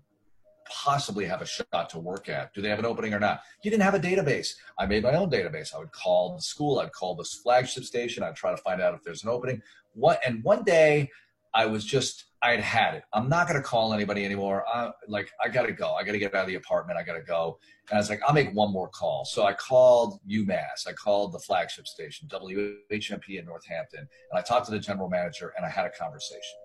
possibly 0.69 1.25
have 1.25 1.41
a 1.41 1.45
shot 1.45 1.89
to 1.89 1.99
work 1.99 2.29
at. 2.29 2.53
Do 2.53 2.61
they 2.61 2.69
have 2.69 2.79
an 2.79 2.85
opening 2.85 3.13
or 3.13 3.19
not? 3.19 3.41
You 3.63 3.71
didn't 3.71 3.83
have 3.83 3.95
a 3.95 3.99
database. 3.99 4.53
I 4.77 4.85
made 4.85 5.03
my 5.03 5.13
own 5.13 5.29
database. 5.29 5.73
I 5.73 5.79
would 5.79 5.91
call 5.91 6.35
the 6.35 6.41
school. 6.41 6.79
I'd 6.79 6.91
call 6.91 7.15
this 7.15 7.33
flagship 7.33 7.83
station. 7.83 8.23
I'd 8.23 8.35
try 8.35 8.51
to 8.51 8.57
find 8.57 8.81
out 8.81 8.93
if 8.93 9.03
there's 9.03 9.23
an 9.23 9.29
opening. 9.29 9.61
What 9.93 10.19
and 10.25 10.43
one 10.43 10.63
day 10.63 11.09
I 11.53 11.65
was 11.65 11.85
just 11.85 12.25
I 12.43 12.51
had 12.51 12.59
had 12.59 12.95
it. 12.95 13.03
I'm 13.13 13.29
not 13.29 13.47
going 13.47 13.59
to 13.59 13.65
call 13.65 13.93
anybody 13.93 14.25
anymore. 14.25 14.65
I, 14.67 14.91
like 15.07 15.31
I 15.41 15.47
got 15.47 15.63
to 15.63 15.71
go. 15.71 15.93
I 15.93 16.03
got 16.03 16.11
to 16.11 16.19
get 16.19 16.35
out 16.35 16.41
of 16.41 16.47
the 16.49 16.55
apartment. 16.55 16.99
I 16.99 17.03
got 17.03 17.13
to 17.13 17.21
go. 17.21 17.57
And 17.89 17.97
I 17.97 17.99
was 18.01 18.09
like, 18.09 18.21
I'll 18.27 18.33
make 18.33 18.53
one 18.53 18.71
more 18.71 18.89
call. 18.89 19.23
So 19.23 19.45
I 19.45 19.53
called 19.53 20.19
UMass. 20.29 20.85
I 20.85 20.91
called 20.91 21.31
the 21.31 21.39
flagship 21.39 21.87
station, 21.87 22.27
WHMP 22.27 23.39
in 23.39 23.45
Northampton, 23.45 24.01
and 24.01 24.37
I 24.37 24.41
talked 24.41 24.65
to 24.65 24.71
the 24.71 24.79
general 24.79 25.09
manager 25.09 25.53
and 25.55 25.65
I 25.65 25.69
had 25.69 25.85
a 25.85 25.89
conversation. 25.89 26.57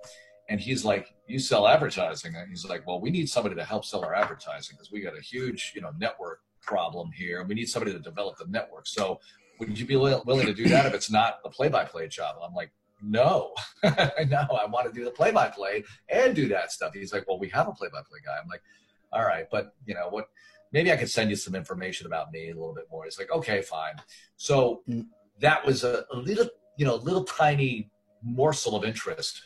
And 0.51 0.61
he's 0.61 0.85
like, 0.85 1.15
"You 1.29 1.39
sell 1.39 1.69
advertising?" 1.69 2.35
And 2.35 2.49
he's 2.49 2.65
like, 2.65 2.85
"Well, 2.87 3.01
we 3.01 3.11
need 3.11 3.29
somebody 3.29 3.55
to 3.55 3.65
help 3.65 3.85
sell 3.85 4.05
our 4.05 4.15
advertising 4.15 4.77
because 4.77 4.91
we 4.91 5.01
got 5.01 5.17
a 5.17 5.21
huge, 5.21 5.73
you 5.77 5.81
know, 5.83 5.93
network 6.01 6.41
problem 6.63 7.13
here. 7.13 7.45
We 7.45 7.55
need 7.55 7.69
somebody 7.69 7.93
to 7.93 8.01
develop 8.01 8.39
the 8.39 8.47
network. 8.49 8.87
So, 8.89 9.21
would 9.61 9.79
you 9.79 9.87
be 9.87 9.97
willing 9.97 10.47
to 10.47 10.55
do 10.55 10.69
that 10.69 10.87
if 10.87 10.95
it's 10.95 11.11
not 11.11 11.43
the 11.45 11.51
play-by-play 11.51 12.09
job?" 12.09 12.37
And 12.37 12.47
I'm 12.47 12.55
like, 12.55 12.73
"No, 13.03 13.55
no, 13.83 13.91
I 13.93 14.67
want 14.67 14.87
to 14.87 14.93
do 14.93 15.05
the 15.05 15.11
play-by-play 15.11 15.85
and 16.09 16.35
do 16.35 16.49
that 16.49 16.73
stuff." 16.73 16.93
He's 16.95 17.13
like, 17.13 17.27
"Well, 17.29 17.39
we 17.39 17.49
have 17.51 17.69
a 17.69 17.73
play-by-play 17.73 18.21
guy." 18.25 18.37
I'm 18.43 18.49
like, 18.49 18.63
"All 19.13 19.25
right, 19.25 19.47
but 19.51 19.75
you 19.87 19.95
know 19.95 20.09
what? 20.09 20.27
Maybe 20.73 20.93
I 20.93 20.97
could 20.97 21.11
send 21.11 21.31
you 21.31 21.37
some 21.37 21.55
information 21.55 22.07
about 22.07 22.31
me 22.33 22.51
a 22.51 22.55
little 22.55 22.75
bit 22.75 22.87
more." 22.91 23.05
He's 23.05 23.19
like, 23.19 23.31
"Okay, 23.31 23.63
fine." 23.63 23.95
So 24.37 24.83
Mm. 24.89 25.07
that 25.41 25.65
was 25.65 25.85
a, 25.85 26.05
a 26.13 26.17
little, 26.17 26.49
you 26.77 26.85
know, 26.87 26.97
little 26.97 27.25
tiny 27.25 27.91
morsel 28.23 28.75
of 28.75 28.85
interest 28.85 29.43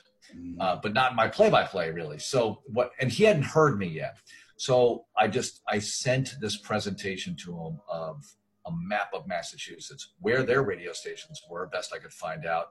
uh, 0.61 0.77
but 0.83 0.95
not 0.95 1.15
my 1.15 1.29
play-by-play 1.29 1.91
really. 1.91 2.19
So 2.19 2.63
what? 2.67 2.93
And 3.01 3.11
he 3.11 3.25
hadn't 3.25 3.43
heard 3.45 3.79
me 3.79 3.87
yet. 3.87 4.17
So 4.57 5.05
I 5.17 5.29
just 5.29 5.61
I 5.69 5.79
sent 5.79 6.37
this 6.41 6.57
presentation 6.57 7.37
to 7.45 7.53
him 7.53 7.81
of 7.89 8.25
a 8.67 8.71
map 8.73 9.11
of 9.13 9.27
Massachusetts, 9.27 10.13
where 10.21 10.43
their 10.45 10.63
radio 10.63 10.93
stations 10.93 11.43
were, 11.51 11.67
best 11.67 11.93
I 11.93 11.99
could 11.99 12.13
find 12.13 12.47
out, 12.47 12.69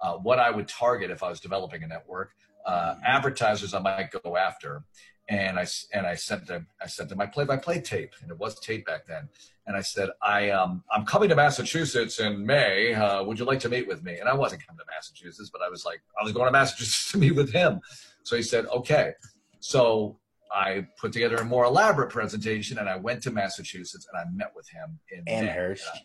uh, 0.00 0.14
what 0.14 0.38
I 0.38 0.50
would 0.50 0.68
target 0.68 1.10
if 1.10 1.22
I 1.22 1.30
was 1.30 1.40
developing 1.40 1.82
a 1.82 1.86
network, 1.86 2.32
uh, 2.66 2.96
advertisers 3.04 3.74
I 3.74 3.80
might 3.80 4.10
go 4.10 4.36
after, 4.36 4.84
and 5.28 5.58
I 5.58 5.66
and 5.92 6.06
I 6.06 6.14
sent 6.14 6.46
them 6.46 6.66
I 6.82 6.86
sent 6.86 7.08
them 7.08 7.18
my 7.18 7.26
play-by-play 7.26 7.80
tape, 7.80 8.12
and 8.22 8.30
it 8.30 8.38
was 8.38 8.58
tape 8.60 8.86
back 8.86 9.06
then. 9.06 9.28
And 9.66 9.76
I 9.76 9.80
said, 9.80 10.10
I 10.22 10.50
um 10.50 10.82
I'm 10.90 11.06
coming 11.06 11.28
to 11.30 11.36
Massachusetts 11.36 12.20
in 12.20 12.44
May. 12.44 12.94
Uh, 12.94 13.22
would 13.24 13.38
you 13.38 13.44
like 13.44 13.60
to 13.60 13.68
meet 13.68 13.88
with 13.88 14.02
me? 14.02 14.18
And 14.18 14.28
I 14.28 14.34
wasn't 14.34 14.66
coming 14.66 14.78
to 14.78 14.84
Massachusetts, 14.94 15.50
but 15.50 15.62
I 15.62 15.68
was 15.70 15.84
like, 15.84 16.02
I 16.20 16.24
was 16.24 16.32
going 16.32 16.46
to 16.46 16.52
Massachusetts 16.52 17.12
to 17.12 17.18
meet 17.18 17.34
with 17.34 17.52
him. 17.52 17.80
So 18.22 18.36
he 18.36 18.42
said, 18.42 18.66
okay. 18.66 19.12
So 19.60 20.18
I 20.52 20.86
put 20.98 21.12
together 21.12 21.36
a 21.36 21.44
more 21.44 21.64
elaborate 21.64 22.10
presentation, 22.10 22.78
and 22.78 22.88
I 22.88 22.96
went 22.96 23.22
to 23.22 23.30
Massachusetts 23.30 24.06
and 24.12 24.20
I 24.20 24.30
met 24.34 24.52
with 24.54 24.68
him 24.68 24.98
in 25.10 25.26
Amherst. 25.26 25.88
May. 25.94 26.00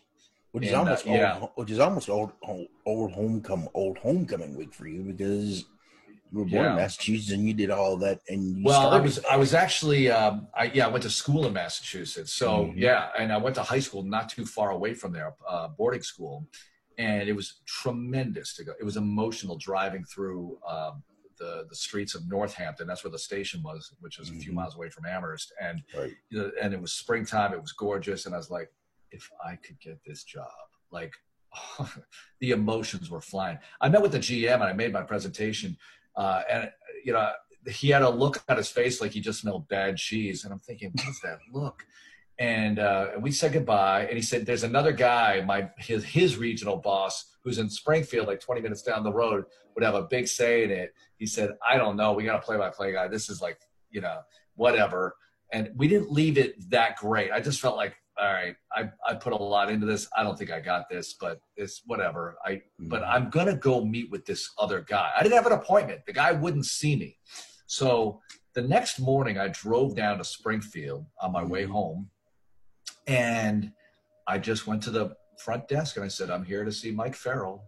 Which 0.52 0.64
is 0.64 0.70
And, 0.70 0.76
uh, 0.76 0.80
almost 0.80 1.06
yeah. 1.06 1.38
old, 1.40 1.50
which 1.54 1.70
is 1.70 1.78
almost 1.78 2.08
old 2.08 2.32
old, 2.86 3.12
homecoming 3.12 3.68
old 3.74 3.98
homecoming 3.98 4.56
week 4.56 4.74
for 4.74 4.88
you 4.88 5.02
because 5.02 5.64
you 6.32 6.38
were 6.38 6.44
born 6.44 6.64
Yeah. 6.64 6.70
in 6.70 6.76
Massachusetts 6.76 7.30
and 7.32 7.46
you 7.46 7.54
did 7.54 7.70
all 7.70 7.96
that 7.98 8.20
and 8.28 8.56
you 8.58 8.64
Well, 8.64 8.90
I 8.90 8.98
was. 9.00 9.24
I 9.24 9.36
was 9.36 9.54
actually 9.54 10.10
um, 10.10 10.48
I 10.54 10.64
yeah 10.74 10.86
I 10.86 10.88
went 10.90 11.02
to 11.04 11.10
school 11.10 11.46
in 11.46 11.52
Massachusetts. 11.52 12.32
So 12.32 12.66
Mhm. 12.66 12.74
yeah, 12.76 13.10
and 13.18 13.32
I 13.32 13.36
went 13.36 13.54
to 13.56 13.62
high 13.62 13.78
school 13.80 14.02
not 14.02 14.28
too 14.28 14.44
far 14.44 14.70
away 14.70 14.94
from 14.94 15.12
there, 15.12 15.34
uh, 15.48 15.68
boarding 15.68 16.02
school, 16.02 16.46
and 16.98 17.28
it 17.28 17.32
was 17.32 17.60
tremendous 17.66 18.54
to 18.56 18.64
go. 18.64 18.72
It 18.80 18.84
was 18.84 18.96
emotional 18.96 19.56
driving 19.56 20.04
through 20.04 20.58
um, 20.68 21.02
the 21.38 21.64
the 21.68 21.76
streets 21.76 22.14
of 22.16 22.26
Northampton. 22.28 22.88
That's 22.88 23.04
where 23.04 23.10
the 23.12 23.18
station 23.18 23.62
was, 23.62 23.92
which 24.00 24.18
was 24.18 24.30
a 24.30 24.34
few 24.34 24.50
Mhm. 24.52 24.56
miles 24.56 24.74
away 24.74 24.90
from 24.90 25.06
Amherst, 25.06 25.52
and 25.60 25.82
Right. 25.96 26.12
you 26.28 26.38
know, 26.40 26.50
and 26.60 26.74
it 26.74 26.80
was 26.80 26.92
springtime. 26.92 27.52
It 27.54 27.62
was 27.62 27.72
gorgeous, 27.72 28.26
and 28.26 28.34
I 28.34 28.38
was 28.38 28.50
like, 28.50 28.70
if 29.10 29.28
I 29.44 29.56
could 29.56 29.80
get 29.80 29.98
this 30.04 30.24
job, 30.24 30.46
like 30.90 31.12
the 32.40 32.50
emotions 32.52 33.10
were 33.10 33.20
flying. 33.20 33.58
I 33.80 33.88
met 33.88 34.02
with 34.02 34.12
the 34.12 34.18
GM 34.18 34.54
and 34.54 34.64
I 34.64 34.72
made 34.72 34.92
my 34.92 35.02
presentation, 35.02 35.76
uh, 36.16 36.42
and 36.50 36.70
you 37.04 37.12
know 37.12 37.30
he 37.68 37.90
had 37.90 38.02
a 38.02 38.10
look 38.10 38.42
on 38.48 38.56
his 38.56 38.70
face 38.70 39.00
like 39.00 39.12
he 39.12 39.20
just 39.20 39.40
smelled 39.40 39.68
bad 39.68 39.96
cheese, 39.96 40.44
and 40.44 40.52
I'm 40.52 40.60
thinking, 40.60 40.92
what's 40.94 41.20
that 41.20 41.38
look? 41.52 41.84
And 42.38 42.78
uh, 42.78 43.08
and 43.14 43.22
we 43.22 43.32
said 43.32 43.52
goodbye, 43.52 44.06
and 44.06 44.16
he 44.16 44.22
said, 44.22 44.46
"There's 44.46 44.62
another 44.62 44.92
guy, 44.92 45.42
my 45.46 45.68
his 45.76 46.04
his 46.04 46.38
regional 46.38 46.78
boss, 46.78 47.36
who's 47.44 47.58
in 47.58 47.68
Springfield, 47.68 48.28
like 48.28 48.40
20 48.40 48.62
minutes 48.62 48.82
down 48.82 49.04
the 49.04 49.12
road, 49.12 49.44
would 49.74 49.84
have 49.84 49.94
a 49.94 50.04
big 50.04 50.26
say 50.26 50.64
in 50.64 50.70
it." 50.70 50.94
He 51.18 51.26
said, 51.26 51.50
"I 51.66 51.76
don't 51.76 51.96
know. 51.96 52.14
We 52.14 52.24
got 52.24 52.42
a 52.42 52.42
play-by-play 52.42 52.92
guy. 52.92 53.08
This 53.08 53.28
is 53.28 53.42
like, 53.42 53.58
you 53.90 54.00
know, 54.00 54.20
whatever." 54.54 55.16
And 55.52 55.70
we 55.76 55.86
didn't 55.86 56.12
leave 56.12 56.38
it 56.38 56.70
that 56.70 56.96
great. 56.96 57.30
I 57.30 57.40
just 57.40 57.60
felt 57.60 57.76
like, 57.76 57.96
all 58.20 58.32
right, 58.32 58.54
I 58.72 58.90
I 59.08 59.14
put 59.14 59.32
a 59.32 59.36
lot 59.36 59.70
into 59.70 59.86
this. 59.86 60.06
I 60.16 60.22
don't 60.22 60.36
think 60.38 60.50
I 60.50 60.60
got 60.60 60.88
this, 60.90 61.14
but 61.14 61.40
it's 61.56 61.82
whatever. 61.86 62.36
I 62.44 62.62
but 62.78 63.02
Mm-hmm. 63.02 63.12
I'm 63.12 63.30
gonna 63.30 63.56
go 63.56 63.84
meet 63.84 64.10
with 64.10 64.26
this 64.26 64.50
other 64.58 64.80
guy. 64.82 65.10
I 65.16 65.22
didn't 65.22 65.36
have 65.36 65.46
an 65.46 65.52
appointment. 65.52 66.00
The 66.06 66.12
guy 66.12 66.32
wouldn't 66.32 66.66
see 66.66 66.96
me. 66.96 67.16
So 67.66 68.20
the 68.54 68.62
next 68.62 68.98
morning, 68.98 69.38
I 69.38 69.48
drove 69.48 69.94
down 69.96 70.18
to 70.18 70.24
Springfield 70.24 71.06
on 71.20 71.32
my 71.32 71.44
way 71.44 71.64
Mhm. 71.64 71.70
home, 71.70 72.10
and 73.06 73.72
I 74.26 74.38
just 74.38 74.66
went 74.66 74.82
to 74.84 74.90
the 74.90 75.16
front 75.38 75.68
desk 75.68 75.96
and 75.96 76.04
I 76.04 76.08
said, 76.08 76.30
"I'm 76.30 76.44
here 76.44 76.64
to 76.64 76.72
see 76.72 76.90
Mike 76.90 77.14
Farrell. 77.16 77.64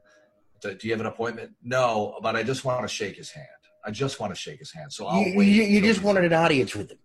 Do 0.61 0.75
do 0.75 0.87
you 0.87 0.93
have 0.93 1.01
an 1.01 1.07
appointment?" 1.07 1.53
No, 1.63 2.19
but 2.23 2.37
I 2.37 2.43
just 2.43 2.65
want 2.65 2.83
to 2.83 2.89
shake 2.89 3.17
his 3.17 3.31
hand. 3.31 3.47
I 3.85 3.91
just 3.91 4.21
want 4.21 4.33
to 4.35 4.39
shake 4.39 4.59
his 4.59 4.73
hand. 4.73 4.93
So 4.93 5.07
I'll 5.07 5.21
you, 5.23 5.37
wait. 5.39 5.49
you, 5.49 5.63
you 5.65 5.81
just 5.81 6.03
wanted 6.03 6.25
an 6.25 6.33
audience 6.35 6.75
with 6.75 6.91
him. 6.93 6.99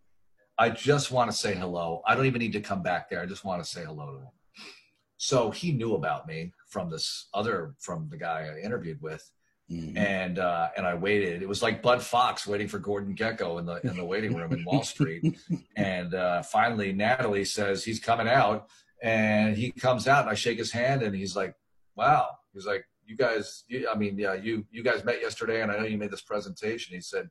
I 0.59 0.69
just 0.69 1.11
want 1.11 1.29
to 1.31 1.37
say 1.37 1.53
hello. 1.55 2.01
I 2.07 2.15
don't 2.15 2.25
even 2.25 2.39
need 2.39 2.53
to 2.53 2.61
come 2.61 2.81
back 2.81 3.09
there. 3.09 3.21
I 3.21 3.25
just 3.25 3.45
want 3.45 3.63
to 3.63 3.69
say 3.69 3.83
hello 3.85 4.11
to 4.13 4.17
him. 4.19 4.31
So 5.17 5.51
he 5.51 5.71
knew 5.71 5.95
about 5.95 6.27
me 6.27 6.53
from 6.69 6.89
this 6.89 7.27
other 7.33 7.75
from 7.79 8.07
the 8.09 8.17
guy 8.17 8.47
I 8.55 8.59
interviewed 8.63 9.01
with, 9.01 9.29
Mhm. 9.71 9.97
and 9.97 10.39
uh, 10.39 10.69
and 10.77 10.85
I 10.85 10.93
waited. 10.95 11.41
It 11.41 11.49
was 11.49 11.61
like 11.61 11.81
Bud 11.81 12.01
Fox 12.01 12.45
waiting 12.47 12.67
for 12.67 12.79
Gordon 12.79 13.15
Gekko 13.15 13.59
in 13.59 13.65
the 13.65 13.75
in 13.87 13.95
the 13.97 14.05
waiting 14.05 14.35
room 14.35 14.53
in 14.53 14.63
Wall 14.63 14.83
Street. 14.83 15.23
And 15.75 16.13
uh, 16.15 16.41
finally, 16.43 16.91
Natalie 16.93 17.45
says 17.45 17.83
he's 17.83 17.99
coming 17.99 18.27
out, 18.27 18.67
and 19.03 19.55
he 19.57 19.71
comes 19.71 20.07
out, 20.07 20.21
and 20.21 20.29
I 20.29 20.33
shake 20.35 20.57
his 20.57 20.71
hand, 20.71 21.01
and 21.03 21.15
he's 21.15 21.35
like, 21.35 21.53
"Wow." 21.95 22.29
He's 22.53 22.65
like, 22.65 22.83
"You 23.05 23.15
guys, 23.15 23.63
you, 23.67 23.87
I 23.91 23.95
mean, 23.95 24.17
yeah, 24.17 24.33
you 24.33 24.65
you 24.71 24.83
guys 24.83 25.03
met 25.03 25.21
yesterday, 25.21 25.61
and 25.61 25.71
I 25.71 25.77
know 25.77 25.85
you 25.85 25.97
made 25.97 26.11
this 26.11 26.21
presentation." 26.21 26.95
He 26.95 27.01
said. 27.01 27.29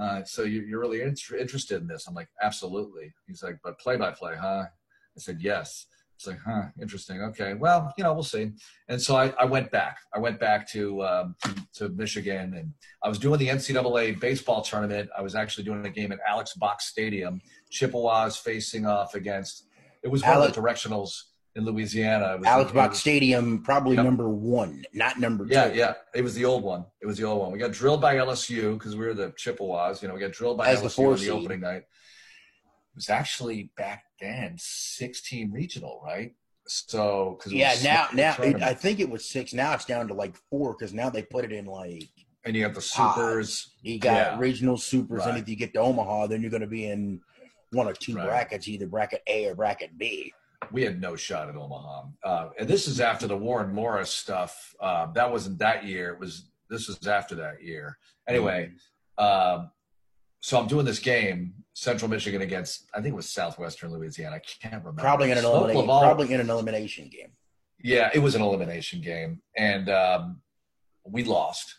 Uh, 0.00 0.22
so 0.24 0.42
you, 0.42 0.62
you're 0.62 0.80
really 0.80 1.02
inter- 1.02 1.36
interested 1.36 1.80
in 1.80 1.88
this? 1.88 2.06
I'm 2.06 2.14
like, 2.14 2.28
absolutely. 2.42 3.12
He's 3.26 3.42
like, 3.42 3.58
but 3.64 3.78
play 3.78 3.96
by 3.96 4.10
play, 4.12 4.34
huh? 4.38 4.64
I 4.66 5.20
said, 5.20 5.38
yes. 5.40 5.86
It's 6.16 6.26
like, 6.26 6.40
huh, 6.44 6.64
interesting. 6.82 7.20
Okay, 7.22 7.54
well, 7.54 7.94
you 7.96 8.02
know, 8.02 8.12
we'll 8.12 8.24
see. 8.24 8.50
And 8.88 9.00
so 9.00 9.14
I, 9.14 9.32
I 9.38 9.44
went 9.44 9.70
back. 9.70 9.98
I 10.12 10.18
went 10.18 10.40
back 10.40 10.68
to, 10.72 11.04
um, 11.04 11.36
to 11.74 11.90
Michigan, 11.90 12.54
and 12.54 12.72
I 13.04 13.08
was 13.08 13.18
doing 13.18 13.38
the 13.38 13.46
NCAA 13.46 14.18
baseball 14.18 14.62
tournament. 14.62 15.10
I 15.16 15.22
was 15.22 15.36
actually 15.36 15.62
doing 15.62 15.86
a 15.86 15.90
game 15.90 16.10
at 16.10 16.18
Alex 16.28 16.54
Box 16.54 16.86
Stadium. 16.86 17.40
Chippewas 17.70 18.36
facing 18.36 18.84
off 18.84 19.14
against. 19.14 19.68
It 20.02 20.08
was 20.08 20.22
one 20.22 20.32
Alex- 20.32 20.56
of 20.56 20.62
the 20.62 20.68
directionals 20.68 21.22
in 21.58 21.64
Louisiana. 21.64 22.38
Alex 22.44 22.72
Box 22.72 22.98
Stadium, 22.98 23.62
probably 23.62 23.96
Yep. 23.96 24.04
number 24.04 24.28
one, 24.28 24.84
not 24.94 25.18
number 25.18 25.44
two. 25.44 25.52
yeah, 25.52 25.66
yeah. 25.72 25.94
It 26.14 26.22
was 26.22 26.34
the 26.34 26.44
old 26.44 26.62
one. 26.62 26.86
It 27.02 27.06
was 27.06 27.18
the 27.18 27.24
old 27.24 27.40
one. 27.40 27.52
We 27.52 27.58
got 27.58 27.72
drilled 27.72 28.00
by 28.00 28.14
LSU 28.16 28.74
because 28.78 28.96
we 28.96 29.04
were 29.04 29.12
the 29.14 29.32
Chippewas. 29.36 30.00
You 30.00 30.08
know, 30.08 30.14
we 30.14 30.20
got 30.20 30.32
drilled 30.32 30.56
by 30.56 30.68
As 30.68 30.80
the 30.80 30.88
LSU 30.88 30.94
four 30.94 31.06
on 31.12 31.18
the 31.18 31.24
seed. 31.24 31.32
opening 31.32 31.60
night. 31.60 31.82
It 31.82 32.94
was 32.94 33.10
actually 33.10 33.70
back 33.76 34.04
then 34.20 34.54
16 34.58 35.52
regional, 35.52 36.00
right? 36.04 36.34
So, 36.66 37.36
because 37.38 37.52
Yeah, 37.52 37.74
now 37.82 38.08
now 38.12 38.36
it, 38.42 38.62
I 38.62 38.74
think 38.74 39.00
it 39.00 39.08
was 39.10 39.28
six. 39.28 39.52
Now 39.52 39.74
it's 39.74 39.84
down 39.84 40.06
to 40.08 40.14
like 40.14 40.36
four 40.50 40.74
because 40.74 40.92
now 40.94 41.10
they 41.10 41.22
put 41.22 41.44
it 41.44 41.52
in 41.52 41.66
like 41.66 42.08
and 42.44 42.54
you 42.54 42.62
have 42.62 42.74
the 42.74 42.80
supers. 42.80 43.74
you 43.82 43.98
got 43.98 44.14
Yeah. 44.14 44.38
regional 44.38 44.76
supers, 44.76 45.26
and 45.26 45.36
if 45.38 45.48
you 45.48 45.56
get 45.56 45.72
to 45.74 45.80
Omaha, 45.80 46.28
then 46.28 46.40
you're 46.40 46.50
going 46.50 46.60
to 46.60 46.66
be 46.68 46.86
in 46.86 47.20
one 47.72 47.88
or 47.88 47.92
two 47.94 48.14
Right. 48.14 48.26
brackets, 48.26 48.68
either 48.68 48.86
bracket 48.86 49.22
A 49.26 49.46
or 49.46 49.54
bracket 49.54 49.96
B. 49.98 50.32
We 50.72 50.82
had 50.82 51.00
no 51.00 51.16
shot 51.16 51.48
at 51.48 51.56
Omaha, 51.56 52.02
uh, 52.24 52.48
and 52.58 52.68
this 52.68 52.88
is 52.88 53.00
after 53.00 53.26
the 53.26 53.36
Warren 53.36 53.72
Morris 53.72 54.12
stuff. 54.12 54.74
Uh, 54.80 55.06
that 55.12 55.30
wasn't 55.30 55.58
that 55.60 55.84
year. 55.84 56.12
It 56.12 56.20
was 56.20 56.50
this 56.68 56.88
was 56.88 57.06
after 57.06 57.34
that 57.36 57.62
year. 57.62 57.96
Anyway, 58.28 58.72
um, 59.16 59.70
so 60.40 60.58
I'm 60.58 60.66
doing 60.66 60.84
this 60.84 60.98
game, 60.98 61.54
Central 61.74 62.10
Michigan 62.10 62.42
against 62.42 62.88
I 62.92 63.00
think 63.00 63.12
it 63.12 63.16
was 63.16 63.30
Southwestern 63.30 63.92
Louisiana. 63.92 64.36
I 64.36 64.40
can't 64.40 64.84
remember. 64.84 65.00
probably 65.00 65.30
in 65.30 65.38
an 65.38 65.44
elimination, 65.44 65.86
probably 65.86 66.32
in 66.32 66.40
an 66.40 66.50
elimination 66.50 67.08
game. 67.08 67.32
Yeah, 67.82 68.10
it 68.12 68.18
was 68.18 68.34
an 68.34 68.42
elimination 68.42 69.00
game, 69.00 69.40
and 69.56 69.88
um, 69.88 70.40
we 71.04 71.24
lost. 71.24 71.76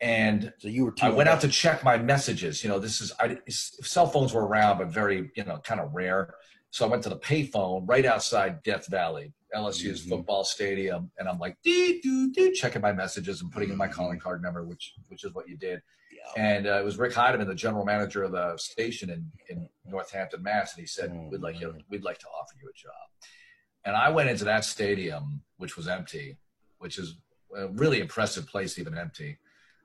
And 0.00 0.52
So 0.58 0.68
you 0.68 0.84
were. 0.84 0.94
I 1.00 1.08
went 1.08 1.28
out 1.28 1.40
to 1.42 1.48
check 1.48 1.82
my 1.82 1.96
messages. 1.96 2.62
You 2.62 2.68
know, 2.68 2.78
this 2.78 3.00
is 3.00 3.12
I, 3.18 3.38
cell 3.48 4.06
phones 4.06 4.34
were 4.34 4.46
around, 4.46 4.78
but 4.78 4.88
very 4.88 5.30
you 5.34 5.44
know 5.44 5.58
kind 5.58 5.80
of 5.80 5.94
rare. 5.94 6.34
So 6.74 6.84
I 6.84 6.88
went 6.88 7.04
to 7.04 7.08
the 7.08 7.18
payphone 7.18 7.88
right 7.88 8.04
outside 8.04 8.60
Death 8.64 8.88
Valley, 8.88 9.32
LSU's 9.54 10.04
Mhm. 10.04 10.08
football 10.08 10.42
stadium, 10.42 11.08
and 11.18 11.28
I'm 11.28 11.38
like, 11.38 11.56
dee, 11.62 12.00
doo, 12.00 12.32
doo, 12.32 12.50
checking 12.50 12.82
my 12.82 12.92
messages 12.92 13.42
and 13.42 13.52
putting 13.52 13.70
in 13.70 13.76
my 13.76 13.86
calling 13.86 14.18
card 14.18 14.42
number, 14.42 14.64
which 14.64 14.92
which 15.06 15.22
is 15.22 15.32
what 15.34 15.48
you 15.48 15.56
did. 15.56 15.80
Yeah. 16.10 16.32
And 16.36 16.66
uh, 16.66 16.80
it 16.80 16.84
was 16.84 16.98
Rick 16.98 17.12
Heideman, 17.12 17.46
the 17.46 17.54
general 17.54 17.84
manager 17.84 18.24
of 18.24 18.32
the 18.32 18.56
station 18.56 19.08
in, 19.08 19.30
in 19.48 19.68
Northampton, 19.84 20.42
Mass, 20.42 20.74
and 20.74 20.80
he 20.80 20.86
said, 20.88 21.12
"We'd 21.30 21.42
like 21.42 21.60
you, 21.60 21.78
we'd 21.90 22.02
like 22.02 22.18
to 22.18 22.26
offer 22.26 22.56
you 22.60 22.68
a 22.68 22.72
job." 22.72 23.08
And 23.84 23.94
I 23.94 24.08
went 24.08 24.28
into 24.28 24.42
that 24.46 24.64
stadium, 24.64 25.44
which 25.58 25.76
was 25.76 25.86
empty, 25.86 26.38
which 26.78 26.98
is 26.98 27.18
a 27.56 27.68
really 27.68 28.00
impressive 28.00 28.48
place, 28.48 28.80
even 28.80 28.98
empty. 28.98 29.38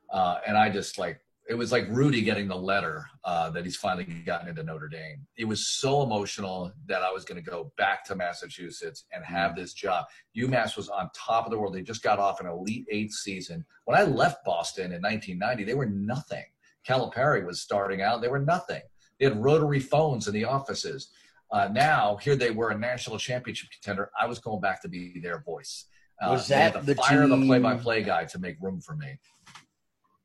Uh, 0.09 0.39
and 0.47 0.57
I 0.57 0.71
just 0.71 0.97
like 0.97 1.23
it 1.49 1.57
was 1.57 1.71
like 1.71 1.87
Rudy 1.89 2.21
getting 2.21 2.47
the 2.47 2.55
letter 2.55 3.07
uh, 3.23 3.49
that 3.49 3.65
he's 3.65 3.75
finally 3.75 4.05
gotten 4.05 4.47
into 4.47 4.61
Notre 4.61 4.87
Dame. 4.87 5.25
It 5.35 5.45
was 5.45 5.67
so 5.67 6.03
emotional 6.03 6.71
that 6.85 7.01
I 7.01 7.11
was 7.11 7.25
going 7.25 7.43
to 7.43 7.49
go 7.49 7.73
back 7.75 8.05
to 8.05 8.15
Massachusetts 8.15 9.05
and 9.11 9.25
have 9.25 9.55
this 9.55 9.73
job. 9.73 10.05
UMass 10.37 10.77
was 10.77 10.89
on 10.89 11.09
top 11.15 11.45
of 11.45 11.51
the 11.51 11.57
world. 11.57 11.73
They 11.73 11.81
just 11.81 12.03
got 12.03 12.19
off 12.19 12.39
an 12.39 12.45
Elite 12.45 12.85
Eight 12.91 13.11
season. 13.11 13.65
When 13.85 13.97
I 13.97 14.03
left 14.03 14.45
Boston 14.45 14.93
in 14.93 15.01
1990, 15.01 15.63
they 15.63 15.73
were 15.73 15.87
nothing. 15.87 16.45
Calipari 16.87 17.43
was 17.43 17.59
starting 17.59 18.03
out. 18.03 18.21
They 18.21 18.27
were 18.27 18.39
nothing. 18.39 18.83
They 19.17 19.25
had 19.25 19.43
rotary 19.43 19.79
phones 19.79 20.27
in 20.27 20.35
the 20.35 20.45
offices. 20.45 21.09
Uh, 21.51 21.67
now 21.71 22.17
here 22.17 22.35
they 22.35 22.51
were 22.51 22.69
a 22.69 22.77
national 22.77 23.17
championship 23.17 23.71
contender. 23.71 24.11
I 24.19 24.27
was 24.27 24.37
going 24.37 24.61
back 24.61 24.83
to 24.83 24.87
be 24.87 25.19
their 25.19 25.39
voice. 25.39 25.85
Uh, 26.21 26.29
Was 26.29 26.47
they 26.47 26.57
had 26.57 26.73
that 26.73 26.85
the 26.85 26.93
fire 26.93 27.27
the 27.27 27.37
play-by-play 27.37 28.03
guy 28.03 28.25
to 28.25 28.37
make 28.37 28.57
room 28.61 28.81
for 28.81 28.95
me? 28.95 29.17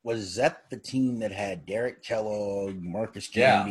Was 0.04 0.36
that 0.36 0.68
the 0.70 0.76
team 0.76 1.18
that 1.20 1.32
had 1.32 1.66
Derek 1.66 2.02
Kellogg, 2.02 2.80
Marcus 2.80 3.34
Yeah. 3.34 3.66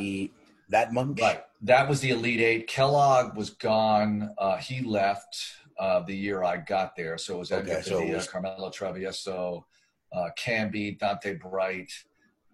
That 0.70 0.92
month? 0.92 1.22
Right. 1.22 1.44
That 1.62 1.88
was 1.88 2.00
the 2.02 2.10
Elite 2.10 2.40
Eight. 2.42 2.68
Kellogg 2.68 3.38
was 3.38 3.52
gone. 3.52 4.34
Uh, 4.38 4.58
he 4.58 4.82
left 4.82 5.38
uh, 5.80 6.00
the 6.02 6.16
year 6.16 6.44
I 6.44 6.58
got 6.58 6.96
there. 6.96 7.18
So 7.18 7.36
it 7.36 7.40
was 7.40 7.52
Okay, 7.52 7.72
Edgar 7.72 7.84
so 7.84 8.00
Padilla, 8.00 8.18
was- 8.18 8.28
Carmelo 8.28 8.70
Travieso, 8.72 9.64
uh, 10.12 10.30
Camby, 10.38 10.98
Donta 11.00 11.40
Bright, 11.40 11.92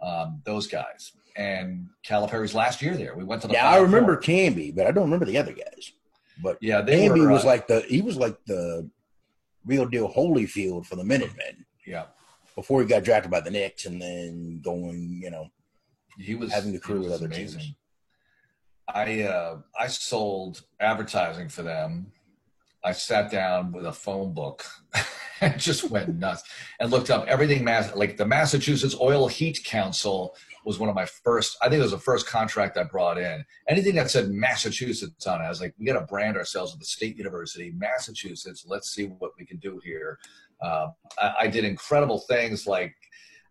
um, 0.01 0.41
those 0.43 0.67
guys. 0.67 1.13
And 1.37 1.87
Calipari's 2.05 2.53
last 2.53 2.81
year 2.81 2.97
there. 2.97 3.15
We 3.15 3.23
went 3.23 3.41
to 3.43 3.47
the 3.47 3.53
Yeah, 3.53 3.69
I 3.69 3.77
remember 3.77 4.15
Four. 4.15 4.23
Camby, 4.23 4.75
but 4.75 4.87
I 4.87 4.91
don't 4.91 5.05
remember 5.05 5.25
the 5.25 5.37
other 5.37 5.53
guys. 5.53 5.93
But 6.43 6.57
Yeah, 6.61 6.81
they 6.81 7.07
Camby 7.07 7.19
were. 7.21 7.29
was 7.31 7.45
uh, 7.45 7.47
like 7.47 7.67
the 7.67 7.81
he 7.81 8.01
was 8.01 8.17
like 8.17 8.37
the 8.45 8.89
real 9.65 9.85
deal 9.85 10.11
Holyfield 10.11 10.85
for 10.85 10.95
the 10.97 11.03
Minutemen 11.03 11.65
yeah. 11.85 12.05
Before 12.59 12.81
he 12.81 12.87
got 12.87 13.05
drafted 13.05 13.31
by 13.31 13.39
the 13.39 13.49
Knicks 13.49 13.85
and 13.85 14.01
then 14.01 14.59
going, 14.61 15.17
you 15.23 15.31
know, 15.31 15.47
he 16.17 16.35
was 16.35 16.51
having 16.51 16.73
to 16.73 16.79
crew 16.79 16.99
with 16.99 17.13
other 17.13 17.27
amazing. 17.27 17.61
teams. 17.61 17.75
I 18.93 19.21
uh, 19.21 19.59
I 19.79 19.87
sold 19.87 20.63
advertising 20.81 21.47
for 21.47 21.61
them. 21.63 22.11
I 22.83 22.91
sat 22.91 23.31
down 23.31 23.71
with 23.71 23.85
a 23.85 23.93
phone 23.93 24.33
book 24.33 24.65
and 25.41 25.57
just 25.57 25.89
went 25.89 26.17
nuts 26.17 26.43
and 26.81 26.91
looked 26.91 27.09
up 27.09 27.27
everything. 27.27 27.63
Mass 27.63 27.95
like 27.95 28.17
the 28.17 28.25
Massachusetts 28.25 28.95
Oil 28.99 29.29
Heat 29.29 29.63
Council 29.63 30.35
was 30.65 30.79
one 30.79 30.89
of 30.89 30.95
my 30.95 31.05
first. 31.05 31.57
I 31.61 31.69
think 31.69 31.79
it 31.79 31.83
was 31.83 31.91
the 31.91 31.97
first 31.97 32.27
contract 32.27 32.77
I 32.77 32.83
brought 32.83 33.17
in. 33.17 33.45
Anything 33.69 33.95
that 33.95 34.11
said 34.11 34.31
Massachusetts 34.31 35.25
on 35.27 35.39
it, 35.39 35.45
I 35.45 35.49
was 35.49 35.61
like, 35.61 35.73
we 35.79 35.85
got 35.85 35.97
to 35.97 36.05
brand 36.05 36.35
ourselves 36.35 36.73
with 36.73 36.81
the 36.81 36.85
state 36.87 37.15
university, 37.15 37.71
Massachusetts. 37.77 38.65
Let's 38.67 38.91
see 38.91 39.05
what 39.05 39.31
we 39.39 39.45
can 39.45 39.57
do 39.59 39.79
here. 39.81 40.19
Uh, 40.61 40.87
I, 41.21 41.33
I 41.41 41.47
did 41.47 41.63
incredible 41.65 42.19
things 42.29 42.67
like, 42.67 42.95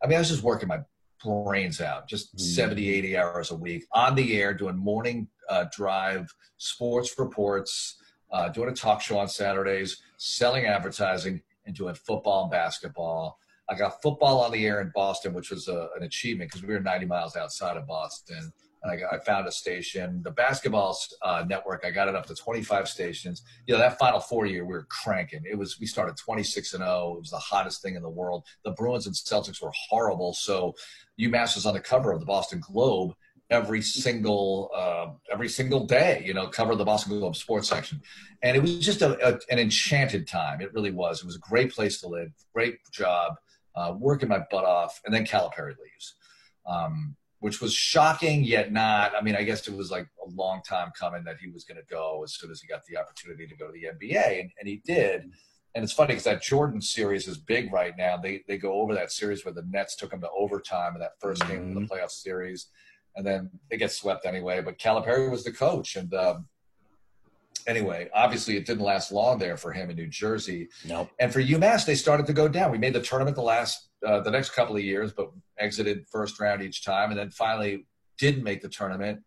I 0.02 0.06
mean, 0.06 0.16
I 0.16 0.20
was 0.20 0.28
just 0.28 0.42
working 0.42 0.68
my 0.68 0.80
brains 1.24 1.80
out, 1.80 2.09
just 2.09 2.34
Mm. 2.36 2.40
70, 2.40 2.88
80 2.90 3.16
hours 3.16 3.50
a 3.50 3.56
week 3.56 3.84
on 3.92 4.14
the 4.14 4.40
air, 4.40 4.54
doing 4.54 4.76
morning 4.76 5.28
uh, 5.48 5.64
drive, 5.72 6.32
sports 6.59 7.18
reports, 7.18 7.96
uh, 8.30 8.48
doing 8.50 8.68
a 8.68 8.74
talk 8.74 9.00
show 9.00 9.18
on 9.18 9.28
Saturdays, 9.28 10.02
selling 10.18 10.66
advertising, 10.66 11.42
and 11.66 11.74
doing 11.74 11.94
football 11.94 12.42
and 12.42 12.50
basketball. 12.50 13.38
I 13.70 13.74
got 13.74 14.00
football 14.00 14.40
on 14.40 14.52
the 14.52 14.66
air 14.66 14.80
in 14.80 14.92
Boston, 14.94 15.34
which 15.34 15.50
was 15.50 15.68
a, 15.68 15.88
an 15.96 16.02
achievement 16.04 16.50
because 16.50 16.66
we 16.66 16.72
were 16.72 16.80
90 16.80 17.06
miles 17.06 17.36
outside 17.36 17.76
of 17.76 17.86
Boston. 17.86 18.52
I, 18.85 19.16
I 19.16 19.18
found 19.18 19.47
a 19.47 19.53
station. 19.53 20.22
The 20.22 20.31
basketball 20.31 20.97
uh, 21.22 21.45
network, 21.47 21.85
I 21.85 21.91
got 21.91 22.09
it 22.09 22.14
up 22.14 22.26
to 22.26 22.35
25 22.35 22.89
stations. 22.89 23.43
You 23.66 23.74
know, 23.74 23.81
that 23.81 23.99
final 23.99 24.20
four 24.20 24.47
year, 24.47 24.64
we 24.64 24.74
were 24.74 24.87
cranking. 24.89 25.43
It 25.51 25.57
was 25.57 25.79
we 25.81 25.87
started 25.87 26.16
26 26.16 26.74
and 26.74 26.85
0. 26.85 27.14
It 27.16 27.20
was 27.20 27.31
the 27.31 27.39
hottest 27.39 27.83
thing 27.83 27.97
in 27.97 28.03
the 28.03 28.09
world. 28.09 28.45
The 28.64 28.70
Bruins 28.72 29.07
and 29.07 29.14
Celtics 29.14 29.62
were 29.62 29.72
horrible, 29.89 30.33
so 30.33 30.74
UMass 31.20 31.57
was 31.57 31.66
on 31.66 31.74
the 31.74 31.81
cover 31.81 32.12
of 32.12 32.20
the 32.20 32.26
Boston 32.26 32.61
Globe 32.61 33.14
every 33.51 33.83
single 33.83 34.70
uh, 34.74 35.07
every 35.33 35.49
single 35.49 35.85
day. 35.87 36.22
You 36.24 36.35
know, 36.35 36.49
cover 36.49 36.74
the 36.76 36.85
Boston 36.85 37.18
Globe 37.18 37.37
sports 37.37 37.68
section, 37.68 38.01
and 38.43 38.57
it 38.57 38.61
was 38.61 38.79
just 38.79 39.03
a, 39.03 39.18
a, 39.26 39.39
an 39.51 39.59
enchanted 39.59 40.29
time. 40.29 40.61
It 40.61 40.72
really 40.72 40.93
was. 40.93 41.20
It 41.20 41.26
was 41.26 41.37
a 41.37 41.41
great 41.41 41.72
place 41.72 42.01
to 42.01 42.09
live, 42.09 42.31
great 42.55 42.79
job, 42.93 43.35
uh, 43.74 43.95
working 43.99 44.29
my 44.29 44.41
butt 44.51 44.64
off, 44.64 45.01
and 45.05 45.14
then 45.14 45.24
Calipari 45.24 45.74
leaves. 45.79 46.14
Um, 46.66 47.16
which 47.41 47.61
was 47.61 47.72
shocking 47.72 48.43
yet 48.43 48.72
not. 48.72 49.12
I 49.14 49.22
mean, 49.22 49.36
I 49.36 49.45
guess 49.45 49.66
it 49.68 49.74
was 49.74 49.91
like 49.91 50.09
a 50.24 50.28
long 50.30 50.61
time 50.62 50.91
coming 50.99 51.24
that 51.24 51.36
he 51.41 51.49
was 51.49 51.64
going 51.64 51.78
to 51.78 51.86
go 51.89 52.22
as 52.24 52.34
soon 52.34 52.51
as 52.51 52.61
he 52.61 52.66
got 52.66 52.84
the 52.86 52.97
opportunity 52.97 53.47
to 53.47 53.57
go 53.57 53.66
to 53.66 53.72
the 53.72 53.86
NBA, 53.86 54.41
and, 54.41 54.51
and 54.59 54.68
he 54.68 54.82
did. 54.84 55.30
And 55.74 55.84
it's 55.84 55.93
funny 55.93 56.09
because 56.09 56.24
that 56.24 56.43
Jordan 56.43 56.80
series 56.80 57.28
is 57.28 57.39
big 57.39 57.72
right 57.72 57.95
now. 57.97 58.16
They 58.16 58.43
they 58.49 58.59
go 58.59 58.72
over 58.80 58.95
that 58.95 59.12
series 59.12 59.45
where 59.45 59.55
the 59.55 59.64
Nets 59.68 59.95
took 59.97 60.11
them 60.11 60.20
to 60.22 60.30
overtime 60.36 60.95
in 60.95 61.01
that 61.01 61.20
1st 61.22 61.49
game 61.49 61.76
of 61.76 61.89
the 61.89 61.95
playoff 61.95 62.11
series, 62.11 62.66
and 63.14 63.24
then 63.24 63.51
they 63.70 63.76
get 63.76 63.93
swept 63.93 64.26
anyway. 64.26 64.61
But 64.61 64.78
Calipari 64.78 65.30
was 65.30 65.45
the 65.45 65.53
coach, 65.53 65.95
and 65.95 66.12
um, 66.14 66.47
anyway, 67.68 68.09
obviously 68.14 68.57
it 68.57 68.66
didn't 68.66 68.82
last 68.82 69.12
long 69.12 69.39
there 69.39 69.57
for 69.57 69.72
him 69.72 69.91
in 69.91 69.97
New 69.97 70.09
Jersey. 70.09 70.68
Nope. 70.86 71.11
And 71.20 71.32
for 71.32 71.41
UMass, 71.41 71.84
they 71.84 71.95
started 71.95 72.26
to 72.26 72.32
go 72.32 72.49
down. 72.49 72.72
We 72.72 72.78
made 72.78 72.95
the 72.95 73.03
tournament 73.03 73.36
the 73.36 73.43
last 73.43 73.88
uh, 74.07 74.20
the 74.20 74.30
next 74.30 74.51
couple 74.51 74.76
of 74.76 74.82
years, 74.82 75.12
but 75.12 75.30
exited 75.59 76.07
first 76.11 76.38
round 76.40 76.62
each 76.62 76.84
time, 76.84 77.11
and 77.11 77.18
then 77.18 77.30
finally 77.30 77.86
didn't 78.18 78.42
make 78.42 78.61
the 78.62 78.68
tournament. 78.68 79.20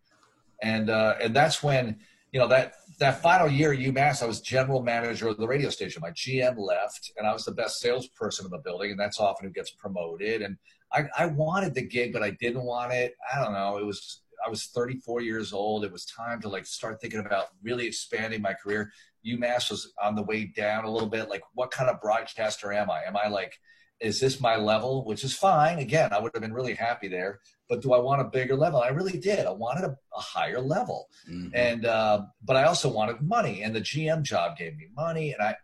And 0.62 0.90
uh, 0.90 1.16
and 1.22 1.36
that's 1.36 1.64
when 1.64 2.00
you 2.32 2.40
know 2.40 2.48
that 2.48 2.76
that 3.00 3.22
final 3.22 3.48
year 3.48 3.74
at 3.74 3.80
UMass, 3.80 4.22
I 4.22 4.28
was 4.28 4.42
general 4.42 4.82
manager 4.82 5.28
of 5.28 5.38
the 5.38 5.48
radio 5.48 5.70
station. 5.70 6.02
My 6.02 6.12
GM 6.12 6.58
left, 6.58 7.12
and 7.18 7.28
I 7.28 7.34
was 7.34 7.46
the 7.46 7.52
best 7.52 7.80
salesperson 7.80 8.46
in 8.46 8.52
the 8.52 8.60
building, 8.60 8.92
and 8.92 9.00
that's 9.00 9.20
often 9.20 9.48
who 9.48 9.54
gets 9.54 9.72
promoted. 9.72 10.42
And 10.42 10.58
I, 10.94 11.06
I 11.18 11.26
wanted 11.28 11.74
the 11.74 11.82
gig, 11.82 12.14
but 12.14 12.22
I 12.22 12.32
didn't 12.32 12.64
want 12.64 12.94
it. 12.94 13.16
I 13.34 13.44
don't 13.44 13.54
know. 13.54 13.78
It 13.78 13.86
was 13.86 14.22
I 14.46 14.50
was 14.50 14.66
34 14.68 15.22
years 15.22 15.54
old. 15.54 15.84
It 15.84 15.92
was 15.92 16.06
time 16.06 16.42
to 16.42 16.50
like 16.50 16.66
start 16.66 17.00
thinking 17.02 17.20
about 17.20 17.48
really 17.64 17.88
expanding 17.88 18.42
my 18.42 18.54
career. 18.54 18.92
UMass 19.26 19.70
was 19.70 19.94
on 20.02 20.16
the 20.16 20.24
way 20.24 20.46
down 20.46 20.84
a 20.84 20.92
little 20.92 21.10
bit. 21.10 21.30
Like, 21.30 21.44
what 21.54 21.72
kind 21.72 21.90
of 21.90 22.02
broadcaster 22.02 22.74
am 22.74 22.90
I? 22.90 23.04
Am 23.04 23.16
I 23.16 23.28
like, 23.28 23.60
is 24.02 24.20
this 24.20 24.42
my 24.42 24.56
level? 24.56 25.06
Which 25.06 25.24
is 25.24 25.34
fine. 25.34 25.80
Again, 25.80 26.12
I 26.12 26.20
would 26.20 26.32
have 26.34 26.42
been 26.42 26.54
really 26.54 26.74
happy 26.74 27.08
there. 27.08 27.40
But 27.70 27.82
do 27.82 27.94
I 27.94 28.00
want 28.00 28.22
a 28.22 28.26
bigger 28.26 28.56
level? 28.56 28.82
I 28.82 28.90
really 28.90 29.18
did. 29.18 29.46
I 29.46 29.52
wanted 29.52 29.86
a, 29.86 29.96
a 30.16 30.20
higher 30.20 30.60
level, 30.60 31.08
Mhm. 31.30 31.52
and 31.54 31.86
uh, 31.86 32.24
but 32.44 32.56
I 32.58 32.64
also 32.64 32.90
wanted 32.92 33.22
money. 33.22 33.64
And 33.64 33.74
the 33.76 33.82
GM 33.82 34.24
job 34.24 34.58
gave 34.58 34.76
me 34.78 34.88
money, 34.96 35.34
and 35.34 35.42
I. 35.42 35.56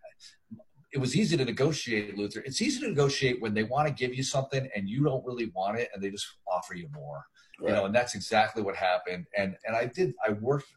It 0.94 1.00
was 1.00 1.18
easy 1.18 1.36
to 1.36 1.44
negotiate, 1.44 2.18
Luther. 2.18 2.42
It's 2.46 2.62
easy 2.62 2.80
to 2.80 2.88
negotiate 2.88 3.42
when 3.42 3.54
they 3.54 3.64
want 3.64 3.88
to 3.90 3.94
give 3.94 4.16
you 4.16 4.24
something 4.24 4.70
and 4.74 4.88
you 4.88 5.04
don't 5.04 5.24
really 5.26 5.52
want 5.54 5.78
it, 5.78 5.90
and 5.94 6.02
they 6.02 6.10
just 6.10 6.28
offer 6.50 6.76
you 6.76 6.88
more 6.94 7.26
you 7.60 7.70
know, 7.70 7.86
and 7.86 7.96
that's 7.96 8.14
exactly 8.14 8.62
what 8.62 8.76
happened. 8.76 9.26
And 9.36 9.58
and 9.66 9.76
I 9.76 9.86
did. 9.86 10.14
I 10.26 10.32
worked. 10.34 10.68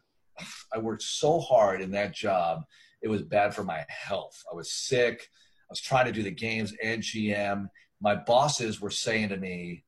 I 0.73 0.79
worked 0.79 1.03
so 1.03 1.39
hard 1.39 1.81
in 1.81 1.91
that 1.91 2.13
job. 2.13 2.63
It 3.03 3.07
was 3.07 3.21
bad 3.21 3.53
for 3.53 3.63
my 3.63 3.85
health. 3.87 4.41
I 4.51 4.55
was 4.55 4.71
sick. 4.71 5.29
I 5.71 5.73
was 5.73 5.79
trying 5.79 6.05
to 6.05 6.11
do 6.11 6.21
the 6.21 6.31
games 6.31 6.73
and 6.83 7.01
GM. 7.01 7.69
My 8.01 8.15
bosses 8.15 8.81
were 8.81 8.89
saying 8.89 9.29
to 9.29 9.37
me, 9.37 9.85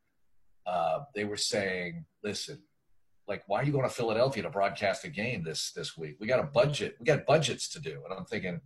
uh, 0.65 0.99
they 1.13 1.25
were 1.25 1.35
saying, 1.35 2.05
"Listen, 2.23 2.63
like, 3.27 3.43
why 3.47 3.59
are 3.59 3.63
you 3.65 3.73
going 3.73 3.83
to 3.83 3.93
Philadelphia 3.93 4.43
to 4.43 4.49
broadcast 4.49 5.03
a 5.03 5.09
game 5.09 5.43
this 5.43 5.73
this 5.73 5.97
week? 5.97 6.15
We 6.21 6.27
got 6.27 6.39
a 6.39 6.43
budget. 6.43 6.95
We 7.01 7.05
got 7.05 7.25
budgets 7.25 7.67
to 7.73 7.81
do." 7.81 8.01
And 8.05 8.17
I'm 8.17 8.23
thinking, 8.23 8.61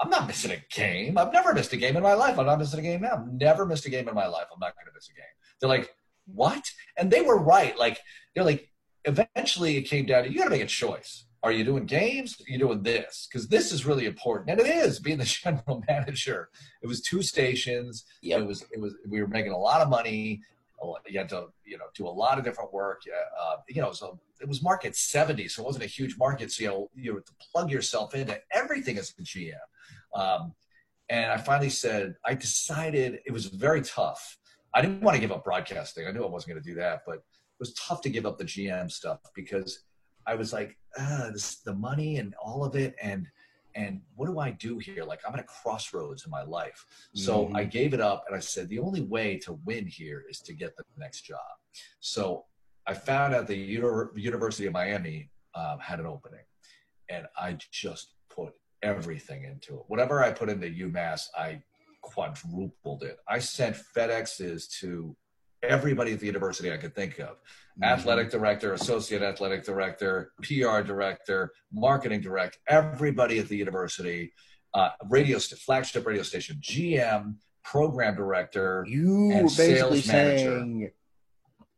I'm 0.00 0.08
not 0.08 0.26
missing 0.26 0.52
a 0.52 0.74
game. 0.74 1.18
I've 1.18 1.32
never 1.34 1.52
missed 1.52 1.74
a 1.74 1.76
game 1.76 1.94
in 1.94 2.02
my 2.02 2.14
life. 2.14 2.38
I'm 2.38 2.46
not 2.46 2.58
missing 2.58 2.80
a 2.80 2.82
game 2.82 3.02
now. 3.02 3.16
I've 3.16 3.32
never 3.34 3.66
missed 3.66 3.84
a 3.84 3.90
game 3.90 4.08
in 4.08 4.14
my 4.14 4.26
life. 4.26 4.46
I'm 4.50 4.60
not 4.60 4.74
going 4.74 4.86
to 4.86 4.92
miss 4.94 5.10
a 5.10 5.12
game. 5.12 5.24
They're 5.60 5.68
like, 5.68 5.90
what? 6.24 6.64
And 6.96 7.10
they 7.10 7.20
were 7.20 7.38
right. 7.38 7.78
Like, 7.78 8.00
they're 8.34 8.44
like, 8.44 8.70
eventually 9.04 9.76
it 9.76 9.82
came 9.82 10.06
down 10.06 10.24
to 10.24 10.32
you 10.32 10.38
got 10.38 10.44
to 10.44 10.50
make 10.50 10.62
a 10.62 10.66
choice. 10.66 11.26
Are 11.44 11.50
you 11.50 11.64
doing 11.64 11.86
games? 11.86 12.40
Are 12.40 12.50
you 12.50 12.58
doing 12.58 12.82
this? 12.82 13.26
Because 13.28 13.48
this 13.48 13.72
is 13.72 13.84
really 13.84 14.06
important, 14.06 14.50
and 14.50 14.60
it 14.60 14.66
is 14.66 15.00
being 15.00 15.18
the 15.18 15.24
general 15.44 15.82
manager. 15.88 16.48
It 16.82 16.86
was 16.86 17.00
two 17.00 17.22
stations. 17.22 18.04
Yep. 18.22 18.40
It 18.40 18.46
was. 18.46 18.62
It 18.72 18.80
was. 18.80 18.94
We 19.08 19.20
were 19.20 19.28
making 19.28 19.52
a 19.52 19.58
lot 19.58 19.80
of 19.80 19.88
money. 19.88 20.40
You 21.08 21.18
had 21.18 21.28
to, 21.28 21.46
you 21.64 21.78
know, 21.78 21.84
do 21.94 22.08
a 22.08 22.10
lot 22.10 22.38
of 22.38 22.44
different 22.44 22.72
work. 22.72 23.02
Uh, 23.40 23.56
you 23.68 23.80
know, 23.80 23.92
so 23.92 24.18
it 24.40 24.48
was 24.48 24.62
market 24.62 24.96
seventy, 24.96 25.48
so 25.48 25.62
it 25.62 25.66
wasn't 25.66 25.84
a 25.84 25.88
huge 25.88 26.16
market. 26.16 26.52
So 26.52 26.62
you 26.62 26.68
know, 26.68 26.90
you 26.94 27.14
had 27.14 27.26
to 27.26 27.32
plug 27.52 27.70
yourself 27.70 28.14
into 28.14 28.38
everything 28.52 28.98
as 28.98 29.12
a 29.18 29.22
GM. 29.22 29.54
Um, 30.14 30.54
and 31.08 31.30
I 31.30 31.36
finally 31.36 31.70
said, 31.70 32.14
I 32.24 32.34
decided 32.34 33.20
it 33.26 33.32
was 33.32 33.46
very 33.46 33.82
tough. 33.82 34.38
I 34.74 34.80
didn't 34.80 35.02
want 35.02 35.14
to 35.14 35.20
give 35.20 35.32
up 35.32 35.44
broadcasting. 35.44 36.06
I 36.06 36.12
knew 36.12 36.24
I 36.24 36.28
wasn't 36.28 36.54
going 36.54 36.62
to 36.62 36.68
do 36.68 36.76
that, 36.76 37.02
but 37.06 37.16
it 37.16 37.58
was 37.58 37.74
tough 37.74 38.00
to 38.02 38.10
give 38.10 38.24
up 38.24 38.38
the 38.38 38.44
GM 38.44 38.90
stuff 38.90 39.20
because 39.34 39.84
I 40.26 40.34
was 40.34 40.52
like, 40.52 40.78
ah, 40.98 41.30
this, 41.32 41.56
the 41.56 41.74
money 41.74 42.16
and 42.18 42.34
all 42.42 42.64
of 42.64 42.76
it, 42.76 42.94
and 43.02 43.26
and 43.74 44.02
what 44.16 44.26
do 44.26 44.38
I 44.38 44.50
do 44.50 44.76
here? 44.78 45.02
Like 45.02 45.20
I'm 45.26 45.32
at 45.32 45.40
a 45.40 45.44
crossroads 45.44 46.24
in 46.26 46.30
my 46.30 46.42
life. 46.42 46.84
So 47.14 47.46
Mhm. 47.46 47.56
I 47.56 47.64
gave 47.64 47.94
it 47.94 48.00
up, 48.02 48.24
and 48.26 48.36
I 48.36 48.38
said 48.40 48.68
the 48.68 48.78
only 48.78 49.00
way 49.00 49.38
to 49.38 49.54
win 49.64 49.86
here 49.86 50.24
is 50.28 50.40
to 50.42 50.52
get 50.52 50.76
the 50.76 50.84
next 50.98 51.22
job. 51.22 51.40
So 52.00 52.44
I 52.86 52.92
found 52.94 53.34
out 53.34 53.46
the 53.46 53.56
Uni- 53.56 54.20
University 54.20 54.66
of 54.66 54.72
Miami 54.74 55.30
um, 55.54 55.78
had 55.78 56.00
an 56.00 56.06
opening, 56.06 56.44
and 57.08 57.26
I 57.38 57.56
just 57.70 58.14
put 58.28 58.52
everything 58.82 59.44
into 59.44 59.78
it. 59.78 59.84
Whatever 59.88 60.22
I 60.22 60.32
put 60.32 60.48
into 60.50 60.66
UMass, 60.66 61.28
I 61.34 61.62
quadrupled 62.02 63.02
it. 63.04 63.18
I 63.28 63.38
sent 63.38 63.76
FedExes 63.76 64.68
to 64.80 65.16
everybody 65.72 66.12
at 66.12 66.20
the 66.20 66.26
university 66.26 66.72
I 66.72 66.76
could 66.76 66.94
think 66.94 67.18
of 67.20 67.36
athletic 67.82 68.30
director, 68.30 68.74
associate 68.74 69.22
athletic 69.22 69.64
director, 69.64 70.32
PR 70.42 70.80
director, 70.82 71.52
marketing 71.72 72.20
director, 72.20 72.58
everybody 72.68 73.38
at 73.38 73.48
the 73.48 73.56
university, 73.56 74.32
uh, 74.74 74.90
radio 75.08 75.38
st- 75.38 75.60
flagship 75.60 76.06
radio 76.06 76.22
station, 76.22 76.56
GM, 76.60 77.36
program 77.64 78.14
director. 78.16 78.84
You 78.88 79.30
and 79.32 79.50
sales 79.50 80.06
manager. 80.06 80.38
saying 80.58 80.90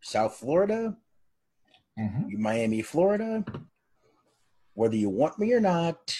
South 0.00 0.36
Florida, 0.36 0.96
Mhm. 1.98 2.30
Miami, 2.38 2.82
Florida, 2.82 3.44
whether 4.74 4.96
you 4.96 5.08
want 5.10 5.38
me 5.38 5.52
or 5.52 5.60
not, 5.60 6.16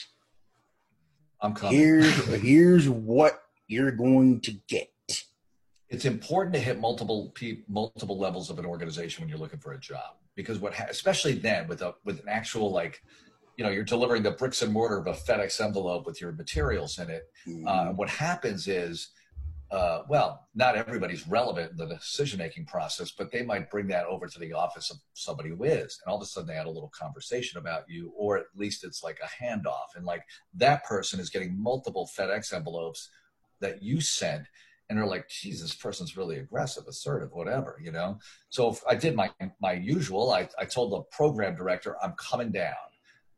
I'm 1.41 1.53
coming. 1.55 1.77
here's 1.79 2.25
here's 2.43 2.89
what 2.89 3.41
you're 3.67 3.91
going 3.91 4.41
to 4.43 4.53
get. 4.69 4.89
It's 5.89 6.05
important 6.05 6.55
to 6.55 6.61
hit 6.61 6.81
multiple 6.81 7.33
pe- 7.35 7.63
multiple 7.69 8.19
levels 8.19 8.51
of 8.51 8.59
an 8.59 8.65
organization 8.65 9.23
when 9.23 9.29
you're 9.29 9.39
looking 9.39 9.61
for 9.61 9.73
a 9.73 9.81
job. 9.81 10.17
Because 10.35 10.59
what 10.59 10.75
ha- 10.75 10.87
especially 10.89 11.35
then 11.35 11.69
with 11.69 11.83
a 11.83 11.95
with 12.05 12.21
an 12.21 12.29
actual 12.29 12.71
like 12.71 13.03
you 13.57 13.65
know 13.65 13.71
you're 13.71 13.85
delivering 13.85 14.23
the 14.23 14.33
bricks 14.33 14.63
and 14.63 14.73
mortar 14.73 14.99
of 14.99 15.07
a 15.07 15.13
FedEx 15.13 15.61
envelope 15.61 16.07
with 16.07 16.21
your 16.21 16.33
materials 16.33 16.99
in 16.99 17.09
it 17.11 17.31
uh, 17.67 17.87
what 17.93 18.09
happens 18.09 18.67
is 18.67 19.11
uh, 19.71 20.03
well 20.09 20.49
not 20.57 20.75
everybody's 20.75 21.27
relevant 21.29 21.71
in 21.71 21.77
the 21.77 21.87
decision 21.87 22.39
making 22.39 22.67
process 22.67 23.13
but 23.13 23.31
they 23.31 23.45
might 23.45 23.71
bring 23.71 23.87
that 23.87 24.07
over 24.07 24.27
to 24.27 24.41
the 24.41 24.53
office 24.53 24.91
of 24.91 24.97
somebody 25.13 25.51
who 25.51 25.63
is 25.63 26.01
and 26.05 26.11
all 26.11 26.17
of 26.17 26.23
a 26.23 26.27
sudden 26.27 26.49
they 26.49 26.55
had 26.55 26.67
a 26.67 26.71
little 26.71 26.93
conversation 26.99 27.59
about 27.59 27.89
you 27.89 28.13
or 28.17 28.37
at 28.37 28.47
least 28.57 28.85
it's 28.85 29.03
like 29.03 29.19
a 29.23 29.45
handoff. 29.45 29.95
And 29.97 30.05
like 30.05 30.23
that 30.55 30.85
person 30.85 31.21
is 31.21 31.31
getting 31.31 31.61
multiple 31.61 32.09
FedEx 32.19 32.53
envelopes 32.53 33.11
that 33.61 33.83
you 33.83 34.01
sent 34.01 34.47
and 34.89 34.99
they're 34.99 35.07
like, 35.07 35.29
"Geez, 35.29 35.61
this 35.63 35.75
person's 35.75 36.17
really 36.17 36.39
aggressive, 36.39 36.85
assertive, 36.87 37.33
whatever," 37.33 37.79
you 37.83 37.93
know. 37.93 38.19
So 38.51 38.77
I 38.89 38.95
did 38.95 39.15
my 39.15 39.31
my 39.61 39.73
usual. 39.73 40.33
I 40.33 40.49
I 40.59 40.65
told 40.65 40.93
the 40.93 41.03
program 41.17 41.57
director, 41.57 41.97
"I'm 42.03 42.13
coming 42.13 42.53
down. 42.53 42.75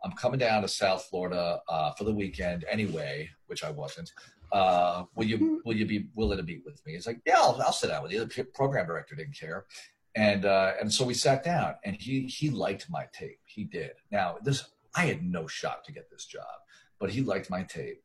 I'm 0.04 0.12
coming 0.12 0.38
down 0.38 0.62
to 0.62 0.68
South 0.68 1.04
Florida 1.04 1.60
uh, 1.68 1.92
for 1.92 2.04
the 2.04 2.12
weekend 2.12 2.64
anyway," 2.70 3.30
which 3.46 3.64
I 3.64 3.70
wasn't. 3.70 4.10
Uh, 4.52 5.04
will 5.14 5.26
you 5.26 5.62
will 5.64 5.76
you 5.76 5.86
be 5.86 6.08
willing 6.14 6.38
to 6.38 6.44
meet 6.44 6.62
with 6.64 6.84
me? 6.86 6.92
He's 6.92 7.06
like, 7.06 7.20
"Yeah, 7.26 7.38
I'll, 7.38 7.60
I'll 7.62 7.72
sit 7.72 7.88
down 7.88 8.02
with 8.02 8.12
you." 8.12 8.24
The 8.24 8.44
program 8.44 8.86
director 8.86 9.14
didn't 9.14 9.38
care, 9.38 9.66
and 10.14 10.44
uh, 10.44 10.72
and 10.80 10.92
so 10.92 11.04
we 11.04 11.14
sat 11.14 11.44
down, 11.44 11.74
and 11.84 11.96
he 11.96 12.22
he 12.26 12.50
liked 12.50 12.90
my 12.90 13.06
tape. 13.12 13.40
He 13.44 13.64
did. 13.64 13.92
Now 14.10 14.38
this 14.42 14.64
I 14.94 15.06
had 15.06 15.22
no 15.22 15.46
shot 15.46 15.84
to 15.84 15.92
get 15.92 16.10
this 16.10 16.24
job, 16.24 16.44
but 16.98 17.10
he 17.10 17.22
liked 17.22 17.50
my 17.50 17.62
tape 17.62 18.02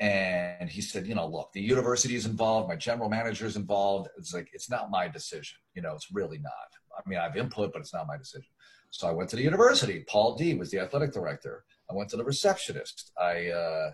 and 0.00 0.68
he 0.68 0.80
said, 0.80 1.06
you 1.06 1.14
know, 1.14 1.26
look, 1.26 1.52
the 1.52 1.60
university 1.60 2.16
is 2.16 2.26
involved, 2.26 2.68
my 2.68 2.76
general 2.76 3.08
manager 3.08 3.46
is 3.46 3.56
involved. 3.56 4.08
It's 4.18 4.34
like 4.34 4.48
it's 4.52 4.68
not 4.68 4.90
my 4.90 5.08
decision. 5.08 5.58
You 5.74 5.82
know, 5.82 5.94
it's 5.94 6.10
really 6.12 6.38
not. 6.38 6.52
I 6.96 7.08
mean, 7.08 7.18
I 7.18 7.24
have 7.24 7.36
input, 7.36 7.72
but 7.72 7.80
it's 7.80 7.94
not 7.94 8.06
my 8.06 8.16
decision. 8.16 8.48
So 8.90 9.08
I 9.08 9.12
went 9.12 9.28
to 9.30 9.36
the 9.36 9.42
university. 9.42 10.04
Paul 10.08 10.36
Dee 10.36 10.54
was 10.54 10.70
the 10.70 10.78
athletic 10.78 11.12
director. 11.12 11.64
I 11.90 11.94
went 11.94 12.10
to 12.10 12.16
the 12.16 12.24
receptionist. 12.24 13.12
I 13.20 13.48
uh, 13.48 13.90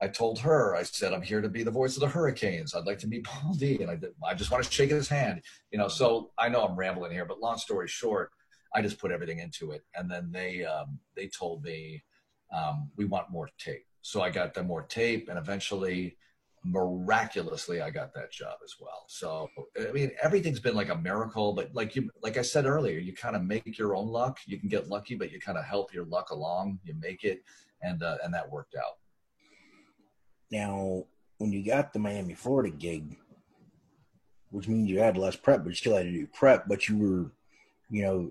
I 0.00 0.08
told 0.08 0.38
her, 0.40 0.76
I 0.76 0.84
said, 0.84 1.12
I'm 1.12 1.22
here 1.22 1.40
to 1.40 1.48
be 1.48 1.64
the 1.64 1.70
voice 1.70 1.96
of 1.96 2.00
the 2.00 2.08
Hurricanes. 2.08 2.74
I'd 2.74 2.86
like 2.86 3.00
to 3.00 3.08
meet 3.08 3.24
Paul 3.24 3.54
Dee. 3.54 3.82
And 3.82 3.90
I 3.90 3.96
did, 3.96 4.10
I 4.24 4.34
just 4.34 4.50
want 4.50 4.62
to 4.64 4.70
shake 4.70 4.90
his 4.90 5.08
hand. 5.08 5.42
You 5.72 5.78
know, 5.78 5.88
so 5.88 6.30
I 6.38 6.48
know 6.48 6.64
I'm 6.64 6.76
rambling 6.76 7.12
here, 7.12 7.24
but 7.24 7.40
long 7.40 7.58
story 7.58 7.88
short, 7.88 8.30
I 8.74 8.82
just 8.82 8.98
put 8.98 9.10
everything 9.10 9.40
into 9.40 9.72
it. 9.72 9.82
And 9.94 10.10
then 10.10 10.30
they 10.30 10.64
um, 10.64 10.98
they 11.16 11.26
told 11.26 11.64
me 11.64 12.04
um, 12.54 12.90
we 12.96 13.06
want 13.06 13.30
more 13.30 13.50
tape. 13.58 13.86
So 14.02 14.22
I 14.22 14.30
got 14.30 14.54
them 14.54 14.66
more 14.66 14.82
tape, 14.82 15.28
and 15.28 15.38
eventually, 15.38 16.16
miraculously, 16.64 17.80
I 17.80 17.90
got 17.90 18.14
that 18.14 18.32
job 18.32 18.58
as 18.64 18.74
well. 18.80 19.04
So 19.08 19.48
I 19.78 19.92
mean, 19.92 20.10
everything's 20.22 20.60
been 20.60 20.74
like 20.74 20.90
a 20.90 20.96
miracle. 20.96 21.52
But 21.52 21.74
like 21.74 21.96
you, 21.96 22.10
like 22.22 22.36
I 22.36 22.42
said 22.42 22.66
earlier, 22.66 22.98
you 22.98 23.12
kind 23.12 23.36
of 23.36 23.42
make 23.42 23.78
your 23.78 23.94
own 23.94 24.08
luck. 24.08 24.38
You 24.46 24.58
can 24.58 24.68
get 24.68 24.88
lucky, 24.88 25.14
but 25.14 25.32
you 25.32 25.40
kind 25.40 25.58
of 25.58 25.64
help 25.64 25.92
your 25.92 26.04
luck 26.04 26.30
along. 26.30 26.78
You 26.84 26.94
make 27.00 27.24
it, 27.24 27.42
and 27.82 28.02
uh, 28.02 28.16
and 28.24 28.32
that 28.34 28.50
worked 28.50 28.76
out. 28.76 28.98
Now, 30.50 31.04
when 31.38 31.52
you 31.52 31.64
got 31.64 31.92
the 31.92 31.98
Miami, 31.98 32.34
Florida 32.34 32.70
gig, 32.70 33.16
which 34.50 34.68
means 34.68 34.88
you 34.88 35.00
had 35.00 35.16
less 35.16 35.36
prep, 35.36 35.64
but 35.64 35.70
you 35.70 35.74
still 35.74 35.96
had 35.96 36.06
to 36.06 36.12
do 36.12 36.26
prep, 36.26 36.66
but 36.66 36.88
you 36.88 36.96
were, 36.96 37.32
you 37.90 38.02
know, 38.02 38.30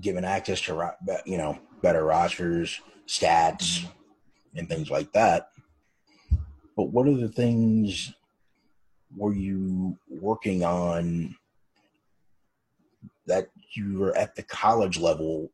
given 0.00 0.24
access 0.24 0.60
to 0.62 0.94
you 1.24 1.38
know 1.38 1.58
better 1.82 2.04
rosters, 2.04 2.80
stats, 3.08 3.80
mm-hmm 3.80 3.95
and 4.58 4.68
things 4.68 4.90
like 4.90 5.12
that. 5.12 5.50
But 6.76 6.90
what 6.90 7.08
are 7.08 7.16
the 7.16 7.28
things 7.28 8.12
were 9.16 9.34
you 9.34 9.96
working 10.08 10.64
on 10.64 11.36
that 13.26 13.48
you 13.72 13.98
were 13.98 14.16
at 14.16 14.34
the 14.34 14.42
college 14.42 14.98
level 14.98 15.50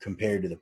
compared 0.00 0.42
to 0.42 0.48
the 0.48 0.58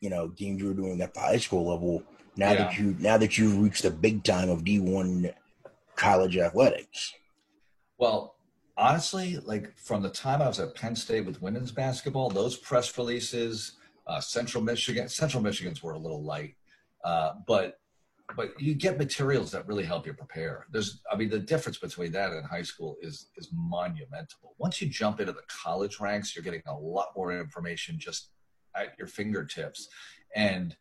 you 0.00 0.10
know 0.10 0.28
games 0.28 0.60
you 0.60 0.68
were 0.68 0.74
doing 0.74 1.00
at 1.00 1.14
the 1.14 1.20
high 1.20 1.36
school 1.36 1.68
level 1.68 2.02
now 2.36 2.52
yeah. 2.52 2.56
that 2.58 2.78
you 2.78 2.96
now 2.98 3.16
that 3.16 3.36
you've 3.36 3.58
reached 3.58 3.82
the 3.82 3.90
big 3.90 4.24
time 4.24 4.48
of 4.48 4.64
D1 4.64 5.32
college 5.96 6.36
athletics? 6.36 7.12
Well, 7.98 8.36
honestly, 8.76 9.38
like 9.38 9.76
from 9.78 10.02
the 10.02 10.10
time 10.10 10.42
I 10.42 10.48
was 10.48 10.60
at 10.60 10.74
Penn 10.74 10.94
State 10.94 11.26
with 11.26 11.42
women's 11.42 11.72
basketball, 11.72 12.30
those 12.30 12.56
press 12.56 12.96
releases, 12.96 13.72
uh, 14.06 14.20
Central 14.20 14.62
Michigan, 14.62 15.08
Central 15.08 15.42
Michigan's 15.42 15.82
were 15.82 15.92
a 15.92 15.98
little 15.98 16.24
light, 16.24 16.54
uh, 17.04 17.32
but 17.46 17.78
but 18.36 18.60
you 18.60 18.74
get 18.74 18.98
materials 18.98 19.52
that 19.52 19.66
really 19.68 19.84
help 19.84 20.04
you 20.04 20.12
prepare. 20.12 20.66
There's, 20.72 21.00
I 21.12 21.16
mean, 21.16 21.30
the 21.30 21.38
difference 21.38 21.78
between 21.78 22.10
that 22.12 22.32
and 22.32 22.44
high 22.44 22.62
school 22.62 22.96
is 23.00 23.30
is 23.36 23.50
monumental. 23.52 24.54
Once 24.58 24.80
you 24.80 24.88
jump 24.88 25.20
into 25.20 25.32
the 25.32 25.44
college 25.48 26.00
ranks, 26.00 26.34
you're 26.34 26.42
getting 26.42 26.62
a 26.66 26.74
lot 26.74 27.08
more 27.16 27.32
information 27.38 27.96
just 27.98 28.30
at 28.74 28.94
your 28.98 29.06
fingertips, 29.06 29.88
and 30.34 30.76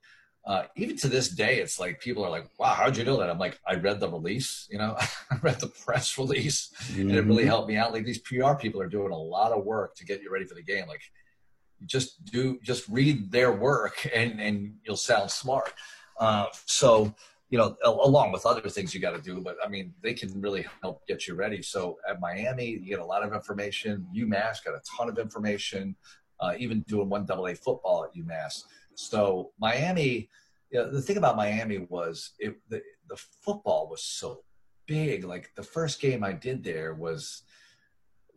uh, 0.45 0.63
even 0.75 0.95
to 0.95 1.07
this 1.07 1.29
day, 1.29 1.59
it's 1.59 1.79
like 1.79 1.99
people 1.99 2.23
are 2.23 2.29
like, 2.29 2.47
"Wow, 2.59 2.73
how'd 2.75 2.97
you 2.97 3.03
know 3.03 3.17
that?" 3.17 3.29
I'm 3.31 3.39
like, 3.39 3.59
"I 3.67 3.75
read 3.75 3.99
the 3.99 4.09
release, 4.09 4.67
you 4.69 4.77
know, 4.77 4.95
I 5.31 5.37
read 5.41 5.59
the 5.59 5.67
press 5.67 6.17
release, 6.17 6.71
mm-hmm. 6.83 7.01
and 7.01 7.11
it 7.11 7.25
really 7.25 7.43
mm-hmm. 7.43 7.47
helped 7.47 7.69
me 7.69 7.77
out." 7.77 7.93
Like 7.93 8.05
these 8.05 8.19
PR 8.19 8.53
people 8.53 8.79
are 8.81 8.87
doing 8.87 9.11
a 9.11 9.17
lot 9.17 9.51
of 9.51 9.65
work 9.65 9.95
to 9.95 10.05
get 10.05 10.21
you 10.21 10.31
ready 10.31 10.45
for 10.45 10.53
the 10.53 10.61
game. 10.61 10.87
Like 10.87 11.01
just 11.85 12.23
do 12.25 12.59
just 12.63 12.87
read 12.87 13.31
their 13.31 13.51
work 13.51 14.07
and 14.15 14.39
and 14.39 14.75
you'll 14.83 14.95
sound 14.97 15.29
smart. 15.29 15.73
Uh, 16.19 16.45
so 16.65 17.13
you 17.49 17.57
know 17.57 17.75
along 17.83 18.31
with 18.31 18.45
other 18.45 18.69
things 18.69 18.93
you 18.93 18.99
got 18.99 19.11
to 19.11 19.21
do 19.21 19.39
but 19.39 19.55
i 19.63 19.67
mean 19.69 19.93
they 20.01 20.15
can 20.15 20.41
really 20.41 20.65
help 20.81 21.05
get 21.07 21.27
you 21.27 21.35
ready. 21.35 21.61
So 21.61 21.97
at 22.09 22.19
miami 22.19 22.69
you 22.69 22.89
get 22.89 22.99
a 22.99 23.05
lot 23.05 23.23
of 23.23 23.33
information. 23.33 24.07
Umass 24.15 24.63
got 24.63 24.73
a 24.73 24.81
ton 24.97 25.09
of 25.09 25.17
information 25.17 25.95
uh, 26.39 26.53
even 26.57 26.81
doing 26.81 27.09
one 27.09 27.25
double 27.25 27.47
a 27.47 27.55
football 27.55 28.05
at 28.05 28.19
umass. 28.19 28.63
So 28.95 29.51
miami 29.59 30.29
you 30.71 30.79
know, 30.79 30.91
the 30.91 31.01
thing 31.01 31.17
about 31.17 31.37
miami 31.37 31.85
was 31.89 32.31
it 32.39 32.57
the, 32.69 32.81
the 33.07 33.15
football 33.15 33.87
was 33.89 34.03
so 34.03 34.43
big. 34.87 35.23
Like 35.23 35.51
the 35.55 35.63
first 35.63 36.01
game 36.01 36.23
i 36.23 36.33
did 36.33 36.63
there 36.63 36.93
was 36.93 37.43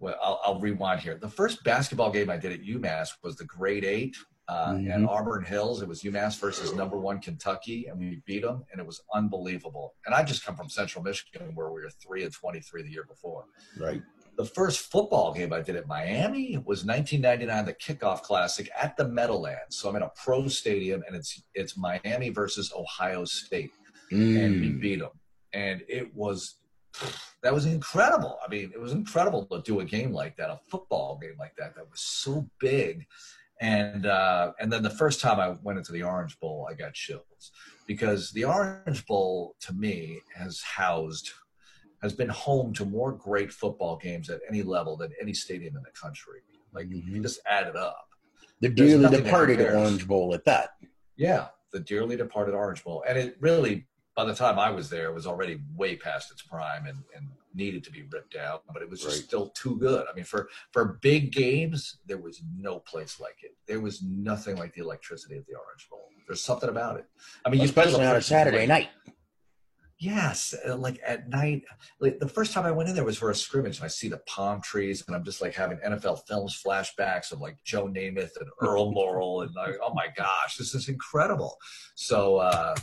well, 0.00 0.16
I'll, 0.22 0.40
I'll, 0.44 0.60
rewind 0.60 1.00
here. 1.00 1.18
The 1.20 1.28
first 1.28 1.62
basketball 1.64 2.10
game 2.10 2.30
I 2.30 2.36
did 2.36 2.52
at 2.52 2.62
UMass 2.62 3.10
was 3.22 3.36
the 3.36 3.44
Great 3.44 3.84
Eight 3.84 4.16
uh, 4.48 4.72
mm-hmm. 4.72 4.90
and 4.90 5.08
Auburn 5.08 5.44
Hills. 5.44 5.82
It 5.82 5.88
was 5.88 6.02
UMass 6.02 6.38
versus 6.38 6.72
number 6.74 6.98
one 6.98 7.20
Kentucky, 7.20 7.86
and 7.86 7.98
we 7.98 8.22
beat 8.24 8.42
them, 8.42 8.64
and 8.72 8.80
it 8.80 8.86
was 8.86 9.02
unbelievable. 9.14 9.94
And 10.06 10.14
I 10.14 10.22
just 10.22 10.44
come 10.44 10.56
from 10.56 10.68
Central 10.68 11.04
Michigan, 11.04 11.50
where 11.54 11.70
we 11.70 11.82
were 11.82 11.90
three 11.90 12.24
and 12.24 12.32
twenty-three 12.32 12.82
the 12.82 12.90
year 12.90 13.04
before. 13.04 13.44
Right. 13.78 14.02
The 14.36 14.44
first 14.44 14.90
football 14.92 15.34
game 15.34 15.52
I 15.52 15.60
did 15.60 15.74
at 15.74 15.88
Miami 15.88 16.58
was 16.58 16.84
1999, 16.84 17.64
the 17.64 17.74
kickoff 17.74 18.22
classic 18.22 18.70
at 18.80 18.96
the 18.96 19.08
Meadowlands. 19.08 19.76
So 19.76 19.88
I'm 19.88 19.96
in 19.96 20.02
a 20.02 20.12
pro 20.14 20.46
stadium, 20.46 21.02
and 21.06 21.16
it's 21.16 21.42
it's 21.54 21.76
Miami 21.76 22.30
versus 22.30 22.72
Ohio 22.74 23.24
State, 23.24 23.72
mm. 24.12 24.44
and 24.44 24.60
we 24.60 24.70
beat 24.70 25.00
them, 25.00 25.10
and 25.52 25.82
it 25.88 26.14
was 26.14 26.54
that 27.42 27.54
was 27.54 27.66
incredible. 27.66 28.38
I 28.44 28.48
mean, 28.48 28.72
it 28.74 28.80
was 28.80 28.92
incredible 28.92 29.46
to 29.46 29.62
do 29.62 29.80
a 29.80 29.84
game 29.84 30.12
like 30.12 30.36
that, 30.36 30.50
a 30.50 30.60
football 30.68 31.18
game 31.20 31.36
like 31.38 31.54
that, 31.56 31.74
that 31.76 31.90
was 31.90 32.00
so 32.00 32.48
big. 32.58 33.06
And 33.60 34.06
uh, 34.06 34.52
and 34.60 34.72
then 34.72 34.82
the 34.82 34.90
first 34.90 35.20
time 35.20 35.40
I 35.40 35.56
went 35.62 35.78
into 35.78 35.92
the 35.92 36.04
Orange 36.04 36.38
Bowl, 36.38 36.68
I 36.70 36.74
got 36.74 36.94
chills 36.94 37.50
because 37.86 38.30
the 38.30 38.44
Orange 38.44 39.04
Bowl 39.06 39.56
to 39.60 39.72
me 39.72 40.20
has 40.36 40.60
housed, 40.60 41.30
has 42.00 42.12
been 42.12 42.28
home 42.28 42.72
to 42.74 42.84
more 42.84 43.12
great 43.12 43.52
football 43.52 43.96
games 43.96 44.30
at 44.30 44.40
any 44.48 44.62
level 44.62 44.96
than 44.96 45.10
any 45.20 45.34
stadium 45.34 45.76
in 45.76 45.82
the 45.82 45.90
country. 45.90 46.40
Like 46.72 46.86
mm-hmm. 46.86 47.16
you 47.16 47.20
just 47.20 47.40
add 47.46 47.66
it 47.66 47.76
up. 47.76 48.06
The 48.60 48.68
dearly 48.68 49.08
departed 49.16 49.60
Orange 49.60 50.06
Bowl 50.06 50.34
at 50.34 50.44
that. 50.44 50.70
Yeah, 51.16 51.48
the 51.72 51.80
dearly 51.80 52.16
departed 52.16 52.54
Orange 52.54 52.84
Bowl, 52.84 53.04
and 53.08 53.18
it 53.18 53.36
really 53.40 53.86
by 54.18 54.24
the 54.24 54.34
time 54.34 54.58
I 54.58 54.68
was 54.70 54.90
there, 54.90 55.10
it 55.10 55.14
was 55.14 55.28
already 55.28 55.60
way 55.76 55.94
past 55.94 56.32
its 56.32 56.42
prime 56.42 56.86
and, 56.86 57.04
and 57.14 57.28
needed 57.54 57.84
to 57.84 57.92
be 57.92 58.02
ripped 58.10 58.34
out, 58.34 58.64
but 58.74 58.82
it 58.82 58.90
was 58.90 59.00
just 59.00 59.14
right. 59.14 59.24
still 59.24 59.50
too 59.50 59.76
good. 59.76 60.06
I 60.10 60.12
mean, 60.12 60.24
for, 60.24 60.48
for 60.72 60.98
big 61.00 61.30
games, 61.30 61.98
there 62.04 62.18
was 62.18 62.42
no 62.56 62.80
place 62.80 63.20
like 63.20 63.36
it. 63.44 63.52
There 63.68 63.80
was 63.80 64.02
nothing 64.02 64.56
like 64.56 64.74
the 64.74 64.80
electricity 64.80 65.36
of 65.36 65.46
the 65.46 65.54
Orange 65.54 65.88
Bowl. 65.88 66.08
There's 66.26 66.42
something 66.42 66.68
about 66.68 66.96
it. 66.96 67.06
I 67.46 67.50
mean, 67.50 67.60
well, 67.60 67.66
especially 67.66 68.06
on 68.06 68.16
a 68.16 68.20
Saturday 68.20 68.66
like, 68.66 68.68
night. 68.68 68.88
Yes, 70.00 70.52
uh, 70.68 70.76
like 70.76 70.98
at 71.06 71.28
night. 71.28 71.62
Like 72.00 72.18
the 72.18 72.28
first 72.28 72.52
time 72.52 72.66
I 72.66 72.72
went 72.72 72.88
in 72.88 72.96
there 72.96 73.04
was 73.04 73.18
for 73.18 73.30
a 73.30 73.34
scrimmage, 73.36 73.76
and 73.76 73.84
I 73.84 73.88
see 73.88 74.08
the 74.08 74.18
palm 74.26 74.60
trees, 74.62 75.04
and 75.06 75.14
I'm 75.14 75.24
just 75.24 75.40
like 75.40 75.54
having 75.54 75.78
NFL 75.78 76.26
films 76.26 76.60
flashbacks 76.60 77.30
of 77.30 77.40
like 77.40 77.56
Joe 77.64 77.86
Namath 77.86 78.36
and 78.40 78.50
Earl 78.60 78.92
Morrall, 78.92 79.44
and 79.44 79.54
like, 79.54 79.76
oh 79.80 79.94
my 79.94 80.08
gosh, 80.16 80.56
this 80.56 80.74
is 80.74 80.88
incredible. 80.88 81.56
So, 81.94 82.38
uh, 82.38 82.74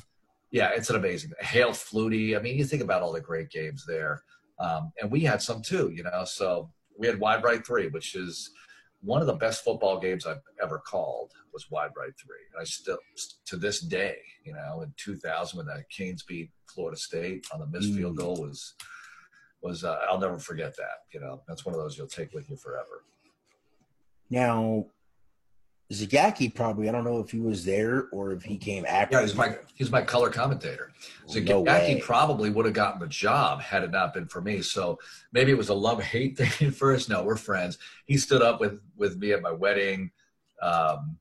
yeah, 0.56 0.69
it's 0.73 0.90
an 0.90 0.95
amazing 0.95 1.32
Hail 1.41 1.72
Flutie. 1.72 2.38
I 2.38 2.41
mean, 2.41 2.57
you 2.57 2.64
think 2.64 2.82
about 2.82 3.02
all 3.02 3.11
the 3.11 3.19
great 3.19 3.49
games 3.49 3.84
there, 3.86 4.23
um, 4.57 4.94
and 5.02 5.11
we 5.11 5.19
had 5.19 5.41
some 5.41 5.61
too. 5.61 5.91
You 5.94 6.03
know, 6.03 6.23
so 6.23 6.72
we 6.98 7.07
had 7.07 7.19
Wide 7.19 7.44
Right 7.44 7.68
Three, 7.68 7.90
which 7.90 8.15
is 8.15 8.52
one 9.02 9.19
of 9.19 9.27
the 9.27 9.34
best 9.34 9.65
football 9.65 9.99
games 9.99 10.26
I've 10.26 10.40
ever 10.64 10.80
called. 10.80 11.34
Was 11.52 11.69
Wide 11.69 11.91
Right 11.98 12.14
Three, 12.18 12.40
and 12.53 12.61
I 12.61 12.64
still 12.64 12.99
to 13.48 13.57
this 13.57 13.82
day, 13.82 14.15
you 14.45 14.53
know, 14.53 14.80
in 14.84 14.94
2000 14.95 15.57
when 15.57 15.65
the 15.65 15.84
Canes 15.90 16.23
beat 16.23 16.52
Florida 16.73 16.98
State 16.98 17.45
on 17.53 17.60
the 17.60 17.68
missed 17.68 17.91
mm. 17.91 17.98
field 17.98 18.15
goal 18.15 18.38
was 18.38 18.76
was 19.61 19.84
uh, 19.84 19.99
I'll 20.10 20.22
never 20.22 20.40
forget 20.40 20.73
that. 20.77 21.03
You 21.14 21.19
know, 21.19 21.41
that's 21.49 21.65
one 21.65 21.76
of 21.76 21.82
those 21.82 21.98
you'll 21.98 22.07
take 22.07 22.34
with 22.34 22.49
you 22.49 22.56
forever. 22.56 23.03
Now, 24.30 24.86
Zagacki 25.91 26.53
probably 26.53 26.90
I 26.90 26.91
don't 26.91 27.03
know 27.03 27.20
if 27.20 27.30
he 27.30 27.40
was 27.40 27.64
there 27.64 28.07
or 28.12 28.32
if 28.32 28.44
he 28.44 28.57
came 28.57 28.86
after. 28.88 29.18
Yeah, 29.18 29.22
he's 29.22 29.36
my 29.36 29.57
he's 29.76 29.91
my 29.91 30.02
color 30.02 30.32
commentator. 30.32 30.91
Zagacki 31.30 31.99
no 31.99 32.03
probably 32.03 32.49
would 32.49 32.66
have 32.66 32.74
gotten 32.74 32.99
the 32.99 33.07
job 33.07 33.62
had 33.62 33.84
it 33.84 33.91
not 33.91 34.14
been 34.14 34.28
for 34.28 34.41
me. 34.41 34.62
So 34.62 34.98
maybe 35.32 35.52
it 35.52 35.57
was 35.57 35.70
a 35.70 35.76
love 35.76 36.02
hate 36.02 36.38
thing 36.38 36.68
at 36.68 36.74
first. 36.74 37.07
No, 37.10 37.24
we're 37.24 37.36
friends. 37.36 37.78
He 38.06 38.18
stood 38.18 38.41
up 38.41 38.60
with 38.60 38.82
with 38.95 39.18
me 39.18 39.32
at 39.32 39.41
my 39.41 39.52
wedding. 39.52 40.12
Um, 40.62 41.18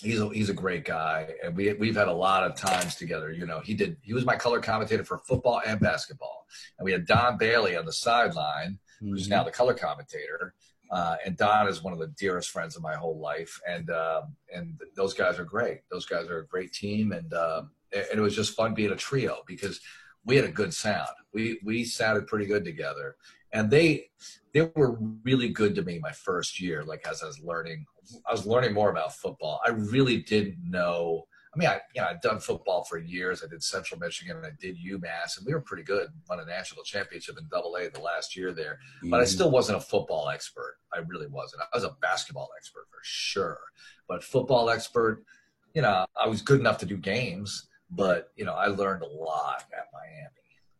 he's 0.00 0.20
a, 0.20 0.28
he's 0.30 0.48
a 0.48 0.54
great 0.54 0.84
guy, 0.84 1.28
and 1.44 1.54
we 1.54 1.74
we've 1.74 1.96
had 1.96 2.08
a 2.08 2.12
lot 2.12 2.44
of 2.44 2.56
times 2.56 2.96
together. 2.96 3.30
You 3.30 3.46
know, 3.46 3.60
he 3.60 3.74
did 3.74 3.98
he 4.00 4.14
was 4.14 4.24
my 4.24 4.36
color 4.36 4.60
commentator 4.60 5.04
for 5.04 5.18
football 5.18 5.60
and 5.66 5.80
basketball, 5.80 6.46
and 6.78 6.84
we 6.84 6.92
had 6.92 7.06
Don 7.06 7.36
Bailey 7.36 7.76
on 7.76 7.84
the 7.84 7.92
sideline, 7.92 8.78
mm-hmm. 9.02 9.10
who's 9.10 9.28
now 9.28 9.44
the 9.44 9.50
color 9.50 9.74
commentator. 9.74 10.54
Uh, 10.90 11.16
and 11.24 11.36
Don 11.36 11.68
is 11.68 11.82
one 11.82 11.92
of 11.92 11.98
the 11.98 12.12
dearest 12.18 12.50
friends 12.50 12.76
of 12.76 12.82
my 12.82 12.94
whole 12.94 13.18
life, 13.18 13.60
and 13.68 13.90
uh, 13.90 14.22
and 14.54 14.80
those 14.94 15.14
guys 15.14 15.38
are 15.38 15.44
great. 15.44 15.80
Those 15.90 16.06
guys 16.06 16.28
are 16.28 16.38
a 16.38 16.46
great 16.46 16.72
team, 16.72 17.12
and 17.12 17.32
uh, 17.32 17.62
and 17.92 18.18
it 18.18 18.20
was 18.20 18.36
just 18.36 18.54
fun 18.54 18.74
being 18.74 18.92
a 18.92 18.96
trio 18.96 19.38
because 19.46 19.80
we 20.24 20.36
had 20.36 20.44
a 20.44 20.50
good 20.50 20.74
sound. 20.74 21.08
We 21.32 21.60
we 21.64 21.84
sounded 21.84 22.26
pretty 22.26 22.46
good 22.46 22.64
together, 22.64 23.16
and 23.52 23.70
they 23.70 24.10
they 24.52 24.70
were 24.74 24.98
really 25.24 25.48
good 25.48 25.74
to 25.74 25.82
me 25.82 25.98
my 25.98 26.12
first 26.12 26.60
year. 26.60 26.84
Like 26.84 27.06
as 27.08 27.22
I 27.22 27.26
was 27.26 27.40
learning, 27.40 27.84
I 28.28 28.32
was 28.32 28.46
learning 28.46 28.74
more 28.74 28.90
about 28.90 29.14
football. 29.14 29.60
I 29.66 29.70
really 29.70 30.18
didn't 30.22 30.58
know. 30.62 31.26
I 31.56 31.58
mean, 31.58 31.68
I 31.68 31.80
you 31.94 32.02
know 32.02 32.08
I'd 32.08 32.20
done 32.20 32.38
football 32.38 32.84
for 32.84 32.98
years. 32.98 33.42
I 33.42 33.48
did 33.48 33.62
Central 33.62 33.98
Michigan 33.98 34.36
and 34.36 34.44
I 34.44 34.50
did 34.60 34.76
UMass, 34.76 35.38
and 35.38 35.46
we 35.46 35.54
were 35.54 35.60
pretty 35.60 35.84
good. 35.84 36.08
Won 36.28 36.40
a 36.40 36.44
national 36.44 36.84
championship 36.84 37.38
in 37.38 37.48
Double 37.50 37.74
A 37.76 37.88
the 37.88 38.00
last 38.00 38.36
year 38.36 38.52
there, 38.52 38.78
but 39.04 39.16
I 39.16 39.22
mm-hmm. 39.22 39.30
still 39.30 39.50
wasn't 39.50 39.78
a 39.78 39.80
football 39.80 40.28
expert. 40.28 40.76
I 40.92 40.98
really 40.98 41.28
wasn't. 41.28 41.62
I 41.62 41.76
was 41.76 41.84
a 41.84 41.96
basketball 42.02 42.50
expert 42.58 42.86
for 42.90 42.98
sure, 43.02 43.60
but 44.06 44.22
football 44.22 44.68
expert. 44.68 45.24
You 45.72 45.82
know, 45.82 46.04
I 46.22 46.28
was 46.28 46.42
good 46.42 46.60
enough 46.60 46.78
to 46.78 46.86
do 46.86 46.98
games, 46.98 47.68
but 47.90 48.32
you 48.36 48.44
know, 48.44 48.54
I 48.54 48.66
learned 48.66 49.02
a 49.02 49.06
lot 49.06 49.64
at 49.72 49.86
Miami, 49.94 50.28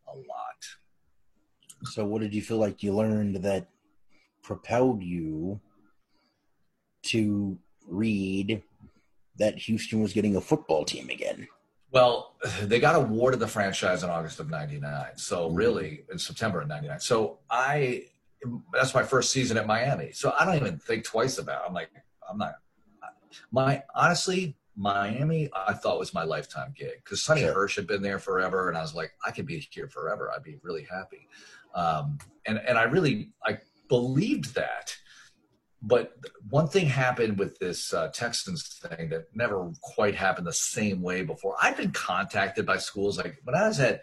a 0.07 0.15
lot. 0.15 1.89
So, 1.91 2.05
what 2.05 2.21
did 2.21 2.35
you 2.35 2.41
feel 2.43 2.57
like 2.57 2.83
you 2.83 2.93
learned 2.93 3.37
that 3.37 3.67
propelled 4.43 5.01
you 5.01 5.59
to 7.03 7.57
read 7.87 8.61
that 9.37 9.57
Houston 9.59 10.01
was 10.01 10.13
getting 10.13 10.35
a 10.35 10.41
football 10.41 10.85
team 10.85 11.09
again? 11.09 11.47
Well, 11.91 12.35
they 12.63 12.79
got 12.79 12.95
awarded 12.95 13.39
the 13.39 13.47
franchise 13.47 14.03
in 14.03 14.09
August 14.09 14.39
of 14.39 14.49
99. 14.49 15.17
So, 15.17 15.47
mm-hmm. 15.47 15.55
really, 15.55 16.03
in 16.11 16.17
September 16.19 16.61
of 16.61 16.67
99. 16.67 16.99
So, 16.99 17.39
I, 17.49 18.05
that's 18.73 18.93
my 18.93 19.03
first 19.03 19.31
season 19.31 19.57
at 19.57 19.65
Miami. 19.65 20.11
So, 20.11 20.33
I 20.39 20.45
don't 20.45 20.55
even 20.55 20.79
think 20.79 21.03
twice 21.03 21.37
about 21.37 21.63
it. 21.63 21.67
I'm 21.67 21.73
like, 21.73 21.89
I'm 22.29 22.37
not, 22.37 22.55
my, 23.51 23.83
honestly, 23.95 24.55
Miami, 24.77 25.49
I 25.55 25.73
thought 25.73 25.97
was 25.97 26.13
my 26.13 26.23
lifetime 26.23 26.71
gig 26.77 27.01
because 27.03 27.23
Sonny 27.23 27.41
sure. 27.41 27.53
Hirsch 27.53 27.75
had 27.75 27.87
been 27.87 28.03
there 28.03 28.19
forever, 28.19 28.69
and 28.69 28.77
I 28.77 28.81
was 28.81 28.93
like, 28.93 29.11
I 29.25 29.31
could 29.31 29.47
be 29.47 29.59
here 29.71 29.89
forever. 29.89 30.31
I'd 30.31 30.43
be 30.43 30.59
really 30.61 30.85
happy. 30.89 31.27
Um, 31.73 32.19
and 32.45 32.59
and 32.59 32.77
I 32.77 32.83
really 32.83 33.31
I 33.43 33.57
believed 33.89 34.53
that. 34.53 34.95
But 35.81 36.13
one 36.49 36.67
thing 36.67 36.87
happened 36.87 37.37
with 37.37 37.57
this 37.59 37.93
uh, 37.93 38.09
Texans 38.09 38.79
thing 38.79 39.09
that 39.09 39.25
never 39.35 39.71
quite 39.81 40.15
happened 40.15 40.47
the 40.47 40.53
same 40.53 41.01
way 41.01 41.23
before. 41.23 41.55
I've 41.61 41.77
been 41.77 41.91
contacted 41.91 42.65
by 42.65 42.77
schools 42.77 43.17
like 43.17 43.37
when 43.43 43.55
I 43.55 43.67
was 43.67 43.79
at 43.79 44.01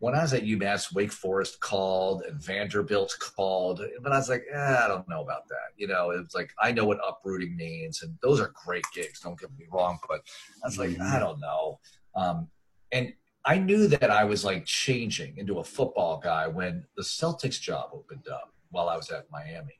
when 0.00 0.14
I 0.14 0.20
was 0.20 0.34
at 0.34 0.42
UMass, 0.42 0.92
Wake 0.92 1.12
Forest 1.12 1.60
called 1.60 2.24
and 2.28 2.42
Vanderbilt 2.42 3.14
called, 3.20 3.80
but 4.02 4.12
I 4.12 4.18
was 4.18 4.28
like, 4.28 4.44
eh, 4.52 4.76
I 4.84 4.86
don't 4.86 5.08
know 5.08 5.22
about 5.22 5.48
that. 5.48 5.72
You 5.76 5.86
know, 5.86 6.10
it 6.10 6.18
was 6.18 6.34
like 6.34 6.52
I 6.60 6.72
know 6.72 6.84
what 6.84 6.98
uprooting 7.08 7.56
means, 7.56 8.02
and 8.02 8.18
those 8.22 8.38
are 8.38 8.52
great 8.66 8.84
gigs. 8.94 9.20
Don't 9.20 9.38
get 9.38 9.50
me 9.56 9.64
wrong, 9.72 9.98
but 10.06 10.20
I 10.62 10.66
was 10.66 10.78
like, 10.78 10.90
I 10.90 10.92
mm-hmm. 10.92 11.20
don't 11.20 11.40
know. 11.40 11.80
Um, 12.14 12.48
and 12.92 13.14
I 13.46 13.58
knew 13.58 13.86
that 13.88 14.10
I 14.10 14.24
was 14.24 14.44
like 14.44 14.64
changing 14.66 15.38
into 15.38 15.58
a 15.58 15.64
football 15.64 16.20
guy 16.22 16.48
when 16.48 16.84
the 16.96 17.02
Celtics 17.02 17.60
job 17.60 17.90
opened 17.92 18.28
up 18.28 18.52
while 18.70 18.88
I 18.88 18.96
was 18.96 19.10
at 19.10 19.30
Miami. 19.30 19.78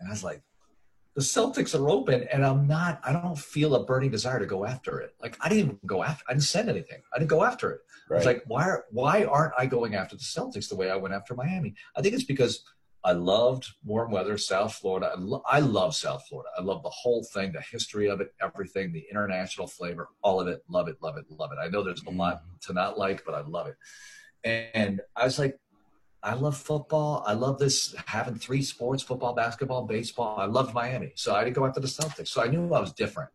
And 0.00 0.08
I 0.08 0.12
was 0.12 0.24
like, 0.24 0.42
the 1.18 1.24
Celtics 1.24 1.76
are 1.76 1.90
open 1.90 2.28
and 2.32 2.46
I'm 2.46 2.68
not, 2.68 3.00
I 3.02 3.12
don't 3.12 3.36
feel 3.36 3.74
a 3.74 3.84
burning 3.84 4.12
desire 4.12 4.38
to 4.38 4.46
go 4.46 4.64
after 4.64 5.00
it. 5.00 5.16
Like 5.20 5.36
I 5.40 5.48
didn't 5.48 5.64
even 5.64 5.78
go 5.84 6.04
after, 6.04 6.22
I 6.28 6.34
didn't 6.34 6.44
send 6.44 6.68
anything. 6.68 7.02
I 7.12 7.18
didn't 7.18 7.30
go 7.30 7.42
after 7.42 7.72
it. 7.72 7.80
Right. 8.08 8.14
I 8.14 8.18
was 8.18 8.26
like, 8.26 8.44
why, 8.46 8.76
why 8.92 9.24
aren't 9.24 9.54
I 9.58 9.66
going 9.66 9.96
after 9.96 10.14
the 10.14 10.22
Celtics 10.22 10.68
the 10.68 10.76
way 10.76 10.92
I 10.92 10.94
went 10.94 11.16
after 11.16 11.34
Miami? 11.34 11.74
I 11.96 12.02
think 12.02 12.14
it's 12.14 12.22
because 12.22 12.62
I 13.02 13.12
loved 13.12 13.66
warm 13.84 14.12
weather, 14.12 14.38
South 14.38 14.76
Florida. 14.76 15.10
I, 15.12 15.18
lo- 15.18 15.42
I, 15.44 15.58
love 15.58 15.96
South 15.96 16.24
Florida. 16.28 16.50
I 16.56 16.62
love 16.62 16.84
the 16.84 16.90
whole 16.90 17.24
thing, 17.24 17.50
the 17.50 17.62
history 17.62 18.08
of 18.08 18.20
it, 18.20 18.32
everything, 18.40 18.92
the 18.92 19.04
international 19.10 19.66
flavor, 19.66 20.10
all 20.22 20.40
of 20.40 20.46
it. 20.46 20.62
Love 20.68 20.86
it, 20.86 20.98
love 21.02 21.16
it, 21.16 21.24
love 21.30 21.50
it. 21.50 21.58
I 21.60 21.66
know 21.66 21.82
there's 21.82 22.04
a 22.04 22.10
lot 22.10 22.36
mm-hmm. 22.36 22.58
to 22.60 22.72
not 22.74 22.96
like, 22.96 23.24
but 23.26 23.34
I 23.34 23.40
love 23.40 23.66
it. 23.66 23.76
And 24.44 25.00
I 25.16 25.24
was 25.24 25.36
like, 25.36 25.58
I 26.28 26.34
love 26.34 26.58
football. 26.58 27.24
I 27.26 27.32
love 27.32 27.58
this 27.58 27.94
having 28.04 28.34
three 28.34 28.60
sports 28.60 29.02
football, 29.02 29.32
basketball, 29.32 29.86
baseball. 29.86 30.38
I 30.38 30.44
loved 30.44 30.74
Miami. 30.74 31.12
So 31.14 31.34
I 31.34 31.42
didn't 31.42 31.56
go 31.56 31.64
after 31.64 31.80
the 31.80 31.86
Celtics. 31.86 32.28
So 32.28 32.42
I 32.42 32.48
knew 32.48 32.74
I 32.74 32.80
was 32.80 32.92
different. 32.92 33.30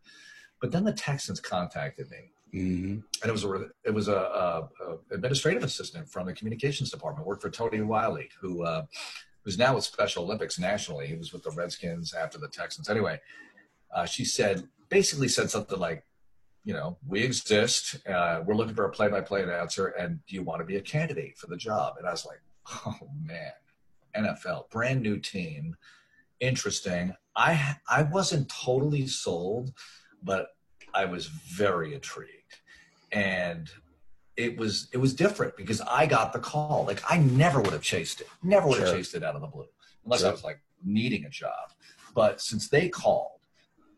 But 0.60 0.70
then 0.70 0.84
the 0.84 0.92
Texans 0.92 1.40
contacted 1.40 2.08
me. 2.08 2.30
Mm-hmm. 2.54 2.92
And 3.22 3.28
it 3.28 3.32
was 3.32 3.44
a 3.44 3.66
it 3.84 3.92
was 3.92 4.06
a, 4.06 4.14
a, 4.14 4.68
a, 4.86 4.96
administrative 5.10 5.64
assistant 5.64 6.08
from 6.08 6.26
the 6.26 6.32
communications 6.32 6.88
department. 6.92 7.26
Worked 7.26 7.42
for 7.42 7.50
Tony 7.50 7.80
Wyllie, 7.80 8.28
who 8.40 8.62
uh, 8.62 8.84
who's 9.42 9.58
now 9.58 9.74
with 9.74 9.82
Special 9.82 10.22
Olympics 10.22 10.56
nationally. 10.56 11.08
He 11.08 11.16
was 11.16 11.32
with 11.32 11.42
the 11.42 11.50
Redskins 11.50 12.14
after 12.14 12.38
the 12.38 12.48
Texans. 12.48 12.88
Anyway, 12.88 13.20
uh, 13.92 14.06
she 14.06 14.24
said, 14.24 14.68
basically 14.88 15.26
said 15.26 15.50
something 15.50 15.80
like, 15.80 16.04
you 16.62 16.74
know, 16.74 16.96
we 17.08 17.22
exist. 17.22 17.96
Uh, 18.06 18.42
we're 18.46 18.54
looking 18.54 18.76
for 18.76 18.84
a 18.84 18.90
play-by-play 18.90 19.42
announcer, 19.42 19.88
and 19.88 20.20
do 20.28 20.36
you 20.36 20.44
want 20.44 20.60
to 20.60 20.64
be 20.64 20.76
a 20.76 20.80
candidate 20.80 21.36
for 21.36 21.48
the 21.48 21.56
job? 21.56 21.96
And 21.98 22.06
I 22.06 22.12
was 22.12 22.24
like, 22.24 22.40
oh 22.86 22.98
man, 23.22 23.52
NFL, 24.16 24.70
brand 24.70 25.02
new 25.02 25.18
team, 25.18 25.76
interesting. 26.40 27.14
I 27.36 27.76
I 27.88 28.02
wasn't 28.02 28.48
totally 28.48 29.06
sold, 29.06 29.72
but 30.22 30.48
I 30.94 31.04
was 31.06 31.26
very 31.26 31.94
intrigued, 31.94 32.60
and 33.12 33.70
it 34.36 34.56
was 34.56 34.88
it 34.92 34.98
was 34.98 35.14
different 35.14 35.56
because 35.56 35.80
I 35.80 36.06
got 36.06 36.32
the 36.32 36.38
call. 36.38 36.84
Like 36.86 37.02
I 37.08 37.18
never 37.18 37.60
would 37.60 37.72
have 37.72 37.82
chased 37.82 38.20
it. 38.20 38.28
Never 38.42 38.66
would 38.66 38.78
have 38.78 38.88
sure. 38.88 38.96
chased 38.96 39.14
it 39.14 39.22
out 39.22 39.34
of 39.34 39.40
the 39.40 39.46
blue 39.46 39.66
unless 40.04 40.20
sure. 40.20 40.28
I 40.28 40.32
was 40.32 40.44
like 40.44 40.60
needing 40.84 41.24
a 41.24 41.30
job. 41.30 41.72
But 42.14 42.40
since 42.40 42.68
they 42.68 42.88
called, 42.88 43.40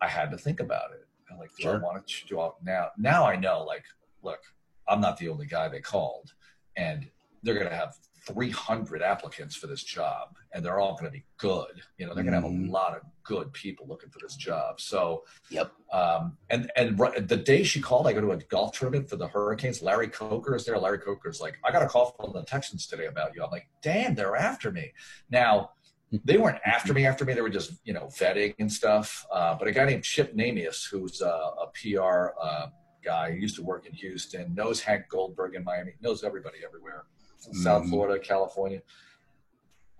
I 0.01 0.09
had 0.09 0.31
to 0.31 0.39
think 0.39 0.61
about 0.61 0.93
it. 0.93 1.07
I'm 1.31 1.39
like, 1.39 1.51
do 1.57 1.65
sure. 1.65 1.75
I 1.75 1.79
want 1.79 2.07
to 2.07 2.27
do 2.27 2.51
now? 2.63 2.91
Now 2.97 3.27
I 3.27 3.37
know. 3.37 3.65
Like, 3.65 3.85
look, 4.23 4.41
I'm 4.89 5.01
not 5.01 5.19
the 5.19 5.29
only 5.29 5.47
guy 5.47 5.69
they 5.69 5.81
called, 5.81 6.33
and 6.77 7.09
they're 7.43 7.55
going 7.55 7.69
to 7.69 7.77
have 7.77 7.95
300 8.27 9.03
applicants 9.03 9.55
for 9.55 9.69
this 9.69 9.83
job 9.83 10.37
and 10.53 10.65
they're 10.65 10.81
all 10.81 10.93
going 10.93 11.05
to 11.05 11.11
be 11.11 11.25
good. 11.39 11.81
You 11.99 12.07
know 12.07 12.15
they're 12.15 12.25
going 12.25 12.35
to 12.35 12.41
have 12.41 12.51
a 12.51 12.55
mm-hmm. 12.55 12.71
lot 12.71 12.95
of 12.95 13.03
good 13.23 13.53
people 13.53 13.87
looking 13.87 14.11
for 14.11 14.19
this 14.21 14.37
job. 14.37 14.81
So 14.81 15.25
yep. 15.49 15.73
um, 15.93 16.37
and 16.51 16.71
and 16.77 16.99
the 17.29 17.37
day 17.37 17.63
she 17.63 17.81
called 17.81 18.07
i 18.07 18.13
go 18.13 18.21
to 18.21 18.33
a 18.33 18.37
golf 18.37 18.77
tournament 18.77 19.09
for 19.09 19.17
the 19.17 19.29
hurricanes. 19.29 19.81
Larry 19.81 20.09
coker 20.09 20.57
is 20.57 20.65
there. 20.65 20.79
Larry 20.79 20.99
coker's 20.99 21.41
like 21.41 21.59
i 21.65 21.71
got 21.71 21.83
a 21.83 21.87
call 21.87 22.17
from 22.21 22.33
the 22.33 22.43
texans 22.43 22.87
today 22.87 23.07
about 23.07 23.35
you. 23.35 23.45
I'm 23.45 23.51
like 23.51 23.69
damn 23.83 24.15
they're 24.15 24.37
after 24.37 24.73
me. 24.73 24.93
Now 25.31 25.71
they 26.25 26.39
weren't 26.39 26.61
after 26.65 26.93
me. 26.93 27.07
After 27.07 27.25
me 27.25 27.35
they 27.35 27.43
were 27.43 27.49
just 27.49 27.75
you 27.85 27.93
know 27.93 28.07
vetting 28.07 28.55
and 28.59 28.73
stuff. 28.73 29.25
Uh, 29.33 29.55
but 29.55 29.69
a 29.69 29.73
guy 29.73 29.85
named 29.85 30.05
chip 30.05 30.35
namias 30.35 30.89
who's 30.89 31.23
uh, 31.23 31.51
a 31.63 31.67
pr 31.69 32.31
uh, 32.41 32.67
guy 33.05 33.31
who 33.31 33.39
used 33.39 33.55
to 33.55 33.63
work 33.63 33.87
in 33.87 33.93
houston 33.93 34.53
knows 34.53 34.81
hank 34.81 35.05
goldberg 35.09 35.55
in 35.55 35.63
miami 35.63 35.93
knows 36.01 36.25
everybody 36.25 36.59
everywhere 36.67 37.05
South 37.53 37.83
mm-hmm. 37.83 37.91
Florida, 37.91 38.19
California. 38.23 38.83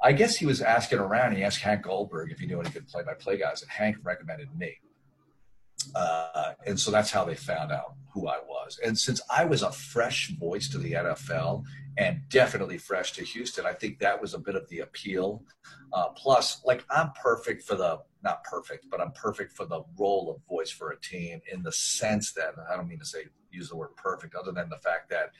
I 0.03 0.13
guess 0.13 0.37
he 0.37 0.47
was 0.47 0.61
asking 0.61 0.99
around. 0.99 1.37
He 1.37 1.43
asked 1.43 1.61
Hank 1.61 1.83
Goldberg 1.83 2.31
if 2.31 2.39
he 2.39 2.47
knew 2.47 2.61
any 2.61 2.71
good 2.71 2.87
play-by-play 2.87 3.39
guys, 3.39 3.63
and 3.63 3.71
Hank 3.71 3.97
recommended 4.03 4.49
me. 4.57 4.77
Uh, 5.95 6.53
and 6.67 6.79
so 6.79 6.91
that's 6.91 7.11
how 7.11 7.25
they 7.25 7.35
found 7.35 7.73
out 7.73 7.95
who 8.13 8.29
I 8.29 8.39
was. 8.47 8.79
And 8.85 8.99
since 8.99 9.21
I 9.31 9.45
was 9.45 9.63
a 9.63 9.71
fresh 9.71 10.31
voice 10.31 10.69
to 10.71 10.79
the 10.79 10.93
NFL 10.93 11.65
and 11.97 12.21
definitely 12.29 12.79
fresh 12.79 13.13
to 13.13 13.25
Houston, 13.25 13.67
I 13.67 13.73
think 13.73 13.99
that 14.01 14.21
was 14.21 14.35
a 14.35 14.39
bit 14.39 14.55
of 14.55 14.69
the 14.69 14.81
appeal. 14.81 15.43
Uh, 15.93 16.09
plus, 16.09 16.63
like 16.65 16.85
I'm 16.91 17.13
perfect 17.13 17.63
for 17.63 17.75
the 17.75 18.01
not 18.23 18.43
perfect, 18.45 18.87
but 18.91 19.01
I'm 19.01 19.13
perfect 19.13 19.53
for 19.53 19.67
the 19.67 19.83
role 19.99 20.31
of 20.31 20.43
voice 20.49 20.71
for 20.71 20.91
a 20.91 21.01
team 21.01 21.41
in 21.53 21.63
the 21.63 21.73
sense 21.73 22.33
that 22.33 22.55
I 22.71 22.77
don't 22.77 22.89
mean 22.89 22.99
to 22.99 23.05
say 23.05 23.27
use 23.51 23.69
the 23.69 23.77
word 23.77 23.95
perfect, 23.97 24.35
other 24.35 24.53
than 24.53 24.69
the 24.69 24.79
fact 24.79 25.09
that 25.11 25.31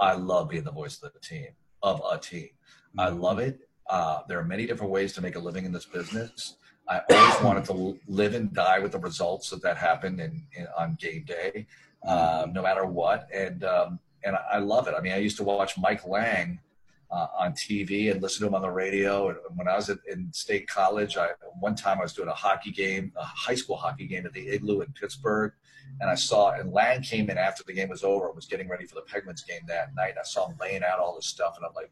I 0.00 0.14
love 0.14 0.48
being 0.48 0.64
the 0.64 0.72
voice 0.72 1.02
of 1.02 1.12
the 1.12 1.20
team, 1.20 1.48
of 1.82 2.02
a 2.10 2.18
team. 2.18 2.48
Mm-hmm. 2.48 3.00
I 3.00 3.08
love 3.08 3.38
it. 3.38 3.60
Uh, 3.88 4.20
there 4.28 4.38
are 4.38 4.44
many 4.44 4.66
different 4.66 4.92
ways 4.92 5.12
to 5.14 5.22
make 5.22 5.36
a 5.36 5.38
living 5.38 5.64
in 5.64 5.72
this 5.72 5.86
business. 5.86 6.56
I 6.88 7.00
always 7.10 7.40
wanted 7.42 7.64
to 7.66 7.98
live 8.06 8.34
and 8.34 8.52
die 8.52 8.78
with 8.78 8.92
the 8.92 8.98
results 8.98 9.50
that 9.50 9.62
that 9.62 9.76
happened 9.76 10.20
in, 10.20 10.42
in 10.56 10.66
on 10.76 10.96
game 11.00 11.24
day, 11.24 11.66
uh, 12.06 12.46
no 12.52 12.62
matter 12.62 12.86
what. 12.86 13.28
And 13.32 13.64
um, 13.64 13.98
and 14.24 14.36
I 14.50 14.58
love 14.58 14.88
it. 14.88 14.94
I 14.96 15.00
mean, 15.00 15.12
I 15.12 15.18
used 15.18 15.36
to 15.38 15.44
watch 15.44 15.78
Mike 15.78 16.06
Lange 16.06 16.58
uh, 17.10 17.28
on 17.38 17.52
TV 17.52 18.10
and 18.10 18.20
listen 18.20 18.40
to 18.40 18.48
him 18.48 18.54
on 18.54 18.62
the 18.62 18.70
radio. 18.70 19.28
And 19.28 19.38
when 19.54 19.68
I 19.68 19.76
was 19.76 19.88
at, 19.88 19.98
in 20.10 20.32
state 20.32 20.66
college, 20.66 21.16
I 21.16 21.30
one 21.60 21.74
time 21.74 21.98
I 21.98 22.02
was 22.02 22.12
doing 22.12 22.28
a 22.28 22.34
hockey 22.34 22.70
game, 22.70 23.12
a 23.16 23.24
high 23.24 23.54
school 23.54 23.76
hockey 23.76 24.06
game 24.06 24.26
at 24.26 24.32
the 24.32 24.48
Igloo 24.48 24.80
in 24.80 24.92
Pittsburgh, 24.92 25.52
and 26.00 26.08
I 26.10 26.14
saw 26.14 26.52
and 26.52 26.72
Lange 26.72 27.02
came 27.02 27.28
in 27.30 27.38
after 27.38 27.62
the 27.64 27.72
game 27.72 27.88
was 27.88 28.04
over 28.04 28.26
and 28.26 28.36
was 28.36 28.46
getting 28.46 28.68
ready 28.68 28.86
for 28.86 28.94
the 28.94 29.02
Penguins 29.02 29.42
game 29.42 29.62
that 29.66 29.94
night. 29.94 30.14
I 30.18 30.22
saw 30.24 30.48
him 30.48 30.56
laying 30.60 30.82
out 30.84 30.98
all 30.98 31.14
this 31.16 31.26
stuff, 31.26 31.54
and 31.56 31.64
I'm 31.66 31.74
like, 31.74 31.90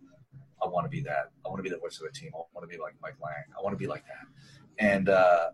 I 0.62 0.68
want 0.68 0.84
to 0.84 0.88
be 0.90 1.00
that. 1.02 1.30
I 1.44 1.48
want 1.48 1.58
to 1.58 1.62
be 1.62 1.68
the 1.70 1.78
voice 1.78 2.00
of 2.00 2.06
the 2.12 2.18
team. 2.18 2.30
I 2.34 2.38
want 2.54 2.62
to 2.62 2.74
be 2.76 2.80
like 2.80 2.94
Mike 3.02 3.16
Lange. 3.22 3.44
I 3.58 3.62
want 3.62 3.74
to 3.74 3.78
be 3.78 3.86
like 3.86 4.04
that. 4.04 4.26
And 4.84 5.08
uh, 5.08 5.50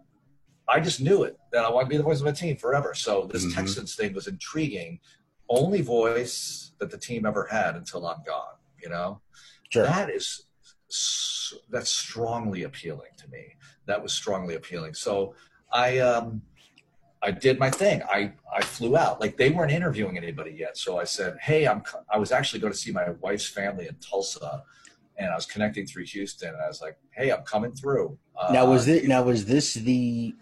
I 0.69 0.81
just 0.81 1.01
knew 1.01 1.25
it 1.25 1.39
that 1.53 1.65
I 1.65 1.71
want 1.71 1.87
to 1.87 1.91
be 1.91 1.97
the 1.97 2.03
voice 2.03 2.21
of 2.21 2.27
a 2.27 2.33
team 2.33 2.57
forever. 2.57 2.95
So 2.95 3.27
this 3.33 3.45
Mhm. 3.45 3.55
Texans 3.55 3.95
thing 3.97 4.13
was 4.15 4.27
intriguing. 4.29 5.01
Only 5.49 5.83
voice 5.83 6.73
that 6.79 6.91
the 6.91 6.99
team 6.99 7.27
ever 7.27 7.47
had 7.47 7.75
until 7.77 8.07
I'm 8.07 8.23
gone. 8.25 8.57
You 8.81 8.89
know, 8.91 9.21
Sure. 9.71 9.85
that 9.85 10.09
is 10.11 10.47
that's 11.71 11.91
strongly 11.91 12.63
appealing 12.65 13.11
to 13.17 13.29
me. 13.29 13.57
That 13.87 14.03
was 14.03 14.13
strongly 14.13 14.55
appealing. 14.55 14.95
So 14.95 15.35
I 15.73 15.99
um 15.99 16.43
I 17.23 17.31
did 17.31 17.59
my 17.59 17.71
thing. 17.71 18.03
I 18.11 18.33
I 18.53 18.63
flew 18.63 18.97
out. 18.97 19.21
Like 19.21 19.37
they 19.37 19.51
weren't 19.51 19.71
interviewing 19.73 20.17
anybody 20.17 20.51
yet. 20.59 20.77
So 20.77 20.99
I 20.99 21.05
said, 21.05 21.37
"Hey, 21.41 21.67
I'm 21.69 21.83
I 22.11 22.19
was 22.19 22.33
actually 22.33 22.61
going 22.61 22.73
to 22.73 22.79
see 22.79 22.93
my 22.93 23.11
wife's 23.21 23.47
family 23.49 23.87
in 23.89 23.95
Tulsa." 23.97 24.63
And 25.19 25.31
I 25.31 25.35
was 25.35 25.47
connecting 25.47 25.87
through 25.87 26.05
Houston, 26.07 26.49
and 26.49 26.59
I 26.63 26.67
was 26.67 26.81
like, 26.81 26.97
"Hey, 27.11 27.31
I'm 27.31 27.43
coming 27.43 27.73
through." 27.73 28.19
Uh, 28.37 28.53
now 28.53 28.67
was 28.67 28.89
it 28.89 29.07
now 29.07 29.23
was 29.23 29.45
this 29.45 29.75
the 29.75 30.35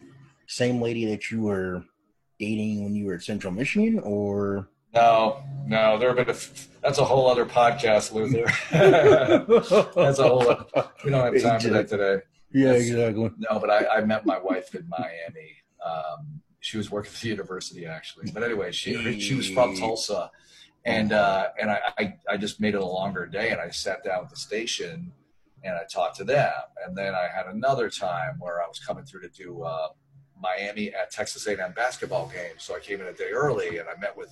same 0.47 0.81
lady 0.81 1.05
that 1.07 1.31
you 1.31 1.43
were 1.43 1.85
dating 2.39 2.83
when 2.85 2.95
you 2.95 3.05
were 3.07 3.15
at 3.15 3.23
Central 3.23 3.53
Michigan, 3.53 3.99
or 4.03 4.69
No, 4.95 5.43
no, 5.67 5.99
there 5.99 6.09
have 6.09 6.17
been 6.17 6.29
a. 6.29 6.39
f- 6.39 6.69
That's 6.83 6.99
a 6.99 7.05
whole 7.05 7.29
other 7.29 7.45
podcast, 7.45 8.13
Luther. 8.15 8.47
that's 9.95 10.19
a 10.19 10.23
whole. 10.29 10.47
We 11.05 11.11
don't 11.11 11.35
have 11.35 11.43
time 11.43 11.61
for 11.61 11.69
that 11.69 11.89
today. 11.89 12.23
Yeah, 12.53 12.67
That's- 12.69 12.89
exactly. 12.89 13.31
No, 13.39 13.59
but 13.59 13.71
I, 13.71 13.99
I 13.99 14.01
met 14.01 14.25
my 14.27 14.39
wife 14.39 14.75
in 14.75 14.89
Miami. 14.89 15.57
Um, 15.85 16.41
she 16.61 16.77
was 16.77 16.91
working 16.91 17.11
for 17.11 17.21
the 17.23 17.29
university 17.29 17.87
actually, 17.87 18.31
but 18.33 18.43
anyway, 18.43 18.71
she 18.73 19.19
she 19.21 19.35
was 19.35 19.49
from 19.51 19.77
Tulsa, 19.77 20.31
and 20.85 21.13
uh, 21.13 21.49
and 21.61 21.71
I, 21.71 21.81
I 21.99 22.15
I 22.31 22.37
just 22.37 22.61
made 22.61 22.75
it 22.75 22.81
a 22.81 22.87
longer 22.87 23.27
day, 23.27 23.51
and 23.51 23.61
I 23.61 23.71
sat 23.71 24.05
down 24.05 24.25
at 24.25 24.31
the 24.31 24.37
station, 24.37 25.13
and 25.65 25.75
I 25.75 25.83
talked 25.93 26.17
to 26.19 26.25
them, 26.25 26.53
and 26.87 26.97
then 26.97 27.15
I 27.15 27.29
had 27.35 27.47
another 27.47 27.89
time 27.91 28.37
where 28.39 28.63
I 28.63 28.67
was 28.69 28.79
coming 28.79 29.05
through 29.05 29.23
to 29.23 29.29
do 29.29 29.63
uh, 29.63 29.89
Miami 30.41 30.89
at 30.95 31.11
Texas 31.11 31.47
A&M 31.47 31.73
basketball 31.75 32.29
game, 32.29 32.55
so 32.59 32.75
I 32.77 32.81
came 32.81 33.01
in 33.01 33.07
a 33.07 33.13
day 33.13 33.31
early, 33.33 33.79
and 33.79 33.89
I 33.89 33.99
met 34.01 34.17
with 34.17 34.31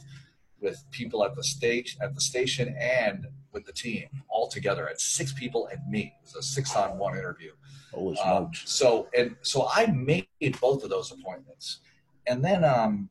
with 0.61 0.83
people 0.91 1.25
at 1.25 1.35
the 1.37 1.45
stage 1.45 1.97
at 2.03 2.15
the 2.15 2.21
station 2.21 2.75
and 2.81 3.27
with 3.53 3.65
the 3.65 3.73
team 3.73 4.09
all 4.29 4.49
together. 4.49 4.89
at 4.89 5.01
six 5.01 5.33
people 5.33 5.69
and 5.69 5.81
me. 5.89 6.13
It 6.21 6.25
was 6.25 6.35
a 6.35 6.43
six 6.43 6.75
on 6.75 6.99
one 6.99 7.17
interview. 7.17 7.53
Holy 7.93 8.19
Um, 8.19 8.53
smokes! 8.53 8.63
so 8.71 9.09
and 9.17 9.37
so 9.43 9.69
I 9.73 9.87
made 9.87 10.27
both 10.61 10.83
of 10.85 10.91
those 10.91 11.13
appointments, 11.13 11.79
and 12.29 12.45
then 12.45 12.65
um, 12.65 13.11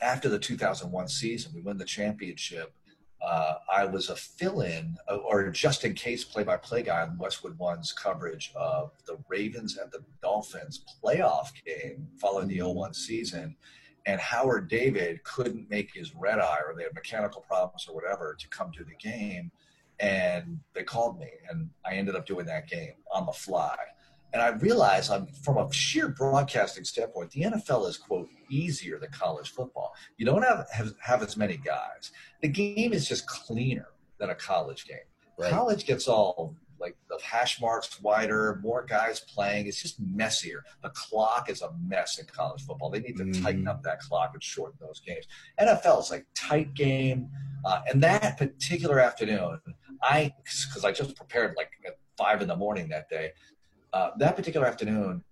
after 0.00 0.28
the 0.28 0.38
2001 0.38 1.08
season, 1.08 1.52
we 1.54 1.60
win 1.60 1.78
the 1.78 1.84
championship. 1.84 2.72
Uh, 3.20 3.54
I 3.74 3.84
was 3.84 4.10
a 4.10 4.16
fill-in 4.16 4.96
uh, 5.10 5.16
or 5.16 5.50
just 5.50 5.84
in 5.84 5.94
case 5.94 6.22
play-by-play 6.22 6.84
guy 6.84 7.02
on 7.02 7.18
Westwood 7.18 7.58
One's 7.58 7.92
coverage 7.92 8.52
of 8.54 8.92
the 9.06 9.18
Ravens 9.28 9.76
and 9.76 9.90
the 9.90 10.04
Dolphins 10.22 10.84
playoff 11.02 11.48
game 11.66 12.06
following 12.20 12.46
the 12.46 12.62
01 12.62 12.94
season. 12.94 13.56
And 14.06 14.20
Howard 14.20 14.68
David 14.68 15.22
couldn't 15.24 15.68
make 15.68 15.92
his 15.92 16.14
red 16.14 16.38
eye, 16.38 16.60
or 16.66 16.74
they 16.76 16.84
had 16.84 16.94
mechanical 16.94 17.42
problems 17.42 17.86
or 17.88 17.94
whatever, 17.94 18.36
to 18.38 18.48
come 18.48 18.70
to 18.72 18.84
the 18.84 18.94
game 18.94 19.50
and 20.00 20.60
they 20.74 20.82
called 20.82 21.18
me 21.18 21.28
and 21.50 21.68
i 21.84 21.94
ended 21.94 22.14
up 22.14 22.26
doing 22.26 22.46
that 22.46 22.68
game 22.68 22.92
on 23.12 23.26
the 23.26 23.32
fly 23.32 23.76
and 24.32 24.42
i 24.42 24.48
realize 24.48 25.10
i'm 25.10 25.26
from 25.26 25.56
a 25.58 25.72
sheer 25.72 26.08
broadcasting 26.08 26.84
standpoint 26.84 27.30
the 27.30 27.42
nfl 27.42 27.88
is 27.88 27.96
quote 27.96 28.28
easier 28.50 28.98
than 28.98 29.10
college 29.10 29.50
football. 29.50 29.92
You 30.16 30.24
don't 30.24 30.40
have 30.42 30.66
have, 30.72 30.94
have 31.00 31.22
as 31.22 31.36
many 31.36 31.58
guys. 31.58 32.12
The 32.40 32.48
game 32.48 32.94
is 32.94 33.06
just 33.06 33.26
cleaner 33.26 33.88
than 34.18 34.30
a 34.30 34.34
college 34.34 34.86
game. 34.86 34.96
Right. 35.38 35.50
college 35.50 35.84
gets 35.86 36.08
all 36.08 36.56
like 36.80 36.96
the 37.10 37.18
hash 37.22 37.60
marks 37.60 38.00
wider 38.00 38.58
more 38.62 38.84
guys 38.84 39.20
playing. 39.20 39.66
It's 39.66 39.82
just 39.82 40.00
messier. 40.00 40.64
The 40.82 40.88
clock 40.90 41.50
is 41.50 41.60
a 41.60 41.72
mess 41.86 42.18
in 42.18 42.24
college 42.26 42.62
football. 42.64 42.88
They 42.88 43.00
need 43.00 43.16
to 43.18 43.24
Mhm. 43.24 43.42
tighten 43.42 43.68
up 43.68 43.82
that 43.82 44.00
clock 44.00 44.30
and 44.32 44.42
shorten 44.42 44.78
those 44.80 45.00
games. 45.00 45.26
Nfl 45.60 46.00
is 46.00 46.10
like 46.10 46.24
tight 46.34 46.72
game. 46.74 47.28
Uh, 47.66 47.82
and 47.92 48.02
that 48.02 48.38
particular 48.38 48.98
afternoon 48.98 49.60
I 50.02 50.32
because 50.62 50.84
I 50.86 50.92
just 50.92 51.16
prepared 51.16 51.54
like 51.56 51.72
at 51.86 51.98
five 52.16 52.40
in 52.40 52.48
the 52.48 52.56
morning 52.56 52.88
that 52.88 53.10
day. 53.10 53.32
Uh, 53.98 54.10
that 54.18 54.36
particular 54.36 54.64
afternoon, 54.64 55.24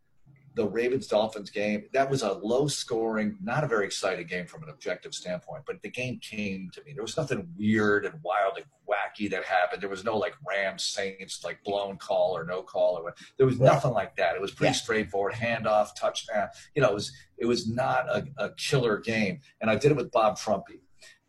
the 0.57 0.67
Ravens 0.67 1.07
Dolphins 1.07 1.51
game 1.51 1.85
that 1.93 2.09
was 2.11 2.23
a 2.23 2.33
low 2.33 2.67
scoring, 2.67 3.37
not 3.43 3.63
a 3.63 3.69
very 3.69 3.85
exciting 3.85 4.27
game 4.27 4.47
from 4.47 4.63
an 4.65 4.71
objective 4.71 5.13
standpoint. 5.15 5.65
But 5.67 5.83
the 5.83 5.91
game 5.91 6.19
came 6.19 6.71
to 6.73 6.83
me. 6.85 6.93
There 6.95 7.03
was 7.03 7.17
nothing 7.17 7.47
weird 7.59 8.07
and 8.07 8.15
wild 8.25 8.55
and 8.57 8.65
wacky 8.89 9.31
that 9.31 9.45
happened. 9.45 9.83
There 9.83 9.91
was 9.91 10.03
no 10.03 10.17
like 10.17 10.35
Rams 10.49 10.83
Saints 10.83 11.45
like 11.45 11.63
blown 11.63 11.99
call 11.99 12.37
or 12.37 12.45
no 12.45 12.63
call 12.63 12.99
or 12.99 13.03
what. 13.05 13.19
There 13.37 13.47
was 13.47 13.61
nothing 13.61 13.93
like 13.93 14.17
that. 14.17 14.35
It 14.35 14.41
was 14.41 14.51
pretty 14.51 14.71
Yeah. 14.71 14.83
straightforward, 14.85 15.35
handoff, 15.35 15.89
touchdown. 15.95 16.49
You 16.75 16.83
know, 16.83 16.89
it 16.89 16.95
was 16.95 17.13
it 17.37 17.47
was 17.47 17.69
not 17.69 18.09
a, 18.09 18.27
a 18.39 18.51
killer 18.55 18.99
game. 18.99 19.41
And 19.61 19.71
I 19.71 19.77
did 19.77 19.91
it 19.93 19.97
with 19.97 20.11
Bob 20.11 20.39
Trumpy. 20.39 20.81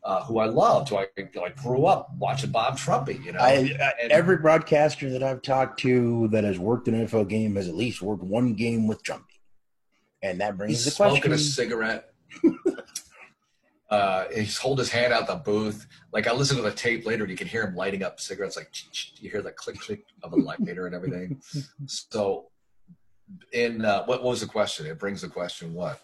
Uh, 0.07 0.23
who 0.23 0.39
I 0.39 0.45
loved, 0.45 0.87
who 0.87 0.95
I, 0.95 1.07
I 1.17 1.49
grew 1.61 1.85
up 1.85 2.09
watching 2.17 2.49
Bob 2.49 2.77
Trumpy, 2.77 3.21
you 3.25 3.33
know. 3.33 3.39
I, 3.39 3.51
I, 3.51 3.93
and- 4.01 4.09
every 4.09 4.37
broadcaster 4.37 5.09
that 5.09 5.21
I've 5.21 5.41
talked 5.41 5.81
to 5.81 6.29
that 6.29 6.45
has 6.45 6.57
worked 6.57 6.87
an 6.87 6.93
NFL 7.05 7.27
game 7.27 7.57
has 7.57 7.67
at 7.67 7.75
least 7.75 8.01
worked 8.01 8.23
one 8.23 8.53
game 8.53 8.87
with 8.87 9.03
Trumpy, 9.03 9.37
and 10.21 10.39
that 10.39 10.55
brings 10.57 10.85
He's 10.85 10.85
the 10.85 10.91
question. 10.95 11.15
smoking 11.17 11.33
a 11.33 11.37
cigarette. 11.37 12.13
uh, 13.89 14.25
he's 14.33 14.57
hold 14.57 14.79
his 14.79 14.89
hand 14.89 15.11
out 15.11 15.27
the 15.27 15.35
booth. 15.35 15.85
Like 16.13 16.25
I 16.25 16.31
listen 16.31 16.55
to 16.55 16.63
the 16.63 16.71
tape 16.71 17.05
later, 17.05 17.23
and 17.23 17.31
you 17.31 17.35
can 17.37 17.47
hear 17.47 17.67
him 17.67 17.75
lighting 17.75 18.01
up 18.01 18.21
cigarettes. 18.21 18.55
Like 18.55 18.71
you 19.19 19.29
hear 19.29 19.41
the 19.41 19.51
click 19.51 19.77
click 19.77 20.05
of 20.23 20.31
a 20.31 20.37
lighter 20.37 20.85
and 20.85 20.95
everything. 20.95 21.41
So, 21.87 22.45
in 23.51 23.83
uh, 23.83 24.05
what, 24.05 24.23
what 24.23 24.29
was 24.29 24.39
the 24.39 24.47
question? 24.47 24.85
It 24.85 24.99
brings 24.99 25.21
the 25.21 25.27
question. 25.27 25.73
What? 25.73 25.99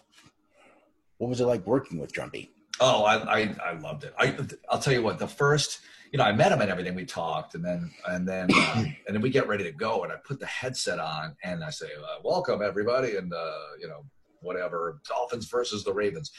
What 1.16 1.30
was 1.30 1.40
it 1.40 1.46
like 1.46 1.66
working 1.66 1.98
with 1.98 2.12
Trumpy? 2.12 2.48
Oh, 2.80 3.04
I, 3.04 3.40
I, 3.40 3.56
I 3.64 3.72
loved 3.74 4.04
it. 4.04 4.14
I, 4.18 4.36
I'll 4.68 4.78
tell 4.78 4.92
you 4.92 5.02
what. 5.02 5.18
The 5.18 5.28
first, 5.28 5.80
you 6.12 6.18
know, 6.18 6.24
I 6.24 6.32
met 6.32 6.52
him 6.52 6.60
and 6.60 6.70
everything. 6.70 6.94
We 6.94 7.04
talked, 7.04 7.54
and 7.54 7.64
then, 7.64 7.92
and 8.06 8.26
then, 8.26 8.48
uh, 8.52 8.84
and 9.06 9.14
then 9.14 9.20
we 9.20 9.30
get 9.30 9.46
ready 9.46 9.64
to 9.64 9.72
go. 9.72 10.02
And 10.02 10.12
I 10.12 10.16
put 10.24 10.40
the 10.40 10.46
headset 10.46 10.98
on, 10.98 11.36
and 11.44 11.62
I 11.62 11.70
say, 11.70 11.86
uh, 11.86 12.20
"Welcome, 12.24 12.62
everybody," 12.62 13.16
and 13.16 13.32
uh, 13.32 13.58
you 13.80 13.88
know, 13.88 14.04
whatever. 14.40 15.00
Dolphins 15.08 15.46
versus 15.46 15.84
the 15.84 15.92
Ravens. 15.92 16.32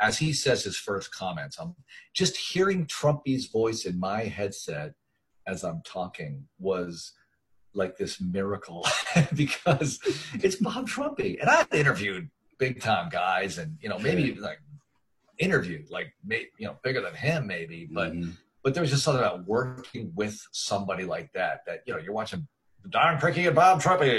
As 0.00 0.16
he 0.16 0.32
says 0.32 0.64
his 0.64 0.78
first 0.78 1.12
comments, 1.12 1.58
I'm 1.58 1.74
just 2.14 2.36
hearing 2.36 2.86
Trumpy's 2.86 3.46
voice 3.46 3.84
in 3.84 4.00
my 4.00 4.22
headset 4.22 4.94
as 5.46 5.62
I'm 5.62 5.82
talking 5.84 6.44
was 6.58 7.12
like 7.74 7.96
this 7.96 8.20
miracle 8.20 8.86
because 9.34 9.98
it's 10.34 10.56
Bob 10.56 10.88
Trumpy, 10.88 11.40
and 11.40 11.50
I've 11.50 11.72
interviewed 11.72 12.30
big 12.58 12.80
time 12.80 13.08
guys, 13.08 13.58
and 13.58 13.76
you 13.80 13.88
know, 13.88 13.98
maybe 13.98 14.34
like 14.34 14.60
interviewed 15.40 15.90
like 15.90 16.12
may, 16.24 16.46
you 16.58 16.66
know 16.66 16.76
bigger 16.84 17.00
than 17.00 17.14
him 17.14 17.46
maybe 17.46 17.88
but 17.90 18.12
Mhm. 18.12 18.36
but 18.62 18.74
there 18.74 18.82
was 18.82 18.90
just 18.90 19.02
something 19.02 19.22
about 19.24 19.46
working 19.46 20.12
with 20.14 20.38
somebody 20.52 21.04
like 21.04 21.32
that 21.32 21.62
that 21.66 21.80
you 21.86 21.92
know 21.94 21.98
you're 21.98 22.12
watching 22.14 22.46
Don 22.90 23.18
Criqui 23.18 23.46
and 23.46 23.54
Bob 23.56 23.82
Trumpy 23.82 24.10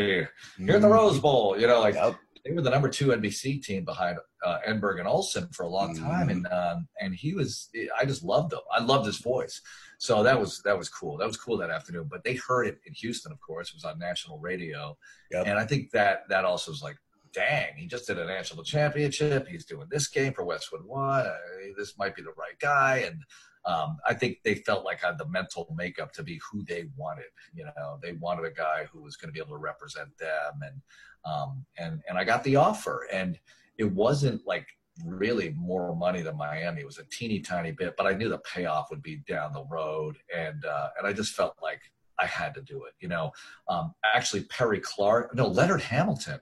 here 0.58 0.76
at 0.76 0.82
the. 0.82 0.88
Rose 0.88 1.20
Bowl 1.20 1.58
you 1.60 1.68
know 1.68 1.80
like 1.80 1.96
Yep. 1.96 2.16
they 2.44 2.52
were 2.52 2.62
the 2.62 2.70
number 2.72 2.90
two 2.90 3.08
NBC 3.14 3.64
team 3.64 3.86
behind 3.86 4.18
uh, 4.44 4.58
Enberg 4.68 4.98
and 5.00 5.08
Olsen 5.08 5.48
for 5.54 5.64
a 5.64 5.70
long 5.70 5.96
time 5.96 6.28
Mhm. 6.28 6.32
and 6.32 6.48
um, 6.48 6.88
and 7.00 7.14
he 7.14 7.34
was 7.36 7.70
I 8.00 8.06
just 8.06 8.24
loved 8.24 8.54
him 8.54 8.60
I 8.72 8.80
loved 8.84 9.06
his 9.06 9.20
voice 9.20 9.62
so 10.00 10.24
that 10.24 10.40
was 10.40 10.62
that 10.64 10.76
was 10.78 10.90
cool 10.90 11.18
that 11.18 11.28
was 11.28 11.38
cool 11.38 11.58
that 11.58 11.70
afternoon 11.70 12.08
but 12.10 12.24
they 12.24 12.36
heard 12.36 12.66
it 12.68 12.80
in 12.88 12.94
Houston 12.96 13.32
of 13.32 13.40
course 13.40 13.70
it 13.70 13.76
was 13.76 13.86
on 13.86 14.00
national 14.00 14.40
radio 14.40 14.98
Yep. 15.32 15.46
and 15.48 15.60
I 15.60 15.66
think 15.66 15.92
that 15.92 16.28
that 16.30 16.44
also 16.46 16.72
was 16.72 16.82
like 16.82 16.98
dang, 17.34 17.76
he 17.76 17.88
just 17.88 18.08
did 18.08 18.18
a 18.18 18.26
national 18.26 18.64
championship. 18.64 19.48
He's 19.48 19.66
doing 19.66 19.88
this 19.90 20.08
game 20.08 20.34
for 20.34 20.44
Westwood 20.44 20.86
One. 20.86 21.26
Uh, 21.26 21.34
this 21.78 21.98
might 21.98 22.16
be 22.16 22.22
the 22.22 22.34
right 22.38 22.58
guy. 22.60 23.04
And 23.06 23.24
um, 23.66 23.98
I 24.08 24.14
think 24.14 24.40
they 24.44 24.56
felt 24.56 24.86
like 24.86 25.04
I 25.04 25.08
had 25.08 25.18
the 25.18 25.28
mental 25.28 25.74
makeup 25.76 26.12
to 26.14 26.24
be 26.24 26.40
who 26.52 26.64
they 26.64 26.86
wanted. 26.98 27.26
You 27.54 27.66
know, 27.66 28.00
they 28.02 28.14
wanted 28.14 28.46
a 28.46 28.52
guy 28.52 28.88
who 28.92 29.02
was 29.02 29.16
going 29.16 29.30
to 29.30 29.34
be 29.34 29.40
able 29.40 29.56
to 29.56 29.62
represent 29.62 30.18
them. 30.18 30.60
And 30.62 30.82
um, 31.24 31.66
and 31.78 32.02
and 32.10 32.18
I 32.18 32.24
got 32.24 32.44
the 32.44 32.56
offer, 32.56 33.08
and 33.12 33.38
it 33.78 33.86
wasn't 33.86 34.42
like 34.48 34.66
really 35.06 35.54
more 35.56 35.96
money 35.96 36.22
than 36.22 36.38
Miami. 36.38 36.82
It 36.82 36.86
was 36.86 36.98
a 36.98 37.06
teeny 37.12 37.40
tiny 37.40 37.72
bit, 37.72 37.94
but 37.96 38.08
I 38.08 38.14
knew 38.14 38.30
the 38.30 38.40
payoff 38.40 38.90
would 38.90 39.04
be 39.04 39.18
down 39.28 39.54
the 39.54 39.66
road, 39.66 40.18
and 40.36 40.66
uh, 40.66 40.90
and 40.98 41.08
I 41.08 41.14
just 41.14 41.34
felt 41.34 41.56
like 41.62 41.80
I 42.18 42.26
had 42.26 42.56
to 42.56 42.62
do 42.62 42.86
it. 42.86 42.94
You 43.00 43.10
know, 43.10 43.32
um, 43.68 43.94
actually 44.16 44.44
Perry 44.46 44.80
Clark, 44.80 45.36
no 45.36 45.48
Leonard 45.48 45.82
Hamilton 45.82 46.40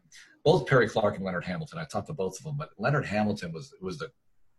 both 0.51 0.67
Perry 0.67 0.87
Clark 0.89 1.15
and 1.17 1.25
Leonard 1.25 1.45
Hamilton. 1.45 1.79
I 1.79 1.85
talked 1.85 2.07
to 2.07 2.13
both 2.13 2.37
of 2.39 2.43
them, 2.43 2.55
but 2.57 2.69
Leonard 2.77 3.05
Hamilton 3.05 3.51
was 3.51 3.73
was 3.81 3.97
the 3.99 4.09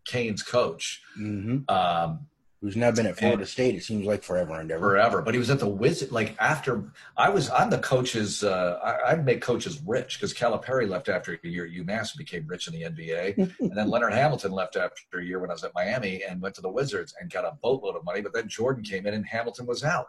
Canes 0.07 0.43
coach 0.43 1.03
Mhm. 1.19 1.69
um, 1.71 2.27
Who's 2.63 2.77
now 2.77 2.91
been 2.91 3.07
at 3.07 3.17
Florida 3.17 3.47
State? 3.47 3.75
It 3.75 3.85
seems 3.85 4.05
like 4.05 4.23
forever 4.23 4.61
and 4.61 4.71
ever. 4.71 4.91
forever. 4.91 5.23
But 5.23 5.33
he 5.33 5.39
was 5.39 5.49
at 5.49 5.61
the 5.61 5.67
Wizard. 5.83 6.13
Like 6.13 6.37
after 6.39 6.93
I 7.17 7.31
was, 7.31 7.49
I'm 7.49 7.71
the 7.71 7.79
coaches. 7.79 8.45
Uh, 8.45 8.79
I, 8.85 9.13
I'd 9.13 9.25
make 9.25 9.41
coaches 9.41 9.81
rich 9.87 10.19
because 10.19 10.35
Calipari 10.35 10.87
left 10.87 11.09
after 11.09 11.33
a 11.43 11.49
year 11.49 11.65
at 11.65 11.73
UMass 11.73 12.13
and 12.13 12.19
became 12.19 12.47
rich 12.47 12.67
in 12.69 12.75
the 12.75 12.83
NBA, 12.83 13.39
and 13.61 13.75
then 13.79 13.89
Leonard 13.89 14.13
Hamilton 14.13 14.53
left 14.53 14.77
after 14.77 15.19
a 15.21 15.25
year 15.25 15.39
when 15.41 15.49
I 15.49 15.55
was 15.55 15.65
at 15.65 15.73
Miami 15.75 16.23
and 16.23 16.43
went 16.43 16.55
to 16.57 16.61
the 16.61 16.69
Wizards 16.79 17.15
and 17.19 17.31
got 17.31 17.47
a 17.47 17.53
boatload 17.63 17.97
of 17.97 18.05
money. 18.05 18.21
But 18.21 18.35
then 18.35 18.47
Jordan 18.47 18.85
came 18.85 19.07
in 19.07 19.15
and 19.15 19.25
Hamilton 19.27 19.65
was 19.65 19.83
out, 19.83 20.09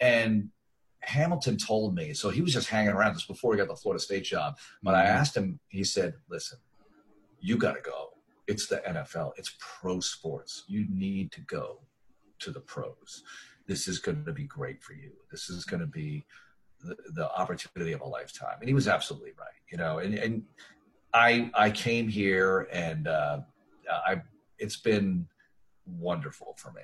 and 0.00 0.48
Hamilton 1.02 1.56
told 1.56 1.94
me, 1.94 2.12
so 2.12 2.30
he 2.30 2.42
was 2.42 2.52
just 2.52 2.68
hanging 2.68 2.92
around 2.92 3.14
this 3.14 3.24
before 3.24 3.52
he 3.52 3.58
got 3.58 3.68
the 3.68 3.76
Florida 3.76 4.02
State 4.02 4.24
job. 4.24 4.58
But 4.82 4.94
I 4.94 5.04
asked 5.04 5.36
him, 5.36 5.58
he 5.68 5.84
said, 5.84 6.14
listen, 6.28 6.58
you 7.40 7.56
got 7.56 7.74
to 7.74 7.80
go. 7.80 8.10
It's 8.46 8.66
the 8.66 8.78
NFL, 8.78 9.32
it's 9.36 9.56
pro 9.58 10.00
sports. 10.00 10.64
You 10.66 10.86
need 10.90 11.32
to 11.32 11.40
go 11.42 11.80
to 12.40 12.50
the 12.50 12.60
pros. 12.60 13.22
This 13.66 13.86
is 13.86 13.98
going 13.98 14.24
to 14.24 14.32
be 14.32 14.44
great 14.44 14.82
for 14.82 14.92
you. 14.94 15.12
This 15.30 15.48
is 15.48 15.64
going 15.64 15.80
to 15.80 15.86
be 15.86 16.26
the, 16.82 16.96
the 17.14 17.30
opportunity 17.32 17.92
of 17.92 18.00
a 18.00 18.06
lifetime. 18.06 18.56
And 18.60 18.68
he 18.68 18.74
was 18.74 18.88
absolutely 18.88 19.32
right, 19.38 19.48
you 19.70 19.78
know, 19.78 19.98
and, 19.98 20.14
and 20.14 20.42
I, 21.14 21.50
I 21.54 21.70
came 21.70 22.08
here 22.08 22.68
and 22.72 23.06
uh, 23.06 23.40
I, 23.90 24.22
it's 24.58 24.76
been 24.76 25.26
wonderful 25.86 26.54
for 26.56 26.72
me. 26.72 26.82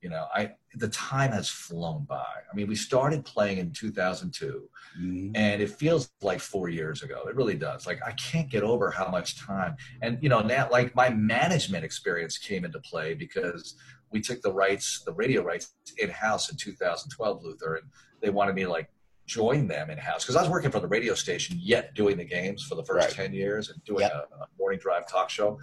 You 0.00 0.10
know, 0.10 0.26
I 0.32 0.52
the 0.74 0.88
time 0.88 1.32
has 1.32 1.48
flown 1.48 2.04
by. 2.04 2.24
I 2.50 2.54
mean, 2.54 2.68
we 2.68 2.76
started 2.76 3.24
playing 3.24 3.58
in 3.58 3.72
2002, 3.72 4.68
mm-hmm. 5.00 5.30
and 5.34 5.60
it 5.60 5.70
feels 5.70 6.10
like 6.22 6.40
four 6.40 6.68
years 6.68 7.02
ago. 7.02 7.24
It 7.28 7.34
really 7.34 7.56
does. 7.56 7.86
Like 7.86 8.00
I 8.06 8.12
can't 8.12 8.48
get 8.48 8.62
over 8.62 8.90
how 8.90 9.08
much 9.08 9.38
time. 9.38 9.76
And 10.02 10.18
you 10.22 10.28
know, 10.28 10.40
now 10.40 10.68
like 10.70 10.94
my 10.94 11.10
management 11.10 11.84
experience 11.84 12.38
came 12.38 12.64
into 12.64 12.78
play 12.80 13.14
because 13.14 13.74
we 14.12 14.20
took 14.20 14.40
the 14.40 14.52
rights, 14.52 15.02
the 15.04 15.12
radio 15.12 15.42
rights, 15.42 15.74
in 15.98 16.10
house 16.10 16.50
in 16.50 16.56
2012, 16.56 17.44
Luther, 17.44 17.76
and 17.76 17.86
they 18.20 18.30
wanted 18.30 18.54
me 18.54 18.62
to 18.62 18.70
like 18.70 18.88
join 19.26 19.66
them 19.66 19.90
in 19.90 19.98
house 19.98 20.24
because 20.24 20.36
I 20.36 20.42
was 20.42 20.50
working 20.50 20.70
for 20.70 20.80
the 20.80 20.86
radio 20.86 21.14
station, 21.14 21.58
yet 21.60 21.94
doing 21.94 22.16
the 22.16 22.24
games 22.24 22.62
for 22.62 22.76
the 22.76 22.84
first 22.84 23.08
right. 23.08 23.26
10 23.26 23.32
years 23.32 23.70
and 23.70 23.82
doing 23.84 24.02
yep. 24.02 24.12
a, 24.12 24.44
a 24.44 24.46
morning 24.58 24.78
drive 24.78 25.08
talk 25.08 25.28
show 25.28 25.58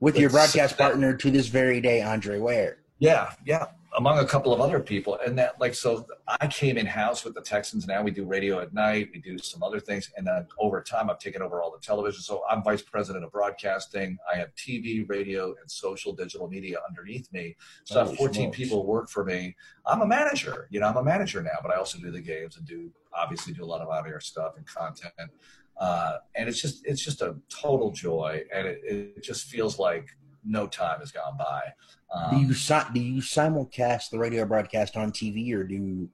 with 0.00 0.18
your 0.18 0.30
broadcast 0.30 0.78
partner 0.78 1.14
to 1.14 1.30
this 1.30 1.46
very 1.46 1.80
day, 1.80 2.02
Andre 2.02 2.38
Ware. 2.38 2.78
Yeah, 3.00 3.32
yeah, 3.46 3.68
among 3.96 4.18
a 4.18 4.26
couple 4.26 4.52
of 4.52 4.60
other 4.60 4.78
people, 4.78 5.18
and 5.24 5.38
that 5.38 5.58
like 5.58 5.74
so. 5.74 6.06
I 6.28 6.46
came 6.46 6.76
in 6.76 6.84
house 6.84 7.24
with 7.24 7.34
the 7.34 7.40
Texans. 7.40 7.86
Now 7.86 8.02
we 8.02 8.10
do 8.10 8.26
radio 8.26 8.60
at 8.60 8.74
night. 8.74 9.08
We 9.12 9.20
do 9.20 9.38
some 9.38 9.62
other 9.62 9.80
things, 9.80 10.10
and 10.18 10.26
then 10.26 10.46
over 10.58 10.82
time, 10.82 11.08
I've 11.08 11.18
taken 11.18 11.40
over 11.40 11.62
all 11.62 11.72
the 11.72 11.78
television. 11.78 12.20
So 12.20 12.42
I'm 12.48 12.62
vice 12.62 12.82
president 12.82 13.24
of 13.24 13.32
broadcasting. 13.32 14.18
I 14.30 14.36
have 14.36 14.54
TV, 14.54 15.08
radio, 15.08 15.54
and 15.60 15.70
social 15.70 16.12
digital 16.12 16.46
media 16.46 16.76
underneath 16.86 17.32
me. 17.32 17.56
So 17.84 18.02
I 18.02 18.06
have 18.06 18.16
14 18.16 18.42
smokes. 18.42 18.56
people 18.56 18.86
work 18.86 19.08
for 19.08 19.24
me. 19.24 19.56
I'm 19.86 20.02
a 20.02 20.06
manager. 20.06 20.68
You 20.70 20.80
know, 20.80 20.88
I'm 20.88 20.98
a 20.98 21.02
manager 21.02 21.42
now, 21.42 21.58
but 21.62 21.72
I 21.72 21.78
also 21.78 21.98
do 21.98 22.10
the 22.10 22.20
games 22.20 22.58
and 22.58 22.66
do 22.66 22.90
obviously 23.14 23.54
do 23.54 23.64
a 23.64 23.66
lot 23.66 23.80
of 23.80 23.88
out 23.88 24.06
air 24.06 24.20
stuff 24.20 24.52
and 24.58 24.66
content. 24.66 25.30
Uh, 25.78 26.18
and 26.36 26.50
it's 26.50 26.60
just 26.60 26.84
it's 26.84 27.02
just 27.02 27.22
a 27.22 27.34
total 27.48 27.92
joy, 27.92 28.42
and 28.54 28.68
it, 28.68 28.80
it 28.84 29.22
just 29.22 29.46
feels 29.46 29.78
like 29.78 30.06
no 30.44 30.66
time 30.66 31.00
has 31.00 31.12
gone 31.12 31.36
by. 31.38 31.62
Um, 32.14 32.30
do 32.30 32.36
you 32.40 32.54
do 32.92 33.00
you 33.00 33.22
simulcast 33.22 34.10
the 34.10 34.18
radio 34.18 34.44
broadcast 34.44 34.96
on 34.96 35.12
TV, 35.12 35.54
or 35.54 35.64
do 35.64 36.08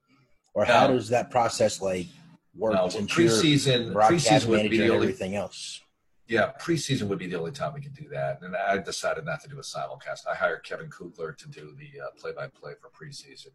or 0.54 0.64
how 0.64 0.86
does 0.86 1.08
that 1.10 1.30
process 1.30 1.80
like 1.80 2.06
work? 2.54 2.74
No, 2.74 2.86
preseason, 2.86 3.92
preseason 3.92 4.46
would 4.46 4.70
be 4.70 4.78
the 4.78 4.90
only, 4.90 5.08
everything 5.08 5.36
else. 5.36 5.82
Yeah, 6.28 6.52
preseason 6.60 7.08
would 7.08 7.18
be 7.18 7.26
the 7.26 7.38
only 7.38 7.52
time 7.52 7.74
we 7.74 7.80
could 7.80 7.94
do 7.94 8.08
that, 8.08 8.40
and 8.42 8.56
I 8.56 8.78
decided 8.78 9.24
not 9.24 9.42
to 9.42 9.48
do 9.48 9.58
a 9.58 9.62
simulcast. 9.62 10.26
I 10.30 10.34
hired 10.34 10.64
Kevin 10.64 10.90
Kugler 10.90 11.32
to 11.32 11.48
do 11.48 11.76
the 11.78 12.00
uh, 12.00 12.06
play-by-play 12.18 12.72
for 12.80 12.88
preseason, 12.88 13.52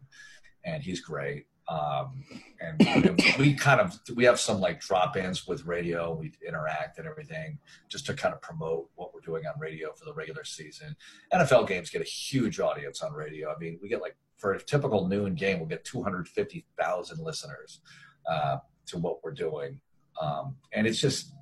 and 0.64 0.82
he's 0.82 1.00
great. 1.00 1.46
Um, 1.68 2.24
and, 2.60 3.20
we 3.38 3.54
kind 3.54 3.80
of 3.80 3.98
we 4.14 4.24
have 4.24 4.38
some 4.38 4.60
like 4.60 4.80
drop-ins 4.80 5.46
with 5.46 5.64
radio. 5.64 6.14
We 6.14 6.32
interact 6.46 6.98
and 6.98 7.06
everything 7.06 7.58
just 7.88 8.06
to 8.06 8.14
kind 8.14 8.34
of 8.34 8.40
promote 8.40 8.90
what 8.94 9.14
we're 9.14 9.20
doing 9.20 9.46
on 9.46 9.58
radio 9.60 9.92
for 9.92 10.04
the 10.04 10.14
regular 10.14 10.44
season. 10.44 10.96
NFL 11.32 11.68
games 11.68 11.90
get 11.90 12.02
a 12.02 12.04
huge 12.04 12.60
audience 12.60 13.02
on 13.02 13.12
radio. 13.12 13.52
I 13.52 13.58
mean, 13.58 13.78
we 13.80 13.88
get 13.88 14.00
like 14.00 14.16
for 14.36 14.52
a 14.54 14.60
typical 14.60 15.06
noon 15.06 15.34
game, 15.34 15.60
we'll 15.60 15.68
get 15.68 15.84
250,000 15.84 17.24
listeners 17.24 17.80
uh, 18.28 18.58
to 18.86 18.98
what 18.98 19.22
we're 19.22 19.32
doing, 19.32 19.80
um, 20.20 20.56
and 20.72 20.86
it's 20.86 21.00
just. 21.00 21.32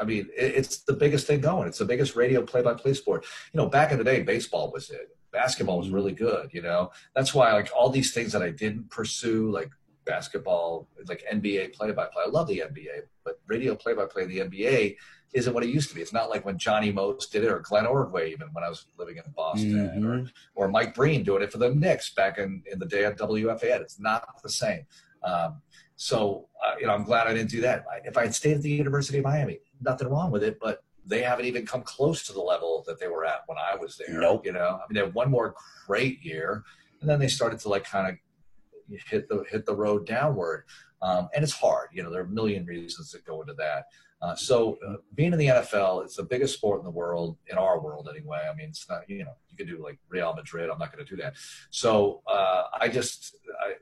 I 0.00 0.04
mean, 0.04 0.28
it's 0.36 0.84
the 0.84 0.92
biggest 0.92 1.26
thing 1.26 1.40
going. 1.40 1.66
It's 1.66 1.78
the 1.78 1.84
biggest 1.84 2.14
radio 2.14 2.40
play-by-play 2.42 2.94
sport. 2.94 3.26
You 3.52 3.58
know, 3.58 3.66
back 3.68 3.90
in 3.90 3.98
the 3.98 4.04
day, 4.04 4.22
baseball 4.22 4.70
was 4.70 4.90
it 4.90 5.17
basketball 5.32 5.78
was 5.78 5.90
really 5.90 6.12
good. 6.12 6.50
You 6.52 6.62
know, 6.62 6.90
that's 7.14 7.34
why 7.34 7.52
like 7.52 7.70
all 7.76 7.90
these 7.90 8.12
things 8.12 8.32
that 8.32 8.42
I 8.42 8.50
didn't 8.50 8.90
pursue, 8.90 9.50
like 9.50 9.70
basketball, 10.04 10.88
like 11.06 11.24
NBA 11.32 11.74
play 11.74 11.92
by 11.92 12.06
play. 12.06 12.24
I 12.26 12.30
love 12.30 12.48
the 12.48 12.62
NBA, 12.66 13.02
but 13.24 13.40
radio 13.46 13.74
play 13.74 13.94
by 13.94 14.06
play, 14.06 14.24
the 14.24 14.40
NBA 14.40 14.96
isn't 15.34 15.52
what 15.52 15.62
it 15.62 15.68
used 15.68 15.90
to 15.90 15.94
be. 15.94 16.00
It's 16.00 16.12
not 16.12 16.30
like 16.30 16.44
when 16.46 16.56
Johnny 16.58 16.90
Most 16.90 17.30
did 17.30 17.44
it 17.44 17.50
or 17.50 17.60
Glenn 17.60 17.86
Ordway, 17.86 18.32
even 18.32 18.48
when 18.52 18.64
I 18.64 18.68
was 18.68 18.86
living 18.98 19.18
in 19.18 19.24
Boston, 19.36 19.90
mm-hmm. 19.94 20.06
or, 20.06 20.30
or 20.54 20.68
Mike 20.68 20.94
Breen 20.94 21.22
doing 21.22 21.42
it 21.42 21.52
for 21.52 21.58
the 21.58 21.74
Knicks 21.74 22.14
back 22.14 22.38
in, 22.38 22.62
in 22.70 22.78
the 22.78 22.86
day 22.86 23.04
at 23.04 23.18
WFAN. 23.18 23.80
It's 23.82 24.00
not 24.00 24.26
the 24.42 24.48
same. 24.48 24.86
Um, 25.22 25.60
so, 25.96 26.48
uh, 26.64 26.74
you 26.80 26.86
know, 26.86 26.94
I'm 26.94 27.04
glad 27.04 27.26
I 27.26 27.34
didn't 27.34 27.50
do 27.50 27.60
that. 27.62 27.84
If 28.04 28.16
I 28.16 28.22
had 28.22 28.34
stayed 28.34 28.56
at 28.56 28.62
the 28.62 28.70
University 28.70 29.18
of 29.18 29.24
Miami, 29.24 29.58
nothing 29.80 30.08
wrong 30.08 30.30
with 30.30 30.42
it, 30.42 30.58
but 30.60 30.82
they 31.08 31.22
haven't 31.22 31.46
even 31.46 31.66
come 31.66 31.82
close 31.82 32.24
to 32.26 32.32
the 32.32 32.40
level 32.40 32.84
that 32.86 33.00
they 33.00 33.08
were 33.08 33.24
at 33.24 33.40
when 33.46 33.58
I 33.58 33.76
was 33.76 33.96
there. 33.96 34.18
Nope. 34.18 34.46
You 34.46 34.52
know, 34.52 34.80
I 34.82 34.86
mean, 34.88 34.94
they 34.94 35.00
had 35.00 35.14
one 35.14 35.30
more 35.30 35.54
great 35.86 36.22
year, 36.22 36.64
and 37.00 37.08
then 37.08 37.18
they 37.18 37.28
started 37.28 37.58
to 37.60 37.68
like 37.68 37.84
kind 37.84 38.08
of 38.08 38.98
hit 39.06 39.28
the 39.28 39.44
hit 39.50 39.66
the 39.66 39.74
road 39.74 40.06
downward. 40.06 40.64
Um, 41.00 41.28
and 41.34 41.44
it's 41.44 41.52
hard. 41.52 41.88
You 41.92 42.02
know, 42.02 42.10
there 42.10 42.20
are 42.22 42.26
a 42.26 42.28
million 42.28 42.66
reasons 42.66 43.12
that 43.12 43.24
go 43.24 43.40
into 43.40 43.54
that. 43.54 43.86
Uh, 44.20 44.34
so 44.34 44.78
uh, 44.86 44.96
being 45.14 45.32
in 45.32 45.38
the 45.38 45.46
NFL, 45.46 46.04
it's 46.04 46.16
the 46.16 46.24
biggest 46.24 46.54
sport 46.54 46.80
in 46.80 46.84
the 46.84 46.90
world, 46.90 47.36
in 47.46 47.56
our 47.56 47.80
world 47.80 48.08
anyway. 48.10 48.40
I 48.50 48.54
mean, 48.56 48.68
it's 48.70 48.88
not, 48.88 49.08
you 49.08 49.24
know, 49.24 49.36
you 49.48 49.56
could 49.56 49.68
do 49.68 49.82
like 49.82 49.98
Real 50.08 50.34
Madrid. 50.34 50.70
I'm 50.70 50.78
not 50.78 50.92
going 50.92 51.04
to 51.04 51.08
do 51.08 51.20
that. 51.22 51.34
So 51.70 52.22
uh, 52.26 52.64
I 52.80 52.88
just, 52.88 53.36
I, 53.60 53.74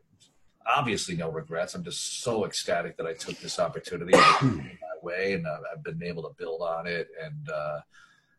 obviously 0.67 1.17
no 1.17 1.31
regrets. 1.31 1.75
I'm 1.75 1.85
just 1.85 2.23
so 2.23 2.45
ecstatic 2.45 2.99
that 2.99 3.07
I 3.07 3.15
took 3.15 3.39
this 3.39 3.59
opportunity 3.59 4.13
way, 5.07 5.35
and 5.35 5.47
uh, 5.47 5.59
I've 5.73 5.83
been 5.83 6.03
able 6.03 6.23
to 6.25 6.35
build 6.37 6.61
on 6.61 6.87
it. 6.87 7.09
And 7.23 7.49
uh, 7.49 7.81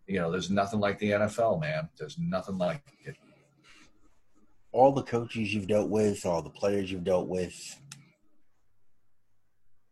you 0.07 0.19
know, 0.19 0.31
there's 0.31 0.49
nothing 0.49 0.79
like 0.79 0.99
the 0.99 1.11
NFL, 1.11 1.61
man. 1.61 1.89
There's 1.97 2.17
nothing 2.17 2.57
like 2.57 2.81
it. 3.03 3.15
All 4.71 4.91
the 4.91 5.03
coaches 5.03 5.53
you've 5.53 5.67
dealt 5.67 5.89
with, 5.89 6.25
all 6.25 6.41
the 6.41 6.49
players 6.49 6.91
you've 6.91 7.03
dealt 7.03 7.27
with. 7.27 7.55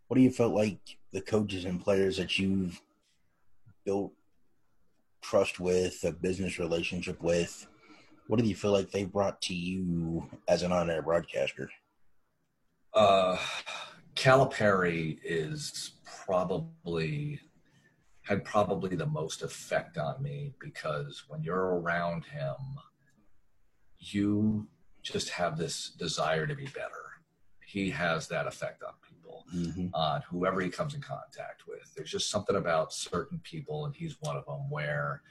What 0.07 0.15
do 0.15 0.21
you 0.21 0.29
felt 0.29 0.53
like 0.53 0.79
the 1.11 1.21
coaches 1.21 1.65
and 1.65 1.83
players 1.83 2.17
that 2.17 2.37
you've 2.37 2.79
built 3.85 4.13
trust 5.21 5.59
with, 5.59 6.03
a 6.03 6.11
business 6.11 6.59
relationship 6.59 7.21
with? 7.21 7.65
What 8.27 8.39
do 8.39 8.45
you 8.45 8.55
feel 8.55 8.71
like 8.71 8.91
they 8.91 9.05
brought 9.05 9.41
to 9.43 9.55
you 9.55 10.27
as 10.47 10.63
an 10.63 10.71
on-air 10.71 11.01
broadcaster? 11.01 11.69
Uh, 12.93 13.37
Calipari 14.15 15.19
is 15.23 15.91
probably 16.25 17.39
had 18.23 18.43
probably 18.43 18.95
the 18.95 19.05
most 19.05 19.43
effect 19.43 19.97
on 19.97 20.21
me 20.21 20.51
because 20.59 21.23
when 21.27 21.43
you're 21.43 21.79
around 21.79 22.25
him, 22.25 22.55
you 23.99 24.67
just 25.03 25.29
have 25.29 25.57
this 25.57 25.91
desire 25.91 26.47
to 26.47 26.55
be 26.55 26.65
better. 26.65 26.89
He 27.65 27.91
has 27.91 28.27
that 28.29 28.47
effect 28.47 28.81
on 28.83 28.93
people, 29.07 29.45
mm-hmm. 29.55 29.87
on 29.93 30.23
whoever 30.29 30.61
he 30.61 30.69
comes 30.69 30.95
in 30.95 31.01
contact 31.01 31.67
with. 31.67 31.93
There's 31.95 32.09
just 32.09 32.31
something 32.31 32.55
about 32.55 32.93
certain 32.93 33.39
people, 33.43 33.85
and 33.85 33.95
he's 33.95 34.17
one 34.19 34.35
of 34.35 34.45
them 34.45 34.69
where. 34.69 35.21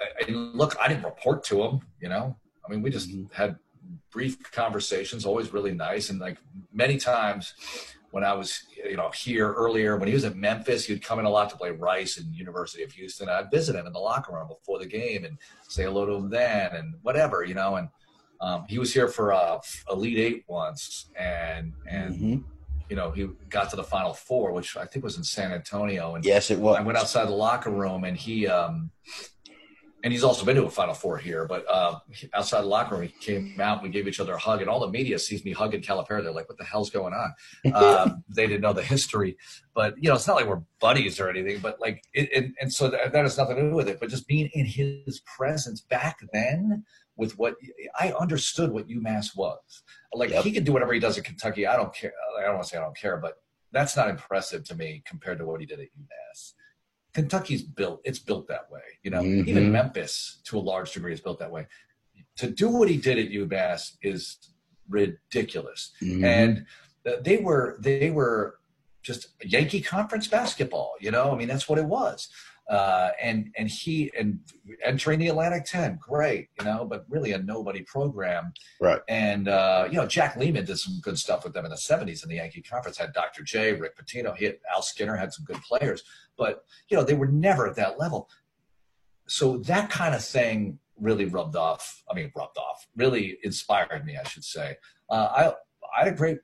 I, 0.00 0.24
I 0.24 0.30
look, 0.30 0.76
I 0.80 0.88
didn't 0.88 1.04
report 1.04 1.44
to 1.44 1.62
him, 1.62 1.80
you 2.00 2.08
know. 2.08 2.36
I 2.66 2.70
mean, 2.70 2.82
we 2.82 2.90
just 2.90 3.10
mm-hmm. 3.10 3.32
had 3.32 3.56
brief 4.10 4.50
conversations, 4.50 5.24
always 5.24 5.52
really 5.52 5.74
nice, 5.74 6.10
and 6.10 6.18
like 6.18 6.38
many 6.72 6.96
times 6.96 7.54
when 8.12 8.24
I 8.24 8.34
was, 8.34 8.66
you 8.76 8.96
know, 8.96 9.10
here 9.10 9.52
earlier, 9.54 9.96
when 9.96 10.06
he 10.06 10.12
was 10.12 10.24
at 10.24 10.36
Memphis, 10.36 10.84
he'd 10.84 11.02
come 11.02 11.18
in 11.18 11.24
a 11.24 11.30
lot 11.30 11.48
to 11.48 11.56
play 11.56 11.70
Rice 11.70 12.18
and 12.18 12.32
University 12.34 12.82
of 12.82 12.92
Houston. 12.92 13.28
I'd 13.28 13.50
visit 13.50 13.74
him 13.74 13.86
in 13.86 13.92
the 13.92 13.98
locker 13.98 14.34
room 14.34 14.48
before 14.48 14.78
the 14.78 14.86
game 14.86 15.24
and 15.24 15.38
say 15.66 15.84
hello 15.84 16.04
to 16.04 16.12
him 16.12 16.28
then 16.28 16.74
and 16.74 16.94
whatever, 17.00 17.42
you 17.42 17.54
know. 17.54 17.76
And 17.76 17.88
um, 18.42 18.66
he 18.68 18.78
was 18.78 18.92
here 18.92 19.08
for 19.08 19.32
uh, 19.32 19.58
Elite 19.90 20.18
Eight 20.18 20.44
once, 20.46 21.06
and 21.18 21.72
and 21.88 22.14
mm-hmm. 22.14 22.38
you 22.90 22.96
know 22.96 23.12
he 23.12 23.28
got 23.48 23.70
to 23.70 23.76
the 23.76 23.84
Final 23.84 24.12
Four, 24.12 24.52
which 24.52 24.76
I 24.76 24.84
think 24.84 25.04
was 25.04 25.16
in 25.16 25.24
San 25.24 25.50
Antonio. 25.50 26.14
And 26.14 26.24
yes, 26.24 26.50
it 26.50 26.58
was. 26.58 26.76
I 26.76 26.82
went 26.82 26.98
outside 26.98 27.28
the 27.28 27.32
locker 27.32 27.70
room, 27.70 28.04
and 28.04 28.14
he 28.14 28.46
um, 28.46 28.90
and 30.02 30.12
he's 30.12 30.24
also 30.24 30.44
been 30.44 30.56
to 30.56 30.64
a 30.64 30.70
Final 30.70 30.94
Four 30.94 31.18
here. 31.18 31.46
But 31.46 31.64
uh, 31.68 31.98
outside 32.34 32.62
the 32.62 32.66
locker 32.66 32.96
room, 32.96 33.08
he 33.08 33.14
came 33.20 33.60
out. 33.60 33.82
We 33.82 33.88
gave 33.88 34.08
each 34.08 34.20
other 34.20 34.34
a 34.34 34.38
hug, 34.38 34.60
and 34.60 34.68
all 34.68 34.80
the 34.80 34.88
media 34.88 35.18
sees 35.18 35.44
me 35.44 35.52
hugging 35.52 35.82
Calipari. 35.82 36.22
They're 36.22 36.32
like, 36.32 36.48
"What 36.48 36.58
the 36.58 36.64
hell's 36.64 36.90
going 36.90 37.14
on?" 37.14 37.32
Um, 37.82 38.22
they 38.28 38.46
didn't 38.46 38.60
know 38.60 38.72
the 38.72 38.82
history, 38.82 39.36
but 39.74 39.94
you 39.96 40.08
know, 40.08 40.14
it's 40.14 40.26
not 40.26 40.36
like 40.36 40.46
we're 40.46 40.62
buddies 40.80 41.18
or 41.18 41.28
anything. 41.28 41.58
But 41.60 41.80
like, 41.80 42.02
it, 42.12 42.28
it, 42.32 42.52
and 42.60 42.72
so 42.72 42.90
that, 42.90 43.12
that 43.12 43.22
has 43.22 43.36
nothing 43.36 43.56
to 43.56 43.62
do 43.62 43.74
with 43.74 43.88
it. 43.88 43.98
But 43.98 44.10
just 44.10 44.26
being 44.26 44.50
in 44.52 44.66
his 44.66 45.20
presence 45.36 45.80
back 45.80 46.18
then, 46.32 46.84
with 47.16 47.38
what 47.38 47.54
I 47.98 48.12
understood 48.12 48.72
what 48.72 48.88
UMass 48.88 49.36
was. 49.36 49.82
Like 50.14 50.30
yep. 50.30 50.44
he 50.44 50.52
can 50.52 50.64
do 50.64 50.72
whatever 50.72 50.92
he 50.92 51.00
does 51.00 51.18
at 51.18 51.24
Kentucky. 51.24 51.66
I 51.66 51.76
don't 51.76 51.94
care. 51.94 52.12
I 52.38 52.44
don't 52.44 52.54
want 52.54 52.64
to 52.64 52.68
say 52.68 52.78
I 52.78 52.82
don't 52.82 52.96
care, 52.96 53.16
but 53.16 53.34
that's 53.70 53.96
not 53.96 54.08
impressive 54.08 54.64
to 54.64 54.74
me 54.74 55.02
compared 55.06 55.38
to 55.38 55.46
what 55.46 55.60
he 55.60 55.66
did 55.66 55.80
at 55.80 55.86
UMass. 55.86 56.52
Kentucky's 57.14 57.62
built, 57.62 58.00
it's 58.04 58.18
built 58.18 58.48
that 58.48 58.70
way. 58.70 58.80
You 59.02 59.10
know, 59.10 59.22
mm-hmm. 59.22 59.48
even 59.48 59.72
Memphis 59.72 60.40
to 60.44 60.58
a 60.58 60.60
large 60.60 60.92
degree 60.92 61.12
is 61.12 61.20
built 61.20 61.38
that 61.40 61.50
way. 61.50 61.66
To 62.36 62.50
do 62.50 62.68
what 62.68 62.88
he 62.88 62.96
did 62.96 63.18
at 63.18 63.30
UMass 63.30 63.96
is 64.02 64.38
ridiculous. 64.88 65.92
Mm-hmm. 66.02 66.24
And 66.24 66.66
they 67.22 67.38
were 67.38 67.76
they 67.80 68.10
were 68.10 68.58
just 69.02 69.28
Yankee 69.42 69.80
conference 69.80 70.28
basketball. 70.28 70.94
You 71.00 71.10
know, 71.10 71.32
I 71.32 71.36
mean 71.36 71.48
that's 71.48 71.68
what 71.68 71.78
it 71.78 71.86
was. 71.86 72.28
Uh, 72.68 73.10
and 73.20 73.52
and 73.58 73.68
he 73.68 74.10
and 74.18 74.38
entering 74.84 75.18
the 75.18 75.28
Atlantic 75.28 75.64
Ten, 75.64 75.98
great, 76.00 76.48
you 76.58 76.64
know, 76.64 76.84
but 76.84 77.04
really 77.08 77.32
a 77.32 77.38
nobody 77.38 77.82
program. 77.82 78.52
Right. 78.80 79.00
And 79.08 79.48
uh, 79.48 79.88
you 79.90 79.96
know, 79.96 80.06
Jack 80.06 80.36
Leaman 80.36 80.64
did 80.64 80.78
some 80.78 81.00
good 81.02 81.18
stuff 81.18 81.44
with 81.44 81.54
them 81.54 81.64
in 81.64 81.70
the 81.70 81.76
'70s 81.76 82.22
in 82.22 82.28
the 82.28 82.36
Yankee 82.36 82.62
Conference. 82.62 82.96
Had 82.96 83.12
Dr. 83.12 83.42
J, 83.42 83.72
Rick 83.72 83.98
Pitino, 83.98 84.36
he 84.36 84.44
had 84.46 84.58
Al 84.74 84.82
Skinner, 84.82 85.16
had 85.16 85.32
some 85.32 85.44
good 85.44 85.60
players, 85.62 86.02
but 86.38 86.64
you 86.88 86.96
know, 86.96 87.04
they 87.04 87.14
were 87.14 87.26
never 87.26 87.66
at 87.66 87.76
that 87.76 87.98
level. 87.98 88.28
So 89.26 89.58
that 89.58 89.90
kind 89.90 90.14
of 90.14 90.24
thing 90.24 90.78
really 91.00 91.24
rubbed 91.24 91.56
off. 91.56 92.02
I 92.10 92.14
mean, 92.14 92.30
rubbed 92.36 92.58
off. 92.58 92.86
Really 92.96 93.38
inspired 93.42 94.04
me, 94.04 94.16
I 94.16 94.26
should 94.28 94.44
say. 94.44 94.76
Uh, 95.10 95.28
I 95.34 95.52
I 95.96 96.04
had 96.04 96.12
a 96.12 96.16
great 96.16 96.38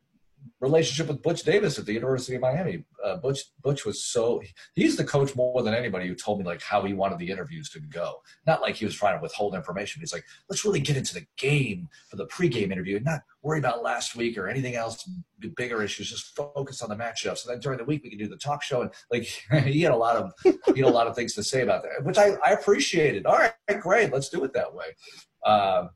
relationship 0.61 1.07
with 1.07 1.23
Butch 1.23 1.43
Davis 1.45 1.79
at 1.79 1.87
the 1.87 1.93
University 1.93 2.35
of 2.35 2.43
Miami. 2.43 2.85
Uh, 3.05 3.17
Butch 3.17 3.45
Butch 3.63 3.85
was 3.85 4.03
so 4.03 4.43
he's 4.75 4.97
the 4.97 5.05
coach 5.05 5.37
more 5.37 5.63
than 5.63 5.75
anybody 5.75 6.09
who 6.09 6.15
told 6.15 6.39
me 6.39 6.45
like 6.45 6.61
how 6.61 6.83
he 6.83 6.95
wanted 6.95 7.19
the 7.19 7.31
interviews 7.31 7.71
to 7.71 7.81
go. 7.81 8.21
Not 8.47 8.61
like 8.61 8.75
he 8.75 8.85
was 8.85 8.95
trying 8.95 9.17
to 9.17 9.23
withhold 9.23 9.55
information. 9.55 10.01
He's 10.01 10.13
like, 10.13 10.25
let's 10.49 10.65
really 10.65 10.81
get 10.81 10.97
into 10.97 11.15
the 11.15 11.27
game 11.37 11.89
for 12.11 12.17
the 12.17 12.27
pregame 12.27 12.73
interview 12.73 12.97
and 12.97 13.05
not 13.05 13.21
worry 13.43 13.61
about 13.61 13.83
last 13.83 14.17
week 14.17 14.37
or 14.37 14.49
anything 14.49 14.75
else, 14.75 15.09
bigger 15.57 15.83
issues. 15.83 16.11
Just 16.11 16.35
focus 16.35 16.83
on 16.83 16.89
the 16.89 16.97
matchups. 16.97 17.47
And 17.47 17.55
then 17.55 17.61
during 17.61 17.79
the 17.79 17.85
week 17.85 18.03
we 18.03 18.11
can 18.11 18.19
do 18.19 18.29
the 18.29 18.37
talk 18.37 18.63
show. 18.63 18.83
And 18.83 18.91
like 19.13 19.23
he 19.65 19.83
had 19.83 19.93
a 19.93 19.97
lot 19.97 20.17
of 20.17 20.33
he 20.45 20.81
had 20.81 20.91
a 20.91 20.93
lot 20.93 21.07
of 21.07 21.15
things 21.15 21.35
to 21.35 21.43
say 21.43 21.63
about 21.63 21.83
that, 21.85 22.05
which 22.05 22.19
I, 22.19 22.37
I 22.45 22.53
appreciated. 22.53 23.27
All 23.27 23.39
right, 23.39 23.53
great, 23.81 24.13
let's 24.13 24.29
do 24.29 24.43
it 24.45 24.53
that 24.55 24.75
way. 24.75 24.87
Uh, 25.45 25.87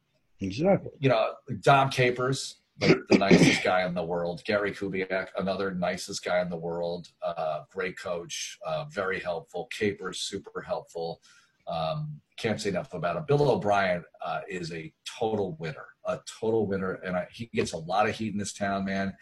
exactly. 0.40 0.92
You 1.00 1.08
know, 1.08 1.32
Dom 1.60 1.90
Capers 1.90 2.61
the, 2.82 3.04
the 3.10 3.18
nicest 3.18 3.62
guy 3.62 3.86
in 3.86 3.94
the 3.94 4.02
world. 4.02 4.42
Gary 4.44 4.72
Kubiak, 4.72 5.28
another 5.38 5.72
nicest 5.72 6.24
guy 6.24 6.40
in 6.40 6.48
the 6.48 6.56
world. 6.56 7.08
Uh, 7.22 7.60
great 7.70 7.98
coach, 7.98 8.58
uh, 8.66 8.84
very 8.86 9.20
helpful. 9.20 9.68
Capers, 9.70 10.20
super 10.20 10.60
helpful. 10.60 11.20
Um, 11.66 12.20
can't 12.36 12.60
say 12.60 12.70
enough 12.70 12.92
about 12.92 13.16
him. 13.16 13.24
Bill 13.26 13.50
O'Brien 13.50 14.04
uh, 14.24 14.40
is 14.48 14.72
a 14.72 14.92
total 15.06 15.56
winner, 15.60 15.86
a 16.04 16.18
total 16.40 16.66
winner, 16.66 16.94
and 16.94 17.16
I, 17.16 17.28
he 17.30 17.46
gets 17.54 17.72
a 17.72 17.78
lot 17.78 18.08
of 18.08 18.16
heat 18.16 18.32
in 18.32 18.38
this 18.38 18.52
town, 18.52 18.84
man. 18.84 19.14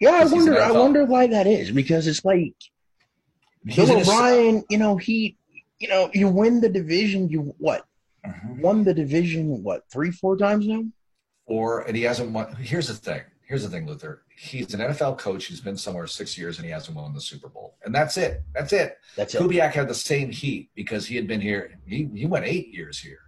Yeah, 0.00 0.12
I 0.12 0.24
wonder. 0.24 0.60
I 0.60 0.70
wonder 0.70 1.04
why 1.04 1.26
that 1.26 1.46
is 1.46 1.70
because 1.72 2.06
it's 2.06 2.24
like 2.24 2.54
Bill 3.64 3.98
O'Brien. 3.98 4.62
You 4.70 4.78
know, 4.78 4.96
he, 4.96 5.36
you 5.80 5.88
know, 5.88 6.10
you 6.14 6.28
win 6.28 6.60
the 6.60 6.68
division. 6.68 7.28
You 7.28 7.54
what? 7.58 7.84
Mm-hmm. 8.26 8.60
Won 8.60 8.84
the 8.84 8.94
division 8.94 9.62
what 9.62 9.82
three, 9.90 10.10
four 10.10 10.36
times 10.36 10.66
now? 10.66 10.84
Or 11.48 11.80
and 11.80 11.96
he 11.96 12.04
hasn't 12.04 12.30
won. 12.30 12.54
Here's 12.56 12.88
the 12.88 12.94
thing. 12.94 13.22
Here's 13.42 13.62
the 13.62 13.70
thing, 13.70 13.86
Luther. 13.86 14.22
He's 14.36 14.74
an 14.74 14.80
NFL 14.80 15.18
coach. 15.18 15.46
He's 15.46 15.60
been 15.60 15.76
somewhere 15.76 16.06
six 16.06 16.36
years 16.36 16.58
and 16.58 16.66
he 16.66 16.70
hasn't 16.70 16.94
won 16.94 17.14
the 17.14 17.20
Super 17.20 17.48
Bowl. 17.48 17.76
And 17.82 17.94
that's 17.94 18.18
it. 18.18 18.42
That's 18.54 18.74
it. 18.74 18.98
That's 19.16 19.34
it. 19.34 19.40
Kubiak 19.40 19.72
had 19.72 19.88
the 19.88 19.94
same 19.94 20.30
heat 20.30 20.68
because 20.74 21.06
he 21.06 21.16
had 21.16 21.26
been 21.26 21.40
here. 21.40 21.78
He, 21.86 22.10
he 22.14 22.26
went 22.26 22.44
eight 22.44 22.68
years 22.68 22.98
here. 22.98 23.20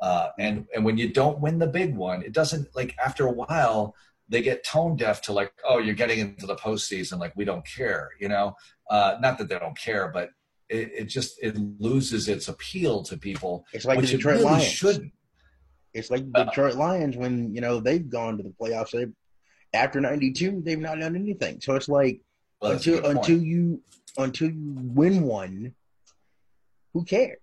Uh, 0.00 0.28
and 0.38 0.66
and 0.74 0.84
when 0.84 0.96
you 0.96 1.12
don't 1.12 1.40
win 1.40 1.58
the 1.58 1.66
big 1.66 1.94
one, 1.96 2.22
it 2.22 2.32
doesn't 2.32 2.68
like 2.74 2.96
after 3.04 3.26
a 3.26 3.32
while 3.32 3.94
they 4.28 4.42
get 4.42 4.64
tone 4.64 4.96
deaf 4.96 5.20
to 5.22 5.32
like, 5.32 5.52
oh, 5.68 5.78
you're 5.78 5.94
getting 5.94 6.18
into 6.18 6.46
the 6.46 6.56
postseason, 6.56 7.18
like 7.18 7.32
we 7.36 7.44
don't 7.44 7.66
care, 7.66 8.10
you 8.20 8.28
know. 8.28 8.56
Uh, 8.88 9.16
not 9.20 9.38
that 9.38 9.48
they 9.48 9.58
don't 9.58 9.78
care, 9.78 10.08
but 10.08 10.30
it, 10.68 10.90
it, 10.94 11.04
just 11.04 11.42
it 11.42 11.56
loses 11.78 12.28
its 12.28 12.48
appeal 12.48 13.02
to 13.02 13.16
people, 13.16 13.66
it's 13.72 13.84
like 13.84 13.98
which 13.98 14.10
Detroit 14.10 14.36
it 14.36 14.38
really 14.38 14.50
Lions. 14.52 14.64
shouldn't. 14.64 15.12
It's 15.94 16.10
like 16.10 16.30
the 16.32 16.44
Detroit 16.44 16.74
Lions 16.74 17.16
when 17.16 17.54
you 17.54 17.60
know 17.60 17.80
they've 17.80 18.08
gone 18.08 18.36
to 18.36 18.42
the 18.42 18.52
playoffs. 18.60 18.90
They 18.90 19.06
after 19.72 20.00
'92, 20.00 20.62
they've 20.64 20.78
not 20.78 20.98
done 20.98 21.14
anything. 21.14 21.60
So 21.60 21.76
it's 21.76 21.88
like 21.88 22.20
well, 22.60 22.72
until 22.72 23.06
until 23.06 23.38
you 23.38 23.80
until 24.18 24.50
you 24.50 24.74
win 24.76 25.22
one, 25.22 25.74
who 26.92 27.04
cares? 27.04 27.38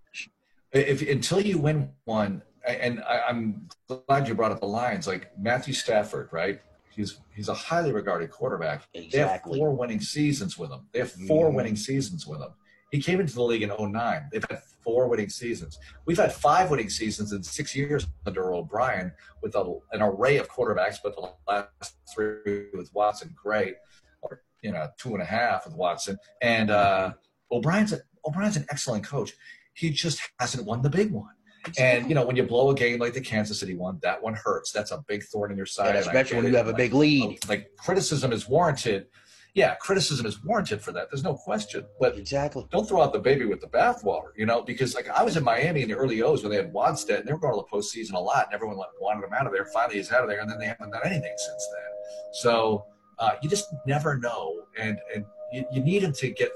If 0.74 1.02
until 1.02 1.42
you 1.42 1.58
win 1.58 1.92
one, 2.04 2.42
and 2.68 3.02
I, 3.02 3.30
am 3.30 3.68
glad 3.88 4.28
you 4.28 4.36
brought 4.36 4.52
up 4.52 4.60
the 4.60 4.68
Lions. 4.68 5.08
Like 5.08 5.32
Matthew 5.38 5.74
Stafford, 5.74 6.30
right? 6.32 6.62
He's 6.94 7.20
he's 7.34 7.48
a 7.48 7.54
highly 7.54 7.94
regarded 7.94 8.32
quarterback. 8.32 8.88
Exactly. 8.94 9.10
They 9.12 9.28
have 9.28 9.42
four 9.44 9.72
winning 9.72 10.02
seasons 10.02 10.58
with 10.58 10.72
him. 10.72 10.82
They 10.92 11.00
have 11.00 11.12
4 11.12 11.50
mm 11.50 11.54
winning 11.54 11.76
seasons 11.78 12.28
with 12.28 12.42
him. 12.42 12.50
He 12.92 13.02
came 13.02 13.22
into 13.22 13.34
the 13.34 13.44
league 13.44 13.64
in 13.64 13.70
09. 13.70 14.30
They've 14.32 14.44
had 14.50 14.62
four 14.84 15.08
winning 15.08 15.30
seasons. 15.30 15.80
We've 16.06 16.18
had 16.18 16.34
five 16.34 16.70
winning 16.70 16.90
seasons 16.90 17.32
in 17.32 17.44
six 17.44 17.76
years 17.76 18.08
under 18.26 18.54
O'Brien 18.54 19.12
with 19.42 19.56
a, 19.56 19.80
an 19.92 20.02
array 20.02 20.38
of 20.38 20.50
quarterbacks, 20.50 20.98
but 21.04 21.16
the 21.16 21.32
last 21.48 21.98
three 22.14 22.66
with 22.74 22.92
Watson, 22.94 23.34
great, 23.36 23.76
or 24.22 24.42
you 24.62 24.72
know, 24.72 24.88
two 24.98 25.14
and 25.14 25.22
a 25.22 25.26
half 25.26 25.66
with 25.66 25.76
Watson. 25.76 26.18
And 26.42 26.72
uh, 26.72 27.14
O'Brien's 27.52 27.94
a, 27.94 28.02
O'Brien's 28.26 28.58
an 28.58 28.66
excellent 28.70 29.06
coach. 29.06 29.34
He 29.74 29.90
just 29.90 30.22
hasn't 30.40 30.66
won 30.66 30.82
the 30.82 30.90
big 30.90 31.12
one. 31.12 31.34
And 31.78 32.10
you 32.10 32.16
know, 32.16 32.26
when 32.26 32.36
you 32.36 32.44
blow 32.44 32.72
a 32.72 32.76
game 32.76 33.00
like 33.00 33.14
the 33.14 33.22
Kansas 33.22 33.60
City 33.60 33.76
one, 33.76 34.00
that 34.02 34.22
one 34.22 34.34
hurts. 34.34 34.72
That's 34.72 34.92
a 34.92 35.04
big 35.08 35.24
thorn 35.24 35.52
in 35.52 35.58
your 35.58 35.66
side. 35.66 35.94
Yeah, 35.94 36.02
especially 36.02 36.38
when 36.38 36.48
you 36.48 36.56
have 36.56 36.68
a 36.68 36.74
big 36.74 36.94
lead. 36.94 37.38
Like 37.48 37.72
criticism 37.78 38.32
is 38.32 38.48
warranted 38.48 39.08
yeah, 39.54 39.76
criticism 39.76 40.26
is 40.26 40.42
warranted 40.44 40.82
for 40.82 40.94
that. 40.94 41.10
There's 41.12 41.24
no 41.24 41.34
question. 41.34 41.86
But 42.00 42.18
exactly, 42.18 42.66
don't 42.72 42.88
throw 42.88 43.02
out 43.02 43.12
the 43.12 43.20
baby 43.20 43.46
with 43.46 43.60
the 43.60 43.68
bathwater. 43.68 44.30
You 44.38 44.46
know, 44.46 44.62
because 44.62 44.96
like 44.96 45.10
I 45.10 45.24
was 45.24 45.36
in 45.36 45.44
Miami 45.44 45.82
in 45.82 45.90
the 45.90 45.96
early 45.96 46.22
O's 46.22 46.42
when 46.42 46.52
they 46.52 46.58
had 46.58 46.74
Wannstedt, 46.74 47.20
and 47.20 47.28
they 47.28 47.34
were 47.34 47.40
going 47.40 47.54
to 47.54 47.66
the 47.70 47.78
postseason 47.78 48.14
a 48.14 48.20
lot, 48.20 48.46
and 48.46 48.54
everyone 48.54 48.78
wanted 49.00 49.26
him 49.26 49.34
out 49.34 49.46
of 49.46 49.52
there. 49.52 49.66
Finally, 49.66 49.98
he's 49.98 50.12
out 50.12 50.24
of 50.24 50.30
there, 50.30 50.40
and 50.40 50.50
then 50.50 50.58
they 50.58 50.68
haven't 50.68 50.92
done 50.92 51.02
anything 51.04 51.34
since 51.36 51.68
then. 51.74 52.34
So 52.34 52.86
uh, 53.20 53.32
you 53.42 53.50
just 53.50 53.74
never 53.86 54.18
know, 54.18 54.64
and 54.78 55.00
and 55.14 55.26
you, 55.52 55.66
you 55.74 55.82
need 55.82 56.04
him 56.04 56.14
to 56.14 56.30
get 56.30 56.52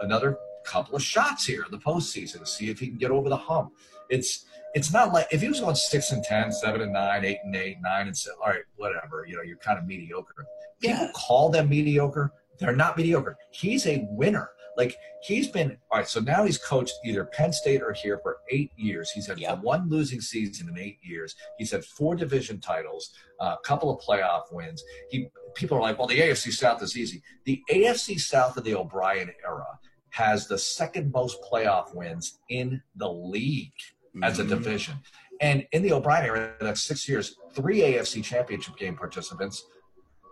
another 0.00 0.36
couple 0.64 0.94
of 0.94 1.02
shots 1.02 1.46
here 1.46 1.64
in 1.64 1.70
the 1.70 1.78
postseason 1.78 2.40
to 2.40 2.46
see 2.46 2.68
if 2.68 2.80
he 2.80 2.88
can 2.88 2.98
get 2.98 3.10
over 3.10 3.28
the 3.28 3.36
hump. 3.36 3.72
It's 4.08 4.44
it's 4.74 4.92
not 4.92 5.12
like 5.12 5.28
if 5.30 5.40
he 5.40 5.48
was 5.48 5.60
going 5.60 5.76
six 5.76 6.10
and 6.10 6.22
ten, 6.24 6.50
seven 6.50 6.80
and 6.80 6.92
nine, 6.92 7.24
eight 7.24 7.38
and 7.44 7.54
eight, 7.54 7.78
nine 7.80 8.08
and 8.08 8.16
seven. 8.16 8.38
All 8.42 8.50
right, 8.50 8.62
whatever. 8.76 9.24
You 9.26 9.36
know, 9.36 9.42
you're 9.42 9.56
kind 9.58 9.78
of 9.78 9.86
mediocre. 9.86 10.46
People 10.80 11.04
yeah. 11.04 11.12
call 11.14 11.50
them 11.50 11.68
mediocre. 11.68 12.32
They're 12.60 12.76
not 12.76 12.96
mediocre. 12.96 13.36
He's 13.50 13.86
a 13.86 14.06
winner. 14.10 14.50
Like 14.76 14.96
he's 15.22 15.48
been 15.48 15.76
all 15.90 15.98
right. 15.98 16.08
So 16.08 16.20
now 16.20 16.44
he's 16.44 16.56
coached 16.56 16.94
either 17.04 17.24
Penn 17.24 17.52
State 17.52 17.82
or 17.82 17.92
here 17.92 18.18
for 18.22 18.38
eight 18.50 18.70
years. 18.76 19.10
He's 19.10 19.26
had 19.26 19.38
yep. 19.38 19.60
one 19.60 19.88
losing 19.88 20.20
season 20.20 20.68
in 20.68 20.78
eight 20.78 20.98
years. 21.02 21.34
He's 21.58 21.72
had 21.72 21.84
four 21.84 22.14
division 22.14 22.60
titles, 22.60 23.10
a 23.40 23.44
uh, 23.44 23.56
couple 23.58 23.90
of 23.90 24.02
playoff 24.02 24.52
wins. 24.52 24.82
He 25.10 25.28
people 25.54 25.76
are 25.76 25.80
like, 25.80 25.98
well, 25.98 26.06
the 26.06 26.20
AFC 26.20 26.52
South 26.52 26.82
is 26.82 26.96
easy. 26.96 27.22
The 27.44 27.62
AFC 27.70 28.18
South 28.18 28.56
of 28.56 28.64
the 28.64 28.74
O'Brien 28.74 29.30
era 29.44 29.78
has 30.10 30.46
the 30.46 30.58
second 30.58 31.12
most 31.12 31.38
playoff 31.42 31.94
wins 31.94 32.38
in 32.48 32.80
the 32.96 33.10
league 33.10 33.72
mm-hmm. 34.14 34.24
as 34.24 34.38
a 34.38 34.42
mm-hmm. 34.42 34.50
division. 34.50 34.94
And 35.40 35.66
in 35.72 35.82
the 35.82 35.92
O'Brien 35.92 36.26
era, 36.26 36.54
that's 36.60 36.82
six 36.82 37.08
years, 37.08 37.36
three 37.54 37.80
AFC 37.80 38.22
championship 38.22 38.76
game 38.76 38.96
participants, 38.96 39.64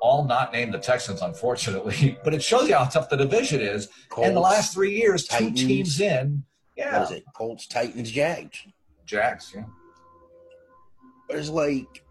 all 0.00 0.24
not 0.24 0.52
named 0.52 0.74
the 0.74 0.78
Texans, 0.78 1.22
unfortunately. 1.22 2.18
But 2.24 2.34
it 2.34 2.42
shows 2.42 2.68
you 2.68 2.76
how 2.76 2.84
tough 2.84 3.08
the 3.08 3.16
division 3.16 3.60
is. 3.60 3.88
Colts, 4.08 4.28
in 4.28 4.34
the 4.34 4.40
last 4.40 4.74
three 4.74 4.94
years, 4.94 5.26
Titans, 5.26 5.60
two 5.60 5.66
teams 5.66 6.00
in. 6.00 6.44
Yeah. 6.76 7.00
What 7.00 7.10
is 7.10 7.18
it? 7.18 7.24
Colts, 7.34 7.66
Titans, 7.66 8.10
Jags. 8.10 8.58
Jags, 9.04 9.52
yeah. 9.54 9.64
It's 11.30 11.48
like 11.48 12.04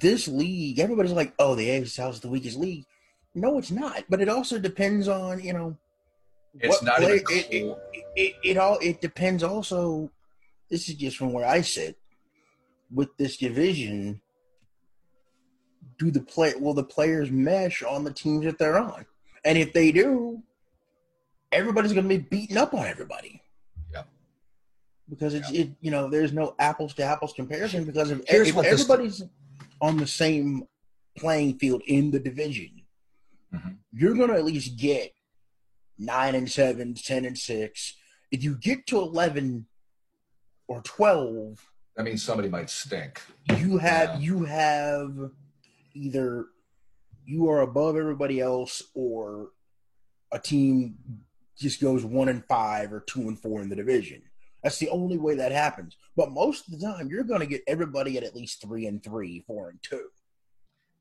this 0.00 0.28
league, 0.28 0.78
everybody's 0.78 1.12
like, 1.12 1.34
oh, 1.38 1.54
the 1.54 1.68
AFC 1.68 1.88
South 1.88 2.14
is 2.14 2.20
the 2.20 2.28
weakest 2.28 2.58
league. 2.58 2.84
No, 3.34 3.58
it's 3.58 3.70
not. 3.70 4.04
But 4.08 4.20
it 4.20 4.28
also 4.28 4.58
depends 4.58 5.08
on, 5.08 5.42
you 5.42 5.52
know, 5.52 5.76
it's 6.60 6.82
not 6.82 7.02
even 7.02 7.16
it, 7.16 7.24
it, 7.30 7.78
it, 8.16 8.34
it, 8.42 8.56
all 8.56 8.78
it 8.80 9.00
depends 9.00 9.42
also 9.42 10.10
this 10.70 10.88
is 10.88 10.96
just 10.96 11.16
from 11.16 11.32
where 11.32 11.46
I 11.46 11.60
sit 11.60 11.96
with 12.92 13.16
this 13.16 13.36
division 13.36 14.20
do 15.98 16.10
the 16.10 16.20
play 16.20 16.54
will 16.54 16.74
the 16.74 16.84
players 16.84 17.30
mesh 17.30 17.82
on 17.82 18.04
the 18.04 18.12
teams 18.12 18.44
that 18.44 18.58
they're 18.58 18.78
on? 18.78 19.06
And 19.44 19.56
if 19.56 19.72
they 19.72 19.92
do, 19.92 20.42
everybody's 21.52 21.92
going 21.92 22.08
to 22.08 22.08
be 22.08 22.18
beating 22.18 22.56
up 22.56 22.74
on 22.74 22.86
everybody. 22.86 23.42
Yeah. 23.92 24.02
Because 25.08 25.34
it's 25.34 25.50
yeah. 25.50 25.62
it 25.62 25.70
you 25.80 25.90
know 25.90 26.08
there's 26.08 26.32
no 26.32 26.54
apples 26.58 26.94
to 26.94 27.04
apples 27.04 27.32
comparison 27.32 27.84
because 27.84 28.10
if, 28.10 28.20
if 28.20 28.50
everybody's 28.60 29.18
this... 29.18 29.28
on 29.80 29.96
the 29.96 30.06
same 30.06 30.66
playing 31.16 31.58
field 31.58 31.82
in 31.86 32.10
the 32.10 32.20
division, 32.20 32.82
mm-hmm. 33.54 33.70
you're 33.92 34.14
going 34.14 34.28
to 34.28 34.36
at 34.36 34.44
least 34.44 34.76
get 34.76 35.12
nine 35.98 36.34
and 36.34 36.50
seven, 36.50 36.94
ten 36.94 37.24
and 37.24 37.38
six. 37.38 37.94
If 38.30 38.44
you 38.44 38.56
get 38.56 38.86
to 38.88 38.98
eleven 38.98 39.66
or 40.66 40.82
twelve, 40.82 41.70
that 41.96 42.04
means 42.04 42.22
somebody 42.22 42.48
might 42.48 42.70
stink. 42.70 43.20
You 43.58 43.78
have 43.78 44.10
yeah. 44.10 44.18
you 44.18 44.44
have 44.44 45.30
either 45.94 46.46
you 47.24 47.48
are 47.48 47.60
above 47.60 47.96
everybody 47.96 48.40
else 48.40 48.82
or 48.94 49.50
a 50.32 50.38
team 50.38 50.96
just 51.58 51.80
goes 51.80 52.04
one 52.04 52.28
and 52.28 52.44
five 52.46 52.92
or 52.92 53.00
two 53.00 53.22
and 53.22 53.38
four 53.38 53.60
in 53.60 53.68
the 53.68 53.76
division. 53.76 54.22
That's 54.62 54.78
the 54.78 54.88
only 54.90 55.18
way 55.18 55.34
that 55.36 55.52
happens. 55.52 55.96
But 56.16 56.30
most 56.32 56.66
of 56.66 56.78
the 56.78 56.84
time, 56.86 57.08
you're 57.08 57.22
going 57.24 57.40
to 57.40 57.46
get 57.46 57.62
everybody 57.66 58.16
at 58.16 58.24
at 58.24 58.34
least 58.34 58.60
three 58.60 58.86
and 58.86 59.02
three, 59.02 59.44
four 59.46 59.70
and 59.70 59.82
two. 59.82 60.06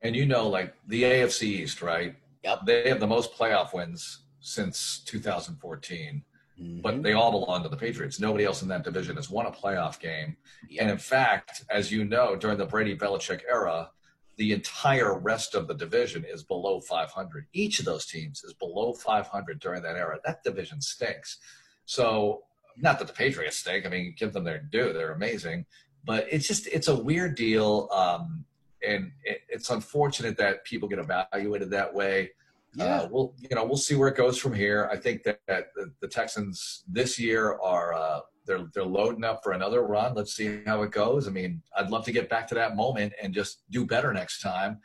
and 0.04 0.16
you 0.16 0.28
know, 0.28 0.48
like 0.48 0.76
the 0.88 1.02
AFC 1.04 1.44
East, 1.44 1.82
right? 1.82 2.16
Yep. 2.44 2.60
They 2.68 2.88
have 2.88 3.00
the 3.00 3.08
most 3.08 3.34
playoff 3.34 3.74
wins 3.74 4.26
since 4.42 5.00
2014, 5.06 6.24
Mhm. 6.62 6.82
but 6.84 7.02
they 7.02 7.14
all 7.14 7.32
belong 7.32 7.64
to 7.64 7.70
the 7.70 7.76
Patriots. 7.78 8.20
Nobody 8.20 8.46
else 8.46 8.62
in 8.62 8.68
that 8.68 8.84
division 8.84 9.16
has 9.16 9.30
won 9.32 9.48
a 9.48 9.52
playoff 9.52 10.00
game. 10.00 10.38
Yep. 10.70 10.82
And 10.82 10.92
in 10.92 10.98
fact, 11.00 11.64
as 11.72 11.92
you 11.92 12.06
know, 12.06 12.36
during 12.36 12.60
the 12.60 12.66
Brady 12.68 12.96
Belichick 12.96 13.42
era, 13.50 13.90
the 14.38 14.54
entire 14.54 15.18
rest 15.18 15.56
of 15.56 15.68
the 15.68 15.74
division 15.74 16.24
is 16.24 16.44
below 16.44 16.80
500. 16.80 17.48
Each 17.54 17.80
of 17.80 17.86
those 17.86 18.06
teams 18.06 18.44
is 18.44 18.54
below 18.54 18.94
500 18.94 19.60
during 19.60 19.82
that 19.82 19.96
era. 19.96 20.20
That 20.26 20.44
division 20.44 20.80
stinks. 20.80 21.40
So, 21.86 22.44
not 22.78 23.00
that 23.00 23.08
the 23.08 23.14
Patriots 23.14 23.58
stink. 23.58 23.86
I 23.86 23.90
mean, 23.90 24.14
give 24.16 24.34
them 24.34 24.44
their 24.44 24.60
due; 24.60 24.94
they're 24.94 25.14
amazing. 25.14 25.66
But 26.06 26.28
it's 26.30 26.48
just 26.48 26.68
it's 26.68 26.88
a 26.88 26.96
weird 26.96 27.36
deal, 27.36 27.90
um, 27.92 28.46
and 28.88 29.12
it, 29.24 29.42
it's 29.50 29.72
unfortunate 29.72 30.38
that 30.38 30.64
people 30.64 30.88
get 30.88 31.00
evaluated 31.00 31.72
that 31.72 31.92
way. 31.92 32.32
yeah. 32.76 33.02
Uh, 33.02 33.08
we'll 33.10 33.34
you 33.40 33.56
know 33.56 33.66
we'll 33.66 33.78
see 33.78 33.96
where 33.96 34.10
it 34.10 34.16
goes 34.16 34.38
from 34.38 34.54
here. 34.54 34.88
I 34.92 34.98
think 34.98 35.24
that, 35.24 35.40
that 35.48 35.74
the, 35.76 35.92
the 36.02 36.08
Texans 36.08 36.84
this 36.88 37.18
year 37.18 37.58
are 37.64 37.94
uh, 37.94 38.20
they're 38.48 38.66
they're 38.74 38.84
loading 38.84 39.24
up 39.24 39.44
for 39.44 39.52
another 39.52 39.84
run. 39.84 40.16
Let's 40.16 40.34
see 40.34 40.62
how 40.66 40.82
it 40.82 40.92
goes. 40.92 41.28
I 41.28 41.32
mean, 41.32 41.62
I'd 41.78 41.92
love 41.92 42.06
to 42.06 42.12
get 42.12 42.30
back 42.30 42.48
to 42.48 42.56
that 42.56 42.76
moment 42.76 43.14
and 43.22 43.34
just 43.34 43.62
do 43.70 43.86
better 43.86 44.12
next 44.14 44.42
time. 44.42 44.80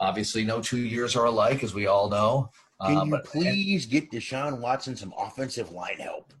Obviously, 0.00 0.44
no 0.44 0.60
two 0.60 0.78
years 0.78 1.16
are 1.16 1.24
alike, 1.26 1.62
as 1.62 1.72
we 1.72 1.86
all 1.86 2.10
know. 2.10 2.50
Can 2.84 2.96
Uh, 2.98 3.04
you 3.04 3.10
but- 3.12 3.24
please 3.24 3.86
get 3.86 4.10
Deshaun 4.10 4.58
Watson 4.60 4.96
some 4.96 5.14
offensive 5.16 5.70
line 5.70 5.98
help? 5.98 6.34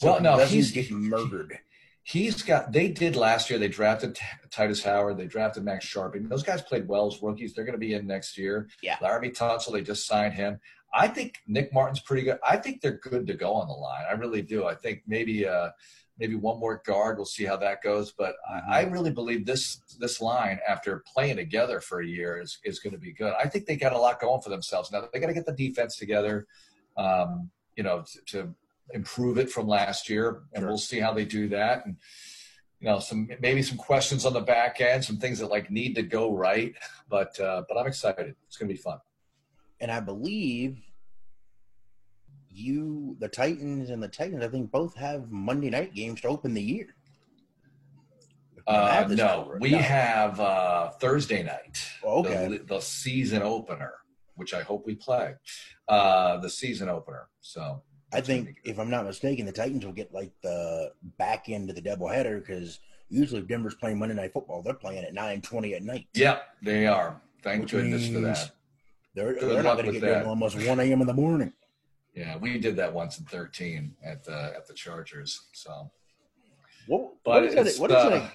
Well, 0.00 0.20
no, 0.20 0.38
he's- 0.46 0.70
get 0.70 0.90
murdered. 0.90 1.58
He's 2.02 2.42
got. 2.42 2.72
They 2.72 2.88
did 2.88 3.14
last 3.14 3.50
year. 3.50 3.58
They 3.58 3.68
drafted 3.68 4.14
T- 4.14 4.22
Tytus 4.48 4.82
Howard. 4.82 5.18
They 5.18 5.26
drafted 5.26 5.62
Max 5.64 5.84
Scharping. 5.86 6.28
Those 6.28 6.42
guys 6.42 6.62
played 6.62 6.88
well 6.88 7.06
as 7.06 7.22
rookies. 7.22 7.54
They're 7.54 7.64
going 7.64 7.74
to 7.74 7.78
be 7.78 7.92
in 7.92 8.06
next 8.06 8.38
year. 8.38 8.68
Yeah. 8.82 8.96
Laremy 8.96 9.36
Tunsil. 9.36 9.72
They 9.72 9.82
just 9.82 10.06
signed 10.06 10.32
him. 10.34 10.58
I 10.92 11.08
think 11.08 11.38
Nick 11.46 11.72
Martin's 11.72 12.00
pretty 12.00 12.22
good. 12.22 12.38
I 12.48 12.56
think 12.56 12.80
they're 12.80 12.98
good 12.98 13.26
to 13.28 13.34
go 13.34 13.52
on 13.54 13.68
the 13.68 13.74
line. 13.74 14.04
I 14.08 14.12
really 14.14 14.42
do. 14.42 14.64
I 14.66 14.74
think 14.74 15.02
maybe 15.06 15.46
uh 15.46 15.70
maybe 16.18 16.34
one 16.34 16.58
more 16.60 16.82
guard. 16.84 17.16
We'll 17.16 17.24
see 17.26 17.44
how 17.44 17.56
that 17.58 17.82
goes. 17.82 18.12
But 18.12 18.34
Mm-hmm. 18.50 18.70
I, 18.72 18.80
I 18.80 18.82
really 18.84 19.10
believe 19.10 19.46
this 19.46 19.80
this 19.98 20.20
line 20.20 20.58
after 20.68 21.02
playing 21.14 21.36
together 21.36 21.80
for 21.80 22.00
a 22.00 22.06
year 22.06 22.40
is 22.40 22.58
is 22.64 22.80
going 22.80 22.92
to 22.92 22.98
be 22.98 23.12
good. 23.12 23.32
I 23.38 23.48
think 23.48 23.66
they 23.66 23.76
got 23.76 23.92
a 23.92 23.98
lot 23.98 24.20
going 24.20 24.40
for 24.42 24.50
themselves 24.50 24.90
now. 24.90 25.08
They 25.12 25.20
got 25.20 25.28
to 25.28 25.34
get 25.34 25.46
the 25.46 25.52
defense 25.52 25.96
together. 25.96 26.46
Um, 26.96 27.50
you 27.76 27.84
know, 27.84 28.02
to, 28.12 28.18
to 28.32 28.54
improve 28.92 29.38
it 29.38 29.48
from 29.48 29.68
last 29.68 30.08
year, 30.10 30.42
and 30.52 30.62
Sure. 30.62 30.68
we'll 30.68 30.78
see 30.78 30.98
how 30.98 31.12
they 31.14 31.24
do 31.24 31.48
that. 31.50 31.86
And 31.86 31.96
you 32.80 32.88
know, 32.88 32.98
some 32.98 33.28
maybe 33.40 33.62
some 33.62 33.78
questions 33.78 34.26
on 34.26 34.32
the 34.32 34.40
back 34.40 34.80
end, 34.80 35.04
some 35.04 35.18
things 35.18 35.38
that 35.38 35.46
like 35.50 35.70
need 35.70 35.94
to 35.94 36.02
go 36.02 36.34
right. 36.34 36.74
But 37.08 37.38
uh, 37.38 37.62
but 37.68 37.78
I'm 37.78 37.86
excited. 37.86 38.34
It's 38.48 38.56
going 38.56 38.68
to 38.68 38.74
be 38.74 38.80
fun. 38.80 38.98
And 39.80 39.90
I 39.90 40.00
believe 40.00 40.78
you, 42.50 43.16
the 43.18 43.28
Titans 43.28 43.90
and 43.90 44.02
the 44.02 44.08
Titans, 44.08 44.44
I 44.44 44.48
think 44.48 44.70
both 44.70 44.94
have 44.96 45.30
Monday 45.30 45.70
night 45.70 45.94
games 45.94 46.20
to 46.22 46.28
open 46.28 46.54
the 46.54 46.62
year. 46.62 46.94
Uh, 48.66 49.06
no, 49.08 49.14
number. 49.14 49.58
we 49.58 49.70
No. 49.70 49.78
have 49.78 50.38
uh, 50.38 50.90
Thursday 51.00 51.42
night. 51.42 51.78
Oh, 52.04 52.20
okay. 52.24 52.58
The, 52.58 52.74
the 52.74 52.80
season 52.80 53.42
opener, 53.42 53.94
which 54.34 54.52
I 54.52 54.62
hope 54.62 54.86
we 54.86 54.94
play. 54.94 55.34
Uh, 55.88 56.36
the 56.36 56.50
season 56.50 56.88
opener. 56.88 57.28
So 57.40 57.82
I 58.12 58.20
think, 58.20 58.58
if 58.64 58.78
I'm 58.78 58.90
not 58.90 59.06
mistaken, 59.06 59.46
the 59.46 59.52
Titans 59.52 59.84
will 59.84 59.92
get 59.92 60.12
like 60.12 60.32
the 60.42 60.92
back 61.18 61.48
end 61.48 61.70
of 61.70 61.76
the 61.76 61.82
doubleheader 61.82 62.38
because 62.38 62.80
usually 63.08 63.40
if 63.40 63.48
Denver's 63.48 63.74
playing 63.74 63.98
Monday 63.98 64.14
Night 64.14 64.32
Football, 64.32 64.62
they're 64.62 64.74
playing 64.74 65.04
at 65.04 65.14
9:20 65.14 65.74
at 65.74 65.82
night. 65.82 66.06
Yep, 66.14 66.42
they 66.62 66.86
are. 66.86 67.20
Thank 67.42 67.62
Which 67.62 67.72
goodness 67.72 68.08
for 68.08 68.20
that. 68.20 68.50
They're, 69.14 69.34
Good 69.34 69.42
they're 69.50 69.62
not 69.62 69.74
going 69.74 69.86
to 69.86 69.92
get 69.92 70.00
there 70.00 70.10
that. 70.10 70.16
until 70.18 70.30
almost 70.30 70.56
1 70.56 70.80
a.m. 70.80 71.00
in 71.00 71.06
the 71.06 71.14
morning. 71.14 71.52
Yeah, 72.14 72.36
we 72.36 72.58
did 72.58 72.76
that 72.76 72.92
once 72.92 73.18
in 73.18 73.24
13 73.26 73.94
at 74.04 74.24
the 74.24 74.52
at 74.56 74.66
the 74.66 74.74
Chargers. 74.74 75.48
So, 75.52 75.90
What, 76.86 77.12
but 77.24 77.30
what 77.30 77.44
is 77.44 77.54
that? 77.54 77.80
What 77.80 77.90
is 77.90 77.96
uh, 77.96 78.08
that? 78.10 78.32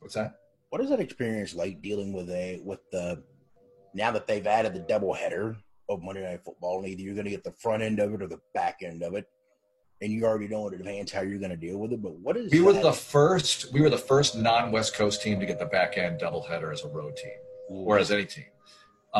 What's 0.00 0.14
that? 0.14 0.34
What 0.70 0.80
is 0.80 0.90
that 0.90 1.00
experience 1.00 1.54
like 1.54 1.80
dealing 1.82 2.12
with 2.12 2.28
a 2.30 2.60
with 2.64 2.80
the 2.90 3.22
now 3.94 4.10
that 4.10 4.26
they've 4.26 4.46
added 4.46 4.74
the 4.74 4.80
doubleheader 4.80 5.56
of 5.88 6.02
Monday 6.02 6.22
Night 6.24 6.44
Football, 6.44 6.80
and 6.80 6.88
either 6.88 7.02
you're 7.02 7.14
going 7.14 7.24
to 7.26 7.30
get 7.30 7.44
the 7.44 7.52
front 7.52 7.82
end 7.82 8.00
of 8.00 8.12
it 8.12 8.20
or 8.22 8.26
the 8.26 8.40
back 8.54 8.80
end 8.82 9.02
of 9.04 9.14
it, 9.14 9.26
and 10.02 10.12
you 10.12 10.24
already 10.24 10.48
know 10.48 10.66
in 10.66 10.74
advance 10.74 11.12
how 11.12 11.20
you're 11.22 11.38
going 11.38 11.50
to 11.50 11.56
deal 11.56 11.78
with 11.78 11.92
it. 11.92 12.02
But 12.02 12.14
what 12.18 12.36
is 12.36 12.50
We 12.50 12.60
were 12.60 12.72
that? 12.72 12.82
the 12.82 12.92
first. 12.92 13.72
We 13.72 13.80
were 13.80 13.90
the 13.90 13.98
first 13.98 14.36
non-West 14.36 14.94
Coast 14.94 15.22
team 15.22 15.38
to 15.38 15.46
get 15.46 15.60
the 15.60 15.66
back 15.66 15.96
end 15.96 16.20
doubleheader 16.20 16.72
as 16.72 16.82
a 16.84 16.88
road 16.88 17.16
team. 17.16 17.32
or 17.68 17.98
as 17.98 18.10
any 18.10 18.24
team. 18.26 18.44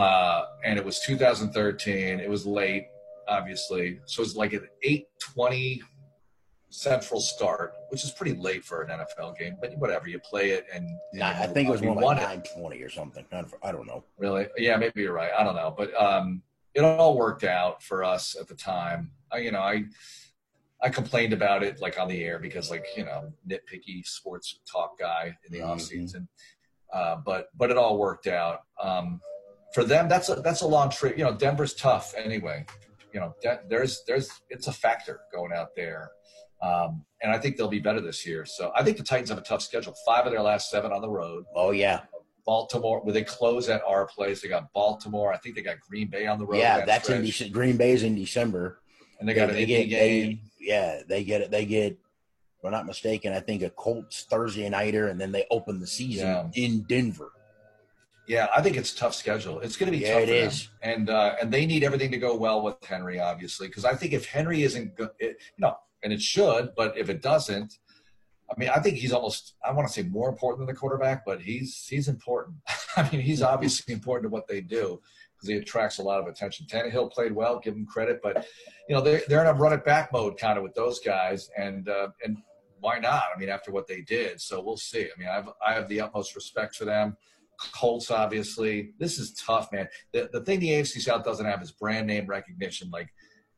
Uh, 0.01 0.45
and 0.63 0.79
it 0.79 0.85
was 0.85 1.01
2013. 1.01 2.21
It 2.21 2.29
was 2.29 2.45
late, 2.47 2.87
obviously. 3.29 3.99
So 4.05 4.21
it 4.21 4.27
was 4.27 4.37
like 4.37 4.53
an 4.53 4.69
8:20 4.85 5.81
Central 6.69 7.21
start, 7.21 7.73
which 7.89 8.05
is 8.05 8.11
pretty 8.11 8.35
late 8.35 8.63
for 8.63 8.83
an 8.83 8.91
NFL 8.91 9.39
game. 9.39 9.57
But 9.59 9.79
whatever, 9.79 10.09
you 10.09 10.19
play 10.19 10.51
it, 10.51 10.67
and 10.75 10.87
Nine- 11.15 11.35
I 11.37 11.47
think 11.47 11.69
it 11.69 11.71
was 11.73 11.81
more 11.81 11.95
like 11.95 12.19
nine 12.19 12.43
twenty 12.55 12.83
or 12.83 12.91
something. 12.91 13.25
I 13.33 13.73
don't- 13.73 13.87
know. 13.87 14.05
Really? 14.19 14.49
Yeah, 14.59 14.77
maybe 14.77 15.01
you're 15.03 15.15
right. 15.15 15.31
I 15.33 15.43
don't 15.45 15.55
know, 15.57 15.75
but 15.77 15.95
um, 16.01 16.43
it 16.75 16.85
all 16.85 17.17
worked 17.17 17.45
out 17.45 17.83
for 17.83 18.05
us 18.05 18.37
at 18.39 18.49
the 18.49 18.55
time. 18.55 19.13
I, 19.33 19.39
you 19.39 19.53
know, 19.53 19.61
I 19.61 19.85
I 20.83 20.91
complained 20.91 21.33
about 21.33 21.63
it 21.63 21.81
like 21.81 21.99
on 21.99 22.09
the 22.09 22.23
air 22.23 22.39
because 22.39 22.71
like 22.71 22.85
you 22.97 23.05
know 23.07 23.33
nitpicky 23.49 24.05
sports 24.07 24.61
talk 24.71 24.99
guy 24.99 25.35
in 25.47 25.53
the 25.53 25.61
Mhm. 25.61 25.69
off 25.69 25.81
season. 25.81 26.29
Uh, 26.93 27.17
but 27.17 27.49
but 27.57 27.71
it 27.71 27.79
all 27.79 27.97
worked 27.97 28.27
out. 28.27 28.65
Um, 28.83 29.23
for 29.77 29.85
them, 29.85 30.09
that's 30.09 30.31
a 30.31 30.37
that's 30.37 30.63
a 30.63 30.67
long 30.67 30.89
trip. 30.89 31.19
You 31.19 31.25
know, 31.25 31.35
Denver's 31.35 31.75
tough 31.75 32.15
anyway. 32.17 32.65
You 33.13 33.21
know, 33.21 33.35
De- 33.43 33.61
there's 33.69 34.03
there's 34.07 34.31
it's 34.49 34.69
a 34.69 34.73
factor 34.73 35.21
going 35.31 35.53
out 35.53 35.77
there. 35.77 36.11
Um, 36.63 37.05
and 37.23 37.31
I 37.31 37.37
think 37.39 37.59
they'll 37.59 37.69
be 37.69 37.79
better 37.79 38.01
this 38.01 38.27
year. 38.27 38.47
So 38.47 38.73
I 38.75 38.83
think 38.83 38.97
the 38.97 39.03
Titans 39.03 39.29
have 39.29 39.37
a 39.37 39.43
tough 39.43 39.61
schedule. 39.61 39.95
Five 40.07 40.25
of 40.25 40.33
their 40.33 40.41
last 40.41 40.71
seven 40.71 40.93
on 40.93 41.03
the 41.03 41.11
road. 41.11 41.45
Oh 41.55 41.73
yeah, 41.73 42.01
Baltimore, 42.47 43.01
where 43.05 43.13
they 43.13 43.23
close 43.23 43.69
at 43.69 43.83
our 43.87 44.07
place. 44.07 44.41
They 44.41 44.49
got 44.49 44.73
Baltimore. 44.73 45.31
I 45.35 45.37
think 45.37 45.57
they 45.57 45.63
got 45.63 45.79
Green 45.81 46.09
Bay 46.09 46.27
on 46.27 46.39
the 46.39 46.47
road. 46.47 46.57
yeah. 46.59 46.79
that 46.79 46.87
That's 46.87 47.11
in. 47.11 47.23
Dece- 47.23 47.53
Green 47.53 47.77
Bay's 47.77 48.03
in 48.03 48.15
December. 48.15 48.81
and 49.21 49.29
they 49.29 49.35
got 49.35 49.51
an 49.51 49.57
they 49.57 49.67
get 49.67 49.91
game. 49.91 50.41
they, 50.59 50.67
yeah 50.67 51.03
they 51.07 51.23
get 51.23 51.43
it. 51.43 51.51
They 51.51 51.67
get. 51.67 51.93
If 52.59 52.65
I'm 52.65 52.71
not 52.73 52.87
mistaken. 52.87 53.35
I 53.35 53.41
think 53.41 53.61
a 53.63 53.69
Colts 53.69 54.25
Thursday 54.31 54.67
nighter, 54.71 55.09
and 55.09 55.21
then 55.21 55.33
they 55.33 55.45
open 55.51 55.81
the 55.81 55.87
season 55.87 56.27
Yeah. 56.27 56.49
in 56.55 56.85
Denver. 56.89 57.31
Yeah, 58.27 58.49
I 58.55 58.61
think 58.61 58.77
it's 58.77 58.93
a 58.93 58.97
tough 58.97 59.15
schedule. 59.15 59.61
It's 59.61 59.77
going 59.77 59.91
to 59.93 59.97
be 59.97 60.05
Yeah, 60.05 60.21
tough. 60.21 60.29
it 60.29 60.53
for 60.53 60.59
them. 60.59 60.69
and 60.83 61.11
uh, 61.11 61.35
and 61.41 61.53
they 61.53 61.67
need 61.67 61.85
everything 61.85 62.11
to 62.11 62.19
go 62.19 62.37
well 62.37 62.63
with 62.63 62.83
Henry, 62.85 63.21
obviously, 63.21 63.69
because 63.69 63.85
I 63.85 63.95
think 63.95 64.13
if 64.13 64.27
Henry 64.27 64.63
isn't 64.63 64.97
good, 64.97 65.11
it, 65.19 65.37
you 65.57 65.61
know, 65.63 65.77
and 66.03 66.13
it 66.13 66.21
should, 66.21 66.71
but 66.77 66.97
if 66.99 67.09
it 67.09 67.23
doesn't, 67.23 67.79
I 68.51 68.55
mean, 68.59 68.69
I 68.69 68.79
think 68.81 68.97
he's 68.97 69.13
almost 69.13 69.55
I 69.65 69.73
want 69.73 69.87
to 69.89 69.93
say 69.93 70.03
more 70.03 70.29
important 70.29 70.61
than 70.67 70.75
the 70.75 70.79
quarterback, 70.79 71.25
but 71.25 71.41
he's 71.41 71.87
he's 71.89 72.09
important. 72.09 72.57
I 72.97 73.09
mean, 73.11 73.21
he's 73.21 73.43
obviously 73.43 73.95
important 73.95 74.31
to 74.31 74.35
what 74.35 74.49
they 74.49 74.61
do 74.61 75.01
because 75.35 75.49
he 75.49 75.57
attracts 75.57 75.99
a 75.99 76.03
lot 76.03 76.21
of 76.21 76.27
attention. 76.27 76.67
Tannehill 76.67 77.13
played 77.13 77.33
well, 77.33 77.59
give 77.59 77.75
him 77.75 77.87
credit, 77.87 78.21
but 78.23 78.47
you 78.89 78.95
know 78.95 79.01
they're 79.01 79.23
they're 79.29 79.41
in 79.43 79.49
a 79.49 79.53
run 79.53 79.73
it 79.73 79.85
back 79.85 80.13
mode 80.13 80.39
kind 80.39 80.59
of 80.59 80.65
with 80.65 80.75
those 80.75 80.99
guys, 81.01 81.51
and 81.57 81.89
uh, 81.89 82.09
and 82.25 82.39
why 82.81 82.99
not? 82.99 83.25
I 83.35 83.39
mean, 83.39 83.49
after 83.49 83.71
what 83.71 83.87
they 83.87 84.01
did, 84.03 84.41
so 84.41 84.61
we'll 84.61 84.77
see. 84.77 85.03
I 85.03 85.19
mean, 85.19 85.29
I've 85.29 85.49
I 85.67 85.73
have 85.75 85.89
the 85.89 86.01
utmost 86.01 86.35
respect 86.35 86.75
for 86.77 86.85
them. 86.85 87.17
Colts, 87.75 88.11
obviously, 88.11 88.93
this 88.99 89.19
is 89.19 89.33
tough, 89.35 89.71
man. 89.73 89.89
The 90.13 90.29
the 90.33 90.43
thing 90.45 90.61
the 90.61 90.71
AFC 90.71 91.01
South 91.01 91.25
doesn't 91.25 91.47
have 91.47 91.63
is 91.63 91.73
brand 91.73 92.07
name 92.07 92.27
recognition. 92.27 92.91
Like, 92.91 93.09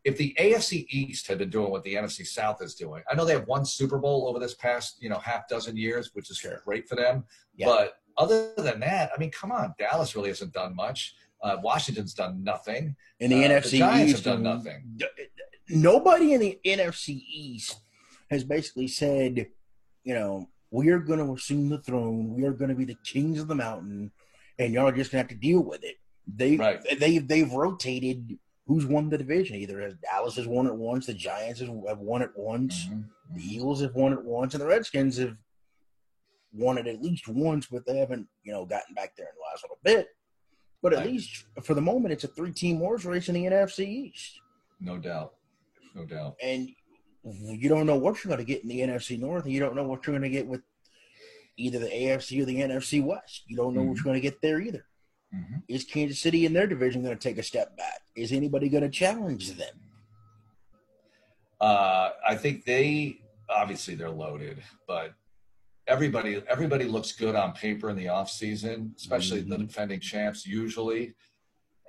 if 0.04 0.16
the 0.16 0.34
AFC 0.38 0.86
East 0.90 1.26
had 1.26 1.38
been 1.38 1.50
doing 1.50 1.70
what 1.70 1.82
the 1.84 1.94
NFC 1.94 2.26
South 2.26 2.62
is 2.62 2.74
doing, 2.74 3.02
I 3.10 3.14
know 3.14 3.24
they 3.24 3.32
have 3.32 3.46
one 3.46 3.64
Super 3.64 3.98
Bowl 3.98 4.28
over 4.28 4.38
this 4.38 4.54
past 4.54 4.96
you 5.00 5.08
know 5.10 5.18
half 5.18 5.48
dozen 5.48 5.76
years, 5.76 6.10
which 6.14 6.30
is 6.30 6.38
Sure. 6.38 6.62
great 6.64 6.88
for 6.88 6.94
them. 6.96 7.24
Yeah. 7.54 7.66
But 7.66 7.94
other 8.16 8.52
than 8.56 8.80
that, 8.80 9.10
I 9.14 9.18
mean, 9.18 9.30
come 9.30 9.52
on, 9.52 9.74
Dallas 9.78 10.14
really 10.16 10.28
hasn't 10.30 10.52
done 10.52 10.74
much. 10.74 11.14
Uh, 11.42 11.56
Washington's 11.62 12.14
done 12.14 12.42
nothing. 12.42 12.96
In 13.20 13.30
the 13.30 13.44
Uh, 13.44 13.48
NFC 13.48 13.70
the 13.70 13.78
Giants 13.78 14.12
East, 14.14 14.24
have 14.24 14.34
done 14.34 14.42
nothing. 14.42 14.98
Nobody 15.68 16.32
in 16.32 16.40
the 16.40 16.58
NFC 16.64 17.22
East 17.30 17.76
has 18.30 18.42
basically 18.44 18.88
said, 18.88 19.48
you 20.02 20.14
know, 20.14 20.48
we 20.70 20.88
are 20.90 20.98
going 20.98 21.18
to 21.24 21.32
assume 21.32 21.68
the 21.68 21.78
throne. 21.78 22.34
We 22.34 22.44
are 22.44 22.52
going 22.52 22.68
to 22.70 22.74
be 22.76 22.84
the 22.84 22.98
kings 23.04 23.40
of 23.40 23.48
the 23.48 23.54
mountain, 23.54 24.10
and 24.58 24.72
y'all 24.72 24.88
are 24.88 24.92
just 24.92 25.10
going 25.10 25.24
to 25.24 25.28
have 25.32 25.40
to 25.40 25.46
deal 25.46 25.60
with 25.60 25.84
it. 25.84 25.96
They 26.26 26.56
Right. 26.56 26.80
they 27.00 27.18
they've 27.18 27.50
rotated 27.50 28.38
who's 28.66 28.84
won 28.84 29.08
the 29.08 29.16
division. 29.16 29.56
Either 29.56 29.92
Dallas 30.02 30.36
has 30.36 30.46
won 30.46 30.66
it 30.66 30.74
once, 30.74 31.06
the 31.06 31.14
Giants 31.14 31.60
have 31.60 31.70
won 31.70 32.20
it 32.20 32.30
once, 32.36 32.84
mm-hmm. 32.86 33.00
the 33.34 33.42
Eagles 33.42 33.80
have 33.80 33.94
won 33.94 34.12
it 34.12 34.22
once, 34.22 34.52
and 34.52 34.60
the 34.62 34.66
Redskins 34.66 35.16
have 35.16 35.36
won 36.52 36.76
it 36.76 36.86
at 36.86 37.00
least 37.02 37.28
once, 37.28 37.66
but 37.66 37.86
they 37.86 37.96
haven't, 37.96 38.26
you 38.42 38.52
know, 38.52 38.66
gotten 38.66 38.94
back 38.94 39.16
there 39.16 39.26
in 39.26 39.32
the 39.36 39.50
last 39.50 39.64
little 39.64 39.78
bit. 39.82 40.08
But 40.82 40.92
at 40.92 40.98
Right. 41.00 41.08
least 41.08 41.44
for 41.62 41.72
the 41.74 41.80
moment, 41.80 42.12
it's 42.12 42.24
a 42.24 42.28
three-team 42.28 42.76
horse 42.78 43.04
race 43.06 43.28
in 43.30 43.34
the 43.34 43.46
NFC 43.46 43.86
East, 43.86 44.40
No 44.80 44.98
doubt, 44.98 45.34
no 45.94 46.04
doubt. 46.04 46.36
and 46.42 46.68
you 47.40 47.68
don't 47.68 47.86
know 47.86 47.96
what 47.96 48.22
you're 48.22 48.34
going 48.34 48.44
to 48.44 48.52
get 48.52 48.62
in 48.62 48.68
the 48.68 48.80
NFC 48.80 49.18
North, 49.18 49.44
and 49.44 49.52
you 49.52 49.60
don't 49.60 49.76
know 49.76 49.84
what 49.84 50.06
you're 50.06 50.18
going 50.18 50.30
to 50.30 50.36
get 50.36 50.46
with 50.46 50.62
either 51.56 51.78
the 51.78 51.88
AFC 51.88 52.40
or 52.40 52.44
the 52.44 52.60
NFC 52.60 53.04
West. 53.04 53.44
You 53.46 53.56
don't 53.56 53.74
know 53.74 53.80
mm-hmm. 53.80 53.90
what's 53.90 54.02
going 54.02 54.14
to 54.14 54.20
get 54.20 54.40
there 54.40 54.60
either. 54.60 54.84
Mm-hmm. 55.34 55.56
Is 55.68 55.84
Kansas 55.84 56.18
City 56.18 56.46
in 56.46 56.52
their 56.52 56.66
division 56.66 57.02
going 57.02 57.16
to 57.16 57.22
take 57.22 57.38
a 57.38 57.42
step 57.42 57.76
back? 57.76 58.00
Is 58.16 58.32
anybody 58.32 58.68
going 58.68 58.84
to 58.84 58.88
challenge 58.88 59.52
them? 59.52 59.74
Uh, 61.60 62.10
I 62.26 62.36
think 62.36 62.64
they 62.64 63.20
obviously 63.50 63.94
they're 63.94 64.10
loaded, 64.10 64.62
but 64.86 65.14
everybody 65.86 66.42
everybody 66.48 66.84
looks 66.84 67.12
good 67.12 67.34
on 67.34 67.52
paper 67.52 67.90
in 67.90 67.96
the 67.96 68.08
off 68.08 68.30
season, 68.30 68.94
especially 68.96 69.40
mm-hmm. 69.40 69.50
the 69.50 69.58
defending 69.58 70.00
champs 70.00 70.46
usually 70.46 71.14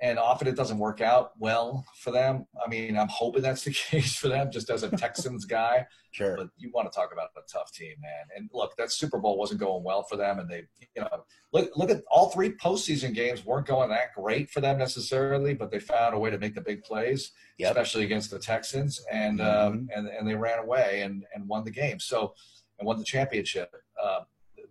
and 0.02 0.18
often 0.18 0.48
it 0.48 0.56
doesn't 0.56 0.78
work 0.78 1.00
out 1.00 1.32
well 1.38 1.84
for 1.96 2.10
them. 2.10 2.46
I 2.64 2.68
mean, 2.68 2.96
I'm 2.96 3.08
hoping 3.08 3.42
that's 3.42 3.64
the 3.64 3.72
case 3.90 4.16
for 4.16 4.28
them, 4.28 4.50
just 4.50 4.70
as 4.70 4.82
a 4.82 4.90
Texans 4.90 5.44
guy. 5.44 5.86
Sure. 6.12 6.36
But 6.36 6.48
you 6.56 6.70
want 6.72 6.90
to 6.90 6.96
talk 6.96 7.12
about 7.12 7.28
a 7.36 7.40
tough 7.52 7.72
team, 7.72 7.94
man. 8.00 8.26
And 8.36 8.50
look, 8.52 8.76
that 8.76 8.90
Super 8.90 9.18
Bowl 9.18 9.38
wasn't 9.38 9.60
going 9.60 9.84
well 9.84 10.02
for 10.02 10.16
them, 10.16 10.38
and 10.38 10.48
they, 10.48 10.64
you 10.96 11.02
know, 11.02 11.08
look 11.52 11.70
look 11.76 11.90
at 11.90 12.02
all 12.10 12.30
three 12.30 12.50
postseason 12.50 13.14
games 13.14 13.44
weren't 13.44 13.66
going 13.66 13.90
that 13.90 14.14
great 14.16 14.50
for 14.50 14.60
them 14.60 14.78
necessarily, 14.78 15.54
but 15.54 15.70
they 15.70 15.78
found 15.78 16.14
a 16.14 16.18
way 16.18 16.30
to 16.30 16.38
make 16.38 16.54
the 16.54 16.60
big 16.60 16.82
plays, 16.82 17.32
yep. 17.58 17.70
especially 17.70 18.04
against 18.04 18.30
the 18.30 18.38
Texans, 18.38 19.00
and 19.12 19.38
mm-hmm. 19.38 19.74
um, 19.74 19.88
and 19.94 20.08
and 20.08 20.26
they 20.26 20.34
ran 20.34 20.58
away 20.58 21.02
and 21.02 21.24
and 21.34 21.46
won 21.46 21.64
the 21.64 21.70
game. 21.70 22.00
So 22.00 22.34
and 22.80 22.86
won 22.86 22.98
the 22.98 23.04
championship. 23.04 23.70
Uh, 24.02 24.20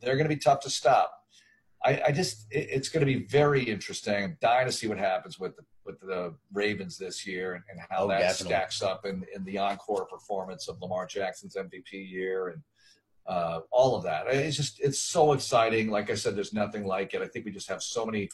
they're 0.01 0.15
going 0.15 0.27
to 0.27 0.35
be 0.35 0.41
tough 0.41 0.60
to 0.61 0.69
stop. 0.69 1.14
I, 1.84 2.01
I 2.07 2.11
just 2.11 2.47
it, 2.51 2.68
it's 2.72 2.89
going 2.89 3.06
to 3.06 3.11
be 3.11 3.26
very 3.26 3.64
interesting. 3.64 4.23
I'm 4.23 4.38
dying 4.41 4.68
to 4.68 4.72
see 4.72 4.88
what 4.88 4.97
happens 4.97 5.39
with 5.39 5.56
the, 5.56 5.64
with 5.85 5.99
the 6.01 6.34
Ravens 6.51 6.97
this 6.97 7.26
year 7.26 7.53
and, 7.53 7.64
and 7.72 7.80
how 7.89 8.03
oh, 8.03 8.07
that 8.10 8.19
definitely. 8.19 8.53
stacks 8.53 8.81
up 8.81 9.06
in, 9.06 9.26
in 9.34 9.43
the 9.45 9.57
encore 9.57 10.06
performance 10.06 10.68
of 10.68 10.81
Lamar 10.81 11.06
Jackson's 11.06 11.56
MVP 11.56 11.91
year 11.91 12.49
and 12.49 12.61
uh, 13.27 13.61
all 13.72 13.95
of 13.95 14.03
that. 14.03 14.27
It's 14.27 14.57
just 14.57 14.80
it's 14.81 15.01
so 15.01 15.34
exciting. 15.34 15.89
Like 15.89 16.10
I 16.10 16.15
said, 16.15 16.35
there's 16.35 16.53
nothing 16.53 16.85
like 16.85 17.14
it. 17.14 17.22
I 17.22 17.27
think 17.27 17.45
we 17.45 17.51
just 17.51 17.69
have 17.69 17.84
so 17.84 18.06
many 18.06 18.30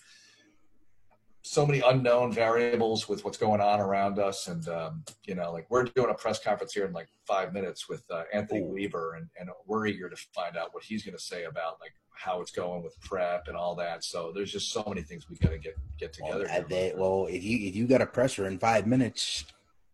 so 1.45 1.63
many 1.63 1.79
unknown 1.85 2.31
variables 2.31 3.07
with 3.07 3.23
what's 3.23 3.37
going 3.37 3.61
on 3.61 3.79
around 3.79 4.17
us 4.17 4.47
and 4.47 4.67
um, 4.67 5.03
you 5.25 5.35
know 5.35 5.51
like 5.51 5.67
we're 5.69 5.83
doing 5.83 6.09
a 6.09 6.13
press 6.15 6.39
conference 6.39 6.73
here 6.73 6.85
in 6.85 6.91
like 6.91 7.07
five 7.27 7.53
minutes 7.53 7.87
with 7.87 8.03
uh, 8.09 8.23
anthony 8.33 8.61
Ooh. 8.61 8.73
weaver 8.73 9.13
and, 9.13 9.29
and 9.39 9.47
we're 9.67 9.85
eager 9.85 10.09
to 10.09 10.15
find 10.33 10.57
out 10.57 10.73
what 10.73 10.83
he's 10.83 11.03
going 11.05 11.15
to 11.15 11.21
say 11.21 11.43
about 11.43 11.77
like 11.79 11.93
how 12.15 12.41
it's 12.41 12.51
going 12.51 12.83
with 12.83 12.99
prep 13.01 13.47
and 13.47 13.55
all 13.55 13.75
that. 13.75 14.03
So 14.03 14.31
there's 14.33 14.51
just 14.51 14.71
so 14.71 14.83
many 14.87 15.01
things 15.01 15.29
we 15.29 15.35
got 15.37 15.49
to 15.49 15.57
get 15.57 15.75
get 15.99 16.13
together. 16.13 16.47
Well, 16.49 16.65
they, 16.67 16.93
well, 16.95 17.27
if 17.29 17.43
you 17.43 17.67
if 17.67 17.75
you 17.75 17.87
got 17.87 18.01
a 18.01 18.05
presser 18.05 18.47
in 18.47 18.57
five 18.57 18.87
minutes, 18.87 19.45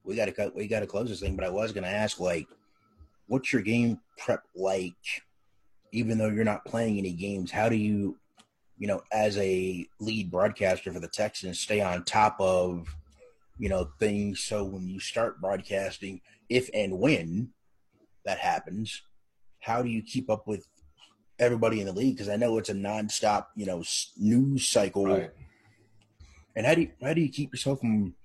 we 0.04 0.16
got 0.16 0.26
to 0.26 0.32
cut. 0.32 0.56
We 0.56 0.68
got 0.68 0.82
to 0.82 0.88
close 0.88 1.10
this 1.10 1.20
thing. 1.20 1.36
But 1.36 1.46
I 1.46 1.50
was 1.50 1.72
going 1.72 1.84
to 1.84 1.90
ask, 1.90 2.20
like, 2.20 2.48
what's 3.28 3.52
your 3.52 3.62
game 3.62 4.00
prep 4.18 4.44
like? 4.56 4.94
Even 5.92 6.18
though 6.18 6.30
you're 6.30 6.46
not 6.46 6.64
playing 6.64 6.98
any 6.98 7.12
games, 7.12 7.52
how 7.52 7.68
do 7.68 7.76
you, 7.76 8.18
you 8.78 8.88
know, 8.88 9.02
as 9.12 9.38
a 9.38 9.86
lead 10.00 10.32
broadcaster 10.32 10.94
for 10.94 11.02
the 11.02 11.08
Texans, 11.08 11.60
stay 11.60 11.82
on 11.82 12.06
top 12.06 12.38
of, 12.40 12.88
you 13.60 13.68
know, 13.68 13.90
things 14.00 14.40
so 14.40 14.64
when 14.64 14.88
you 14.88 15.02
start 15.02 15.42
broadcasting, 15.42 16.22
if 16.48 16.70
and 16.74 16.98
when 16.98 17.50
that 18.24 18.38
happens, 18.38 19.02
how 19.60 19.82
do 19.82 19.90
you 19.90 20.02
keep 20.02 20.30
up 20.30 20.48
with 20.48 20.66
everybody 21.42 21.82
in 21.82 21.88
the 21.88 21.92
league 21.94 22.16
because 22.16 22.30
I 22.30 22.38
know 22.38 22.58
it's 22.58 22.70
a 22.70 22.74
nonstop, 22.74 23.48
you 23.56 23.66
know, 23.66 23.84
news 24.18 24.70
cycle. 24.70 25.08
Right. 25.08 25.32
And 26.56 26.66
how 26.66 26.76
do 26.76 26.82
you 26.82 26.92
how 27.02 27.14
do 27.14 27.22
you 27.22 27.30
keep 27.30 27.52
yourself 27.52 27.80
from 27.80 28.16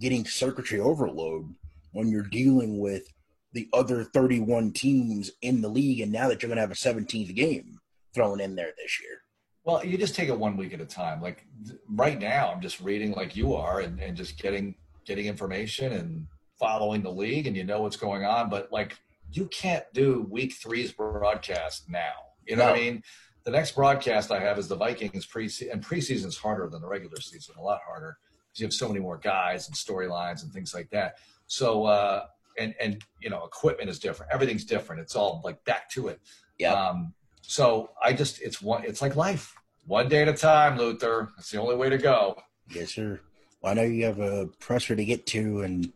getting 0.00 0.24
circuitry 0.24 0.80
overload 0.80 1.54
when 1.92 2.08
you're 2.08 2.22
dealing 2.22 2.78
with 2.78 3.12
the 3.52 3.68
other 3.74 4.04
31 4.04 4.72
teams 4.72 5.30
in 5.42 5.60
the 5.60 5.68
league, 5.68 6.00
and 6.00 6.10
now 6.10 6.28
that 6.28 6.42
you're 6.42 6.48
going 6.48 6.56
to 6.56 6.62
have 6.62 6.70
a 6.70 6.74
17th 6.74 7.34
game 7.34 7.78
thrown 8.14 8.40
in 8.40 8.54
there 8.54 8.72
this 8.78 9.00
year? 9.00 9.18
Well, 9.64 9.84
you 9.84 9.98
just 9.98 10.14
take 10.14 10.28
it 10.28 10.38
one 10.38 10.56
week 10.56 10.72
at 10.72 10.80
a 10.80 10.86
time. 10.86 11.20
Like 11.20 11.46
right 11.88 12.18
now, 12.18 12.50
I'm 12.50 12.62
just 12.62 12.80
reading 12.80 13.12
like 13.12 13.36
you 13.36 13.54
are, 13.54 13.80
and, 13.80 14.00
and 14.00 14.16
just 14.16 14.38
getting 14.38 14.74
getting 15.04 15.26
information 15.26 15.92
and 15.92 16.26
following 16.58 17.02
the 17.02 17.10
league, 17.10 17.46
and 17.46 17.56
you 17.56 17.64
know 17.64 17.82
what's 17.82 17.96
going 17.96 18.24
on. 18.24 18.48
But 18.48 18.72
like 18.72 18.98
you 19.32 19.46
can't 19.46 19.84
do 19.92 20.26
week 20.30 20.54
three's 20.54 20.92
broadcast 20.92 21.88
now. 21.88 22.12
You 22.46 22.56
know 22.56 22.66
no. 22.66 22.70
what 22.70 22.78
I 22.78 22.82
mean? 22.82 23.02
The 23.44 23.50
next 23.50 23.74
broadcast 23.74 24.30
I 24.30 24.40
have 24.40 24.58
is 24.58 24.68
the 24.68 24.76
Vikings 24.76 25.26
preseason, 25.26 25.72
and 25.72 25.84
preseason 25.84 26.26
is 26.26 26.36
harder 26.36 26.68
than 26.68 26.80
the 26.80 26.88
regular 26.88 27.20
season, 27.20 27.56
a 27.58 27.62
lot 27.62 27.80
harder 27.86 28.18
because 28.52 28.60
you 28.60 28.66
have 28.66 28.72
so 28.72 28.88
many 28.88 29.00
more 29.00 29.18
guys 29.18 29.66
and 29.66 29.76
storylines 29.76 30.42
and 30.42 30.52
things 30.52 30.74
like 30.74 30.90
that. 30.90 31.16
So, 31.46 31.84
uh, 31.86 32.26
and 32.58 32.74
and 32.80 33.02
you 33.20 33.30
know, 33.30 33.44
equipment 33.44 33.88
is 33.88 33.98
different. 33.98 34.32
Everything's 34.32 34.64
different. 34.64 35.00
It's 35.00 35.16
all 35.16 35.40
like 35.44 35.64
back 35.64 35.90
to 35.90 36.08
it. 36.08 36.20
Yeah. 36.58 36.74
Um, 36.74 37.14
so 37.40 37.90
I 38.02 38.12
just 38.12 38.40
it's 38.40 38.62
one. 38.62 38.84
It's 38.84 39.02
like 39.02 39.16
life, 39.16 39.54
one 39.86 40.08
day 40.08 40.22
at 40.22 40.28
a 40.28 40.34
time, 40.34 40.78
Luther. 40.78 41.30
That's 41.36 41.50
the 41.50 41.60
only 41.60 41.76
way 41.76 41.90
to 41.90 41.98
go. 41.98 42.36
Yes, 42.70 42.94
sir. 42.94 43.20
Well, 43.60 43.72
I 43.72 43.74
know 43.74 43.82
you 43.82 44.04
have 44.04 44.20
a 44.20 44.46
presser 44.58 44.94
to 44.94 45.04
get 45.04 45.26
to, 45.28 45.62
and 45.62 45.92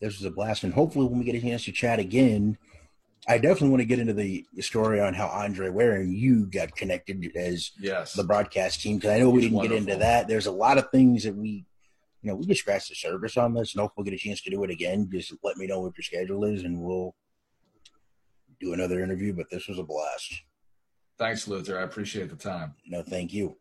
this 0.00 0.18
was 0.18 0.24
a 0.24 0.30
blast. 0.30 0.64
And 0.64 0.74
hopefully, 0.74 1.06
when 1.06 1.18
we 1.18 1.24
get 1.24 1.34
a 1.34 1.40
chance 1.40 1.64
to 1.64 1.72
chat 1.72 1.98
again, 1.98 2.58
I 3.28 3.38
definitely 3.38 3.70
want 3.70 3.80
to 3.80 3.86
get 3.86 3.98
into 3.98 4.12
the 4.12 4.46
story 4.60 5.00
on 5.00 5.12
how 5.12 5.26
Andre 5.26 5.68
Ware 5.68 5.96
and 5.96 6.14
you 6.14 6.46
got 6.46 6.76
connected 6.76 7.24
as 7.34 7.72
yes. 7.78 8.12
the 8.12 8.22
broadcast 8.22 8.80
team 8.80 8.96
because 8.96 9.10
I 9.10 9.18
know 9.18 9.30
we 9.30 9.40
didn't 9.40 9.56
wonderful. 9.56 9.78
get 9.78 9.88
into 9.88 9.98
that. 10.00 10.28
There's 10.28 10.46
a 10.46 10.52
lot 10.52 10.78
of 10.78 10.90
things 10.90 11.24
that 11.24 11.34
we, 11.34 11.64
you 12.22 12.30
know, 12.30 12.36
we 12.36 12.46
just 12.46 12.60
scratched 12.60 12.88
the 12.88 12.94
surface 12.94 13.36
on 13.36 13.52
this, 13.52 13.74
and 13.74 13.80
hopefully 13.80 14.04
we'll 14.04 14.10
get 14.12 14.14
a 14.14 14.24
chance 14.24 14.42
to 14.42 14.50
do 14.50 14.62
it 14.62 14.70
again. 14.70 15.08
Just 15.10 15.34
let 15.42 15.56
me 15.56 15.66
know 15.66 15.80
what 15.80 15.96
your 15.96 16.04
schedule 16.04 16.44
is, 16.44 16.62
and 16.62 16.80
we'll 16.80 17.16
do 18.60 18.74
another 18.74 19.02
interview. 19.02 19.32
But 19.32 19.50
this 19.50 19.66
was 19.66 19.80
a 19.80 19.82
blast. 19.82 20.42
Thanks, 21.18 21.48
Luther. 21.48 21.80
I 21.80 21.82
appreciate 21.82 22.30
the 22.30 22.36
time. 22.36 22.74
No, 22.86 23.02
thank 23.02 23.32
you. 23.32 23.56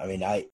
I 0.00 0.06
mean, 0.06 0.24
I 0.24 0.42